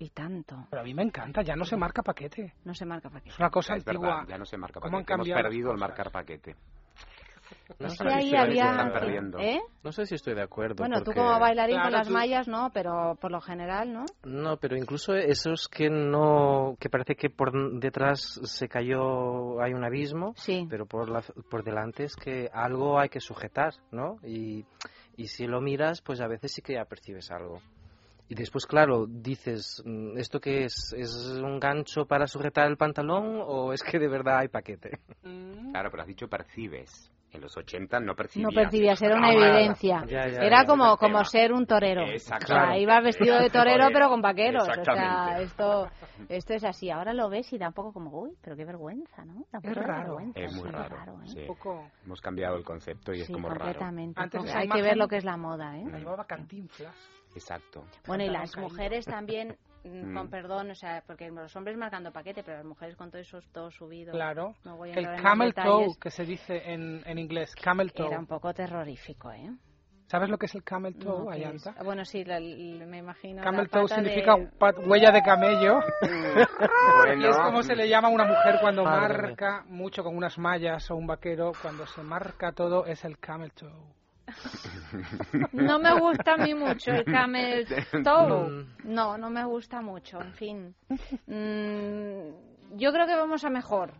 Y 0.00 0.08
tanto. 0.10 0.56
Pero 0.70 0.82
a 0.82 0.84
mí 0.84 0.92
me 0.92 1.04
encanta, 1.04 1.42
ya 1.42 1.54
no 1.54 1.64
se 1.64 1.76
marca 1.76 2.02
paquete. 2.02 2.52
No 2.64 2.74
se 2.74 2.84
marca 2.84 3.08
paquete. 3.08 3.28
Es 3.30 3.38
una 3.38 3.50
cosa 3.50 3.76
Es 3.76 3.86
antigua. 3.86 4.08
verdad, 4.16 4.28
ya 4.28 4.38
no 4.38 4.44
se 4.46 4.56
marca 4.56 4.80
¿Cómo 4.80 4.96
han 4.98 5.04
paquete. 5.04 5.30
Hemos 5.30 5.42
perdido 5.44 5.70
el 5.70 5.78
marcar 5.78 6.10
paquete. 6.10 6.56
No 7.78 7.86
Es 7.86 7.94
sé 7.94 8.04
que 8.04 8.10
si 8.10 8.14
ahí 8.16 8.24
estoy 8.24 8.30
de 8.54 8.62
había... 8.62 9.32
¿Eh? 9.40 9.60
No 9.82 9.92
sé 9.92 10.04
si 10.06 10.14
estoy 10.14 10.34
de 10.34 10.42
acuerdo. 10.42 10.76
Bueno, 10.78 11.02
tú 11.02 11.12
como 11.12 11.38
bailarín 11.38 11.80
con 11.80 11.92
las 11.92 12.06
tú- 12.08 12.12
mallas 12.12 12.46
no, 12.48 12.70
pero 12.74 13.16
por 13.20 13.30
lo 13.30 13.40
general, 13.40 13.92
¿no? 13.92 14.04
No, 14.24 14.56
pero 14.58 14.76
incluso 14.76 15.14
esos 15.14 15.68
que 15.68 15.88
no, 15.88 16.76
que 16.78 16.90
parece 16.90 17.14
que 17.14 17.30
por 17.30 17.52
detrás 17.80 18.20
se 18.44 18.68
cayó, 18.68 19.60
hay 19.62 19.72
un 19.72 19.84
abismo, 19.84 20.34
Sí. 20.36 20.66
pero 20.68 20.84
por 20.86 21.08
la, 21.08 21.22
por 21.48 21.62
delante 21.64 22.04
es 22.04 22.16
que 22.16 22.50
algo 22.52 22.98
hay 22.98 23.08
que 23.08 23.20
sujetar, 23.20 23.72
¿no? 23.92 24.16
Y, 24.24 24.64
y 25.16 25.28
si 25.28 25.46
lo 25.46 25.60
miras, 25.60 26.02
pues 26.02 26.20
a 26.20 26.26
veces 26.26 26.52
sí 26.52 26.62
que 26.62 26.74
ya 26.74 26.84
percibes 26.84 27.30
algo. 27.30 27.60
Y 28.28 28.34
después, 28.36 28.64
claro, 28.66 29.06
dices, 29.08 29.82
mm, 29.84 30.16
¿esto 30.18 30.38
qué 30.38 30.64
es? 30.64 30.92
¿Es 30.96 31.12
un 31.42 31.58
gancho 31.58 32.04
para 32.06 32.26
sujetar 32.28 32.68
el 32.68 32.76
pantalón 32.76 33.42
o 33.44 33.72
es 33.72 33.82
que 33.82 33.98
de 33.98 34.06
verdad 34.08 34.38
hay 34.38 34.48
paquete? 34.48 35.00
Claro, 35.72 35.90
pero 35.90 36.02
has 36.02 36.08
dicho 36.08 36.28
percibes. 36.28 37.10
En 37.32 37.40
los 37.40 37.56
80 37.56 38.00
no 38.00 38.14
percibías. 38.16 38.50
No 38.52 38.60
percibías, 38.60 39.00
era 39.02 39.16
una 39.16 39.32
nada. 39.32 39.58
evidencia. 39.58 40.04
Ya, 40.06 40.26
ya, 40.28 40.38
era 40.40 40.62
ya, 40.62 40.66
como, 40.66 40.96
como 40.96 41.24
ser 41.24 41.52
un 41.52 41.64
torero. 41.64 42.02
Exacto. 42.08 42.46
O 42.52 42.56
sea, 42.56 42.76
ibas 42.76 43.04
vestido 43.04 43.38
de 43.38 43.50
torero, 43.50 43.86
pero 43.92 44.08
con 44.08 44.20
vaqueros. 44.20 44.68
O 44.68 44.84
sea, 44.84 45.40
esto, 45.40 45.88
esto 46.28 46.54
es 46.54 46.64
así. 46.64 46.90
Ahora 46.90 47.12
lo 47.14 47.28
ves 47.28 47.52
y 47.52 47.58
da 47.58 47.68
un 47.68 47.74
poco 47.74 47.92
como, 47.92 48.10
uy, 48.20 48.32
pero 48.42 48.56
qué 48.56 48.64
vergüenza, 48.64 49.24
¿no? 49.24 49.34
Un 49.34 49.46
Es 49.62 49.76
raro. 49.76 50.16
vergüenza, 50.16 50.40
Es 50.40 50.52
muy 50.54 50.70
raro. 50.70 51.20
¿eh? 51.22 51.26
sí. 51.28 51.40
Un 51.42 51.46
poco- 51.46 51.88
Hemos 52.04 52.20
cambiado 52.20 52.56
el 52.56 52.64
concepto 52.64 53.12
y 53.14 53.20
es 53.20 53.30
como 53.30 53.48
raro. 53.48 53.60
completamente. 53.60 54.20
Antes 54.20 54.44
esa 54.44 54.58
Hay 54.58 54.68
que 54.68 54.82
ver 54.82 54.96
lo 54.96 55.06
que 55.06 55.16
es 55.18 55.24
la 55.24 55.36
moda, 55.36 55.78
¿eh? 55.78 55.84
La 55.88 55.98
llevaba 55.98 56.24
Cantinflas. 56.24 56.94
Exacto. 57.36 57.84
Bueno, 58.08 58.24
y 58.24 58.28
las 58.28 58.56
mujeres 58.56 59.04
también, 59.04 59.56
mm, 59.84 60.10
Mm. 60.10 60.14
con 60.14 60.30
perdón, 60.30 60.70
o 60.70 60.74
sea, 60.74 61.02
porque 61.06 61.30
los 61.30 61.54
hombres 61.56 61.76
marcando 61.76 62.12
paquete, 62.12 62.42
pero 62.42 62.58
las 62.58 62.66
mujeres 62.66 62.96
con 62.96 63.10
todo 63.10 63.20
eso 63.20 63.38
todo 63.52 63.70
subido. 63.70 64.12
Claro. 64.12 64.54
No 64.64 64.76
voy 64.76 64.90
a 64.90 64.94
El 64.94 65.06
camel 65.22 65.54
toe, 65.54 65.94
que 66.00 66.10
se 66.10 66.24
dice 66.24 66.72
en, 66.72 67.02
en 67.06 67.18
inglés, 67.18 67.54
camel 67.56 67.92
toe. 67.92 68.06
Era 68.08 68.18
un 68.18 68.26
poco 68.26 68.52
terrorífico, 68.54 69.30
¿eh? 69.32 69.50
¿Sabes 70.06 70.28
lo 70.28 70.38
que 70.38 70.46
es 70.46 70.54
el 70.56 70.64
camel 70.64 70.96
toe, 70.96 71.20
No, 71.20 71.26
¿qué 71.30 71.34
Ayanta? 71.36 71.70
es? 71.78 71.84
Bueno, 71.84 72.04
sí, 72.04 72.24
la- 72.24 72.40
la- 72.40 72.84
me 72.86 72.98
imagino. 72.98 73.42
Camel 73.44 73.62
la 73.62 73.68
toe 73.68 73.82
pata 73.82 73.94
significa 73.94 74.34
de- 74.36 74.46
pat- 74.58 74.78
huella 74.84 75.12
de 75.12 75.22
camello. 75.22 75.78
Bueno. 77.04 77.22
Y 77.22 77.28
es 77.30 77.36
como 77.38 77.62
se 77.62 77.76
le 77.76 77.88
llama 77.88 78.08
a 78.08 78.10
una 78.10 78.24
mujer 78.24 78.56
cuando 78.60 78.82
Madre 78.84 79.08
mía. 79.14 79.22
marca 79.28 79.64
mucho 79.68 80.02
con 80.02 80.16
unas 80.16 80.36
mallas 80.38 80.90
o 80.90 80.96
un 80.96 81.06
vaquero, 81.06 81.52
cuando 81.62 81.86
se 81.86 82.02
marca 82.02 82.52
todo 82.52 82.86
es 82.86 83.04
el 83.04 83.18
camel 83.18 83.52
toe. 83.52 83.70
No 85.52 85.78
me 85.78 85.98
gusta 85.98 86.34
a 86.34 86.36
mí 86.36 86.54
mucho 86.54 86.90
el 86.92 87.04
camel 87.04 87.66
toe. 88.04 88.66
No, 88.84 89.16
no 89.18 89.30
me 89.30 89.44
gusta 89.44 89.80
mucho, 89.80 90.20
en 90.20 90.32
fin. 90.34 90.74
Mm, 91.26 92.76
yo 92.76 92.92
creo 92.92 93.06
que 93.06 93.16
vamos 93.16 93.44
a 93.44 93.50
mejor. 93.50 93.92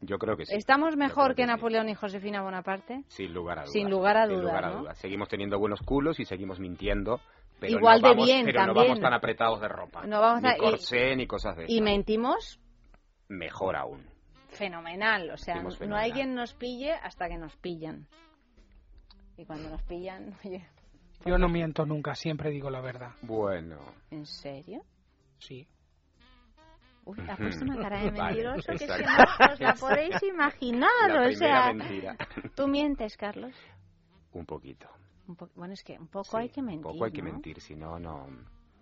Yo 0.00 0.18
creo 0.18 0.36
que 0.36 0.46
sí. 0.46 0.54
¿Estamos 0.56 0.96
mejor 0.96 1.34
que 1.36 1.46
Napoleón 1.46 1.88
y 1.88 1.94
Josefina 1.94 2.42
Bonaparte? 2.42 3.04
Sin 3.08 3.32
lugar 3.32 3.58
a 3.58 3.62
dudas. 3.62 3.72
Sin 3.72 3.88
lugar 3.90 4.16
a 4.16 4.26
Sin 4.26 4.36
dudas, 4.40 4.62
lugar 4.64 4.88
a. 4.90 4.94
Seguimos 4.94 5.28
teniendo 5.28 5.58
buenos 5.58 5.80
culos 5.82 6.18
y 6.18 6.24
seguimos 6.24 6.58
mintiendo. 6.58 7.20
Pero 7.60 7.78
Igual 7.78 8.02
no 8.02 8.08
de 8.08 8.14
vamos, 8.14 8.26
bien, 8.26 8.44
pero 8.44 8.66
no 8.66 8.74
vamos 8.74 8.98
tan 8.98 9.12
apretados 9.14 9.60
de 9.60 9.68
ropa. 9.68 10.04
No 10.04 10.20
vamos 10.20 10.42
ni 10.42 10.48
a- 10.48 10.56
y- 10.56 10.58
corsé 10.58 11.14
ni 11.14 11.28
cosas 11.28 11.56
de 11.56 11.66
Y 11.68 11.74
esas. 11.76 11.84
mentimos 11.84 12.58
Mejor 13.28 13.76
aún. 13.76 14.04
fenomenal. 14.48 15.30
O 15.30 15.36
sea, 15.36 15.54
Mentimos 15.62 15.80
no 15.88 15.96
hay 15.96 16.10
quien 16.10 16.34
nos 16.34 16.52
pille 16.54 16.92
hasta 16.92 17.28
que 17.28 17.38
nos 17.38 17.54
pillan. 17.58 18.08
Y 19.36 19.44
cuando 19.44 19.70
nos 19.70 19.82
pillan, 19.82 20.34
oye, 20.44 20.66
Yo 21.24 21.38
no 21.38 21.48
miento 21.48 21.84
nunca, 21.86 22.14
siempre 22.14 22.50
digo 22.50 22.70
la 22.70 22.80
verdad. 22.80 23.12
Bueno. 23.22 23.78
¿en 24.10 24.26
serio? 24.26 24.82
Sí. 25.38 25.66
Uy, 27.04 27.18
ha 27.28 27.36
puesto 27.36 27.64
una 27.64 27.76
cara 27.80 28.00
de 28.00 28.10
Vale, 28.12 28.22
mentiroso 28.26 28.62
que 28.66 28.72
es 28.74 28.78
que 28.78 28.84
exacto. 29.02 29.44
no 29.46 29.52
os 29.52 29.60
la 29.60 29.74
podéis 29.74 30.22
imaginar. 30.22 30.90
La 31.08 31.28
o 31.28 31.32
sea, 31.32 31.72
mentira. 31.72 32.16
tú 32.54 32.68
mientes, 32.68 33.16
Carlos. 33.16 33.52
Un 34.32 34.46
poquito. 34.46 34.88
Un 35.26 35.34
po- 35.36 35.50
bueno, 35.56 35.74
es 35.74 35.82
que 35.82 35.98
un 35.98 36.06
poco 36.08 36.36
hay 36.36 36.48
que 36.48 36.62
mentir. 36.62 36.86
Un 36.86 36.92
poco 36.92 37.04
hay 37.04 37.12
que 37.12 37.22
¿no? 37.22 37.32
mentir, 37.32 37.60
si 37.60 37.74
no, 37.74 37.98
no. 37.98 38.26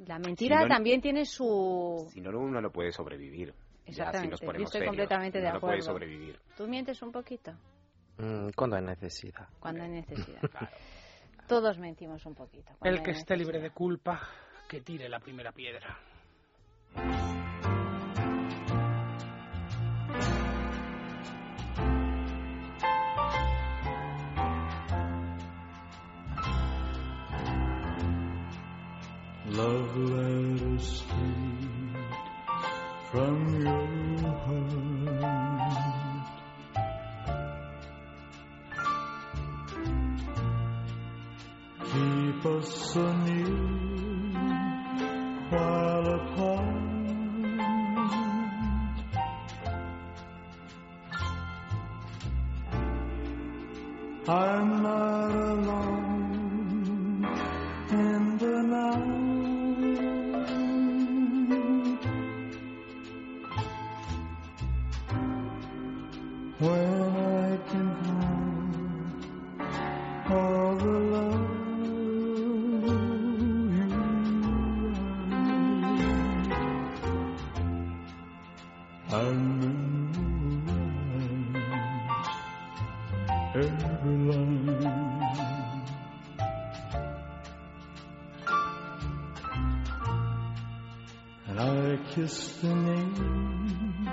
La 0.07 0.19
mentira 0.19 0.59
Si 0.59 0.63
no- 0.65 0.69
también 0.69 1.01
tiene 1.01 1.25
su. 1.25 2.09
Si 2.13 2.21
no, 2.21 2.31
uno 2.39 2.61
no 2.61 2.71
puede 2.71 2.93
sobrevivir. 2.93 3.49
Ya, 3.49 3.55
si 3.85 3.91
Exactamente, 3.93 4.31
nos 4.33 4.41
yo 4.41 4.47
estoy 4.65 4.69
serios, 4.71 4.87
completamente 4.89 5.39
de 5.39 5.45
uno 5.45 5.55
no 5.55 5.61
puede 5.61 5.73
acuerdo. 5.75 5.93
sobrevivir. 5.93 6.39
¿Tú 6.57 6.67
mientes 6.69 7.01
un 7.03 7.13
poquito? 7.13 7.53
Mm, 8.21 8.51
cuando 8.55 8.77
hay 8.77 8.83
necesidad. 8.83 9.49
Cuando 9.59 9.83
hay 9.83 9.91
necesidad. 9.91 10.41
Todos 11.49 11.79
mentimos 11.79 12.25
un 12.27 12.35
poquito. 12.35 12.71
El 12.83 13.03
que 13.03 13.13
esté 13.13 13.37
libre 13.37 13.61
de 13.61 13.71
culpa, 13.71 14.21
que 14.69 14.83
tire 14.83 15.09
la 15.09 15.19
primera 15.21 15.53
piedra. 15.53 15.99
Love 29.47 29.97
letters 29.97 31.05
from 33.11 33.61
your 33.61 33.90
keepers 42.43 42.97
anew 42.97 43.57
while 45.51 46.07
apart. 46.15 46.77
I'm 54.29 54.83
not 54.83 55.50
just 92.31 92.63
the 92.63 92.69
name 92.69 94.07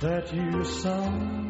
that 0.00 0.34
you 0.34 0.64
sung. 0.64 1.45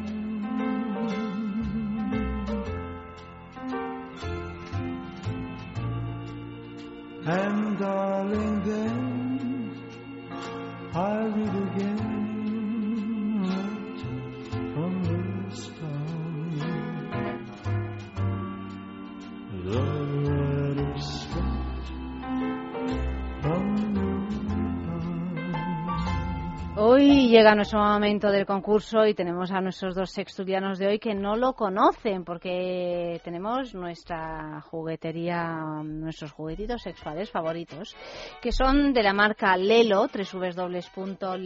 Llega 27.46 27.54
nuestro 27.54 27.78
momento 27.78 28.28
del 28.32 28.44
concurso 28.44 29.06
y 29.06 29.14
tenemos 29.14 29.52
a 29.52 29.60
nuestros 29.60 29.94
dos 29.94 30.10
sextulianos 30.10 30.80
de 30.80 30.88
hoy 30.88 30.98
que 30.98 31.14
no 31.14 31.36
lo 31.36 31.52
conocen 31.52 32.24
porque 32.24 33.20
tenemos 33.22 33.72
nuestra 33.72 34.60
juguetería, 34.62 35.80
nuestros 35.84 36.32
juguetitos 36.32 36.82
sexuales 36.82 37.30
favoritos 37.30 37.94
que 38.42 38.50
son 38.50 38.92
de 38.92 39.04
la 39.04 39.12
marca 39.12 39.56
Lelo, 39.56 40.08
www.lelo.com 40.08 41.40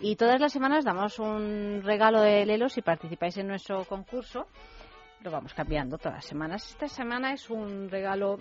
y 0.00 0.16
todas 0.16 0.40
las 0.40 0.50
semanas 0.50 0.82
damos 0.82 1.18
un 1.18 1.82
regalo 1.84 2.22
de 2.22 2.46
Lelo 2.46 2.70
si 2.70 2.80
participáis 2.80 3.36
en 3.36 3.48
nuestro 3.48 3.84
concurso. 3.84 4.46
Lo 5.20 5.30
vamos 5.30 5.52
cambiando 5.52 5.98
todas 5.98 6.14
las 6.14 6.24
semanas. 6.24 6.66
Esta 6.70 6.88
semana 6.88 7.34
es 7.34 7.50
un 7.50 7.90
regalo 7.90 8.38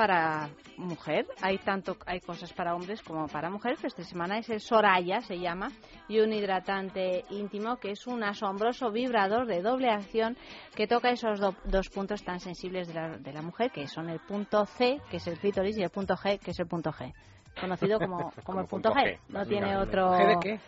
para 0.00 0.48
mujer. 0.78 1.26
Hay 1.42 1.58
tanto 1.58 1.94
hay 2.06 2.20
cosas 2.20 2.50
para 2.54 2.74
hombres 2.74 3.02
como 3.02 3.26
para 3.28 3.50
mujeres, 3.50 3.76
pero 3.82 3.88
esta 3.88 4.02
semana 4.02 4.38
es 4.38 4.48
el 4.48 4.58
Soraya, 4.58 5.20
se 5.20 5.38
llama, 5.38 5.68
y 6.08 6.20
un 6.20 6.32
hidratante 6.32 7.26
íntimo 7.28 7.76
que 7.76 7.90
es 7.90 8.06
un 8.06 8.24
asombroso 8.24 8.90
vibrador 8.90 9.44
de 9.46 9.60
doble 9.60 9.90
acción 9.90 10.38
que 10.74 10.86
toca 10.86 11.10
esos 11.10 11.38
do- 11.38 11.54
dos 11.64 11.90
puntos 11.90 12.24
tan 12.24 12.40
sensibles 12.40 12.88
de 12.88 12.94
la, 12.94 13.18
de 13.18 13.30
la 13.30 13.42
mujer, 13.42 13.70
que 13.72 13.86
son 13.88 14.08
el 14.08 14.20
punto 14.20 14.64
C, 14.64 14.98
que 15.10 15.18
es 15.18 15.26
el 15.26 15.38
clítoris, 15.38 15.76
y 15.76 15.82
el 15.82 15.90
punto 15.90 16.14
G, 16.14 16.38
que 16.38 16.52
es 16.52 16.58
el 16.60 16.66
punto 16.66 16.92
G. 16.92 17.12
Conocido 17.60 17.98
como, 17.98 18.16
como, 18.30 18.42
Como 18.44 18.60
el 18.62 18.66
punto, 18.68 18.88
punto 18.94 19.00
G. 19.06 19.16
G, 19.16 19.18
No 19.28 19.44
tiene 19.44 19.76
otro... 19.76 20.12
¿G 20.14 20.26
de 20.28 20.36
qué? 20.40 20.60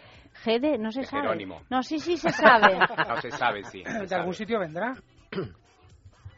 G 0.44 0.60
de... 0.60 0.76
no 0.76 0.92
se 0.92 1.00
De 1.00 1.06
sabe. 1.06 1.22
Jerónimo. 1.22 1.62
No, 1.70 1.82
sí, 1.82 1.98
sí 1.98 2.18
se 2.18 2.28
sabe. 2.28 2.78
No 3.08 3.16
se 3.22 3.30
sabe, 3.30 3.64
sí. 3.64 3.82
se 3.82 3.90
De 4.00 4.08
sabe. 4.08 4.20
algún 4.20 4.34
sitio 4.34 4.58
vendrá. 4.60 4.92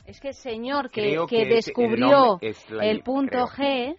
Es 0.07 0.21
que 0.21 0.29
el 0.29 0.35
señor 0.35 0.91
que, 0.91 1.03
Creo 1.03 1.27
que 1.27 1.37
que 1.37 1.43
es- 1.43 1.49
el 1.49 1.55
descubrió 1.75 2.39
la- 2.71 2.87
el 2.87 3.01
punto 3.03 3.47
G, 3.47 3.97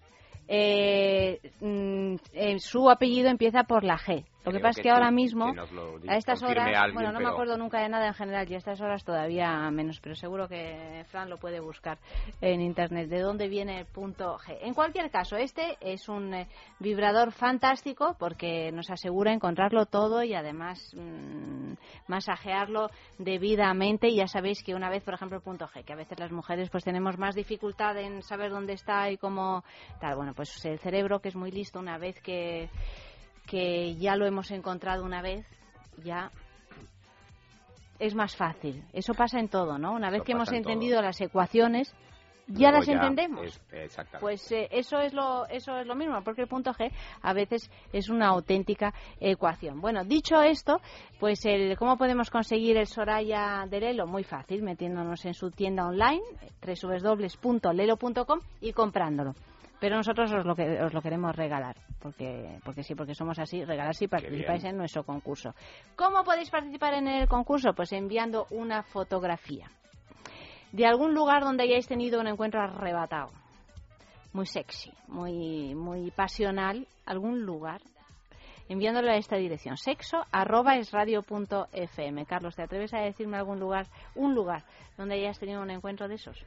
eh, 0.48 1.40
mm, 1.60 2.16
eh, 2.34 2.60
su 2.60 2.90
apellido 2.90 3.30
empieza 3.30 3.64
por 3.64 3.84
la 3.84 3.98
G. 3.98 4.24
Lo 4.46 4.52
que 4.52 4.60
pasa 4.60 4.70
es 4.70 4.76
que 4.78 4.82
que 4.84 4.90
ahora 4.92 5.10
mismo, 5.10 5.52
que 5.54 6.12
a 6.12 6.18
estas 6.18 6.44
horas, 6.44 6.68
alguien, 6.68 6.94
bueno, 6.94 7.12
no 7.12 7.20
me 7.20 7.30
acuerdo 7.30 7.58
nunca 7.58 7.80
de 7.80 7.90
nada 7.90 8.08
en 8.08 8.14
general 8.14 8.50
y 8.50 8.54
a 8.54 8.58
estas 8.58 8.80
horas 8.80 9.04
todavía 9.04 9.70
menos, 9.72 10.00
pero 10.00 10.16
seguro 10.16 10.48
que 10.48 11.04
Fran 11.08 11.30
lo 11.30 11.38
puede 11.38 11.60
buscar 11.60 11.98
en 12.40 12.62
internet 12.62 13.10
de 13.10 13.22
dónde 13.22 13.48
viene 13.48 13.80
el 13.80 13.86
punto 13.86 14.38
G. 14.38 14.58
En 14.62 14.74
cualquier 14.76 15.10
caso, 15.10 15.38
este 15.38 15.78
es 15.82 16.08
un 16.08 16.34
eh, 16.34 16.48
vibrador 16.80 17.32
fantástico 17.32 18.16
porque 18.20 18.72
nos 18.72 18.92
asegura 18.92 19.34
encontrarlo 19.34 19.88
todo 19.88 20.24
y 20.24 20.36
además 20.36 20.94
mm, 20.96 21.74
masajearlo 22.08 22.90
debidamente 23.18 24.10
y 24.10 24.18
ya 24.18 24.28
sabéis 24.28 24.62
que 24.64 24.76
una 24.76 24.90
vez, 24.90 25.04
por 25.04 25.16
ejemplo, 25.16 25.38
el 25.38 25.44
punto 25.44 25.68
G, 25.68 25.84
que 25.84 25.94
a 25.94 25.98
veces 25.98 26.20
las 26.20 26.32
mujeres 26.32 26.70
pues 26.70 26.84
tenemos 26.84 27.18
más 27.18 27.34
dificultad 27.34 27.98
en 27.98 28.22
saber 28.22 28.52
dónde 28.52 28.74
está 28.74 29.10
y 29.10 29.18
cómo 29.18 29.64
tal, 30.00 30.16
bueno, 30.16 30.34
pues 30.36 30.64
el 30.66 30.80
cerebro 30.80 31.20
que 31.20 31.30
es 31.30 31.36
muy 31.36 31.52
listo 31.52 31.80
una 31.80 31.98
vez 31.98 32.22
que 32.22 32.70
que 33.48 33.96
ya 33.96 34.16
lo 34.16 34.26
hemos 34.26 34.52
encontrado 34.52 35.04
una 35.04 35.22
vez, 35.22 35.46
ya 36.04 36.32
es 38.00 38.14
más 38.16 38.36
fácil. 38.36 38.84
Eso 38.94 39.14
pasa 39.14 39.40
en 39.40 39.48
todo, 39.50 39.78
¿no? 39.78 39.94
Una 39.94 40.10
vez 40.10 40.18
Eso 40.18 40.26
que 40.26 40.32
hemos 40.34 40.50
todo. 40.50 40.58
entendido 40.58 41.02
las 41.02 41.20
ecuaciones, 41.22 41.96
ya 42.48 42.70
Luego 42.70 42.78
las 42.80 42.88
entendemos. 42.90 43.62
es-. 43.72 43.98
Pues 44.20 44.52
eh, 44.52 44.68
eso 44.72 45.00
es 45.00 45.14
lo 45.14 45.48
eso 45.48 45.78
es 45.80 45.88
lo 45.88 45.96
mismo, 45.96 46.22
porque 46.24 46.42
el 46.44 46.48
punto 46.48 46.74
G 46.74 46.92
a 47.22 47.34
veces 47.34 47.72
es 47.92 48.10
una 48.10 48.28
auténtica 48.28 48.94
ecuación. 49.20 49.82
Bueno, 49.82 50.04
dicho 50.04 50.42
esto, 50.42 50.80
pues 51.20 51.44
el 51.46 51.76
cómo 51.78 51.98
podemos 51.98 52.30
conseguir 52.30 52.78
el 52.78 52.86
Soraya 52.88 53.66
de 53.68 53.80
Lelo 53.80 54.06
muy 54.06 54.24
fácil, 54.24 54.62
metiéndonos 54.62 55.26
en 55.26 55.34
su 55.34 55.50
tienda 55.52 55.88
online 55.88 56.22
www.lelo.com 56.62 58.40
y 58.62 58.74
comprándolo. 58.74 59.34
Pero 59.80 59.98
nosotros 59.98 60.32
os 60.32 60.46
lo, 60.46 60.56
que, 60.56 60.82
os 60.82 60.94
lo 60.94 61.02
queremos 61.02 61.36
regalar, 61.36 61.76
porque, 62.00 62.60
porque 62.64 62.82
sí, 62.84 62.96
porque 62.96 63.14
somos 63.14 63.38
así, 63.40 63.64
regalar 63.66 63.94
si 63.94 64.08
participáis 64.08 64.64
en 64.64 64.78
nuestro 64.78 65.04
concurso. 65.04 65.54
¿Cómo 65.96 66.24
podéis 66.24 66.50
participar 66.50 66.94
en 66.94 67.08
el 67.08 67.28
concurso? 67.28 67.74
Pues 67.74 67.92
enviando 67.92 68.48
una 68.52 68.84
fotografía 68.84 69.70
de 70.72 70.86
algún 70.86 71.14
lugar 71.14 71.44
donde 71.44 71.64
hayáis 71.64 71.88
tenido 71.88 72.20
un 72.20 72.28
encuentro 72.28 72.62
arrebatado, 72.62 73.32
muy 74.34 74.46
sexy, 74.46 74.92
muy, 75.08 75.76
muy 75.76 76.12
pasional, 76.12 76.88
algún 77.06 77.44
lugar, 77.44 77.82
enviándolo 78.68 79.12
a 79.12 79.16
esta 79.16 79.38
dirección, 79.38 79.78
sexo 79.78 80.26
arroba 80.32 80.76
es 80.76 80.92
radio 80.92 81.22
punto 81.22 81.68
fm. 81.72 82.26
Carlos, 82.26 82.56
¿te 82.56 82.64
atreves 82.64 82.94
a 82.94 83.00
decirme 83.00 83.38
algún 83.38 83.60
lugar, 83.60 83.88
un 84.16 84.36
lugar 84.36 84.64
donde 84.98 85.16
hayas 85.16 85.40
tenido 85.40 85.62
un 85.62 85.70
encuentro 85.70 86.08
de 86.08 86.16
esos? 86.16 86.44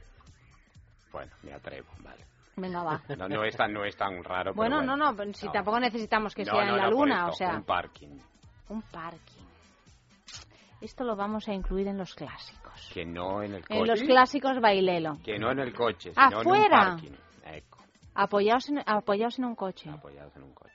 Bueno, 1.11 1.31
me 1.41 1.53
atrevo, 1.53 1.87
vale. 2.03 2.23
Venga, 2.59 2.83
va. 2.83 3.01
No, 3.17 3.27
no, 3.29 3.43
es 3.43 3.55
tan, 3.55 3.71
no 3.73 3.85
es 3.85 3.95
tan 3.95 4.23
raro. 4.23 4.53
Bueno, 4.53 4.77
pero 4.77 4.85
no, 4.87 4.97
bueno. 4.97 5.11
no, 5.11 5.17
pero 5.17 5.33
si 5.33 5.49
tampoco 5.49 5.79
necesitamos 5.79 6.33
que 6.35 6.43
No, 6.45 6.51
sea 6.53 6.65
no, 6.65 6.71
en 6.71 6.77
la 6.77 6.83
no, 6.83 6.89
por 6.89 6.99
luna, 7.07 7.15
esto, 7.19 7.29
o 7.31 7.35
sea, 7.35 7.55
Un 7.55 7.63
parking. 7.63 8.17
un 8.69 8.81
parking. 8.83 9.45
Esto 10.81 11.03
lo 11.03 11.15
vamos 11.15 11.47
a 11.49 11.53
incluir 11.53 11.87
en 11.87 11.97
los 11.97 12.15
clásicos. 12.15 12.89
Que 12.93 13.05
no 13.05 13.43
en 13.43 13.53
el 13.55 13.61
coche. 13.67 13.79
En 13.81 13.87
los 13.87 14.01
clásicos 14.01 14.61
bailelo. 14.61 15.17
Que 15.23 15.37
no 15.37 15.51
en 15.51 15.59
el 15.59 15.73
coche, 15.73 16.11
sino 16.13 16.25
en 16.27 16.33
un 16.35 16.39
Afuera. 16.39 16.79
parking. 16.91 17.11
Eco, 17.45 17.79
Apoyados 18.15 18.69
en, 18.69 18.79
apoyados 18.85 19.39
en 19.39 19.45
un 19.45 19.55
coche. 19.55 19.89
apoyados 19.89 20.33
en 20.37 20.43
un 20.43 20.53
coche. 20.53 20.73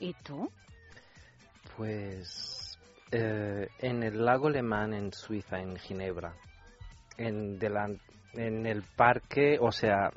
¿Y 0.00 0.14
tú? 0.14 0.50
Pues 1.76 2.78
eh, 3.10 3.68
en 3.78 4.02
el 4.02 4.24
lago 4.24 4.48
Le 4.48 4.62
Mans 4.62 4.94
en 4.94 5.12
Suiza, 5.12 5.58
en 5.60 5.76
Ginebra, 5.76 6.34
en, 7.16 7.58
delan- 7.58 8.00
en 8.34 8.66
el 8.66 8.82
parque, 8.96 9.58
o 9.60 9.70
sea, 9.72 10.10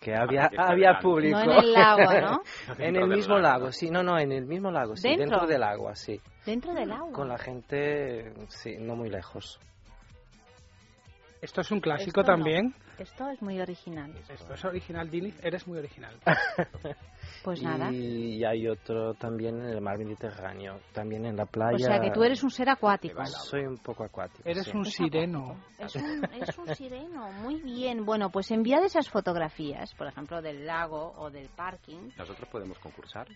que 0.00 0.16
había, 0.16 0.48
que 0.48 0.56
está 0.56 0.70
había 0.70 0.98
público. 0.98 1.38
No 1.38 1.52
en 1.52 1.64
el 1.64 1.72
lago, 1.72 2.12
¿no? 2.20 2.42
en 2.72 2.76
Dentro 2.78 3.02
el 3.04 3.08
del 3.10 3.18
mismo 3.18 3.38
lago, 3.38 3.64
lago, 3.64 3.72
sí, 3.72 3.90
no, 3.90 4.02
no, 4.02 4.18
en 4.18 4.32
el 4.32 4.46
mismo 4.46 4.70
lago, 4.70 4.96
sí, 4.96 5.08
¿Dentro? 5.08 5.26
dentro, 5.26 5.46
del 5.46 5.62
agua, 5.62 5.94
sí. 5.94 6.20
Dentro 6.46 6.72
del 6.72 6.90
agua. 6.90 7.12
Con 7.12 7.28
la 7.28 7.38
gente, 7.38 8.32
sí, 8.48 8.76
no 8.80 8.96
muy 8.96 9.10
lejos. 9.10 9.60
Esto 11.40 11.62
es 11.62 11.70
un 11.70 11.80
clásico 11.80 12.20
Esto 12.20 12.32
no. 12.32 12.38
también. 12.38 12.74
Esto 12.98 13.30
es 13.30 13.40
muy 13.40 13.58
original. 13.60 14.12
Esto 14.28 14.52
es 14.52 14.64
original, 14.64 15.10
Diniz, 15.10 15.38
eres 15.42 15.66
muy 15.66 15.78
original. 15.78 16.18
Pues 17.42 17.62
nada. 17.62 17.90
Y 17.90 18.44
hay 18.44 18.68
otro 18.68 19.14
también 19.14 19.58
en 19.60 19.70
el 19.70 19.80
mar 19.80 19.96
Mediterráneo, 19.96 20.78
también 20.92 21.24
en 21.24 21.36
la 21.36 21.46
playa. 21.46 21.76
O 21.76 21.78
sea 21.78 21.98
que 21.98 22.10
tú 22.10 22.22
eres 22.22 22.42
un 22.42 22.50
ser 22.50 22.68
acuático. 22.68 23.24
Soy 23.24 23.64
un 23.64 23.78
poco 23.78 24.04
acuático. 24.04 24.42
Eres 24.46 24.64
sí. 24.64 24.76
un 24.76 24.84
sireno. 24.84 25.56
Es 25.78 25.96
un, 25.96 26.24
es 26.34 26.58
un 26.58 26.74
sireno, 26.74 27.32
muy 27.32 27.62
bien. 27.62 28.04
Bueno, 28.04 28.28
pues 28.28 28.50
enviad 28.50 28.84
esas 28.84 29.08
fotografías, 29.08 29.94
por 29.94 30.06
ejemplo, 30.06 30.42
del 30.42 30.66
lago 30.66 31.14
o 31.16 31.30
del 31.30 31.48
parking. 31.48 32.10
¿Nosotros 32.18 32.46
podemos 32.50 32.78
concursar? 32.78 33.26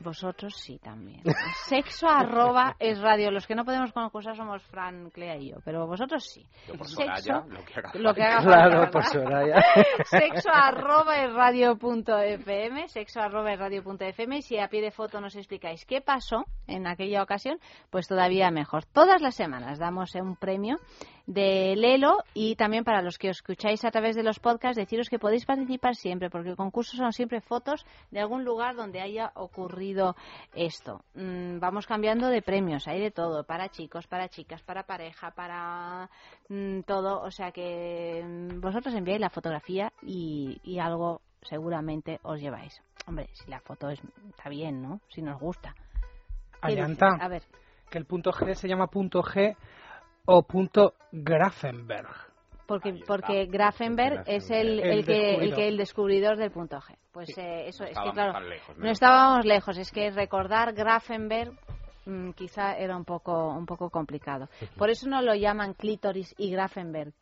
Vosotros 0.00 0.54
sí 0.56 0.78
también. 0.78 1.22
Sexo 1.66 2.08
arroba 2.08 2.76
es 2.78 3.00
radio. 3.00 3.30
Los 3.30 3.46
que 3.46 3.54
no 3.54 3.64
podemos 3.64 3.92
concursar 3.92 4.36
somos 4.36 4.62
Fran, 4.64 5.10
Clea 5.10 5.36
y 5.36 5.50
yo, 5.50 5.56
pero 5.64 5.86
vosotros 5.86 6.24
sí. 6.24 6.46
Yo 6.66 6.74
por 6.74 6.86
Sexo, 6.88 7.22
Soraya, 7.22 7.44
lo 7.46 7.64
que 7.64 7.74
haga 7.74 7.92
lo 7.94 8.14
que 8.14 8.22
falta. 8.22 8.36
haga 8.36 8.44
Claro, 8.44 8.76
falta, 8.82 8.90
por. 8.90 9.04
Soraya. 9.04 9.62
sexo 10.04 10.50
arroba 10.52 11.24
es 11.24 11.32
radio 11.32 11.76
punto 11.76 12.18
fm, 12.18 12.88
sexo 12.88 13.20
arroba 13.20 13.52
es 13.52 13.58
radio 13.58 13.82
punto 13.82 14.04
fm 14.04 14.38
y 14.38 14.42
si 14.42 14.58
a 14.58 14.68
pie 14.68 14.82
de 14.82 14.90
foto 14.90 15.20
nos 15.20 15.36
explicáis 15.36 15.84
qué 15.86 16.00
pasó 16.00 16.44
en 16.66 16.86
aquella 16.86 17.22
ocasión, 17.22 17.58
pues 17.90 18.08
todavía 18.08 18.50
mejor. 18.50 18.84
Todas 18.84 19.22
las 19.22 19.34
semanas 19.34 19.78
damos 19.78 20.14
un 20.14 20.36
premio 20.36 20.76
de 21.26 21.74
Lelo 21.76 22.18
y 22.34 22.54
también 22.56 22.84
para 22.84 23.00
los 23.00 23.16
que 23.16 23.30
os 23.30 23.38
escucháis 23.38 23.84
a 23.84 23.90
través 23.90 24.14
de 24.14 24.22
los 24.22 24.38
podcasts, 24.38 24.76
deciros 24.76 25.08
que 25.08 25.18
podéis 25.18 25.46
participar 25.46 25.94
siempre, 25.94 26.28
porque 26.28 26.50
el 26.50 26.56
concurso 26.56 26.96
son 26.96 27.12
siempre 27.12 27.40
fotos 27.40 27.86
de 28.10 28.20
algún 28.20 28.44
lugar 28.44 28.76
donde 28.76 29.00
haya 29.00 29.32
ocurrido 29.34 30.16
esto. 30.54 31.02
Mm, 31.14 31.58
vamos 31.60 31.86
cambiando 31.86 32.28
de 32.28 32.42
premios, 32.42 32.86
hay 32.86 33.00
de 33.00 33.10
todo, 33.10 33.44
para 33.44 33.70
chicos, 33.70 34.06
para 34.06 34.28
chicas, 34.28 34.62
para 34.62 34.84
pareja, 34.84 35.30
para 35.30 36.10
mm, 36.48 36.80
todo, 36.80 37.22
o 37.22 37.30
sea 37.30 37.52
que 37.52 38.22
mm, 38.22 38.60
vosotros 38.60 38.94
enviáis 38.94 39.20
la 39.20 39.30
fotografía 39.30 39.92
y, 40.02 40.60
y 40.62 40.78
algo 40.78 41.22
seguramente 41.42 42.20
os 42.22 42.40
lleváis. 42.40 42.82
Hombre, 43.06 43.28
si 43.32 43.50
la 43.50 43.60
foto 43.60 43.88
es, 43.90 44.00
está 44.28 44.48
bien, 44.48 44.82
¿no? 44.82 45.00
Si 45.08 45.22
nos 45.22 45.38
gusta. 45.38 45.74
Allanta, 46.60 47.18
A 47.20 47.28
ver, 47.28 47.42
que 47.90 47.98
el 47.98 48.06
punto 48.06 48.32
G 48.32 48.54
se 48.54 48.68
llama 48.68 48.86
punto 48.86 49.22
G 49.22 49.54
o 50.26 50.42
punto 50.42 50.94
Grafenberg. 51.12 52.08
porque, 52.66 52.94
porque 53.06 53.46
Grafenberg 53.46 54.24
es 54.26 54.50
el, 54.50 54.80
El 54.80 54.90
el, 55.00 55.04
que, 55.04 55.34
el, 55.34 55.50
descubridor. 55.50 55.56
que, 55.56 55.68
el 55.68 55.76
descubridor 55.76 56.36
del 56.36 56.50
punto 56.50 56.78
G. 56.80 56.96
Pues 57.12 57.28
eh, 57.38 57.68
eso 57.68 57.84
No 57.84 57.90
es 57.90 57.98
que, 57.98 58.08
estábamos 58.08 58.14
claro, 58.14 58.40
lejos, 58.48 58.78
no 58.78 58.90
estábamos 58.90 59.44
lejos. 59.44 59.78
Es 59.78 59.90
que 59.92 60.10
recordar 60.10 60.72
Grafenberg 60.72 61.52
mm, 62.06 62.30
quizá 62.30 62.74
era 62.76 62.96
un 62.96 63.04
poco, 63.04 63.50
un 63.50 63.66
poco 63.66 63.90
complicado. 63.90 64.48
Por 64.78 64.90
eso 64.90 65.08
no 65.08 65.20
lo 65.22 65.34
llaman 65.34 65.74
clítoris 65.74 66.34
y 66.38 66.50
Grafenberg. 66.50 67.12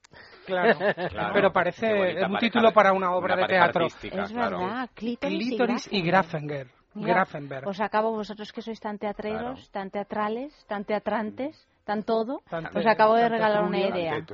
Claro, 0.46 0.78
Claro. 1.10 1.34
pero 1.34 1.52
parece 1.52 1.86
bonita 1.92 2.26
un 2.26 2.32
pareja 2.34 2.38
título 2.40 2.72
para 2.72 2.92
una 2.92 3.14
obra 3.14 3.34
una 3.34 3.42
de 3.42 3.48
teatro. 3.48 3.86
es 3.86 3.94
claro. 4.32 4.60
verdad, 4.60 4.90
clítoris, 4.94 5.38
Clítoris 5.48 5.88
y 5.92 6.02
Grafenberg. 6.02 6.68
Grafenberg. 6.68 6.82
Mira, 6.94 7.14
Grafenberg. 7.14 7.66
Os 7.68 7.80
acabo 7.80 8.10
vosotros 8.12 8.52
que 8.52 8.60
sois 8.60 8.78
tan 8.78 8.98
teatreros, 8.98 9.70
tan 9.72 9.90
teatrales, 9.90 10.52
tan 10.68 10.84
teatrantes, 10.84 11.56
tan 11.84 12.02
todo. 12.02 12.42
Tan 12.48 12.66
os 12.76 12.86
acabo 12.86 13.14
de 13.14 13.28
regalar 13.28 13.64
una 13.64 13.80
idea. 13.80 14.24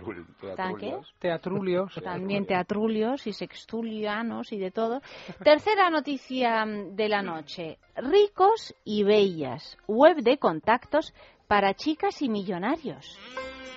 ¿Tan 0.56 0.76
qué? 0.76 0.90
teatrulios. 0.90 1.14
Teatrulios. 1.18 1.94
También 2.02 2.46
teatrulios 2.46 3.26
y 3.26 3.32
sextulianos 3.32 4.52
y 4.52 4.58
de 4.58 4.70
todo. 4.70 5.00
Tercera 5.42 5.90
noticia 5.90 6.64
de 6.66 7.08
la 7.08 7.22
noche. 7.22 7.78
Ricos 7.96 8.74
y 8.84 9.02
bellas. 9.02 9.76
Web 9.86 10.18
de 10.18 10.38
contactos 10.38 11.14
para 11.46 11.74
chicas 11.74 12.20
y 12.22 12.28
millonarios. 12.28 13.18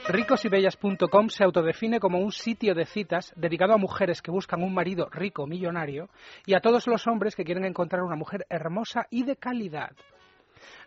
Ricosybellas.com 0.08 1.30
se 1.30 1.44
autodefine 1.44 2.00
como 2.00 2.20
un 2.20 2.32
sitio 2.32 2.74
de 2.74 2.86
citas 2.86 3.32
dedicado 3.36 3.74
a 3.74 3.78
mujeres 3.78 4.22
que 4.22 4.32
buscan 4.32 4.64
un 4.64 4.74
marido 4.74 5.08
rico, 5.12 5.46
millonario, 5.46 6.10
y 6.46 6.56
a 6.56 6.60
todos 6.60 6.88
los 6.88 7.06
hombres 7.06 7.36
que 7.36 7.44
quieren 7.44 7.66
encontrar 7.66 8.02
una 8.02 8.16
mujer 8.16 8.48
hermosa 8.50 9.06
y 9.12 9.24
de 9.24 9.36
calidad. 9.36 9.92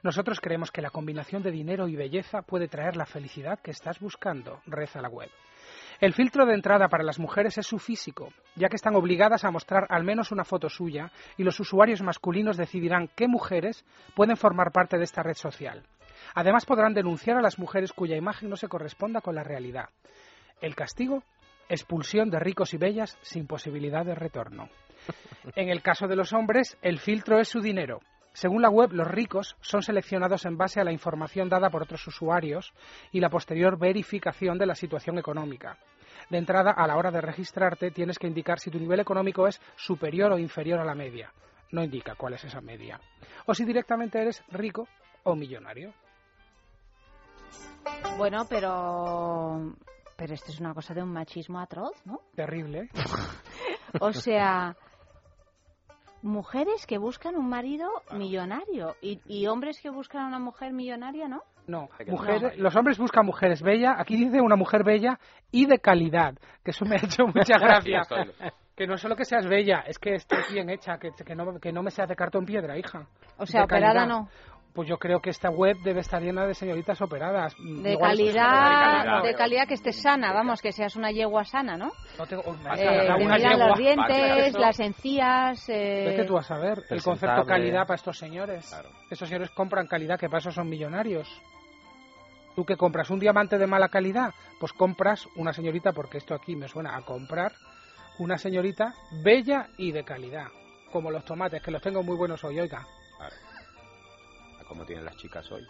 Nosotros 0.03 0.41
creemos 0.41 0.71
que 0.71 0.83
la 0.83 0.91
combinación 0.91 1.43
de 1.43 1.51
dinero 1.51 1.89
y 1.89 1.97
belleza 1.97 2.43
puede 2.43 2.69
traer 2.69 2.97
la 2.97 3.07
felicidad 3.07 3.61
que 3.61 3.71
estás 3.71 4.01
buscando, 4.01 4.61
reza 4.67 5.01
la 5.01 5.09
web. 5.09 5.31
El 6.01 6.13
filtro 6.13 6.45
de 6.45 6.55
entrada 6.55 6.89
para 6.89 7.05
las 7.05 7.19
mujeres 7.19 7.57
es 7.59 7.67
su 7.67 7.79
físico, 7.79 8.33
ya 8.57 8.69
que 8.69 8.77
están 8.77 8.97
obligadas 8.97 9.45
a 9.45 9.51
mostrar 9.51 9.87
al 9.89 10.05
menos 10.05 10.33
una 10.33 10.45
foto 10.45 10.69
suya 10.69 11.11
y 11.37 11.45
los 11.45 11.59
usuarios 11.61 12.03
masculinos 12.03 12.57
decidirán 12.57 13.09
qué 13.15 13.29
mujeres 13.29 13.85
pueden 14.15 14.37
formar 14.37 14.73
parte 14.73 14.99
de 14.99 15.05
esta 15.05 15.23
red 15.23 15.37
social. 15.37 15.85
Además 16.35 16.67
podrán 16.67 16.95
denunciar 16.95 17.37
a 17.37 17.43
las 17.43 17.59
mujeres 17.59 17.93
cuya 17.93 18.17
imagen 18.17 18.51
no 18.51 18.57
se 18.57 18.69
corresponda 18.69 19.21
con 19.21 19.35
la 19.35 19.45
realidad. 19.45 19.91
El 20.61 20.75
castigo, 20.75 21.23
expulsión 21.69 22.31
de 22.31 22.41
ricos 22.41 22.75
y 22.75 22.79
bellas 22.79 23.19
sin 23.23 23.47
posibilidad 23.47 24.05
de 24.05 24.15
retorno. 24.15 24.69
En 25.55 25.69
el 25.69 25.83
caso 25.83 26.07
de 26.09 26.17
los 26.17 26.33
hombres, 26.33 26.77
el 26.83 26.99
filtro 26.99 27.39
es 27.39 27.49
su 27.49 27.61
dinero. 27.61 28.01
Según 28.35 28.63
la 28.63 28.69
web, 28.69 28.93
los 28.93 29.07
ricos 29.07 29.57
son 29.61 29.83
seleccionados 29.83 30.45
en 30.45 30.59
base 30.59 30.81
a 30.81 30.85
la 30.85 30.91
información 30.91 31.49
dada 31.49 31.71
por 31.71 31.85
otros 31.85 32.05
usuarios 32.09 32.75
y 33.13 33.21
la 33.21 33.31
posterior 33.31 33.79
verificación 33.79 34.59
de 34.59 34.67
la 34.67 34.75
situación 34.75 35.19
económica. 35.19 35.79
De 36.31 36.39
entrada, 36.39 36.73
a 36.73 36.87
la 36.89 36.97
hora 36.97 37.13
de 37.13 37.21
registrarte, 37.21 37.93
tienes 37.93 38.19
que 38.19 38.27
indicar 38.27 38.59
si 38.59 38.73
tu 38.73 38.79
nivel 38.81 38.99
económico 38.99 39.47
es 39.47 39.61
superior 39.77 40.33
o 40.33 40.39
inferior 40.39 40.81
a 40.81 40.85
la 40.85 40.97
media. 40.97 41.33
No 41.71 41.83
indica 41.83 42.17
cuál 42.17 42.35
es 42.35 42.45
esa 42.45 42.61
media. 42.61 43.01
O 43.47 43.55
si 43.55 43.65
directamente 43.65 44.21
eres 44.21 44.43
rico 44.51 44.89
o 45.23 45.37
millonario. 45.37 45.95
Bueno, 48.17 48.47
pero. 48.49 49.75
Pero 50.17 50.35
esto 50.35 50.51
es 50.51 50.59
una 50.59 50.75
cosa 50.75 50.93
de 50.93 51.03
un 51.03 51.13
machismo 51.13 51.61
atroz, 51.61 52.05
¿no? 52.05 52.21
Terrible. 52.35 52.89
O 54.01 54.13
sea. 54.13 54.77
Mujeres 56.25 56.87
que 56.87 56.99
buscan 56.99 57.37
un 57.37 57.49
marido 57.49 57.89
millonario 58.13 58.97
y, 59.03 59.21
y 59.27 59.47
hombres 59.47 59.79
que 59.81 59.91
buscan 59.91 60.27
una 60.27 60.39
mujer 60.39 60.73
millonaria, 60.73 61.29
¿no? 61.29 61.43
No, 61.67 61.89
mujeres, 62.09 62.43
no. 62.57 62.63
los 62.63 62.77
hombres 62.77 62.99
buscan 62.99 63.25
mujeres 63.25 63.63
bellas. 63.63 63.95
Aquí 63.99 64.17
dice 64.17 64.41
una 64.41 64.57
mujer 64.57 64.85
bella 64.85 65.19
y 65.51 65.67
de 65.67 65.79
calidad, 65.79 66.35
que 66.65 66.73
eso 66.73 66.85
me 66.85 66.97
ha 66.97 66.99
hecho 66.99 67.27
mucha 67.27 67.59
gracia. 67.59 68.03
que 68.77 68.87
no 68.87 68.97
solo 68.99 69.17
que 69.17 69.25
seas 69.25 69.47
bella, 69.47 69.85
es 69.87 69.99
que 69.99 70.15
estés 70.15 70.51
bien 70.53 70.69
hecha, 70.71 70.99
que, 70.99 71.11
que, 71.13 71.35
no, 71.35 71.59
que 71.61 71.73
no 71.73 71.83
me 71.83 71.91
seas 71.91 72.09
de 72.09 72.17
cartón 72.17 72.45
piedra, 72.45 72.77
hija. 72.79 73.07
O 73.39 73.47
sea, 73.47 73.61
De 73.61 73.65
operada 73.67 74.01
calidad. 74.01 74.09
no. 74.09 74.29
Pues 74.75 74.89
yo 74.89 74.99
creo 74.99 75.21
que 75.21 75.31
esta 75.31 75.51
web 75.51 75.77
debe 75.85 76.01
estar 76.01 76.21
llena 76.21 76.45
de 76.47 76.55
señoritas 76.55 77.01
operadas. 77.01 77.55
De 77.59 77.93
Igual- 77.93 78.11
calidad, 78.11 79.23
de 79.23 79.35
calidad 79.35 79.69
que 79.69 79.75
estés 79.75 80.03
sana, 80.03 80.33
vamos, 80.33 80.61
que 80.61 80.73
seas 80.73 80.97
una 80.97 81.13
yegua 81.13 81.45
sana, 81.45 81.77
¿no? 81.77 81.93
No 82.19 82.27
tengo- 82.27 82.43
Eh, 82.77 83.09
una 83.21 83.39
yegua. 83.39 83.69
los 83.69 83.79
dientes, 83.79 84.53
las 84.55 84.81
encías. 84.81 85.69
Eh... 85.69 86.07
Vete 86.09 86.25
tú 86.25 86.37
a 86.37 86.43
saber 86.43 86.83
el 86.91 87.01
concepto 87.05 87.45
calidad 87.45 87.87
para 87.87 87.95
estos 87.95 88.19
señores. 88.19 88.75
Estos 89.11 89.29
señores 89.29 89.51
compran 89.51 89.87
calidad, 89.87 90.19
que 90.19 90.27
para 90.29 90.39
eso 90.39 90.51
son 90.51 90.69
millonarios. 90.69 91.29
¿Tú 92.57 92.65
que 92.65 92.77
compras? 92.77 93.11
¿Un 93.11 93.21
diamante 93.21 93.59
de 93.59 93.69
mala 93.69 93.89
calidad? 93.89 94.33
Pues 94.59 94.73
compras 94.73 95.25
una 95.37 95.53
señorita, 95.53 95.93
porque 95.93 96.19
esto 96.19 96.35
aquí 96.35 96.57
me 96.57 96.67
suena 96.67 96.97
a 96.97 97.03
comprar, 97.03 97.53
una 98.19 98.39
señorita 98.39 98.93
bella 99.23 99.69
y 99.77 99.93
de 99.93 100.05
calidad. 100.05 100.47
Como 100.93 101.13
los 101.13 101.25
tomates, 101.25 101.63
que 101.63 101.71
los 101.71 101.83
tengo 101.83 102.03
muy 102.03 102.17
buenos 102.17 102.43
hoy, 102.43 102.59
oiga. 102.59 102.85
Claro. 103.19 103.35
A 104.75 104.77
cómo 104.77 104.87
tienen 104.87 105.05
las 105.05 105.17
chicas 105.17 105.51
hoy. 105.53 105.65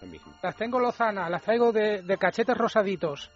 Lo 0.00 0.06
mismo. 0.06 0.32
Las 0.42 0.54
tengo 0.56 0.78
lozanas, 0.78 1.28
las 1.30 1.42
traigo 1.42 1.72
de, 1.72 2.02
de 2.02 2.16
cachetes 2.16 2.56
rosaditos. 2.56 3.28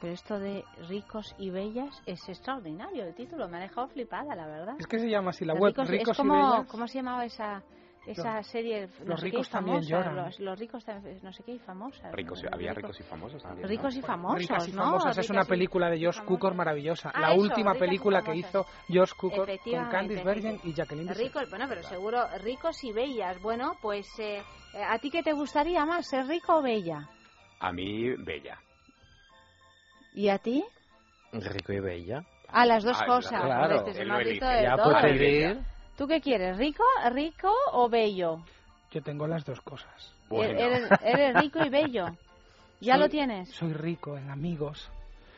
Pero 0.00 0.14
esto 0.14 0.38
de 0.40 0.64
ricos 0.88 1.32
y 1.38 1.50
bellas 1.50 2.02
es 2.06 2.28
extraordinario 2.28 3.04
el 3.04 3.14
título, 3.14 3.48
me 3.48 3.58
ha 3.58 3.60
dejado 3.60 3.86
flipada, 3.86 4.34
la 4.34 4.46
verdad. 4.48 4.74
Es 4.80 4.86
que 4.88 4.98
se 4.98 5.08
llama 5.08 5.30
así 5.30 5.44
la 5.44 5.52
Los 5.54 5.62
web, 5.62 5.74
ricos- 5.74 5.86
ricos 5.88 6.08
es 6.10 6.16
como, 6.16 6.34
y 6.34 6.50
bellas. 6.52 6.66
¿cómo 6.66 6.88
se 6.88 6.94
llamaba 6.94 7.24
esa 7.24 7.62
esa 8.06 8.36
Los- 8.38 8.46
serie? 8.48 8.88
no 9.00 9.06
los 9.06 9.20
sé 9.20 9.26
qué, 9.26 9.30
ricos 9.32 9.50
también 9.50 9.76
famosa, 9.76 9.90
lloran. 9.90 10.16
Los, 10.16 10.40
los 10.40 10.58
ricos 10.58 10.84
no 11.22 11.32
sé 11.32 11.42
qué, 11.44 11.52
y 11.52 11.58
famosas. 11.60 12.12
Ricos, 12.12 12.42
¿no? 12.42 12.48
había 12.52 12.72
Ricos- 12.74 13.00
y 13.00 13.02
famosos 13.02 13.42
también. 13.42 13.62
¿no? 13.62 13.68
Ricos 13.68 13.96
y 13.96 14.02
famosos, 14.02 14.38
Ricas 14.40 14.68
y 14.68 14.72
¿no? 14.72 14.82
famosas 14.82 15.18
es 15.18 15.30
una 15.30 15.44
película 15.44 15.88
de 15.90 15.98
George 15.98 16.22
Cukor 16.24 16.54
maravillosa. 16.54 17.10
Ah, 17.14 17.20
la 17.20 17.32
eso, 17.32 17.40
última 17.42 17.74
película 17.74 18.22
que 18.22 18.34
hizo 18.34 18.66
George 18.88 19.14
Cukor 19.16 19.46
con 19.64 19.88
Candice 19.90 20.24
Bergen 20.24 20.60
y 20.64 20.72
Jacqueline. 20.74 21.14
Ricos, 21.14 21.48
bueno, 21.48 21.66
pero 21.68 21.82
seguro, 21.84 22.26
ricos 22.42 22.82
y 22.84 22.92
bellas. 22.92 23.40
Bueno, 23.40 23.76
pues, 23.80 24.06
eh, 24.18 24.38
eh, 24.74 24.82
¿a 24.82 24.98
ti 24.98 25.10
qué 25.10 25.22
te 25.22 25.32
gustaría 25.32 25.84
más, 25.84 26.06
ser 26.08 26.26
rico 26.26 26.56
o 26.56 26.62
bella? 26.62 27.08
A 27.60 27.72
mí, 27.72 28.10
bella. 28.16 28.58
¿Y 30.14 30.28
a 30.28 30.38
ti? 30.38 30.64
Rico 31.32 31.72
y 31.72 31.80
bella. 31.80 32.24
A 32.48 32.66
las 32.66 32.84
dos 32.84 32.98
Ah, 33.00 33.06
cosas. 33.06 33.40
claro. 33.42 33.62
Joder, 33.62 33.76
este 33.78 33.92
se 33.94 34.02
Él 34.02 34.08
me 34.08 34.14
ha 34.14 34.18
lo 34.18 34.24
visto 34.28 34.44
elige. 34.44 34.56
de 34.56 34.62
Ya. 34.62 35.64
¿Tú 35.96 36.06
qué 36.06 36.20
quieres, 36.20 36.56
rico, 36.56 36.82
rico 37.12 37.52
o 37.72 37.88
bello? 37.88 38.38
Yo 38.90 39.02
tengo 39.02 39.26
las 39.26 39.44
dos 39.44 39.60
cosas. 39.60 40.12
Bueno. 40.28 40.58
Eres, 40.58 40.88
eres 41.02 41.34
rico 41.34 41.60
y 41.64 41.68
bello. 41.68 42.06
¿Ya 42.80 42.94
Soy- 42.94 43.02
lo 43.02 43.08
tienes? 43.08 43.50
Soy 43.50 43.72
rico 43.72 44.16
en 44.16 44.30
amigos 44.30 44.90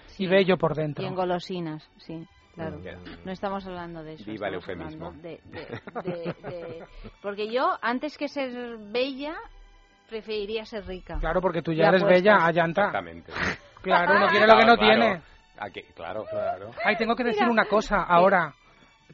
Sí. 0.07 0.25
y 0.25 0.27
bello 0.27 0.57
por 0.57 0.75
dentro. 0.75 1.05
Y 1.05 1.07
en 1.09 1.15
golosinas, 1.15 1.89
sí, 1.99 2.27
claro. 2.55 2.81
No 3.25 3.33
estamos 3.33 3.67
hablando 3.67 4.03
de 4.05 4.15
eso. 4.15 4.25
Viva 4.25 4.49
el 4.49 4.55
eufemismo. 4.55 5.07
hablando 5.09 5.29
de- 5.29 5.41
de- 5.45 5.81
de- 6.05 6.33
de- 6.51 6.85
Porque 7.21 7.53
yo, 7.53 7.77
antes 7.83 8.17
que 8.17 8.29
ser 8.29 8.77
bella, 8.79 9.35
preferiría 10.09 10.65
ser 10.65 10.87
rica. 10.87 11.19
Claro, 11.19 11.41
porque 11.41 11.63
tú 11.63 11.73
ya 11.73 11.85
Ya 11.85 11.89
eres 11.91 12.03
puestas. 12.03 12.23
bella, 12.23 12.47
a 12.47 12.53
llanta. 12.53 12.83
Exactamente. 12.87 13.33
Claro, 13.83 14.19
no 14.19 14.29
quiere 14.29 14.47
lo 14.47 14.57
que 14.57 14.65
no 14.65 14.77
Claro, 14.77 14.99
tiene. 15.01 15.23
Aquí, 15.59 15.83
claro, 15.95 16.25
claro. 16.31 16.71
Ay, 16.85 16.97
tengo 16.97 17.15
que 17.15 17.25
decir 17.25 17.47
una 17.49 17.67
cosa 17.67 18.03
ahora. 18.05 18.55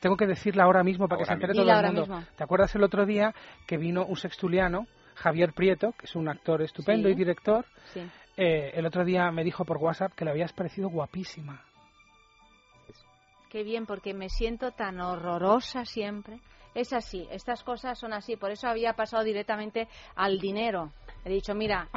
Tengo 0.01 0.17
que 0.17 0.27
decirla 0.27 0.65
ahora 0.65 0.83
mismo 0.83 1.07
para 1.09 1.19
que 1.21 1.27
se 1.27 1.33
entere 1.33 1.53
mismo. 1.53 1.63
todo 1.65 1.71
el 1.71 1.77
ahora 1.77 1.93
mundo. 1.93 2.01
mismo. 2.17 2.25
¿Te 2.37 2.45
acuerdas 2.45 2.75
el 2.75 2.83
otro 2.83 3.05
día 3.07 3.35
que 3.67 3.77
vino 3.77 4.05
un 4.07 4.17
sextuliano, 4.17 4.87
Javier 5.15 5.53
Prieto, 5.53 5.93
que 5.93 6.07
es 6.07 6.17
un 6.17 6.29
actor 6.29 6.63
estupendo 6.63 7.09
Sí. 7.09 7.13
y 7.13 7.17
director? 7.17 7.65
Sí. 7.93 8.01
eh, 8.37 8.71
el 8.75 8.87
otro 8.87 9.05
día 9.05 9.31
me 9.31 9.45
dijo 9.45 9.65
por 9.67 9.77
WhatsApp 9.77 10.13
que 10.15 10.25
le 10.25 10.31
habías 10.31 10.53
parecido 10.55 10.89
guapísima. 10.89 11.63
Qué 13.51 13.65
bien, 13.65 13.85
porque 13.85 14.15
me 14.15 14.29
siento 14.29 14.71
tan 14.73 15.01
horrorosa 15.01 15.85
siempre. 15.85 16.41
Es 16.73 16.93
así, 16.93 17.27
estas 17.33 17.65
cosas 17.65 17.99
son 17.99 18.13
así. 18.13 18.37
Por 18.37 18.53
eso 18.53 18.69
había 18.69 18.93
pasado 18.93 19.25
directamente 19.25 19.89
al 20.15 20.39
dinero. 20.39 20.93
He 21.25 21.31
dicho, 21.31 21.53
mira, 21.53 21.89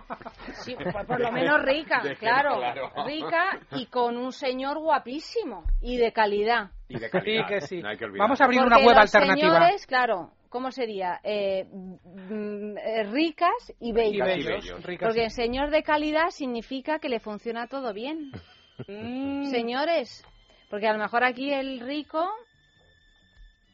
sí, 0.66 0.76
por, 0.92 1.06
por 1.06 1.20
lo 1.22 1.32
menos 1.32 1.62
rica, 1.62 2.02
claro. 2.20 2.60
rica 3.06 3.60
y 3.74 3.86
con 3.86 4.18
un 4.18 4.32
señor 4.34 4.80
guapísimo 4.80 5.64
y 5.80 5.98
de 5.98 6.12
calidad. 6.12 6.72
Y 6.94 7.00
de 7.00 7.10
Sí, 7.24 7.44
que 7.48 7.62
sí. 7.62 7.82
No 7.82 7.90
hay 7.90 7.98
que 7.98 8.06
olvidar. 8.06 8.20
Vamos 8.26 8.42
a 8.42 8.46
abrir 8.46 8.60
Porque 8.62 8.76
una 8.76 8.86
web 8.86 8.96
los 8.96 9.16
alternativa. 9.16 9.54
señores, 9.60 9.86
claro, 9.88 10.32
¿cómo 10.50 10.72
sería? 10.72 11.20
Eh, 11.24 11.66
mm, 11.72 12.78
eh, 12.78 13.04
ricas 13.12 13.74
y 13.80 13.90
Y 13.90 13.92
bellos. 13.92 14.28
Y 14.38 14.44
bellos, 14.44 14.82
Porque 15.00 15.26
y- 15.26 15.30
señor 15.30 15.70
de 15.72 15.84
calidad 15.84 16.30
significa 16.30 17.00
que 17.00 17.10
le 17.10 17.20
funciona 17.20 17.68
todo 17.68 17.94
bien. 17.94 18.32
Mm, 18.88 19.52
Señores, 19.52 20.26
porque 20.72 20.88
a 20.88 20.94
lo 20.94 21.00
mejor 21.00 21.24
aquí 21.24 21.54
el 21.54 21.80
rico 21.80 22.28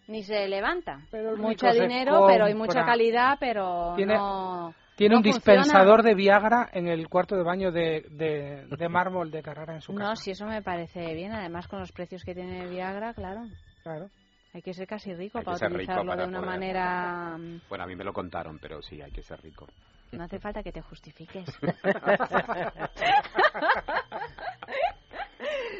ni 0.07 0.23
se 0.23 0.47
levanta. 0.49 0.99
Pero 1.09 1.37
Mucho 1.37 1.71
dinero, 1.71 2.25
pero 2.27 2.45
hay 2.45 2.53
mucha 2.53 2.83
calidad, 2.83 3.37
pero 3.39 3.93
Tiene- 3.95 4.15
no... 4.15 4.73
Tiene 4.99 5.13
no 5.15 5.19
un 5.19 5.23
funciona. 5.23 5.61
dispensador 5.61 6.03
de 6.03 6.13
Viagra 6.13 6.69
en 6.73 6.87
el 6.87 7.07
cuarto 7.09 7.35
de 7.35 7.43
baño 7.43 7.71
de, 7.71 8.05
de, 8.11 8.67
de 8.69 8.89
mármol 8.89 9.31
de 9.31 9.41
Carrara 9.41 9.73
en 9.75 9.81
su 9.81 9.93
casa. 9.93 10.09
No, 10.09 10.15
si 10.15 10.31
eso 10.31 10.45
me 10.45 10.61
parece 10.61 11.13
bien, 11.15 11.31
además 11.31 11.67
con 11.67 11.79
los 11.79 11.91
precios 11.91 12.23
que 12.23 12.35
tiene 12.35 12.67
Viagra, 12.67 13.13
claro. 13.13 13.41
Claro. 13.83 14.09
Hay 14.53 14.61
que 14.61 14.73
ser 14.73 14.87
casi 14.87 15.13
rico 15.13 15.37
Hay 15.39 15.45
para 15.45 15.57
rico 15.57 15.73
utilizarlo 15.75 16.11
para 16.11 16.23
de 16.23 16.27
una 16.27 16.39
poder 16.39 16.51
manera... 16.51 17.37
mm, 17.37 17.61
Bueno, 17.69 17.83
a 17.83 17.87
mí 17.87 17.95
me 17.95 18.03
lo 18.03 18.13
contaron, 18.13 18.59
pero 18.59 18.81
sí, 18.81 19.01
hay 19.01 19.11
que 19.11 19.21
ser 19.23 19.41
rico. 19.41 19.67
No 20.11 20.23
hace 20.23 20.39
falta 20.39 20.63
que 20.63 20.71
te 20.71 20.81
justifiques. 20.81 21.45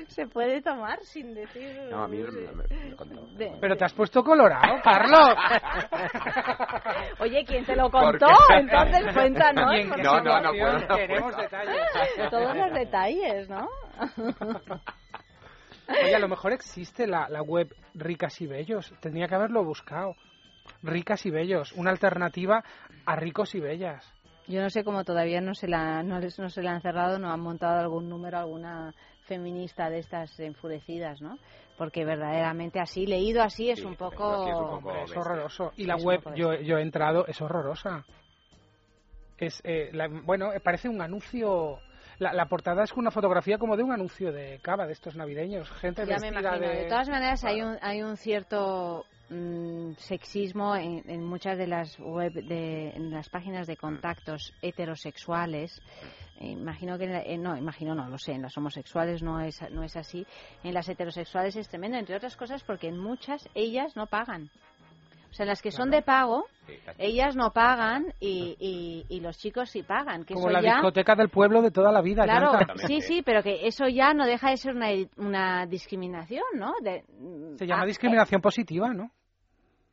Se 0.10 0.26
puede 0.28 0.62
tomar 0.62 1.00
sin 1.04 1.34
decir... 1.34 1.80
No, 1.92 2.04
a 2.04 2.08
mí 2.08 2.18
me, 2.18 2.32
me-. 2.32 2.64
De- 3.38 3.58
Pero 3.60 3.76
te 3.78 3.86
has 3.86 3.94
puesto 3.94 4.24
colorado, 4.24 4.82
Carlos. 4.84 5.30
Oye, 7.20 7.44
¿quién 7.46 7.66
te 7.66 7.76
lo 7.76 7.90
¿Por 7.90 8.18
contó? 8.20 8.28
Entonces 8.54 9.14
cuéntanos. 9.14 9.74
¿Y 9.74 9.82
en 9.82 9.92
qué 9.92 9.96
por 9.96 10.04
No, 10.04 10.22
no, 10.22 10.42
no 10.42 10.52
puedo, 10.52 10.80
no 10.80 10.96
Queremos 10.96 11.34
puedo. 11.34 11.42
detalles. 11.44 11.82
Todos 12.30 12.56
los 12.56 12.72
detalles, 12.74 13.50
¿no? 13.50 13.68
Oye, 15.90 16.16
a 16.16 16.20
lo 16.20 16.28
mejor 16.28 16.54
existe 16.54 17.06
la, 17.08 17.28
la 17.30 17.42
web 17.42 17.74
Ricas 17.94 18.40
y 18.42 18.48
Bellos. 18.48 18.94
Tendría 19.02 19.28
que 19.28 19.36
haberlo 19.36 19.64
buscado. 19.64 20.16
Ricas 20.82 21.26
y 21.26 21.32
Bellos, 21.32 21.72
una 21.74 21.92
alternativa 21.92 22.64
a 23.06 23.16
ricos 23.16 23.54
y 23.56 23.60
bellas. 23.60 24.06
Yo 24.50 24.62
no 24.62 24.70
sé 24.70 24.84
cómo 24.84 25.04
todavía 25.06 25.40
no 25.42 25.54
se 25.54 25.68
la 25.68 26.04
no, 26.04 26.20
les- 26.20 26.38
no 26.40 26.50
se 26.50 26.62
la 26.64 26.72
han 26.72 26.82
cerrado, 26.82 27.20
no 27.20 27.32
han 27.32 27.40
montado 27.40 27.80
algún 27.80 28.10
número, 28.10 28.40
alguna 28.40 28.94
feminista 29.28 29.90
de 29.90 30.00
estas 30.00 30.38
enfurecidas, 30.40 31.22
¿no? 31.22 31.38
Porque 31.78 32.04
verdaderamente 32.04 32.80
así, 32.80 33.06
leído 33.06 33.44
así, 33.44 33.70
es 33.70 33.80
Sí, 33.80 33.86
un 33.86 33.96
poco... 33.96 34.48
es 34.48 34.58
un 34.58 34.66
poco- 34.66 34.76
Hombre, 34.78 34.94
es 34.96 35.02
bestia. 35.12 35.22
horroroso. 35.22 35.72
Y 35.78 35.86
la 35.86 35.96
es 35.96 36.04
web, 36.04 36.22
yo, 36.36 36.54
yo 36.56 36.78
he 36.78 36.82
entrado, 36.82 37.26
es 37.28 37.40
horrorosa. 37.42 38.04
Es, 39.38 39.62
eh, 39.64 39.90
la- 39.94 40.08
bueno, 40.10 40.52
eh, 40.52 40.60
parece 40.60 40.90
un 40.90 41.02
anuncio... 41.02 41.80
La, 42.18 42.34
la 42.34 42.48
portada 42.48 42.84
es 42.84 42.92
una 42.94 43.12
fotografía 43.12 43.58
como 43.58 43.78
de 43.78 43.84
un 43.84 43.94
anuncio 43.94 44.34
de 44.34 44.60
cava, 44.62 44.86
de 44.88 44.92
estos 44.94 45.16
navideños. 45.16 45.70
Gente 45.80 46.06
Ya 46.06 46.18
me 46.20 46.28
imagino. 46.28 46.60
de... 46.60 46.68
De 46.84 46.86
todas 46.90 47.08
maneras, 47.08 47.46
hay 47.46 47.62
un, 47.62 47.78
hay 47.82 48.02
un 48.02 48.18
cierto 48.18 49.06
mm, 49.30 49.94
sexismo 49.98 50.76
en, 50.76 51.04
en 51.10 51.24
muchas 51.24 51.58
de 51.58 51.68
las 51.68 51.98
web, 52.00 52.34
de, 52.34 52.90
en 52.92 53.12
las 53.12 53.30
páginas 53.30 53.68
de 53.68 53.78
contactos 53.78 54.54
heterosexuales. 54.62 55.82
Imagino 56.42 56.98
que, 56.98 57.04
en 57.06 57.12
la- 57.14 57.22
eh, 57.24 57.38
no, 57.38 57.58
imagino 57.58 57.94
no, 57.96 58.08
lo 58.10 58.18
sé, 58.18 58.32
en 58.34 58.42
las 58.42 58.58
homosexuales 58.58 59.22
no 59.22 59.42
es, 59.42 59.60
no 59.72 59.84
es 59.84 59.96
así. 59.98 60.26
En 60.64 60.74
las 60.74 60.88
heterosexuales 60.88 61.56
es 61.56 61.68
tremendo, 61.68 61.98
entre 61.98 62.16
otras 62.16 62.38
cosas 62.38 62.64
porque 62.64 62.88
en 62.88 62.98
muchas 62.98 63.48
ellas 63.56 63.96
no 63.96 64.08
pagan. 64.08 64.50
O 65.30 65.34
sea, 65.34 65.46
las 65.46 65.62
que 65.62 65.70
son 65.72 65.92
de 65.92 66.02
pago, 66.02 66.48
ellas 66.98 67.36
no 67.36 67.52
pagan 67.52 68.14
y, 68.20 68.56
y, 68.60 69.06
y 69.16 69.20
los 69.20 69.38
chicos 69.38 69.70
sí 69.70 69.84
pagan. 69.84 70.26
Que 70.26 70.34
como 70.34 70.48
eso 70.48 70.54
la 70.54 70.62
ya, 70.62 70.74
discoteca 70.74 71.16
del 71.16 71.30
pueblo 71.30 71.62
de 71.62 71.70
toda 71.70 71.92
la 71.92 72.02
vida. 72.02 72.24
Claro, 72.24 72.54
sí, 72.88 73.02
sí, 73.02 73.22
pero 73.22 73.44
que 73.44 73.68
eso 73.68 73.88
ya 73.88 74.16
no 74.16 74.26
deja 74.26 74.50
de 74.50 74.58
ser 74.58 74.76
una, 74.76 74.88
una 75.18 75.68
discriminación, 75.68 76.44
¿no? 76.56 76.74
De, 76.82 77.04
Se 77.60 77.68
llama 77.68 77.84
ah, 77.84 77.86
discriminación 77.86 78.42
positiva, 78.42 78.92
¿no? 78.92 79.12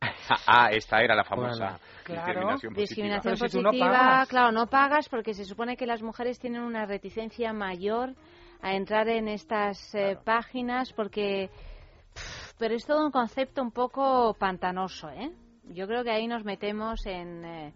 Ah, 0.46 0.70
esta 0.72 1.00
era 1.02 1.14
la 1.14 1.24
famosa 1.24 1.78
Claro. 2.04 2.24
discriminación 2.24 2.74
positiva. 2.74 2.74
discriminación 2.74 3.22
Pero 3.22 3.36
si 3.36 3.56
tú 3.56 3.62
no 3.62 3.70
positiva, 3.70 3.88
pagas. 3.92 4.28
claro, 4.28 4.52
no 4.52 4.66
pagas 4.66 5.08
porque 5.08 5.34
se 5.34 5.44
supone 5.44 5.76
que 5.76 5.86
las 5.86 6.02
mujeres 6.02 6.38
tienen 6.38 6.62
una 6.62 6.86
reticencia 6.86 7.52
mayor 7.52 8.14
a 8.62 8.74
entrar 8.74 9.08
en 9.08 9.28
estas 9.28 9.94
eh, 9.94 10.16
páginas 10.24 10.92
porque 10.92 11.50
pero 12.58 12.74
es 12.74 12.86
todo 12.86 13.04
un 13.04 13.10
concepto 13.12 13.60
un 13.60 13.70
poco 13.70 14.34
pantanoso, 14.38 15.10
¿eh? 15.10 15.30
Yo 15.64 15.86
creo 15.86 16.04
que 16.04 16.10
ahí 16.10 16.26
nos 16.26 16.44
metemos 16.44 17.04
en 17.06 17.44
eh, 17.44 17.74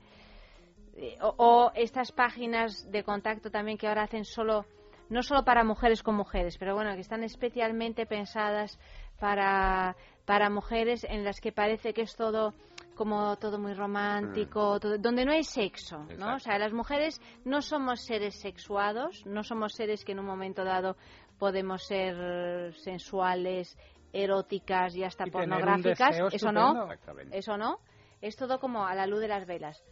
eh, 0.96 1.18
o, 1.20 1.34
o 1.36 1.72
estas 1.74 2.12
páginas 2.12 2.90
de 2.90 3.02
contacto 3.02 3.50
también 3.50 3.76
que 3.76 3.88
ahora 3.88 4.04
hacen 4.04 4.24
solo 4.24 4.64
no 5.08 5.22
solo 5.24 5.44
para 5.44 5.64
mujeres 5.64 6.02
con 6.04 6.14
mujeres, 6.14 6.56
pero 6.56 6.74
bueno, 6.76 6.94
que 6.94 7.00
están 7.00 7.24
especialmente 7.24 8.06
pensadas 8.06 8.78
para 9.18 9.96
para 10.24 10.50
mujeres 10.50 11.04
en 11.04 11.24
las 11.24 11.40
que 11.40 11.52
parece 11.52 11.92
que 11.92 12.02
es 12.02 12.14
todo 12.16 12.54
como 12.94 13.36
todo 13.36 13.58
muy 13.58 13.72
romántico, 13.72 14.78
todo- 14.78 14.98
donde 14.98 15.24
no 15.24 15.32
hay 15.32 15.42
sexo, 15.42 15.98
¿no? 15.98 16.04
Mm. 16.04 16.10
Exacto. 16.10 16.34
O 16.34 16.38
sea, 16.40 16.58
las 16.58 16.72
mujeres 16.72 17.20
no 17.44 17.62
somos 17.62 18.02
seres 18.04 18.38
sexuados, 18.40 19.24
no 19.26 19.42
somos 19.42 19.72
seres 19.72 20.04
que 20.04 20.12
en 20.12 20.20
un 20.20 20.26
momento 20.26 20.64
dado 20.64 20.96
podemos 21.38 21.82
ser 21.86 22.74
sensuales, 22.74 23.76
eróticas 24.12 24.94
y 24.96 25.04
hasta 25.04 25.26
Y 25.26 25.30
tener 25.30 25.44
un 25.48 25.50
pornográficas, 25.60 26.10
deseo 26.10 26.28
eso 26.28 26.52
no, 26.52 26.92
estupendo. 26.92 27.34
Eso 27.34 27.56
no, 27.56 27.78
es 28.20 28.36
todo 28.36 28.58
como 28.60 28.86
a 28.86 28.94
la 28.94 29.06
luz 29.06 29.20
de 29.20 29.28
las 29.28 29.46
velas. 29.46 29.82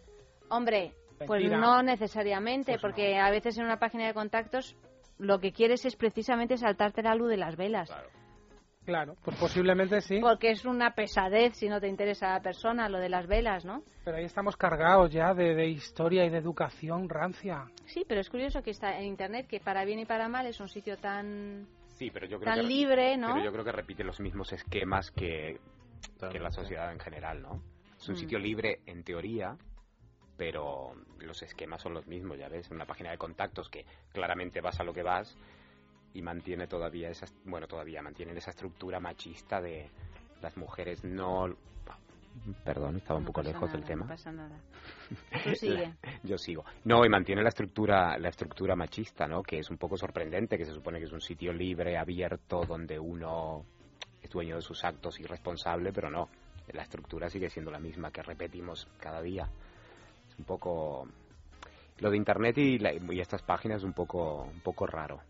Hombre, 0.50 0.92
pues 1.26 1.40
Mentira. 1.42 1.59
no 1.59 1.82
necesariamente, 1.82 2.72
Pues 2.72 2.82
porque 2.82 3.18
a 3.18 3.30
veces 3.30 3.56
en 3.59 3.64
una 3.64 3.78
página 3.78 4.06
de 4.06 4.14
contactos 4.14 4.76
lo 5.18 5.38
que 5.40 5.52
quieres 5.52 5.84
es 5.84 5.96
precisamente 5.96 6.56
saltarte 6.59 7.02
la 7.02 7.14
luz 7.14 7.28
de 7.30 7.36
las 7.38 7.56
velas. 7.56 7.88
Claro, 7.88 8.09
pues 9.23 9.36
posiblemente 9.36 10.01
sí. 10.01 10.19
Porque 10.20 10.51
es 10.51 10.65
una 10.65 10.94
pesadez 10.94 11.56
si 11.56 11.69
no 11.69 11.81
te 11.81 11.89
interesa 11.89 12.31
la 12.31 12.40
persona, 12.40 12.89
lo 12.89 12.98
de 12.98 13.09
las 13.09 13.27
velas, 13.27 13.65
¿no? 13.65 13.82
Pero 14.05 14.16
ahí 14.16 14.24
estamos 14.24 14.56
cargados 14.56 15.10
ya 15.10 15.35
de, 15.35 15.55
de 15.55 15.66
historia 15.69 16.24
y 16.24 16.31
de 16.31 16.39
educación 16.39 17.09
rancia. 17.09 17.66
Sí, 17.86 18.05
pero 18.09 18.20
es 18.20 18.31
curioso 18.31 18.62
que 18.62 18.70
está 18.70 18.98
en 18.98 19.05
Internet, 19.05 19.47
que 19.47 19.60
para 19.60 19.85
bien 19.85 19.98
y 19.98 20.06
para 20.06 20.28
mal 20.28 20.47
es 20.47 20.59
un 20.60 20.69
sitio 20.69 20.97
tan... 20.97 21.66
Sí, 21.98 22.10
pero 22.10 22.27
yo 22.27 22.39
creo 22.39 22.55
Tan 22.55 22.62
que, 22.62 22.69
libre, 22.69 23.16
¿no? 23.16 23.28
Pero 23.35 23.44
yo 23.44 23.52
creo 23.52 23.65
que 23.65 23.73
repite 23.73 24.05
los 24.05 24.20
mismos 24.20 24.52
esquemas 24.52 25.10
que, 25.10 25.59
que 26.31 26.39
la 26.39 26.51
sociedad 26.51 26.93
en 26.93 27.01
general, 27.01 27.43
¿no? 27.43 27.60
Es 27.98 28.09
un 28.09 28.15
Mm. 28.15 28.19
sitio 28.19 28.39
libre 28.39 28.81
en 28.86 29.02
teoría, 29.02 29.56
pero 30.36 30.94
los 31.19 31.43
esquemas 31.43 31.82
son 31.82 31.94
los 31.94 32.06
mismos, 32.06 32.39
ya 32.39 32.48
ves, 32.48 32.70
una 32.70 32.86
página 32.86 33.10
de 33.10 33.19
contactos 33.19 33.69
que 33.69 33.85
claramente 34.12 34.60
vas 34.60 34.78
a 34.78 34.85
lo 34.85 34.94
que 34.94 35.02
vas 35.02 35.36
y 36.14 36.22
mantiene 36.22 36.66
todavía 36.66 37.10
esa, 37.10 37.26
bueno, 37.44 37.66
todavía 37.66 38.02
mantienen 38.02 38.36
esa 38.36 38.51
estructura 38.51 39.01
machista 39.01 39.60
de 39.60 39.89
las 40.43 40.56
mujeres 40.56 41.05
no 41.05 41.48
Perdón, 42.64 42.97
estaba 42.97 43.18
un 43.18 43.24
poco 43.24 43.43
lejos 43.43 43.72
del 43.72 43.82
tema. 43.85 44.05
No 44.05 44.09
pasa 44.10 44.30
nada. 44.30 44.56
Tú 45.44 45.55
sigue. 45.56 45.93
Yo 46.22 46.39
sigo. 46.39 46.64
No, 46.85 47.05
y 47.05 47.09
mantiene 47.09 47.43
la 47.43 47.48
estructura, 47.48 48.16
la 48.16 48.28
estructura 48.28 48.76
machista, 48.76 49.26
¿no? 49.26 49.43
Que 49.43 49.59
es 49.59 49.70
un 49.70 49.76
poco 49.76 49.97
sorprendente, 49.97 50.56
que 50.56 50.64
se 50.64 50.72
supone 50.72 50.98
que 51.01 51.06
es 51.06 51.12
un 51.12 51.20
sitio 51.20 51.52
libre, 51.52 51.97
abierto, 51.98 52.64
donde 52.64 52.97
uno 52.98 53.64
es 54.22 54.30
dueño 54.30 54.55
de 54.56 54.62
sus 54.62 54.85
actos 54.85 55.18
y 55.18 55.24
responsable, 55.24 55.93
pero 55.93 56.10
no. 56.10 56.28
La 56.72 56.82
estructura 56.82 57.28
sigue 57.28 57.51
siendo 57.51 57.72
la 57.72 57.80
misma 57.80 58.12
que 58.12 58.22
repetimos 58.22 58.86
cada 59.01 59.20
día. 59.20 59.48
Es 60.28 60.39
un 60.39 60.44
poco 60.44 61.09
lo 61.98 62.10
de 62.10 62.16
internet 62.16 62.56
y, 62.59 62.78
la- 62.78 62.93
y 62.93 63.20
estas 63.20 63.43
páginas 63.43 63.78
es 63.78 63.85
un 63.85 63.94
poco, 63.94 64.44
un 64.44 64.60
poco 64.60 64.86
raro. 64.86 65.20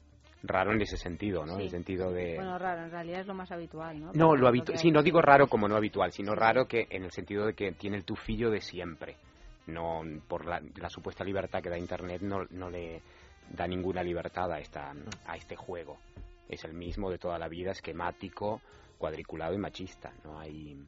Raro 0.43 0.73
en 0.73 0.81
ese 0.81 0.97
sentido, 0.97 1.45
¿no? 1.45 1.55
En 1.55 1.63
el 1.63 1.71
sentido 1.71 2.13
de 2.13 2.37
Bueno, 2.37 2.59
raro, 2.59 2.85
en 2.85 2.91
realidad 2.91 3.21
es 3.23 3.27
lo 3.27 3.35
más 3.35 3.51
habitual, 3.51 4.01
¿no? 4.01 4.13
no, 4.13 4.37
lo 4.37 4.49
hay. 4.49 4.63
Sí, 4.75 4.91
no 4.91 5.03
digo 5.03 5.21
raro 5.21 5.49
como 5.49 5.67
no 5.67 5.77
habitual, 5.77 6.13
sino 6.13 6.35
raro 6.35 6.67
que 6.67 6.87
en 6.91 7.05
el 7.05 7.11
sentido 7.11 7.47
de 7.47 7.55
que 7.55 7.73
tiene 7.73 7.97
el 7.97 8.05
tufillo 8.05 8.51
de 8.51 8.61
siempre. 8.61 9.17
No 9.67 10.03
por 10.29 10.47
la, 10.47 10.63
la 10.77 10.89
supuesta 10.89 11.25
libertad 11.25 11.61
que 11.61 11.69
da 11.69 11.77
Internet 11.77 12.23
no, 12.23 12.45
no 12.51 12.71
le 12.71 13.03
da 13.51 13.67
ninguna 13.67 14.03
libertad 14.03 14.51
a 14.53 14.61
esta 14.61 14.95
a 15.27 15.37
este 15.37 15.57
juego. 15.57 15.99
Es 16.49 16.65
el 16.65 16.73
mismo 16.73 17.11
de 17.11 17.19
toda 17.19 17.39
la 17.39 17.49
vida, 17.49 17.73
esquemático, 17.73 18.63
cuadriculado 18.97 19.55
y 19.55 19.59
machista. 19.59 20.13
No 20.25 20.39
hay 20.39 20.79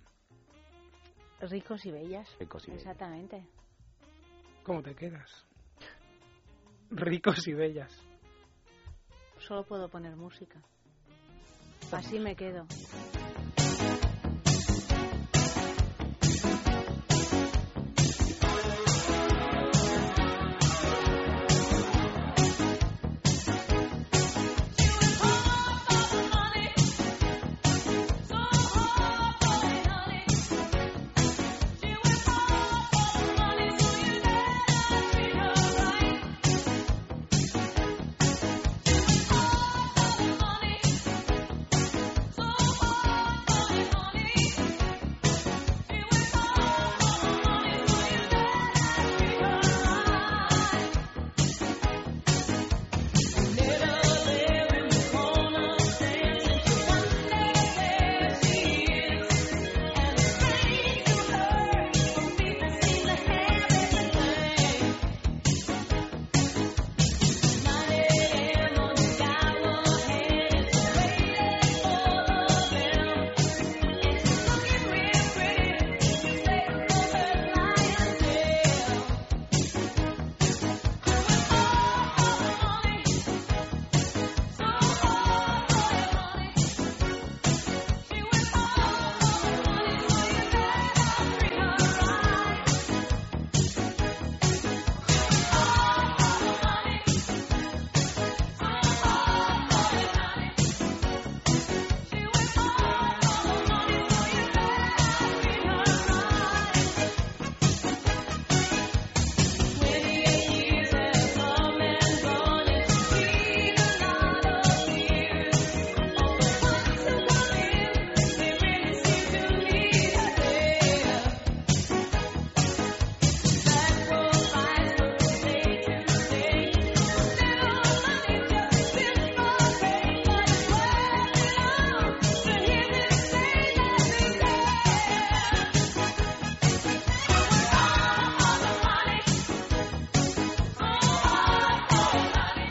Ricos 1.41 1.87
y 1.87 1.91
bellas. 1.91 2.37
Ricos 2.39 2.69
y 2.69 2.71
bellas. 2.71 2.87
Exactamente. 2.87 3.43
¿Cómo 4.63 4.83
te 4.83 4.95
quedas? 4.95 5.47
Ricos 6.91 7.47
y 7.49 7.55
bellas. 7.55 8.10
Solo 9.47 9.65
puedo 9.65 9.89
poner 9.89 10.17
música. 10.17 10.61
Así 11.93 12.19
me 12.19 12.37
quedo. 12.37 12.67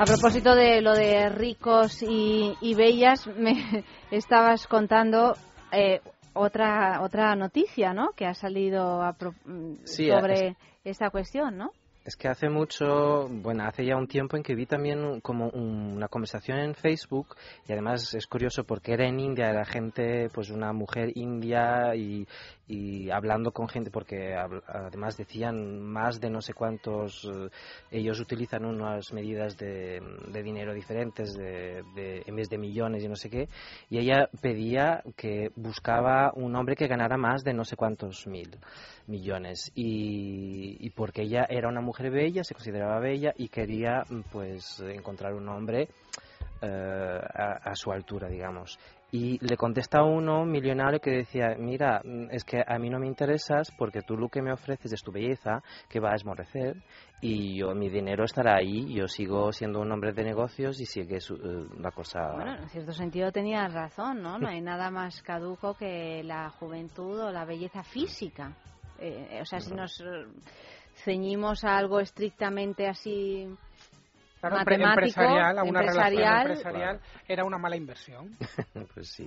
Propósito 0.09 0.55
de 0.55 0.81
lo 0.81 0.93
de 0.93 1.29
ricos 1.29 2.01
y, 2.01 2.53
y 2.61 2.73
bellas, 2.75 3.27
me 3.27 3.53
estabas 4.11 4.65
contando 4.67 5.35
eh, 5.71 6.01
otra 6.33 7.01
otra 7.01 7.35
noticia, 7.35 7.93
¿no? 7.93 8.09
Que 8.15 8.25
ha 8.25 8.33
salido 8.33 9.01
a 9.03 9.13
pro- 9.13 9.33
mm, 9.45 9.73
Sí, 9.83 10.07
sobre 10.09 10.55
esta 10.83 11.09
cuestión, 11.09 11.57
¿no? 11.57 11.71
Es 12.05 12.15
que 12.15 12.27
hace 12.27 12.49
mucho, 12.49 13.27
bueno, 13.29 13.65
hace 13.65 13.85
ya 13.85 13.95
un 13.95 14.07
tiempo 14.07 14.35
en 14.35 14.41
que 14.41 14.55
vi 14.55 14.65
también 14.65 15.19
como 15.21 15.49
un- 15.49 15.93
una 15.97 16.07
conversación 16.07 16.57
en 16.57 16.73
Facebook 16.73 17.35
y 17.67 17.73
además 17.73 18.11
es 18.15 18.25
curioso 18.25 18.63
porque 18.63 18.93
era 18.93 19.05
en 19.07 19.19
India, 19.19 19.49
era 19.49 19.63
gente, 19.65 20.29
pues 20.33 20.49
una 20.49 20.73
mujer 20.73 21.11
india 21.15 21.93
y, 21.95 22.25
y 22.69 23.09
hablando 23.09 23.51
con 23.51 23.67
gente 23.67 23.89
porque 23.91 24.35
además 24.67 25.17
decían 25.17 25.81
más 25.81 26.19
de 26.21 26.29
no 26.29 26.39
sé 26.39 26.53
cuántos, 26.53 27.25
eh, 27.25 27.49
ellos 27.91 28.19
utilizan 28.19 28.63
unas 28.63 29.11
medidas 29.11 29.57
de, 29.57 29.99
de 30.31 30.43
dinero 30.43 30.73
diferentes 30.73 31.33
de, 31.33 31.83
de- 31.95 32.23
en 32.25 32.35
vez 32.35 32.47
de 32.47 32.57
millones 32.59 33.03
y 33.03 33.07
no 33.07 33.15
sé 33.15 33.29
qué 33.29 33.49
y 33.89 33.97
ella 33.97 34.29
pedía 34.41 35.03
que 35.17 35.49
buscaba 35.55 36.31
un 36.35 36.55
hombre 36.55 36.75
que 36.75 36.87
ganara 36.87 37.17
más 37.17 37.43
de 37.43 37.53
no 37.53 37.65
sé 37.65 37.75
cuántos 37.75 38.27
mil 38.27 38.55
millones 39.07 39.71
y, 39.75 40.77
y 40.79 40.89
porque 40.91 41.23
ella 41.23 41.47
era 41.49 41.67
una 41.67 41.81
mujer 41.81 42.11
bella, 42.11 42.43
se 42.43 42.53
consideraba 42.53 42.99
bella 42.99 43.33
y 43.35 43.49
quería 43.49 44.05
pues 44.31 44.79
encontrar 44.81 45.33
un 45.33 45.49
hombre 45.49 45.89
eh, 46.61 46.67
a, 47.33 47.71
a 47.71 47.75
su 47.75 47.91
altura, 47.91 48.27
digamos. 48.29 48.77
Y 49.11 49.43
le 49.43 49.57
contesta 49.57 50.03
uno, 50.03 50.41
un 50.43 50.51
millonario, 50.51 50.99
que 50.99 51.09
decía, 51.11 51.55
mira, 51.57 51.99
mm, 52.03 52.27
es 52.29 52.43
que 52.43 52.63
a 52.65 52.77
mí 52.77 52.89
no 52.89 52.99
me 52.99 53.07
interesas 53.07 53.71
porque 53.77 54.01
tú 54.03 54.15
lo 54.15 54.29
que 54.29 54.41
me 54.41 54.53
ofreces 54.53 54.93
es 54.93 55.01
tu 55.01 55.11
belleza, 55.11 55.63
que 55.89 55.99
va 55.99 56.11
a 56.11 56.15
esmorecer, 56.15 56.75
y 57.21 57.57
yo 57.59 57.73
mi 57.73 57.89
dinero 57.89 58.23
estará 58.23 58.57
ahí, 58.57 58.93
yo 58.93 59.07
sigo 59.07 59.51
siendo 59.51 59.79
un 59.81 59.91
hombre 59.91 60.13
de 60.13 60.23
negocios 60.23 60.79
y 60.79 60.85
sigue 60.85 61.19
su- 61.19 61.35
eh, 61.35 61.67
la 61.79 61.89
cosa... 61.91 62.19
Bueno, 62.35 62.55
en 62.55 62.69
cierto 62.69 62.93
sentido 62.93 63.31
tenías 63.31 63.73
razón, 63.73 64.21
¿no? 64.21 64.37
No 64.37 64.47
hay 64.47 64.61
nada 64.61 64.91
más 64.91 65.21
caduco 65.23 65.73
que 65.73 66.21
la 66.23 66.49
juventud 66.51 67.19
o 67.19 67.31
la 67.31 67.45
belleza 67.45 67.83
física. 67.83 68.55
Eh, 68.99 69.39
o 69.41 69.45
sea, 69.45 69.59
si 69.59 69.73
nos 69.73 69.99
eh, 70.01 70.25
ceñimos 71.03 71.63
a 71.63 71.77
algo 71.77 71.99
estrictamente 71.99 72.87
así 72.87 73.47
Claro, 74.39 74.55
matemático, 74.57 74.89
empresarial, 74.89 75.59
a 75.59 75.63
una 75.63 75.81
relación 75.81 76.37
empresarial, 76.37 77.01
era 77.27 77.43
una 77.43 77.57
mala 77.57 77.75
inversión. 77.75 78.37
pues 78.93 79.07
sí. 79.09 79.25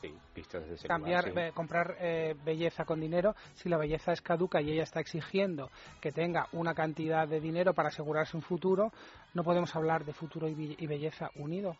Sí, 0.00 0.14
visto 0.34 0.60
desde 0.60 0.74
ese 0.74 0.88
Cambiar, 0.88 1.28
lugar, 1.28 1.44
sí. 1.44 1.48
eh, 1.48 1.52
comprar 1.54 1.96
eh, 1.98 2.34
belleza 2.44 2.84
con 2.84 3.00
dinero, 3.00 3.34
si 3.54 3.68
la 3.68 3.78
belleza 3.78 4.12
es 4.12 4.20
caduca 4.20 4.60
y 4.60 4.70
ella 4.70 4.82
está 4.82 5.00
exigiendo 5.00 5.70
que 6.00 6.12
tenga 6.12 6.46
una 6.52 6.74
cantidad 6.74 7.26
de 7.26 7.40
dinero 7.40 7.72
para 7.72 7.88
asegurarse 7.88 8.36
un 8.36 8.42
futuro, 8.42 8.92
no 9.32 9.44
podemos 9.44 9.74
hablar 9.74 10.04
de 10.04 10.12
futuro 10.12 10.48
y 10.48 10.86
belleza 10.86 11.30
unido. 11.36 11.76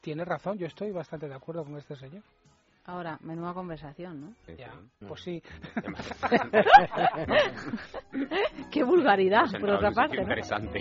Tiene 0.00 0.24
razón, 0.24 0.58
yo 0.58 0.66
estoy 0.66 0.90
bastante 0.90 1.28
de 1.28 1.34
acuerdo 1.34 1.64
con 1.64 1.78
este 1.78 1.94
señor. 1.94 2.22
Ahora, 2.84 3.16
menuda 3.22 3.54
conversación, 3.54 4.20
¿no? 4.20 4.34
Ya, 4.56 4.72
pues 5.06 5.20
sí. 5.22 5.40
Qué 8.72 8.82
vulgaridad, 8.82 9.44
Pues 9.50 9.60
por 9.60 9.70
otra 9.70 9.92
parte, 9.92 10.16
¿no? 10.16 10.22
interesante. 10.22 10.80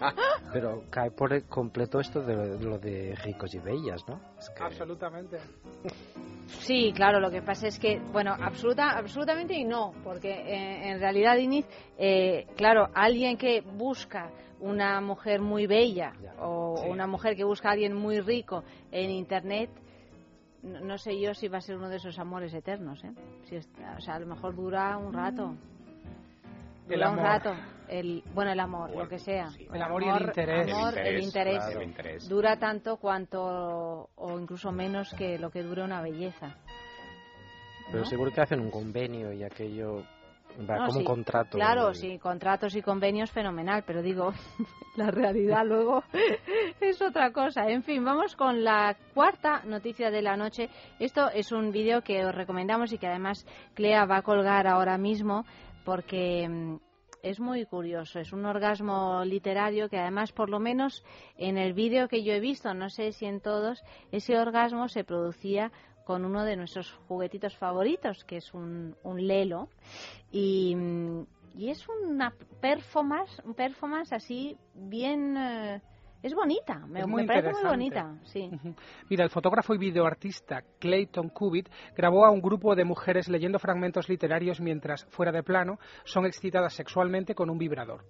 Pero 0.52 0.84
cae 0.90 1.10
por 1.10 1.32
el 1.32 1.44
completo 1.46 2.00
esto 2.00 2.20
de 2.22 2.58
lo 2.62 2.78
de 2.78 3.14
ricos 3.24 3.54
y 3.54 3.58
bellas, 3.60 4.06
¿no? 4.06 4.20
Es 4.38 4.50
que- 4.50 4.62
Absolutamente. 4.62 5.38
Sí, 6.48 6.92
claro, 6.94 7.20
lo 7.20 7.30
que 7.30 7.42
pasa 7.42 7.68
es 7.68 7.78
que, 7.78 7.98
bueno, 8.12 8.34
absoluta, 8.38 8.90
absolutamente 8.98 9.54
y 9.54 9.64
no, 9.64 9.92
porque 10.04 10.30
eh, 10.30 10.90
en 10.90 11.00
realidad, 11.00 11.36
Inés, 11.36 11.66
eh, 11.98 12.46
claro, 12.56 12.88
alguien 12.94 13.36
que 13.36 13.60
busca 13.60 14.30
una 14.60 15.00
mujer 15.00 15.40
muy 15.40 15.66
bella 15.66 16.12
o 16.40 16.76
sí. 16.82 16.88
una 16.88 17.06
mujer 17.06 17.36
que 17.36 17.44
busca 17.44 17.68
a 17.68 17.72
alguien 17.72 17.94
muy 17.94 18.20
rico 18.20 18.64
en 18.90 19.10
Internet, 19.10 19.70
no, 20.62 20.80
no 20.80 20.98
sé 20.98 21.18
yo 21.20 21.34
si 21.34 21.48
va 21.48 21.58
a 21.58 21.60
ser 21.60 21.76
uno 21.76 21.88
de 21.88 21.96
esos 21.96 22.18
amores 22.18 22.52
eternos, 22.54 23.02
¿eh? 23.04 23.12
Si 23.44 23.56
es- 23.56 23.68
o 23.96 24.00
sea, 24.00 24.14
a 24.14 24.18
lo 24.18 24.26
mejor 24.26 24.54
dura 24.56 24.96
un 24.96 25.12
rato. 25.12 25.54
El 26.88 26.94
Dura 26.96 27.10
un 27.10 27.18
rato. 27.18 27.54
El, 27.86 28.22
bueno, 28.34 28.50
el 28.52 28.60
amor, 28.60 28.90
lo 28.90 29.06
que 29.08 29.18
sea. 29.18 29.48
El 29.72 29.82
amor 29.82 30.02
y 30.02 30.08
el 30.08 30.22
interés. 30.22 30.72
amor, 30.72 30.98
El 30.98 31.06
el 31.06 31.22
interés, 31.22 31.24
interés. 31.24 31.56
claro. 31.64 31.80
El 31.80 31.86
interés. 31.88 32.28
Dura 32.28 32.58
tanto 32.58 32.96
cuanto, 32.96 34.08
o 34.16 34.38
incluso 34.40 34.72
menos 34.72 35.12
que 35.14 35.38
lo 35.38 35.50
que 35.50 35.62
dura 35.62 35.84
una 35.84 36.00
belleza. 36.00 36.54
Pero 37.88 38.00
¿no? 38.00 38.04
seguro 38.06 38.30
que 38.32 38.40
hacen 38.40 38.60
un 38.60 38.70
convenio 38.70 39.32
y 39.32 39.42
aquello 39.44 40.02
No, 40.58 40.76
como 40.76 40.90
sí, 40.90 40.98
un 40.98 41.04
contrato. 41.04 41.56
Claro, 41.56 41.94
sí, 41.94 42.18
contratos 42.18 42.74
y 42.74 42.82
convenios 42.82 43.30
fenomenal, 43.30 43.84
pero 43.86 44.02
digo, 44.02 44.32
la 44.96 45.10
realidad 45.10 45.64
luego 45.66 46.02
es 46.80 47.00
otra 47.00 47.32
cosa. 47.32 47.68
En 47.68 47.84
fin, 47.84 48.04
vamos 48.04 48.34
con 48.34 48.64
la 48.64 48.96
cuarta 49.14 49.62
noticia 49.64 50.10
de 50.10 50.22
la 50.22 50.36
noche. 50.36 50.68
Esto 50.98 51.30
es 51.30 51.52
un 51.52 51.70
vídeo 51.70 52.02
que 52.02 52.24
os 52.24 52.34
recomendamos 52.34 52.92
y 52.92 52.98
que 52.98 53.06
además 53.06 53.46
Clea 53.74 54.04
va 54.04 54.18
a 54.18 54.22
colgar 54.22 54.66
ahora 54.66 54.98
mismo 54.98 55.44
porque 55.84 56.48
mm, 56.48 56.76
es 57.22 57.40
muy 57.40 57.64
curioso. 57.64 58.18
Es 58.18 58.32
un 58.32 58.44
orgasmo 58.44 59.24
literario 59.24 59.88
que 59.88 59.98
además, 59.98 60.32
por 60.32 60.50
lo 60.50 60.58
menos 60.58 61.04
en 61.36 61.56
el 61.56 61.72
vídeo 61.72 62.08
que 62.08 62.22
yo 62.24 62.32
he 62.32 62.40
visto, 62.40 62.74
no 62.74 62.90
sé 62.90 63.12
si 63.12 63.26
en 63.26 63.40
todos, 63.40 63.82
ese 64.12 64.38
orgasmo 64.38 64.88
se 64.88 65.04
producía 65.04 65.72
con 66.08 66.24
uno 66.24 66.42
de 66.42 66.56
nuestros 66.56 66.90
juguetitos 67.06 67.54
favoritos, 67.58 68.24
que 68.24 68.38
es 68.38 68.54
un, 68.54 68.96
un 69.02 69.26
lelo. 69.26 69.68
Y, 70.32 70.74
y 71.54 71.68
es 71.68 71.86
una 71.86 72.32
performance, 72.62 73.42
performance 73.54 74.14
así 74.14 74.56
bien... 74.74 75.36
eh, 75.36 75.82
es 76.22 76.34
bonita, 76.34 76.78
me, 76.86 77.00
Es 77.00 77.06
muy 77.06 77.22
me 77.22 77.28
parece 77.28 77.52
muy 77.52 77.62
bonita. 77.62 78.16
Sí. 78.24 78.50
Mira, 79.10 79.22
el 79.22 79.28
fotógrafo 79.28 79.74
y 79.74 79.78
videoartista 79.78 80.62
Clayton 80.80 81.28
Cubitt 81.28 81.68
grabó 81.94 82.24
a 82.24 82.30
un 82.30 82.40
grupo 82.40 82.74
de 82.74 82.86
mujeres 82.86 83.28
leyendo 83.28 83.58
fragmentos 83.58 84.08
literarios 84.08 84.62
mientras, 84.62 85.04
fuera 85.10 85.30
de 85.30 85.42
plano, 85.42 85.78
son 86.04 86.24
excitadas 86.24 86.72
sexualmente 86.72 87.34
con 87.34 87.50
un 87.50 87.58
vibrador. 87.58 88.06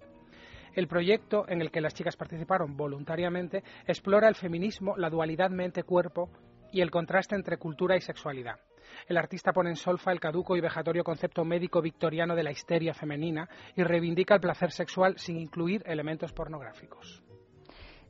El 0.73 0.87
proyecto, 0.87 1.43
en 1.49 1.59
el 1.59 1.69
que 1.69 1.81
las 1.81 1.93
chicas 1.93 2.15
participaron 2.15 2.77
voluntariamente, 2.77 3.61
explora 3.85 4.29
el 4.29 4.35
feminismo, 4.35 4.95
la 4.95 5.09
dualidad 5.09 5.49
mente-cuerpo 5.49 6.29
y 6.71 6.81
el 6.81 6.91
contraste 6.91 7.35
entre 7.35 7.57
cultura 7.57 7.95
y 7.95 8.01
sexualidad. 8.01 8.59
El 9.07 9.17
artista 9.17 9.53
pone 9.53 9.69
en 9.69 9.75
solfa 9.75 10.11
el 10.11 10.19
caduco 10.19 10.57
y 10.57 10.61
vejatorio 10.61 11.03
concepto 11.03 11.45
médico 11.45 11.81
victoriano 11.81 12.35
de 12.35 12.43
la 12.43 12.51
histeria 12.51 12.93
femenina 12.93 13.47
y 13.75 13.83
reivindica 13.83 14.35
el 14.35 14.41
placer 14.41 14.71
sexual 14.71 15.17
sin 15.17 15.37
incluir 15.37 15.83
elementos 15.85 16.33
pornográficos. 16.33 17.23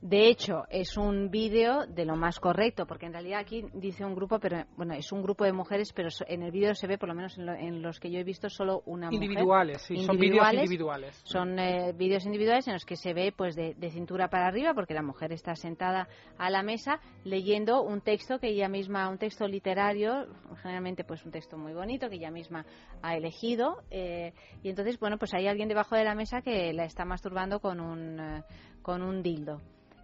De 0.01 0.29
hecho, 0.29 0.63
es 0.69 0.95
un 0.95 1.29
vídeo 1.29 1.85
de 1.85 2.05
lo 2.05 2.15
más 2.15 2.39
correcto, 2.39 2.85
porque 2.85 3.05
en 3.05 3.11
realidad 3.11 3.39
aquí 3.41 3.65
dice 3.73 4.05
un 4.05 4.15
grupo, 4.15 4.39
pero 4.39 4.63
bueno, 4.77 4.93
es 4.93 5.11
un 5.11 5.21
grupo 5.21 5.43
de 5.43 5.51
mujeres, 5.51 5.91
pero 5.93 6.07
en 6.27 6.41
el 6.41 6.51
vídeo 6.51 6.73
se 6.73 6.87
ve, 6.87 6.97
por 6.97 7.09
lo 7.09 7.15
menos 7.15 7.37
en, 7.37 7.45
lo- 7.45 7.53
en 7.53 7.81
los 7.81 7.99
que 7.99 8.09
yo 8.09 8.17
he 8.17 8.23
visto, 8.23 8.49
solo 8.49 8.81
una 8.85 9.11
mujer. 9.11 9.23
Individuales, 9.29 9.81
sí, 9.81 9.95
son 10.05 10.17
vídeos 10.17 10.37
individuales. 10.63 11.21
Son 11.25 11.59
eh, 11.59 11.93
vídeos 11.97 12.25
individuales 12.25 12.67
en 12.67 12.73
los 12.75 12.85
que 12.85 12.95
se 12.95 13.13
ve 13.13 13.33
pues 13.35 13.55
de, 13.57 13.73
de 13.73 13.91
cintura 13.91 14.29
para 14.29 14.47
arriba, 14.47 14.73
porque 14.73 14.93
la 14.93 15.01
mujer 15.03 15.33
está 15.33 15.53
sentada 15.55 16.07
a 16.37 16.49
la 16.49 16.63
mesa 16.63 17.01
leyendo 17.25 17.81
un 17.81 17.99
texto 17.99 18.39
que 18.39 18.47
ella 18.47 18.69
misma, 18.69 19.09
un 19.09 19.17
texto 19.17 19.47
literario, 19.49 20.27
generalmente 20.61 21.03
pues 21.03 21.25
un 21.25 21.31
texto 21.31 21.57
muy 21.57 21.73
bonito 21.73 22.07
que 22.09 22.15
ella 22.15 22.31
misma 22.31 22.65
ha 23.01 23.17
elegido, 23.17 23.83
eh, 23.91 24.33
y 24.63 24.69
entonces 24.69 24.97
bueno 24.97 25.17
pues 25.17 25.33
hay 25.33 25.47
alguien 25.47 25.67
debajo 25.67 25.95
de 25.97 26.05
la 26.05 26.15
mesa 26.15 26.41
que 26.41 26.71
la 26.71 26.85
está 26.85 27.03
masturbando 27.03 27.59
con 27.59 27.81
un 27.81 28.17
eh, 28.17 28.43
con 28.81 29.01
un 29.01 29.21
dildo. 29.21 29.59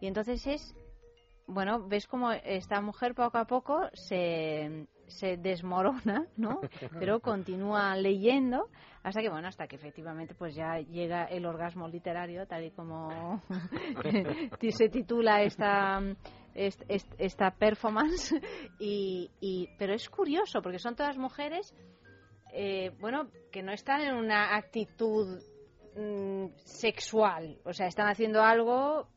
Y 0.05 0.07
entonces 0.07 0.45
es, 0.45 0.75
bueno, 1.47 1.87
ves 1.87 2.05
como 2.05 2.31
esta 2.31 2.79
mujer 2.79 3.15
poco 3.15 3.39
a 3.39 3.45
poco 3.45 3.89
se, 3.93 4.85
se 5.07 5.37
desmorona, 5.37 6.27
¿no? 6.37 6.61
Pero 6.99 7.19
continúa 7.21 7.95
leyendo 7.95 8.69
hasta 9.01 9.21
que, 9.21 9.29
bueno, 9.29 9.47
hasta 9.47 9.65
que 9.65 9.77
efectivamente 9.77 10.35
pues 10.35 10.53
ya 10.53 10.77
llega 10.77 11.23
el 11.25 11.47
orgasmo 11.47 11.87
literario, 11.87 12.45
tal 12.45 12.65
y 12.65 12.69
como 12.69 13.41
se 14.69 14.89
titula 14.89 15.41
esta, 15.41 15.99
est- 16.53 16.83
est- 16.87 17.13
esta 17.17 17.49
performance. 17.49 18.31
Y, 18.77 19.31
y, 19.41 19.69
pero 19.79 19.95
es 19.95 20.07
curioso 20.07 20.61
porque 20.61 20.77
son 20.77 20.95
todas 20.95 21.17
mujeres, 21.17 21.73
eh, 22.53 22.91
bueno, 22.99 23.31
que 23.51 23.63
no 23.63 23.71
están 23.71 24.01
en 24.01 24.13
una 24.13 24.55
actitud 24.55 25.39
mm, 25.97 26.45
sexual, 26.63 27.57
o 27.65 27.73
sea, 27.73 27.87
están 27.87 28.07
haciendo 28.07 28.43
algo 28.43 29.07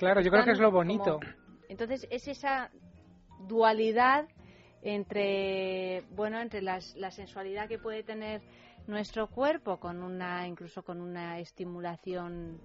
Claro, 0.00 0.20
yo 0.22 0.30
creo 0.30 0.44
que 0.44 0.52
es 0.52 0.58
lo 0.58 0.70
bonito. 0.70 1.20
como- 1.20 1.66
Entonces 1.68 2.06
es 2.10 2.26
esa 2.26 2.70
dualidad 3.46 4.26
entre 4.82 6.02
bueno 6.10 6.40
entre 6.40 6.62
las, 6.62 6.96
la 6.96 7.10
sensualidad 7.10 7.68
que 7.68 7.78
puede 7.78 8.02
tener 8.02 8.40
nuestro 8.86 9.28
cuerpo 9.28 9.78
con 9.78 10.02
una 10.02 10.46
incluso 10.48 10.82
con 10.82 11.00
una 11.02 11.38
estimulación 11.38 12.60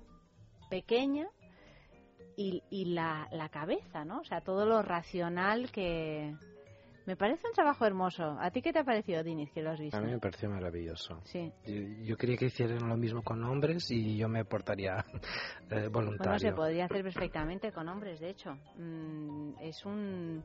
pequeña 0.70 1.28
y, 2.38 2.64
y 2.70 2.86
la, 2.86 3.28
la 3.32 3.50
cabeza, 3.50 4.06
¿no? 4.06 4.20
O 4.22 4.24
sea, 4.24 4.40
todo 4.42 4.66
lo 4.66 4.82
racional 4.82 5.72
que 5.72 6.34
me 7.06 7.16
parece 7.16 7.48
un 7.48 7.54
trabajo 7.54 7.86
hermoso. 7.86 8.38
¿A 8.40 8.50
ti 8.52 8.62
qué 8.62 8.74
te 8.74 8.80
ha 8.80 8.84
parecido, 8.84 9.24
Diniz, 9.24 9.52
que 9.52 9.62
lo 9.62 9.72
has 9.72 9.80
visto? 9.80 9.98
A 9.98 10.02
mí 10.02 10.12
me 10.12 10.20
pareció 10.20 10.50
maravilloso. 10.50 11.22
Sí. 11.26 11.52
Yo, 11.66 11.74
yo 12.04 12.18
quería 12.18 12.38
que 12.38 12.46
hicieran 12.46 12.88
lo 12.88 12.98
mismo 12.98 13.22
con 13.24 13.44
hombres 13.44 13.90
y 13.92 14.18
yo 14.18 14.28
me 14.28 14.44
portaría 14.46 15.06
eh, 15.70 15.88
Bueno, 15.90 15.90
se 15.90 15.90
voluntario. 15.90 16.56
podría 16.56 16.86
hacer 16.86 17.04
perfectamente 17.04 17.72
con 17.72 17.88
hombres, 17.90 18.20
de 18.20 18.30
hecho. 18.30 18.56
Mm, 18.78 19.54
es 19.62 19.86
un... 19.86 20.44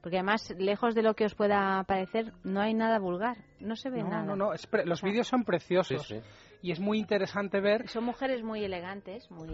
Porque 0.00 0.16
además, 0.16 0.54
lejos 0.56 0.94
de 0.94 1.02
lo 1.02 1.14
que 1.14 1.24
os 1.24 1.34
pueda 1.34 1.82
parecer, 1.82 2.32
no 2.44 2.60
hay 2.60 2.72
nada 2.72 3.00
vulgar. 3.00 3.36
No 3.58 3.74
se 3.74 3.90
ve 3.90 4.02
No, 4.04 4.10
nada. 4.10 4.24
no, 4.24 4.36
no, 4.36 4.52
es 4.54 4.64
pre- 4.66 4.86
los 4.86 5.00
O 5.00 5.02
sea, 5.02 5.10
vídeos 5.10 5.26
son 5.26 5.42
preciosos 5.44 6.06
Sí, 6.06 6.20
sí. 6.20 6.22
y 6.62 6.70
es 6.70 6.78
muy 6.78 6.98
interesante 6.98 7.60
ver. 7.60 7.88
Son 7.88 8.04
mujeres 8.04 8.44
muy 8.44 8.62
elegantes, 8.64 9.28
muy 9.28 9.48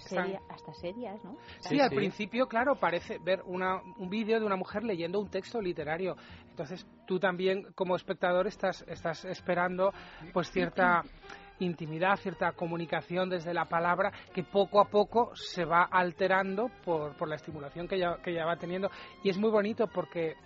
seria- 0.00 0.40
hasta 0.48 0.72
serias, 0.74 1.22
¿no? 1.24 1.36
Sí, 1.60 1.80
al 1.80 1.90
principio, 1.90 2.46
claro, 2.46 2.76
parece 2.76 3.18
ver 3.18 3.42
una, 3.46 3.80
un 3.98 4.08
vídeo 4.08 4.38
de 4.38 4.46
una 4.46 4.56
mujer 4.56 4.84
leyendo 4.84 5.20
un 5.20 5.28
texto 5.28 5.60
literario. 5.60 6.16
Entonces, 6.50 6.86
tú 7.06 7.18
también, 7.18 7.66
como 7.74 7.96
espectador, 7.96 8.46
estás, 8.46 8.84
estás 8.88 9.24
esperando 9.24 9.92
pues 10.32 10.50
cierta 10.50 11.02
intimidad, 11.60 12.16
cierta 12.16 12.52
comunicación 12.52 13.28
desde 13.28 13.52
la 13.52 13.64
palabra 13.64 14.12
que 14.32 14.44
poco 14.44 14.80
a 14.80 14.84
poco 14.88 15.32
se 15.34 15.64
va 15.64 15.82
alterando 15.90 16.70
por, 16.84 17.16
por 17.16 17.28
la 17.28 17.36
estimulación 17.36 17.88
que 17.88 17.96
ella, 17.96 18.18
que 18.22 18.30
ella 18.30 18.46
va 18.46 18.56
teniendo. 18.56 18.90
Y 19.24 19.30
es 19.30 19.38
muy 19.38 19.50
bonito 19.50 19.86
porque 19.88 20.36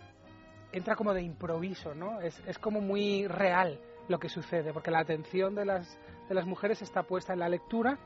entra 0.72 0.96
como 0.96 1.12
de 1.12 1.22
improviso, 1.22 1.94
¿no? 1.94 2.20
Es, 2.20 2.38
es 2.46 2.58
como 2.58 2.80
muy 2.80 3.26
real 3.26 3.78
lo 4.08 4.18
que 4.18 4.28
sucede, 4.28 4.72
porque 4.72 4.90
la 4.90 5.00
atención 5.00 5.54
de 5.54 5.64
las, 5.64 5.98
de 6.28 6.34
las 6.34 6.46
mujeres 6.46 6.80
está 6.82 7.02
puesta 7.02 7.32
en 7.34 7.40
la 7.40 7.48
lectura, 7.48 7.98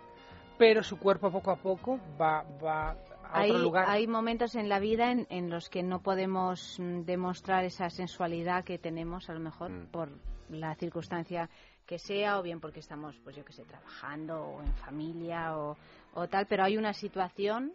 pero 0.58 0.82
su 0.82 0.98
cuerpo 0.98 1.30
poco 1.30 1.50
a 1.50 1.56
poco 1.56 1.98
va, 2.20 2.44
va 2.64 2.90
a 2.90 2.96
hay, 3.40 3.50
otro 3.50 3.62
lugar. 3.62 3.84
hay 3.88 4.06
momentos 4.06 4.54
en 4.54 4.68
la 4.68 4.78
vida 4.78 5.10
en, 5.10 5.26
en 5.30 5.50
los 5.50 5.68
que 5.68 5.82
no 5.82 6.00
podemos 6.00 6.78
mm, 6.78 7.02
demostrar 7.02 7.64
esa 7.64 7.90
sensualidad 7.90 8.64
que 8.64 8.78
tenemos, 8.78 9.28
a 9.28 9.34
lo 9.34 9.40
mejor 9.40 9.70
Mm. 9.70 9.86
por 9.86 10.08
la 10.50 10.74
circunstancia 10.76 11.50
que 11.86 11.98
sea, 11.98 12.38
o 12.38 12.42
bien 12.42 12.60
porque 12.60 12.80
estamos, 12.80 13.16
pues 13.22 13.36
yo 13.36 13.44
que 13.44 13.52
sé, 13.52 13.64
trabajando 13.64 14.42
o 14.44 14.62
en 14.62 14.72
familia 14.74 15.56
o, 15.56 15.76
o 16.14 16.28
tal, 16.28 16.46
pero 16.46 16.64
hay 16.64 16.76
una 16.76 16.92
situación, 16.92 17.72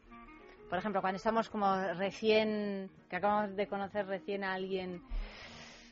por 0.69 0.79
ejemplo, 0.79 1.01
cuando 1.01 1.17
estamos 1.17 1.49
como 1.49 1.75
recién, 1.97 2.89
que 3.09 3.17
acabamos 3.17 3.55
de 3.55 3.67
conocer 3.67 4.05
recién 4.07 4.43
a 4.43 4.53
alguien 4.53 5.01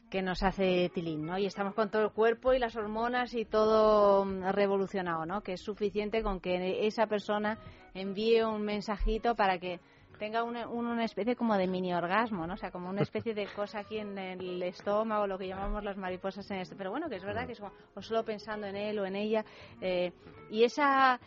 que 0.10 0.22
nos 0.22 0.42
hace 0.44 0.90
tilín, 0.94 1.26
¿no? 1.26 1.38
Y 1.38 1.46
estamos 1.46 1.74
con 1.76 1.90
todo 1.92 2.04
el 2.04 2.12
cuerpo 2.12 2.54
y 2.54 2.60
las 2.60 2.76
hormonas 2.76 3.34
y 3.34 3.46
todo 3.46 4.26
revolucionado, 4.52 5.26
¿no? 5.26 5.42
Que 5.42 5.54
es 5.54 5.62
suficiente 5.62 6.24
con 6.24 6.40
que 6.40 6.88
esa 6.88 7.08
persona 7.08 7.58
envíe 7.94 8.42
un 8.44 8.62
mensajito 8.64 9.36
para 9.36 9.60
que 9.60 9.80
tenga 10.18 10.44
una, 10.44 10.68
un- 10.68 10.86
una 10.88 11.06
especie 11.06 11.36
como 11.38 11.56
de 11.58 11.66
mini 11.68 11.94
orgasmo, 11.94 12.46
¿no? 12.46 12.56
O 12.56 12.58
sea, 12.58 12.72
como 12.72 12.90
una 12.90 13.02
especie 13.04 13.34
de 13.34 13.48
cosa 13.56 13.80
aquí 13.80 14.00
en 14.00 14.18
el 14.18 14.62
estómago, 14.64 15.28
lo 15.28 15.38
que 15.38 15.48
llamamos 15.48 15.82
las 15.84 15.96
mariposas 15.96 16.50
en 16.52 16.58
esto. 16.58 16.76
Pero 16.78 16.92
bueno, 16.92 17.08
que 17.08 17.16
es 17.16 17.24
verdad 17.24 17.46
que 17.46 17.54
es 17.54 17.60
como, 17.60 17.72
o 17.96 18.02
solo 18.02 18.26
pensando 18.26 18.68
en 18.68 18.76
él 18.76 19.00
o 19.00 19.06
en 19.06 19.16
ella. 19.16 19.46
eh, 19.80 20.12
y 20.52 20.64
esa 20.64 21.20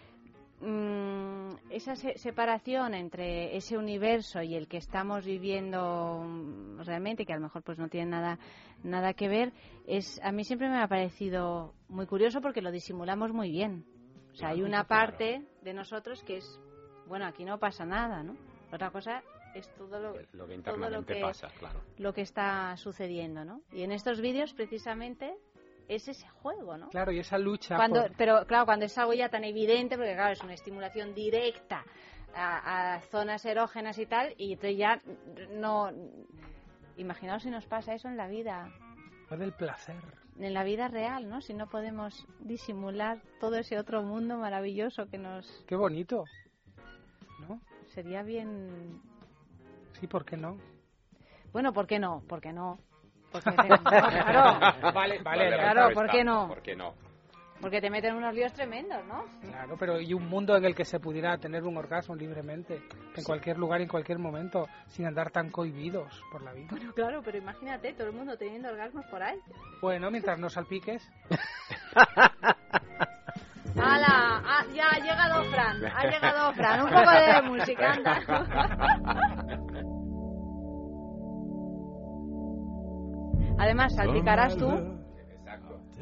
esa 1.70 1.97
se- 1.97 2.16
separación 2.18 2.94
entre 2.94 3.56
ese 3.56 3.76
universo 3.76 4.43
y 4.43 4.55
el 4.55 4.68
que 4.68 4.76
estamos 4.76 5.24
viviendo 5.24 6.22
mm, 6.24 6.80
realmente, 6.84 7.24
que 7.26 7.32
a 7.32 7.36
lo 7.36 7.43
mejor 7.43 7.62
pues 7.62 7.78
no 7.78 7.89
tiene 7.89 8.10
nada 8.10 8.39
nada 8.84 9.14
que 9.14 9.28
ver, 9.28 9.52
es 9.86 10.20
a 10.22 10.32
mí 10.32 10.44
siempre 10.44 10.68
me 10.68 10.78
ha 10.80 10.89
parecido 10.89 11.74
muy 11.89 12.06
curioso 12.06 12.40
porque 12.40 12.62
lo 12.62 12.70
disimulamos 12.72 13.32
muy 13.32 13.51
bien. 13.51 13.84
O 14.32 14.34
sea, 14.34 14.48
hay 14.48 14.62
una 14.62 14.84
parte 14.84 15.43
de 15.62 15.74
nosotros 15.74 16.22
que 16.24 16.39
es, 16.39 16.60
bueno, 17.06 17.26
aquí 17.26 17.44
no 17.44 17.59
pasa 17.59 17.84
nada, 17.84 18.22
¿no? 18.22 18.34
Otra 18.72 18.90
cosa 18.90 19.22
es 19.55 19.68
todo 19.74 20.01
lo, 20.01 20.12
Lo 20.12 20.18
que 20.18 20.26
todo 20.32 20.47
lo 20.47 20.55
internamente 20.55 21.14
que, 21.14 21.20
pasa, 21.20 21.48
claro. 21.59 21.80
lo 21.98 22.12
que 22.14 22.22
está 22.22 22.74
sucediendo, 22.78 23.44
¿no? 23.44 23.60
Y 23.72 23.82
en 23.82 23.93
estos 23.93 24.20
vídeos 24.20 24.55
precisamente 24.55 25.34
es 25.88 26.09
ese 26.09 26.28
juego, 26.28 26.76
¿no? 26.76 26.88
Claro, 26.90 27.12
y 27.12 27.18
esa 27.18 27.38
lucha. 27.38 27.76
Cuando, 27.76 28.02
por- 28.02 28.16
pero 28.16 28.46
claro, 28.46 28.64
cuando 28.66 28.84
es 28.86 28.96
algo 28.98 29.12
ya 29.14 29.28
tan 29.28 29.44
evidente, 29.44 29.96
porque 29.96 30.14
claro, 30.14 30.32
es 30.32 30.42
una 30.42 30.54
estimulación 30.54 31.14
directa 31.14 31.84
a, 32.34 32.94
a 32.94 33.00
zonas 33.02 33.44
erógenas 33.44 33.98
y 33.98 34.06
tal, 34.06 34.34
y 34.38 34.52
entonces 34.54 34.78
ya 34.78 35.00
no... 35.52 35.90
Imaginaos 36.96 37.42
si 37.42 37.50
nos 37.50 37.66
pasa 37.66 37.94
eso 37.94 38.09
en 38.09 38.16
la 38.16 38.28
vida, 38.28 38.70
Fue 39.28 39.36
del 39.38 39.52
placer. 39.52 39.96
en 40.38 40.52
la 40.54 40.62
vida 40.62 40.88
real, 40.88 41.28
¿no? 41.28 41.40
Si 41.40 41.54
no 41.54 41.66
podemos 41.68 42.26
disimular 42.40 43.18
todo 43.40 43.56
ese 43.56 43.78
otro 43.78 44.02
mundo 44.02 44.36
maravilloso 44.36 45.06
que 45.09 45.16
nos... 45.18 45.64
Qué 45.66 45.74
bonito. 45.76 46.24
¿No? 47.48 47.60
Sería 47.88 48.22
bien... 48.22 49.00
Sí, 49.98 50.06
¿por 50.06 50.24
qué 50.24 50.36
no? 50.36 50.59
Bueno, 51.52 51.72
¿por 51.72 51.86
qué 51.86 51.98
no? 51.98 52.22
¿Por 52.28 52.40
qué 52.40 52.52
no? 52.52 52.78
Porque 53.32 53.50
te- 53.50 53.68
no, 53.68 53.78
claro. 53.82 54.92
Vale, 54.92 55.18
vale, 55.22 55.48
Claro, 55.54 55.90
¿por 55.94 56.10
qué 56.10 56.22
no? 56.24 56.48
¿Por 56.48 56.62
qué 56.62 56.76
no? 56.76 56.94
Porque 57.60 57.80
te 57.80 57.90
meten 57.90 58.16
unos 58.16 58.34
líos 58.34 58.52
tremendos, 58.52 59.04
¿no? 59.06 59.24
Claro, 59.48 59.76
pero 59.78 60.00
y 60.00 60.12
un 60.14 60.28
mundo 60.28 60.56
en 60.56 60.64
el 60.64 60.74
que 60.74 60.84
se 60.84 60.98
pudiera 60.98 61.38
tener 61.38 61.62
un 61.62 61.76
orgasmo 61.76 62.16
libremente, 62.16 62.82
en 63.14 63.22
cualquier 63.22 63.56
lugar, 63.56 63.80
en 63.80 63.86
cualquier 63.86 64.18
momento, 64.18 64.66
sin 64.88 65.06
andar 65.06 65.30
tan 65.30 65.48
cohibidos 65.50 66.20
por 66.32 66.42
la 66.42 66.52
vida. 66.52 66.66
Bueno, 66.72 66.92
claro, 66.92 67.22
pero 67.24 67.38
imagínate 67.38 67.92
todo 67.92 68.09
el 68.09 68.14
mundo 68.14 68.36
teniendo 68.36 68.68
orgasmos 68.68 69.06
por 69.06 69.22
ahí. 69.22 69.38
Bueno, 69.80 70.10
mientras 70.10 70.40
no 70.40 70.50
salpiques. 70.50 71.09
¡Hala! 73.76 74.42
Ah, 74.44 74.64
ya 74.74 74.88
ha 74.90 74.98
llegado 74.98 75.44
Fran, 75.44 75.84
ha 75.86 76.04
llegado 76.04 76.52
Fran. 76.54 76.82
Un 76.82 76.90
poco 76.90 77.10
de 77.12 77.42
música, 77.42 77.92
anda. 77.92 78.20
Además, 83.62 83.94
salpicarás 83.94 84.56
tú. 84.56 84.98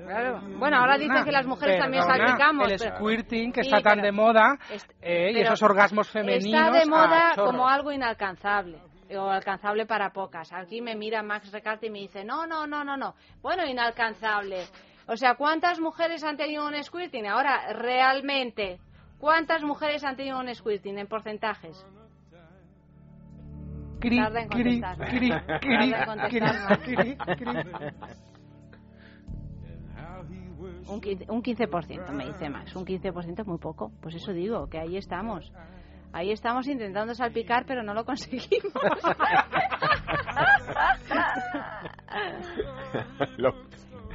Claro. 0.06 0.40
Bueno, 0.58 0.78
ahora 0.78 0.96
dicen 0.96 1.24
que 1.24 1.30
las 1.30 1.46
mujeres 1.46 1.78
también 1.78 2.02
salpicamos. 2.04 2.72
El 2.72 2.78
pero- 2.78 2.96
squirting, 2.96 3.52
que 3.52 3.62
Sí, 3.62 3.68
está 3.68 3.82
tan 3.82 3.96
pero- 4.00 4.06
de 4.06 4.12
moda, 4.12 4.58
eh, 5.02 5.30
y 5.34 5.40
esos 5.40 5.62
orgasmos 5.62 6.08
femeninos. 6.10 6.66
Está 6.66 6.78
de 6.78 6.86
moda 6.86 7.30
a 7.30 7.34
chorro. 7.34 7.46
como 7.48 7.68
algo 7.68 7.92
inalcanzable 7.92 8.78
o 9.14 9.28
alcanzable 9.28 9.84
para 9.84 10.10
pocas. 10.10 10.50
Aquí 10.54 10.80
me 10.80 10.96
mira 10.96 11.22
Max 11.22 11.52
Recarte 11.52 11.88
y 11.88 11.90
me 11.90 11.98
dice, 11.98 12.24
no, 12.24 12.46
no, 12.46 12.66
no, 12.66 12.82
no, 12.82 12.96
no. 12.96 13.14
Bueno, 13.42 13.66
inalcanzable. 13.66 14.64
O 15.06 15.16
sea, 15.16 15.34
¿cuántas 15.34 15.80
mujeres 15.80 16.24
han 16.24 16.36
tenido 16.38 16.66
un 16.66 16.82
squirting? 16.82 17.26
Ahora, 17.26 17.72
realmente, 17.74 18.78
¿cuántas 19.18 19.62
mujeres 19.62 20.02
han 20.02 20.16
tenido 20.16 20.38
un 20.40 20.52
squirting 20.54 20.98
en 20.98 21.06
porcentajes? 21.08 21.84
Cri, 24.00 24.16
Tarda 24.18 24.40
en 24.42 24.48
contestar. 24.48 24.96
cri, 25.08 25.30
cri, 25.60 25.94
Un 30.88 31.00
15%, 31.00 31.30
un 31.30 31.42
15% 31.42 32.10
me 32.12 32.26
dice 32.26 32.48
Max. 32.50 32.74
Un 32.74 32.84
15% 32.84 33.40
es 33.40 33.46
muy 33.46 33.58
poco. 33.58 33.92
Pues 34.00 34.16
eso 34.16 34.32
digo, 34.32 34.66
que 34.68 34.78
ahí 34.78 34.96
estamos. 34.96 35.52
Ahí 36.12 36.32
estamos 36.32 36.66
intentando 36.66 37.14
salpicar, 37.14 37.64
pero 37.66 37.84
no 37.84 37.94
lo 37.94 38.04
conseguimos. 38.04 38.72
Lo- 43.36 43.54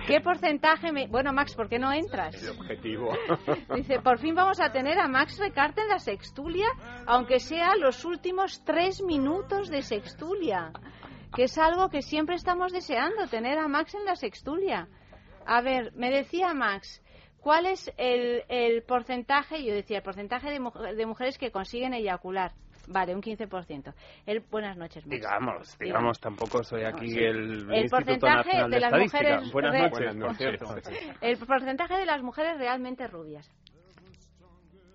¿Qué 0.07 0.21
porcentaje 0.21 0.91
me... 0.91 1.07
Bueno, 1.07 1.33
Max, 1.33 1.55
¿por 1.55 1.67
qué 1.67 1.79
no 1.79 1.91
entras? 1.91 2.35
el 2.41 2.49
objetivo. 2.49 3.11
Dice, 3.75 3.99
por 4.01 4.19
fin 4.19 4.35
vamos 4.35 4.59
a 4.59 4.71
tener 4.71 4.99
a 4.99 5.07
Max 5.07 5.39
Recarte 5.39 5.81
en 5.81 5.89
la 5.89 5.99
sextulia, 5.99 6.67
aunque 7.07 7.39
sea 7.39 7.75
los 7.75 8.05
últimos 8.05 8.63
tres 8.63 9.01
minutos 9.01 9.69
de 9.69 9.81
sextulia, 9.81 10.71
que 11.35 11.43
es 11.43 11.57
algo 11.57 11.89
que 11.89 12.01
siempre 12.01 12.35
estamos 12.35 12.71
deseando, 12.71 13.27
tener 13.27 13.57
a 13.57 13.67
Max 13.67 13.95
en 13.95 14.05
la 14.05 14.15
sextulia. 14.15 14.87
A 15.45 15.61
ver, 15.61 15.91
me 15.95 16.11
decía 16.11 16.53
Max, 16.53 17.01
¿cuál 17.39 17.65
es 17.65 17.91
el, 17.97 18.43
el 18.47 18.83
porcentaje? 18.83 19.63
Yo 19.63 19.73
decía, 19.73 19.97
el 19.97 20.03
porcentaje 20.03 20.51
de, 20.51 20.59
de 20.95 21.05
mujeres 21.05 21.37
que 21.37 21.51
consiguen 21.51 21.93
eyacular. 21.93 22.53
Vale, 22.87 23.15
un 23.15 23.21
15%. 23.21 23.93
El, 24.25 24.39
buenas 24.41 24.77
noches, 24.77 25.05
Max. 25.05 25.15
Digamos, 25.21 25.77
digamos, 25.79 26.19
tampoco 26.19 26.63
soy 26.63 26.83
aquí 26.83 27.09
sí. 27.09 27.19
el, 27.19 27.69
El 27.71 27.83
Instituto 27.83 27.89
porcentaje 27.89 28.35
Nacional 28.57 28.69
de, 28.69 28.75
de 28.75 28.81
las 28.81 28.91
Estadística. 28.93 29.23
mujeres 29.23 29.51
Buenas 29.51 29.71
re- 29.73 29.79
noches, 29.81 29.99
Buenas 29.99 30.15
por 30.15 30.75
noches. 30.75 30.99
cierto. 30.99 31.19
El 31.25 31.37
porcentaje 31.37 31.93
de 31.95 32.05
las 32.05 32.21
mujeres 32.21 32.57
realmente 32.57 33.07
rubias. 33.07 33.49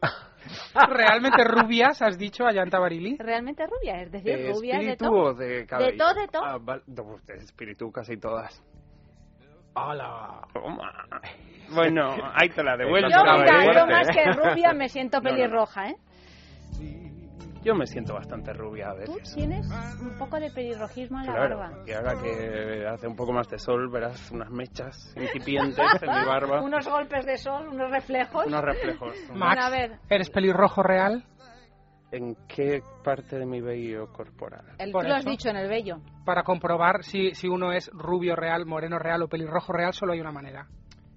Realmente 0.88 1.44
rubias, 1.44 2.00
has 2.02 2.16
dicho, 2.16 2.46
Ayanta 2.46 2.78
Barili. 2.78 3.16
Realmente 3.18 3.66
rubias, 3.66 4.02
es 4.06 4.12
decir, 4.12 4.36
¿De 4.38 4.52
rubias 4.52 4.80
de 4.84 4.96
todo. 4.96 5.34
de 5.34 5.66
cabello? 5.66 5.90
De 5.92 5.96
todo, 5.98 6.14
de 6.14 6.28
todo. 6.28 6.44
Ah, 6.44 6.58
val- 6.60 6.82
no, 6.86 7.16
de 7.26 7.34
espíritu 7.36 7.90
casi 7.92 8.16
todas. 8.16 8.62
¡Hala! 9.74 10.40
Toma. 10.52 10.92
Bueno, 11.74 12.14
ahí 12.34 12.48
te 12.48 12.62
la 12.62 12.76
devuelvo. 12.76 13.08
Yo, 13.10 13.22
mira, 13.38 13.72
yo 13.74 13.86
más 13.86 14.08
que 14.08 14.32
rubia 14.32 14.72
me 14.72 14.88
siento 14.88 15.18
No, 15.18 15.22
no, 15.24 15.30
no. 15.30 15.36
pelirroja, 15.36 15.90
¿eh? 15.90 15.96
Yo 17.62 17.74
me 17.74 17.86
siento 17.86 18.14
bastante 18.14 18.54
rubia 18.54 18.90
a 18.90 19.04
Tú 19.04 19.14
veces. 19.16 19.34
tienes 19.34 19.66
un 20.00 20.16
poco 20.18 20.40
de 20.40 20.50
pelirrojismo 20.50 21.20
en 21.20 21.26
la 21.26 21.32
Claro, 21.34 21.58
barba. 21.58 21.78
y 21.86 21.92
ahora 21.92 22.14
que 22.22 22.86
hace 22.86 23.06
un 23.06 23.16
poco 23.16 23.32
más 23.32 23.48
de 23.50 23.58
sol, 23.58 23.90
verás 23.90 24.30
unas 24.30 24.50
mechas 24.50 25.14
incipientes 25.16 25.78
en 26.00 26.08
mi 26.08 26.24
barba. 26.26 26.62
Unos 26.62 26.88
golpes 26.88 27.26
de 27.26 27.36
sol, 27.36 27.68
unos 27.68 27.90
reflejos. 27.90 28.46
Unos 28.46 28.62
reflejos. 28.62 29.14
Bueno, 29.28 29.44
Max, 29.44 29.64
a 29.64 29.70
ver, 29.70 29.98
¿eres 30.08 30.30
pelirrojo 30.30 30.82
real? 30.82 31.24
¿En 32.12 32.34
qué 32.48 32.82
parte 33.04 33.38
de 33.38 33.46
mi 33.46 33.60
vello 33.60 34.10
corporal? 34.12 34.64
el, 34.78 34.90
Por 34.90 35.02
tú 35.02 35.08
lo 35.10 35.14
has 35.14 35.20
eso. 35.20 35.30
dicho 35.30 35.48
en 35.50 35.56
el 35.56 35.68
vello. 35.68 35.98
Para 36.24 36.42
comprobar 36.42 37.04
si, 37.04 37.34
si 37.34 37.46
uno 37.46 37.72
es 37.72 37.88
rubio 37.92 38.34
real, 38.36 38.64
moreno 38.66 38.98
real 38.98 39.22
o 39.22 39.28
pelirrojo 39.28 39.72
real, 39.74 39.92
solo 39.92 40.14
hay 40.14 40.20
una 40.20 40.32
manera. 40.32 40.66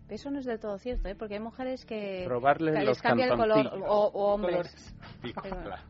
Eso 0.09 0.29
no 0.29 0.37
es 0.39 0.45
del 0.45 0.59
todo 0.59 0.77
cierto, 0.77 1.07
¿eh? 1.07 1.15
Porque 1.15 1.35
hay 1.35 1.39
mujeres 1.39 1.85
que, 1.85 2.23
Probarles 2.27 2.73
que 2.75 2.79
les 2.81 2.87
los 2.89 3.01
cambia 3.01 3.25
el 3.27 3.37
color, 3.37 3.67
o, 3.87 4.11
o 4.13 4.33
hombres. 4.33 4.93
Claro. 5.41 5.81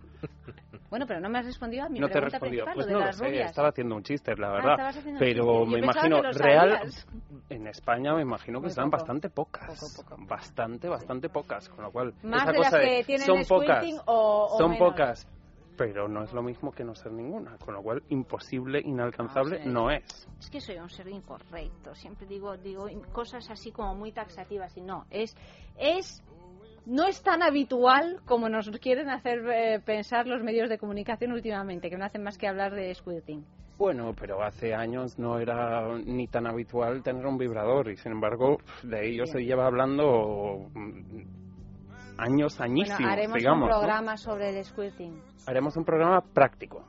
Bueno, 0.89 1.07
pero 1.07 1.19
no 1.19 1.29
me 1.29 1.39
has 1.39 1.45
respondido 1.45 1.85
a 1.85 1.89
mi 1.89 1.99
No 1.99 2.07
te 2.07 2.19
principal, 2.21 2.73
Pues 2.75 2.85
lo 2.85 2.85
de 2.85 2.93
no 2.93 2.99
lo 2.99 3.05
las 3.07 3.17
sé, 3.17 3.41
estaba 3.41 3.69
haciendo 3.69 3.95
un 3.95 4.03
chiste, 4.03 4.35
la 4.35 4.49
Ah, 4.49 4.51
verdad. 4.51 4.93
Pero 5.17 5.65
me 5.65 5.79
imagino, 5.79 6.21
real, 6.21 6.77
sabías. 6.77 7.07
en 7.49 7.67
España 7.67 8.13
me 8.13 8.21
imagino 8.21 8.61
que 8.61 8.67
están 8.67 8.85
poco. 8.91 8.97
bastante 8.97 9.29
pocas. 9.29 9.95
Bastante, 10.19 10.87
bastante 10.87 11.29
pocas. 11.29 11.69
Con 11.69 11.83
lo 11.85 11.91
cual, 11.91 12.13
Más 12.21 12.43
esa 12.43 12.51
de 12.51 12.59
las 12.59 12.73
que 12.73 13.03
tienen 13.05 13.25
son 13.25 13.43
pocas, 13.45 13.85
o- 14.05 14.49
o 14.51 14.57
son 14.57 14.71
menos. 14.71 14.89
pocas. 14.91 15.27
Pero 15.75 16.07
no 16.07 16.23
es 16.23 16.31
lo 16.33 16.43
mismo 16.43 16.71
que 16.71 16.83
no 16.83 16.93
ser 16.93 17.11
ninguna. 17.11 17.57
Con 17.57 17.73
lo 17.73 17.81
cual, 17.81 18.03
imposible, 18.09 18.79
inalcanzable, 18.85 19.57
No 19.57 19.63
sé. 19.63 19.69
no 19.69 19.89
es. 19.89 20.27
Es 20.39 20.49
que 20.51 20.61
soy 20.61 20.77
un 20.77 20.89
ser 20.89 21.07
incorrecto. 21.07 21.95
Siempre 21.95 22.27
digo, 22.27 22.55
digo 22.57 22.87
cosas 23.11 23.49
así 23.49 23.71
como 23.71 23.95
muy 23.95 24.11
taxativas 24.11 24.77
y 24.77 24.81
no. 24.81 25.07
Es, 25.09 25.35
es, 25.75 26.21
no 26.85 27.05
es 27.05 27.21
tan 27.23 27.41
habitual 27.41 28.19
como 28.25 28.49
nos 28.49 28.69
quieren 28.79 29.09
hacer 29.09 29.39
eh, 29.49 29.79
pensar 29.85 30.27
los 30.27 30.43
medios 30.43 30.69
de 30.69 30.77
comunicación 30.77 31.31
últimamente, 31.31 31.89
que 31.89 31.97
no 31.97 32.05
hacen 32.05 32.23
más 32.23 32.37
que 32.37 32.47
hablar 32.47 32.73
de 32.73 32.93
squirting. 32.93 33.45
Bueno, 33.77 34.13
pero 34.19 34.43
hace 34.43 34.73
años 34.73 35.17
no 35.17 35.39
era 35.39 35.97
ni 35.97 36.27
tan 36.27 36.45
habitual 36.47 37.01
tener 37.01 37.25
un 37.25 37.37
vibrador 37.37 37.89
y 37.89 37.97
sin 37.97 38.11
embargo 38.11 38.57
de 38.83 39.09
ello 39.09 39.25
se 39.25 39.39
lleva 39.39 39.65
hablando 39.65 40.69
mm, 40.73 41.21
años, 42.17 42.61
añísimos, 42.61 42.99
Bueno, 42.99 43.13
haremos 43.13 43.37
digamos. 43.37 43.63
un 43.63 43.69
¿no? 43.69 43.79
programa 43.79 44.17
sobre 44.17 44.57
el 44.57 44.63
squirting. 44.63 45.19
Haremos 45.47 45.75
un 45.75 45.85
programa 45.85 46.21
práctico. 46.21 46.85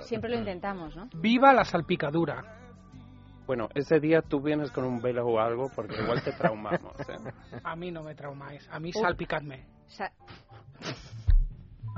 Siempre 0.00 0.30
lo 0.30 0.38
intentamos, 0.38 0.96
¿no? 0.96 1.08
Viva 1.20 1.52
la 1.52 1.64
salpicadura. 1.64 2.63
Bueno, 3.46 3.68
ese 3.74 4.00
día 4.00 4.22
tú 4.22 4.40
vienes 4.40 4.70
con 4.70 4.84
un 4.84 5.00
velo 5.02 5.26
o 5.26 5.38
algo 5.38 5.70
porque 5.74 5.96
igual 6.02 6.22
te 6.22 6.32
traumamos. 6.32 6.98
¿eh? 7.08 7.16
A 7.64 7.76
mí 7.76 7.90
no 7.90 8.02
me 8.02 8.14
traumáis, 8.14 8.66
a 8.70 8.78
mí 8.80 8.92
salpicadme. 8.92 9.66
Sa- 9.86 10.12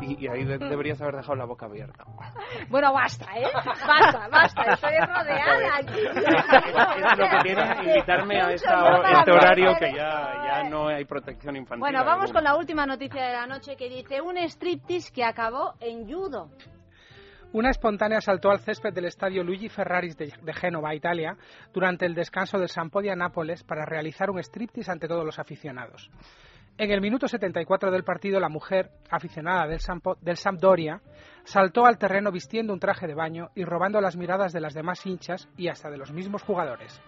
Y, 0.03 0.25
y 0.25 0.29
ahí 0.29 0.45
de- 0.45 0.59
deberías 0.59 1.01
haber 1.01 1.17
dejado 1.17 1.37
la 1.37 1.47
boca 1.47 1.65
abierta. 1.67 2.05
Bueno, 2.69 2.93
basta, 2.93 3.27
¿eh? 3.39 3.47
Basta, 3.55 4.29
basta. 4.29 4.63
Estoy 4.75 4.93
rodeada 4.99 5.77
aquí. 5.79 6.01
Es 7.07 7.19
lo 7.19 7.29
que 7.31 7.39
tiene 7.45 7.85
invitarme 7.85 8.41
a 8.43 8.53
esta- 8.53 9.19
este 9.21 9.31
horario 9.33 9.75
que 9.79 9.95
ya, 9.95 10.33
ya 10.47 10.69
no 10.69 10.89
hay 10.89 11.05
protección 11.07 11.57
infantil. 11.57 11.81
Bueno, 11.81 12.01
vamos 12.05 12.25
alguna. 12.25 12.33
con 12.35 12.45
la 12.45 12.57
última 12.57 12.85
noticia 12.85 13.25
de 13.25 13.33
la 13.33 13.47
noche 13.47 13.77
que 13.77 13.89
dice 13.89 14.21
un 14.21 14.37
striptease 14.37 15.11
que 15.13 15.25
acabó 15.25 15.75
en 15.81 16.07
judo. 16.07 16.51
Una 17.53 17.71
espontánea 17.71 18.21
saltó 18.21 18.51
al 18.51 18.61
césped 18.61 18.93
del 18.93 19.07
estadio 19.07 19.43
Luigi 19.43 19.69
Ferraris 19.69 20.17
de, 20.17 20.33
de 20.43 20.53
Génova, 20.53 20.95
Italia, 20.95 21.37
durante 21.73 22.05
el 22.05 22.15
descanso 22.15 22.59
del 22.59 22.69
Sampodia 22.69 23.17
Nápoles 23.17 23.63
para 23.63 23.87
realizar 23.87 24.31
un 24.31 24.39
striptease 24.39 24.91
ante 24.91 25.09
todos 25.09 25.25
los 25.25 25.39
aficionados. 25.39 26.11
En 26.79 26.91
el 26.91 27.01
minuto 27.01 27.27
74 27.27 27.91
del 27.91 28.05
partido, 28.05 28.39
la 28.39 28.51
mujer, 28.51 28.91
aficionada 29.09 29.67
del 29.67 30.37
Sampdoria, 30.37 31.01
saltó 31.45 31.87
al 31.87 31.97
terreno 31.97 32.31
vistiendo 32.31 32.75
un 32.75 32.81
traje 32.81 33.07
de 33.07 33.15
baño 33.15 33.49
y 33.55 33.65
robando 33.65 33.99
las 34.03 34.17
miradas 34.17 34.53
de 34.53 34.61
las 34.61 34.75
demás 34.75 35.07
hinchas 35.07 35.49
y 35.57 35.69
hasta 35.69 35.89
de 35.89 35.97
los 35.97 36.13
mismos 36.13 36.43
jugadores. 36.43 37.01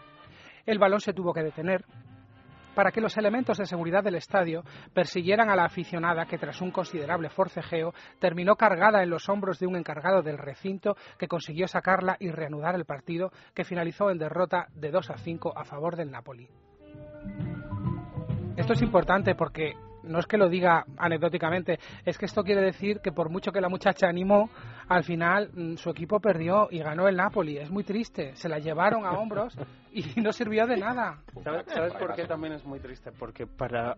El 0.64 0.78
balón 0.78 1.00
se 1.00 1.12
tuvo 1.12 1.34
que 1.34 1.42
detener 1.42 1.84
para 2.78 2.92
que 2.92 3.00
los 3.00 3.16
elementos 3.16 3.58
de 3.58 3.66
seguridad 3.66 4.04
del 4.04 4.14
estadio 4.14 4.62
persiguieran 4.94 5.50
a 5.50 5.56
la 5.56 5.64
aficionada 5.64 6.26
que 6.26 6.38
tras 6.38 6.60
un 6.60 6.70
considerable 6.70 7.28
forcejeo 7.28 7.92
terminó 8.20 8.54
cargada 8.54 9.02
en 9.02 9.10
los 9.10 9.28
hombros 9.28 9.58
de 9.58 9.66
un 9.66 9.74
encargado 9.74 10.22
del 10.22 10.38
recinto 10.38 10.96
que 11.18 11.26
consiguió 11.26 11.66
sacarla 11.66 12.16
y 12.20 12.30
reanudar 12.30 12.76
el 12.76 12.84
partido 12.84 13.32
que 13.52 13.64
finalizó 13.64 14.12
en 14.12 14.18
derrota 14.18 14.68
de 14.76 14.92
2 14.92 15.10
a 15.10 15.18
5 15.18 15.58
a 15.58 15.64
favor 15.64 15.96
del 15.96 16.12
Napoli. 16.12 16.48
Esto 18.56 18.74
es 18.74 18.82
importante 18.82 19.34
porque 19.34 19.72
no 20.08 20.18
es 20.18 20.26
que 20.26 20.36
lo 20.36 20.48
diga 20.48 20.84
anecdóticamente, 20.96 21.78
es 22.04 22.18
que 22.18 22.26
esto 22.26 22.42
quiere 22.42 22.62
decir 22.62 23.00
que 23.00 23.12
por 23.12 23.30
mucho 23.30 23.52
que 23.52 23.60
la 23.60 23.68
muchacha 23.68 24.08
animó, 24.08 24.50
al 24.88 25.04
final 25.04 25.50
mm, 25.54 25.76
su 25.76 25.90
equipo 25.90 26.18
perdió 26.20 26.68
y 26.70 26.78
ganó 26.78 27.06
el 27.08 27.16
Napoli. 27.16 27.58
Es 27.58 27.70
muy 27.70 27.84
triste, 27.84 28.34
se 28.34 28.48
la 28.48 28.58
llevaron 28.58 29.04
a 29.04 29.12
hombros 29.12 29.56
y 29.92 30.02
no 30.20 30.32
sirvió 30.32 30.66
de 30.66 30.76
nada. 30.76 31.20
¿Sabes, 31.44 31.66
sabes 31.66 31.94
por 31.94 32.14
qué 32.14 32.26
también 32.26 32.54
es 32.54 32.64
muy 32.64 32.80
triste? 32.80 33.12
Porque 33.12 33.46
para 33.46 33.96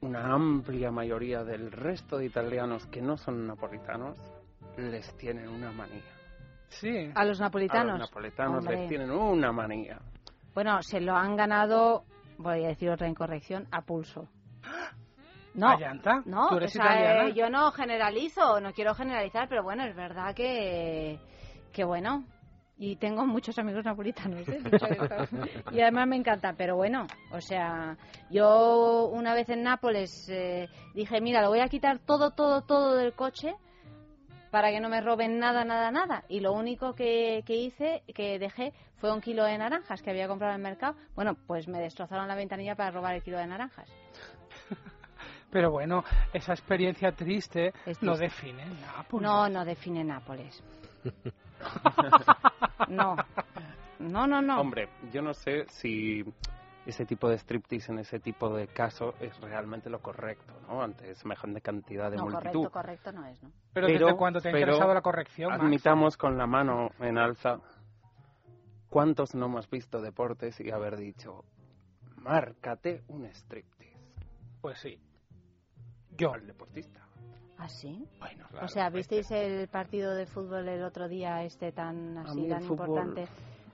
una 0.00 0.32
amplia 0.32 0.90
mayoría 0.90 1.42
del 1.42 1.72
resto 1.72 2.18
de 2.18 2.26
italianos 2.26 2.86
que 2.86 3.00
no 3.02 3.16
son 3.16 3.46
napolitanos, 3.46 4.16
les 4.76 5.16
tienen 5.16 5.48
una 5.48 5.72
manía. 5.72 6.02
Sí. 6.68 7.10
A 7.14 7.24
los 7.24 7.40
A 7.40 7.44
napolitanos. 7.44 7.98
los 7.98 8.10
napolitanos 8.10 8.58
Hombre. 8.58 8.76
les 8.80 8.88
tienen 8.88 9.10
una 9.10 9.52
manía. 9.52 9.98
Bueno, 10.54 10.82
se 10.82 11.00
lo 11.00 11.14
han 11.14 11.36
ganado, 11.36 12.04
voy 12.38 12.64
a 12.64 12.68
decir 12.68 12.90
otra 12.90 13.08
incorrección, 13.08 13.66
a 13.70 13.82
pulso. 13.82 14.28
No, 15.56 15.70
¿A 15.70 15.76
llanta? 15.78 16.22
no, 16.26 16.48
¿Tú 16.48 16.56
eres 16.56 16.70
o 16.70 16.82
sea, 16.82 16.84
italiana? 17.00 17.28
eh, 17.28 17.32
yo 17.34 17.50
no 17.50 17.72
generalizo, 17.72 18.60
no 18.60 18.72
quiero 18.72 18.94
generalizar, 18.94 19.48
pero 19.48 19.62
bueno, 19.62 19.84
es 19.84 19.96
verdad 19.96 20.34
que, 20.34 21.18
que 21.72 21.84
bueno, 21.84 22.24
y 22.78 22.96
tengo 22.96 23.26
muchos 23.26 23.58
amigos 23.58 23.84
napolitanos, 23.84 24.46
¿eh? 24.48 24.60
Y 25.72 25.80
además 25.80 26.06
me 26.06 26.16
encanta, 26.16 26.52
pero 26.56 26.76
bueno, 26.76 27.06
o 27.32 27.40
sea, 27.40 27.96
yo 28.30 29.06
una 29.06 29.34
vez 29.34 29.48
en 29.48 29.62
Nápoles 29.62 30.28
eh, 30.28 30.68
dije, 30.94 31.20
mira, 31.22 31.40
lo 31.40 31.48
voy 31.48 31.60
a 31.60 31.68
quitar 31.68 31.98
todo, 32.00 32.32
todo, 32.32 32.60
todo 32.62 32.94
del 32.94 33.14
coche 33.14 33.54
para 34.50 34.70
que 34.70 34.80
no 34.80 34.88
me 34.88 35.00
roben 35.00 35.38
nada, 35.38 35.64
nada, 35.64 35.90
nada. 35.90 36.24
Y 36.28 36.40
lo 36.40 36.52
único 36.52 36.94
que, 36.94 37.42
que 37.46 37.56
hice, 37.56 38.02
que 38.14 38.38
dejé, 38.38 38.72
fue 38.96 39.12
un 39.12 39.20
kilo 39.20 39.44
de 39.44 39.58
naranjas 39.58 40.00
que 40.02 40.10
había 40.10 40.28
comprado 40.28 40.54
en 40.54 40.60
el 40.60 40.62
mercado. 40.62 40.96
Bueno, 41.14 41.34
pues 41.46 41.68
me 41.68 41.78
destrozaron 41.80 42.28
la 42.28 42.34
ventanilla 42.36 42.74
para 42.74 42.90
robar 42.90 43.14
el 43.14 43.22
kilo 43.22 43.38
de 43.38 43.46
naranjas. 43.46 43.90
Pero 45.56 45.70
bueno, 45.70 46.04
esa 46.34 46.52
experiencia 46.52 47.12
triste 47.12 47.72
Es 47.86 48.02
no 48.02 48.14
define 48.14 48.66
Nápoles. 48.66 49.26
No, 49.26 49.48
no 49.48 49.64
define 49.64 50.04
Nápoles. 50.04 50.62
No. 52.88 53.16
No, 53.98 54.26
no, 54.26 54.42
no. 54.42 54.60
Hombre, 54.60 54.90
yo 55.10 55.22
no 55.22 55.32
sé 55.32 55.64
si 55.68 56.22
ese 56.84 57.06
tipo 57.06 57.30
de 57.30 57.38
striptease 57.38 57.90
en 57.90 58.00
ese 58.00 58.20
tipo 58.20 58.54
de 58.54 58.68
caso 58.68 59.14
es 59.18 59.40
realmente 59.40 59.88
lo 59.88 60.00
correcto, 60.00 60.52
¿no? 60.68 60.82
Ante 60.82 61.14
semejante 61.14 61.62
cantidad 61.62 62.10
de 62.10 62.18
no, 62.18 62.24
multitud. 62.24 62.68
correcto, 62.68 62.70
correcto 62.70 63.12
no 63.12 63.26
es, 63.26 63.42
¿no? 63.42 63.50
Pero 63.72 63.86
¿desde 63.86 64.14
cuándo 64.14 64.42
te 64.42 64.50
ha 64.50 64.52
pero 64.52 64.66
interesado 64.66 64.92
la 64.92 65.00
corrección, 65.00 65.50
Max? 65.52 65.64
Admitamos 65.64 66.16
con 66.18 66.36
la 66.36 66.46
mano 66.46 66.90
en 67.00 67.16
alza 67.16 67.60
cuántos 68.90 69.34
no 69.34 69.46
hemos 69.46 69.68
visto 69.70 70.02
deportes 70.02 70.60
y 70.60 70.70
haber 70.70 70.98
dicho, 70.98 71.44
márcate 72.16 73.02
un 73.08 73.24
striptease. 73.24 73.96
Pues 74.60 74.78
sí. 74.78 75.00
Yo. 76.16 76.32
Al 76.32 76.46
deportista. 76.46 77.00
¿Ah, 77.58 77.68
sí? 77.68 78.06
Bueno, 78.18 78.46
o 78.60 78.68
sea, 78.68 78.90
¿visteis 78.90 79.30
el 79.30 79.68
partido 79.68 80.14
de 80.14 80.26
fútbol 80.26 80.68
el 80.68 80.82
otro 80.82 81.08
día 81.08 81.42
este 81.42 81.72
tan 81.72 82.18
así, 82.18 82.48
tan 82.48 82.62
fútbol- 82.62 82.88
importante? 82.88 83.28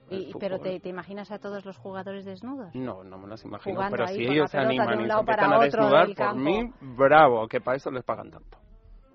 Y, 0.08 0.32
pero 0.38 0.58
te, 0.60 0.78
te 0.78 0.88
imaginas 0.90 1.30
a 1.32 1.38
todos 1.38 1.64
los 1.64 1.76
jugadores 1.78 2.24
desnudos? 2.24 2.74
No, 2.74 3.02
no 3.02 3.18
me 3.18 3.26
los 3.26 3.42
imagino, 3.44 3.76
Jugando 3.76 3.96
pero 3.96 4.08
ahí 4.08 4.16
si 4.16 4.24
ellos 4.24 4.50
se 4.50 4.58
animan 4.58 5.00
y 5.00 5.08
se 5.08 5.12
empiezan 5.18 5.52
a 5.52 5.58
desnudar, 5.60 6.14
por 6.14 6.36
mí, 6.36 6.70
bravo, 6.80 7.48
que 7.48 7.60
para 7.60 7.78
eso 7.78 7.90
les 7.90 8.04
pagan 8.04 8.30
tanto. 8.30 8.58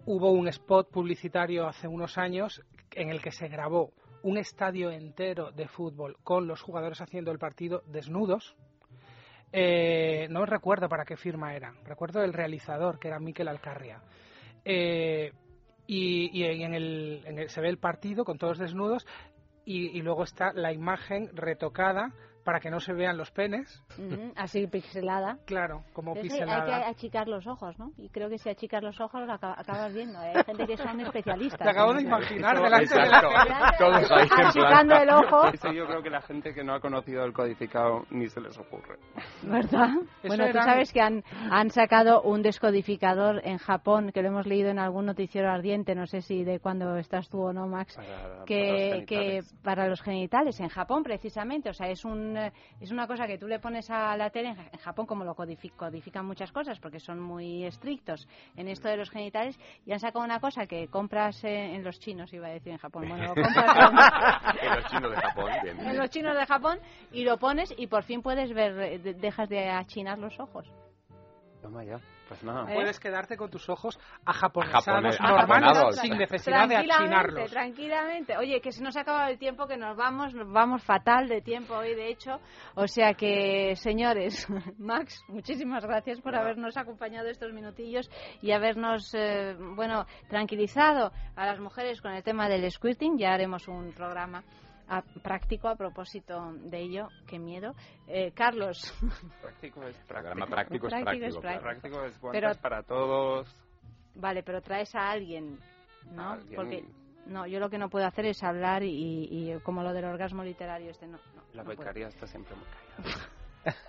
Hubo 0.05 0.31
un 0.31 0.47
spot 0.47 0.89
publicitario 0.89 1.67
hace 1.67 1.87
unos 1.87 2.17
años 2.17 2.61
en 2.91 3.09
el 3.09 3.21
que 3.21 3.31
se 3.31 3.47
grabó 3.47 3.91
un 4.23 4.37
estadio 4.37 4.89
entero 4.89 5.51
de 5.51 5.67
fútbol 5.67 6.17
con 6.23 6.47
los 6.47 6.61
jugadores 6.61 6.99
haciendo 6.99 7.31
el 7.31 7.37
partido 7.37 7.83
desnudos. 7.87 8.55
Eh, 9.51 10.27
no 10.29 10.45
recuerdo 10.45 10.89
para 10.89 11.05
qué 11.05 11.15
firma 11.17 11.55
era. 11.55 11.73
Recuerdo 11.85 12.23
el 12.23 12.33
realizador, 12.33 12.99
que 12.99 13.07
era 13.07 13.19
Miquel 13.19 13.47
Alcarria. 13.47 14.01
Eh, 14.65 15.31
y 15.89 16.43
en, 16.43 16.73
el, 16.73 17.21
en 17.25 17.39
el- 17.39 17.49
se 17.49 17.61
ve 17.61 17.69
el 17.69 17.77
partido 17.77 18.25
con 18.25 18.37
todos 18.37 18.57
desnudos 18.57 19.05
y 19.63 20.01
luego 20.01 20.23
está 20.23 20.51
la 20.53 20.71
imagen 20.73 21.29
retocada 21.33 22.13
para 22.47 22.61
que 22.61 22.69
no 22.71 22.79
se 22.79 22.93
vean 22.93 23.17
los 23.17 23.29
penes. 23.29 23.83
Así 24.37 24.67
pixelada. 24.67 25.37
Claro, 25.45 25.83
como 25.91 26.13
que 26.13 26.19
hay 26.21 26.29
pixelada. 26.29 26.65
que 26.65 26.85
achicar 26.85 27.27
los 27.27 27.45
ojos, 27.45 27.77
¿no? 27.77 27.91
Y 27.97 28.07
creo 28.07 28.29
que 28.29 28.37
si 28.37 28.47
achicas 28.49 28.81
los 28.81 29.01
ojos 29.01 29.27
lo 29.27 29.33
acaba- 29.33 29.55
acabas 29.59 29.93
viendo. 29.93 30.17
¿eh? 30.23 30.31
Hay 30.33 30.43
gente 30.45 30.65
que 30.65 30.77
son 30.77 30.97
especialistas. 31.01 31.59
Te 31.59 31.69
acabo 31.69 31.91
en 31.91 31.97
de 31.97 32.03
imaginar 32.03 32.55
delante 32.61 32.95
de 32.95 33.05
la. 33.05 33.75
Todos 33.77 34.11
ahí 34.11 34.27
Achicando 34.45 34.95
el 34.95 35.09
ojo. 35.09 35.47
Eso 35.49 35.73
yo 35.73 35.85
creo 35.87 36.01
que 36.01 36.09
la 36.09 36.21
gente 36.21 36.53
que 36.53 36.63
no 36.63 36.73
ha 36.73 36.79
conocido 36.79 37.25
el 37.25 37.33
codificado 37.33 38.05
ni 38.11 38.29
se 38.29 38.39
les 38.39 38.57
ocurre. 38.57 38.97
¿Verdad? 39.43 39.89
Eso 40.23 40.27
Bueno, 40.29 40.45
tú 40.45 40.49
eran- 40.51 40.63
sabes 40.65 40.93
que 40.93 41.01
han, 41.01 41.25
han 41.51 41.69
sacado 41.69 42.21
un 42.21 42.43
descodificador 42.43 43.41
en 43.45 43.57
Japón, 43.57 44.11
que 44.13 44.21
lo 44.21 44.29
hemos 44.29 44.47
leído 44.47 44.69
en 44.69 44.79
algún 44.79 45.05
noticiero 45.05 45.51
ardiente, 45.51 45.95
no 45.95 46.07
sé 46.07 46.21
si 46.21 46.45
de 46.45 46.61
cuándo 46.61 46.95
estás 46.95 47.27
tú 47.27 47.41
o 47.41 47.51
no, 47.51 47.67
Max, 47.67 47.93
Para- 47.97 48.45
que, 48.45 48.89
para 48.93 49.05
que 49.05 49.41
para 49.63 49.87
los 49.89 50.01
genitales, 50.01 50.57
en 50.61 50.69
Japón 50.69 51.03
precisamente, 51.03 51.69
o 51.69 51.73
sea, 51.73 51.89
es, 51.89 52.05
un, 52.05 52.36
eh, 52.37 52.53
es 52.79 52.91
una 52.91 53.07
cosa 53.07 53.27
que 53.27 53.37
tú 53.37 53.47
le 53.47 53.59
pones 53.59 53.89
a 53.89 54.15
la 54.17 54.29
tele, 54.29 54.49
en 54.49 54.55
Ja- 54.55 54.69
en 54.71 54.79
Japón 54.79 55.05
como 55.05 55.23
lo 55.23 55.35
codifi- 55.35 55.71
codifican 55.75 56.25
muchas 56.25 56.51
cosas, 56.51 56.79
porque 56.79 56.99
son 56.99 57.19
muy 57.19 57.63
estrictos 57.65 58.27
en 58.55 58.67
esto 58.67 58.87
de 58.87 58.97
los 58.97 59.09
genitales, 59.09 59.59
y 59.85 59.91
han 59.91 59.99
sacado 59.99 60.23
una 60.23 60.39
cosa 60.39 60.65
que 60.67 60.87
compras 60.87 61.43
eh, 61.43 61.75
en 61.75 61.83
los 61.83 61.99
chinos, 61.99 62.31
iba 62.33 62.47
a 62.47 62.51
decir 62.51 62.71
en 62.71 62.77
Japón, 62.77 63.05
bueno, 63.09 63.27
lo 63.27 63.35
compras 63.35 63.75
en- 64.61 64.67
En 64.67 64.75
los 64.75 64.85
chinos 64.91 65.11
de 65.11 65.17
Japón. 65.17 65.51
bien, 65.63 65.77
bien. 65.77 65.89
en 65.89 65.97
los 65.97 66.09
chinos 66.09 66.35
de 66.37 66.45
Japón 66.45 66.79
y 67.11 67.23
lo 67.23 67.37
pones 67.37 67.73
y 67.77 67.87
por 67.87 68.03
fin 68.03 68.21
puedes 68.21 68.53
ver, 68.53 68.79
eh, 68.79 68.99
de- 68.99 69.13
dejas 69.13 69.49
de 69.49 69.69
achinar 69.69 70.17
los 70.19 70.39
ojos. 70.39 70.71
Toma 71.61 71.83
ya, 71.83 71.99
pues 72.27 72.43
nada. 72.43 72.69
¿Eh? 72.71 72.75
Puedes 72.75 72.99
quedarte 72.99 73.37
con 73.37 73.49
tus 73.49 73.69
ojos 73.69 73.99
ajaponesados, 74.25 75.19
Ajapone- 75.19 75.61
normales, 75.61 75.99
sin 75.99 76.17
necesidad 76.17 76.67
de 76.67 76.75
Tranquilamente, 76.75 76.93
achinarlos. 76.93 77.51
tranquilamente. 77.51 78.37
Oye, 78.37 78.61
que 78.61 78.71
se 78.71 78.83
nos 78.83 78.95
ha 78.97 79.01
acabado 79.01 79.29
el 79.29 79.37
tiempo, 79.37 79.67
que 79.67 79.77
nos 79.77 79.95
vamos, 79.95 80.33
nos 80.33 80.51
vamos 80.51 80.83
fatal 80.83 81.27
de 81.27 81.41
tiempo 81.41 81.75
hoy, 81.75 81.95
de 81.95 82.09
hecho. 82.09 82.39
O 82.75 82.87
sea 82.87 83.13
que, 83.13 83.75
señores, 83.75 84.47
Max, 84.77 85.23
muchísimas 85.27 85.85
gracias 85.85 86.19
por 86.21 86.35
habernos 86.35 86.77
acompañado 86.77 87.27
estos 87.29 87.51
minutillos 87.53 88.09
y 88.41 88.51
habernos, 88.51 89.13
eh, 89.13 89.55
bueno, 89.75 90.05
tranquilizado 90.29 91.11
a 91.35 91.45
las 91.45 91.59
mujeres 91.59 92.01
con 92.01 92.11
el 92.13 92.23
tema 92.23 92.47
del 92.49 92.69
squirting. 92.71 93.17
Ya 93.17 93.33
haremos 93.33 93.67
un 93.67 93.91
programa 93.93 94.43
a- 94.89 95.01
práctico 95.23 95.67
a 95.67 95.75
propósito 95.75 96.53
de 96.53 96.79
ello. 96.79 97.07
Qué 97.27 97.39
miedo. 97.39 97.73
Eh, 98.07 98.31
Carlos. 98.33 98.79
Práctico 99.41 99.83
es 99.83 99.97
práctico. 100.07 100.45
práctico 100.47 100.87
es 100.87 100.93
Práctico 100.93 101.25
es 101.25 101.37
práctico. 101.37 101.61
práctico. 101.61 101.97
Práctico 101.97 102.05
es 102.05 102.17
Pero- 102.31 102.55
para 102.61 102.83
todos. 102.83 103.55
Vale, 104.15 104.41
pero 104.43 104.61
traes 104.61 104.93
a 104.95 105.11
alguien, 105.11 105.59
¿no? 106.11 106.23
A 106.23 106.33
alguien. 106.33 106.55
Porque 106.55 106.85
no, 107.27 107.45
yo 107.45 107.59
lo 107.59 107.69
que 107.69 107.77
no 107.77 107.89
puedo 107.89 108.05
hacer 108.05 108.25
es 108.25 108.41
hablar 108.43 108.81
y, 108.83 109.27
y 109.29 109.59
como 109.61 109.83
lo 109.83 109.93
del 109.93 110.05
orgasmo 110.05 110.43
literario 110.43 110.89
este 110.91 111.05
no. 111.07 111.17
no, 111.35 111.41
La 111.53 111.63
no 111.63 111.65
puedo. 111.65 111.79
becaria 111.79 112.07
está 112.07 112.25
siempre 112.25 112.55
muy 112.55 112.65
callada. 112.65 113.27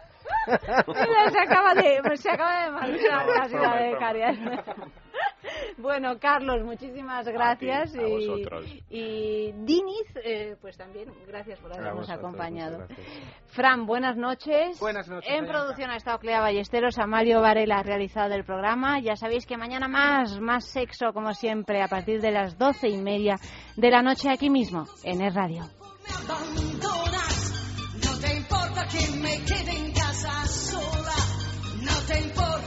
Se 0.48 1.38
acaba 1.40 1.74
de, 1.74 2.16
se 2.16 2.30
acaba 2.30 2.64
de 2.64 2.70
marchar 2.70 3.26
No, 3.26 3.34
la 3.34 3.48
ciudad 3.48 3.78
de 3.78 3.90
broma, 3.90 3.98
Carias. 3.98 4.38
Bueno, 5.78 6.18
Carlos, 6.18 6.64
muchísimas 6.64 7.26
gracias. 7.26 7.94
a 7.94 8.02
y, 8.02 8.82
y 8.90 9.52
Diniz, 9.52 10.06
eh, 10.24 10.56
pues 10.60 10.76
también, 10.76 11.12
gracias 11.26 11.58
por 11.60 11.72
habernos 11.72 12.00
vosotros, 12.00 12.18
acompañado. 12.18 12.86
Fran, 13.46 13.86
buenas 13.86 14.16
noches. 14.16 14.78
Buenas 14.80 15.08
noches, 15.08 15.30
En 15.30 15.46
producción 15.46 15.90
ha 15.90 15.96
estado 15.96 16.18
Clea 16.18 16.40
Ballesteros, 16.40 16.98
Amalio 16.98 17.40
Varela 17.40 17.78
ha 17.78 17.82
realizado 17.82 18.34
el 18.34 18.44
programa. 18.44 19.00
Ya 19.00 19.16
sabéis 19.16 19.46
que 19.46 19.56
mañana 19.56 19.88
más, 19.88 20.40
más 20.40 20.64
sexo, 20.64 21.12
como 21.12 21.32
siempre, 21.34 21.82
a 21.82 21.88
partir 21.88 22.20
de 22.20 22.32
las 22.32 22.58
doce 22.58 22.88
y 22.88 22.98
media 22.98 23.36
de 23.76 23.90
la 23.90 24.02
noche 24.02 24.30
aquí 24.30 24.50
mismo, 24.50 24.86
en 25.04 25.22
Es 25.22 25.34
Radio. 25.34 25.62
No 28.04 28.18
te 28.18 28.36
importa 28.36 28.86
que 28.88 29.06
me 29.18 29.36
quede 29.44 29.70
en 29.70 29.92
casa 29.92 30.46
sola. 30.46 31.14
No 31.82 32.06
te 32.06 32.20
importa. 32.20 32.57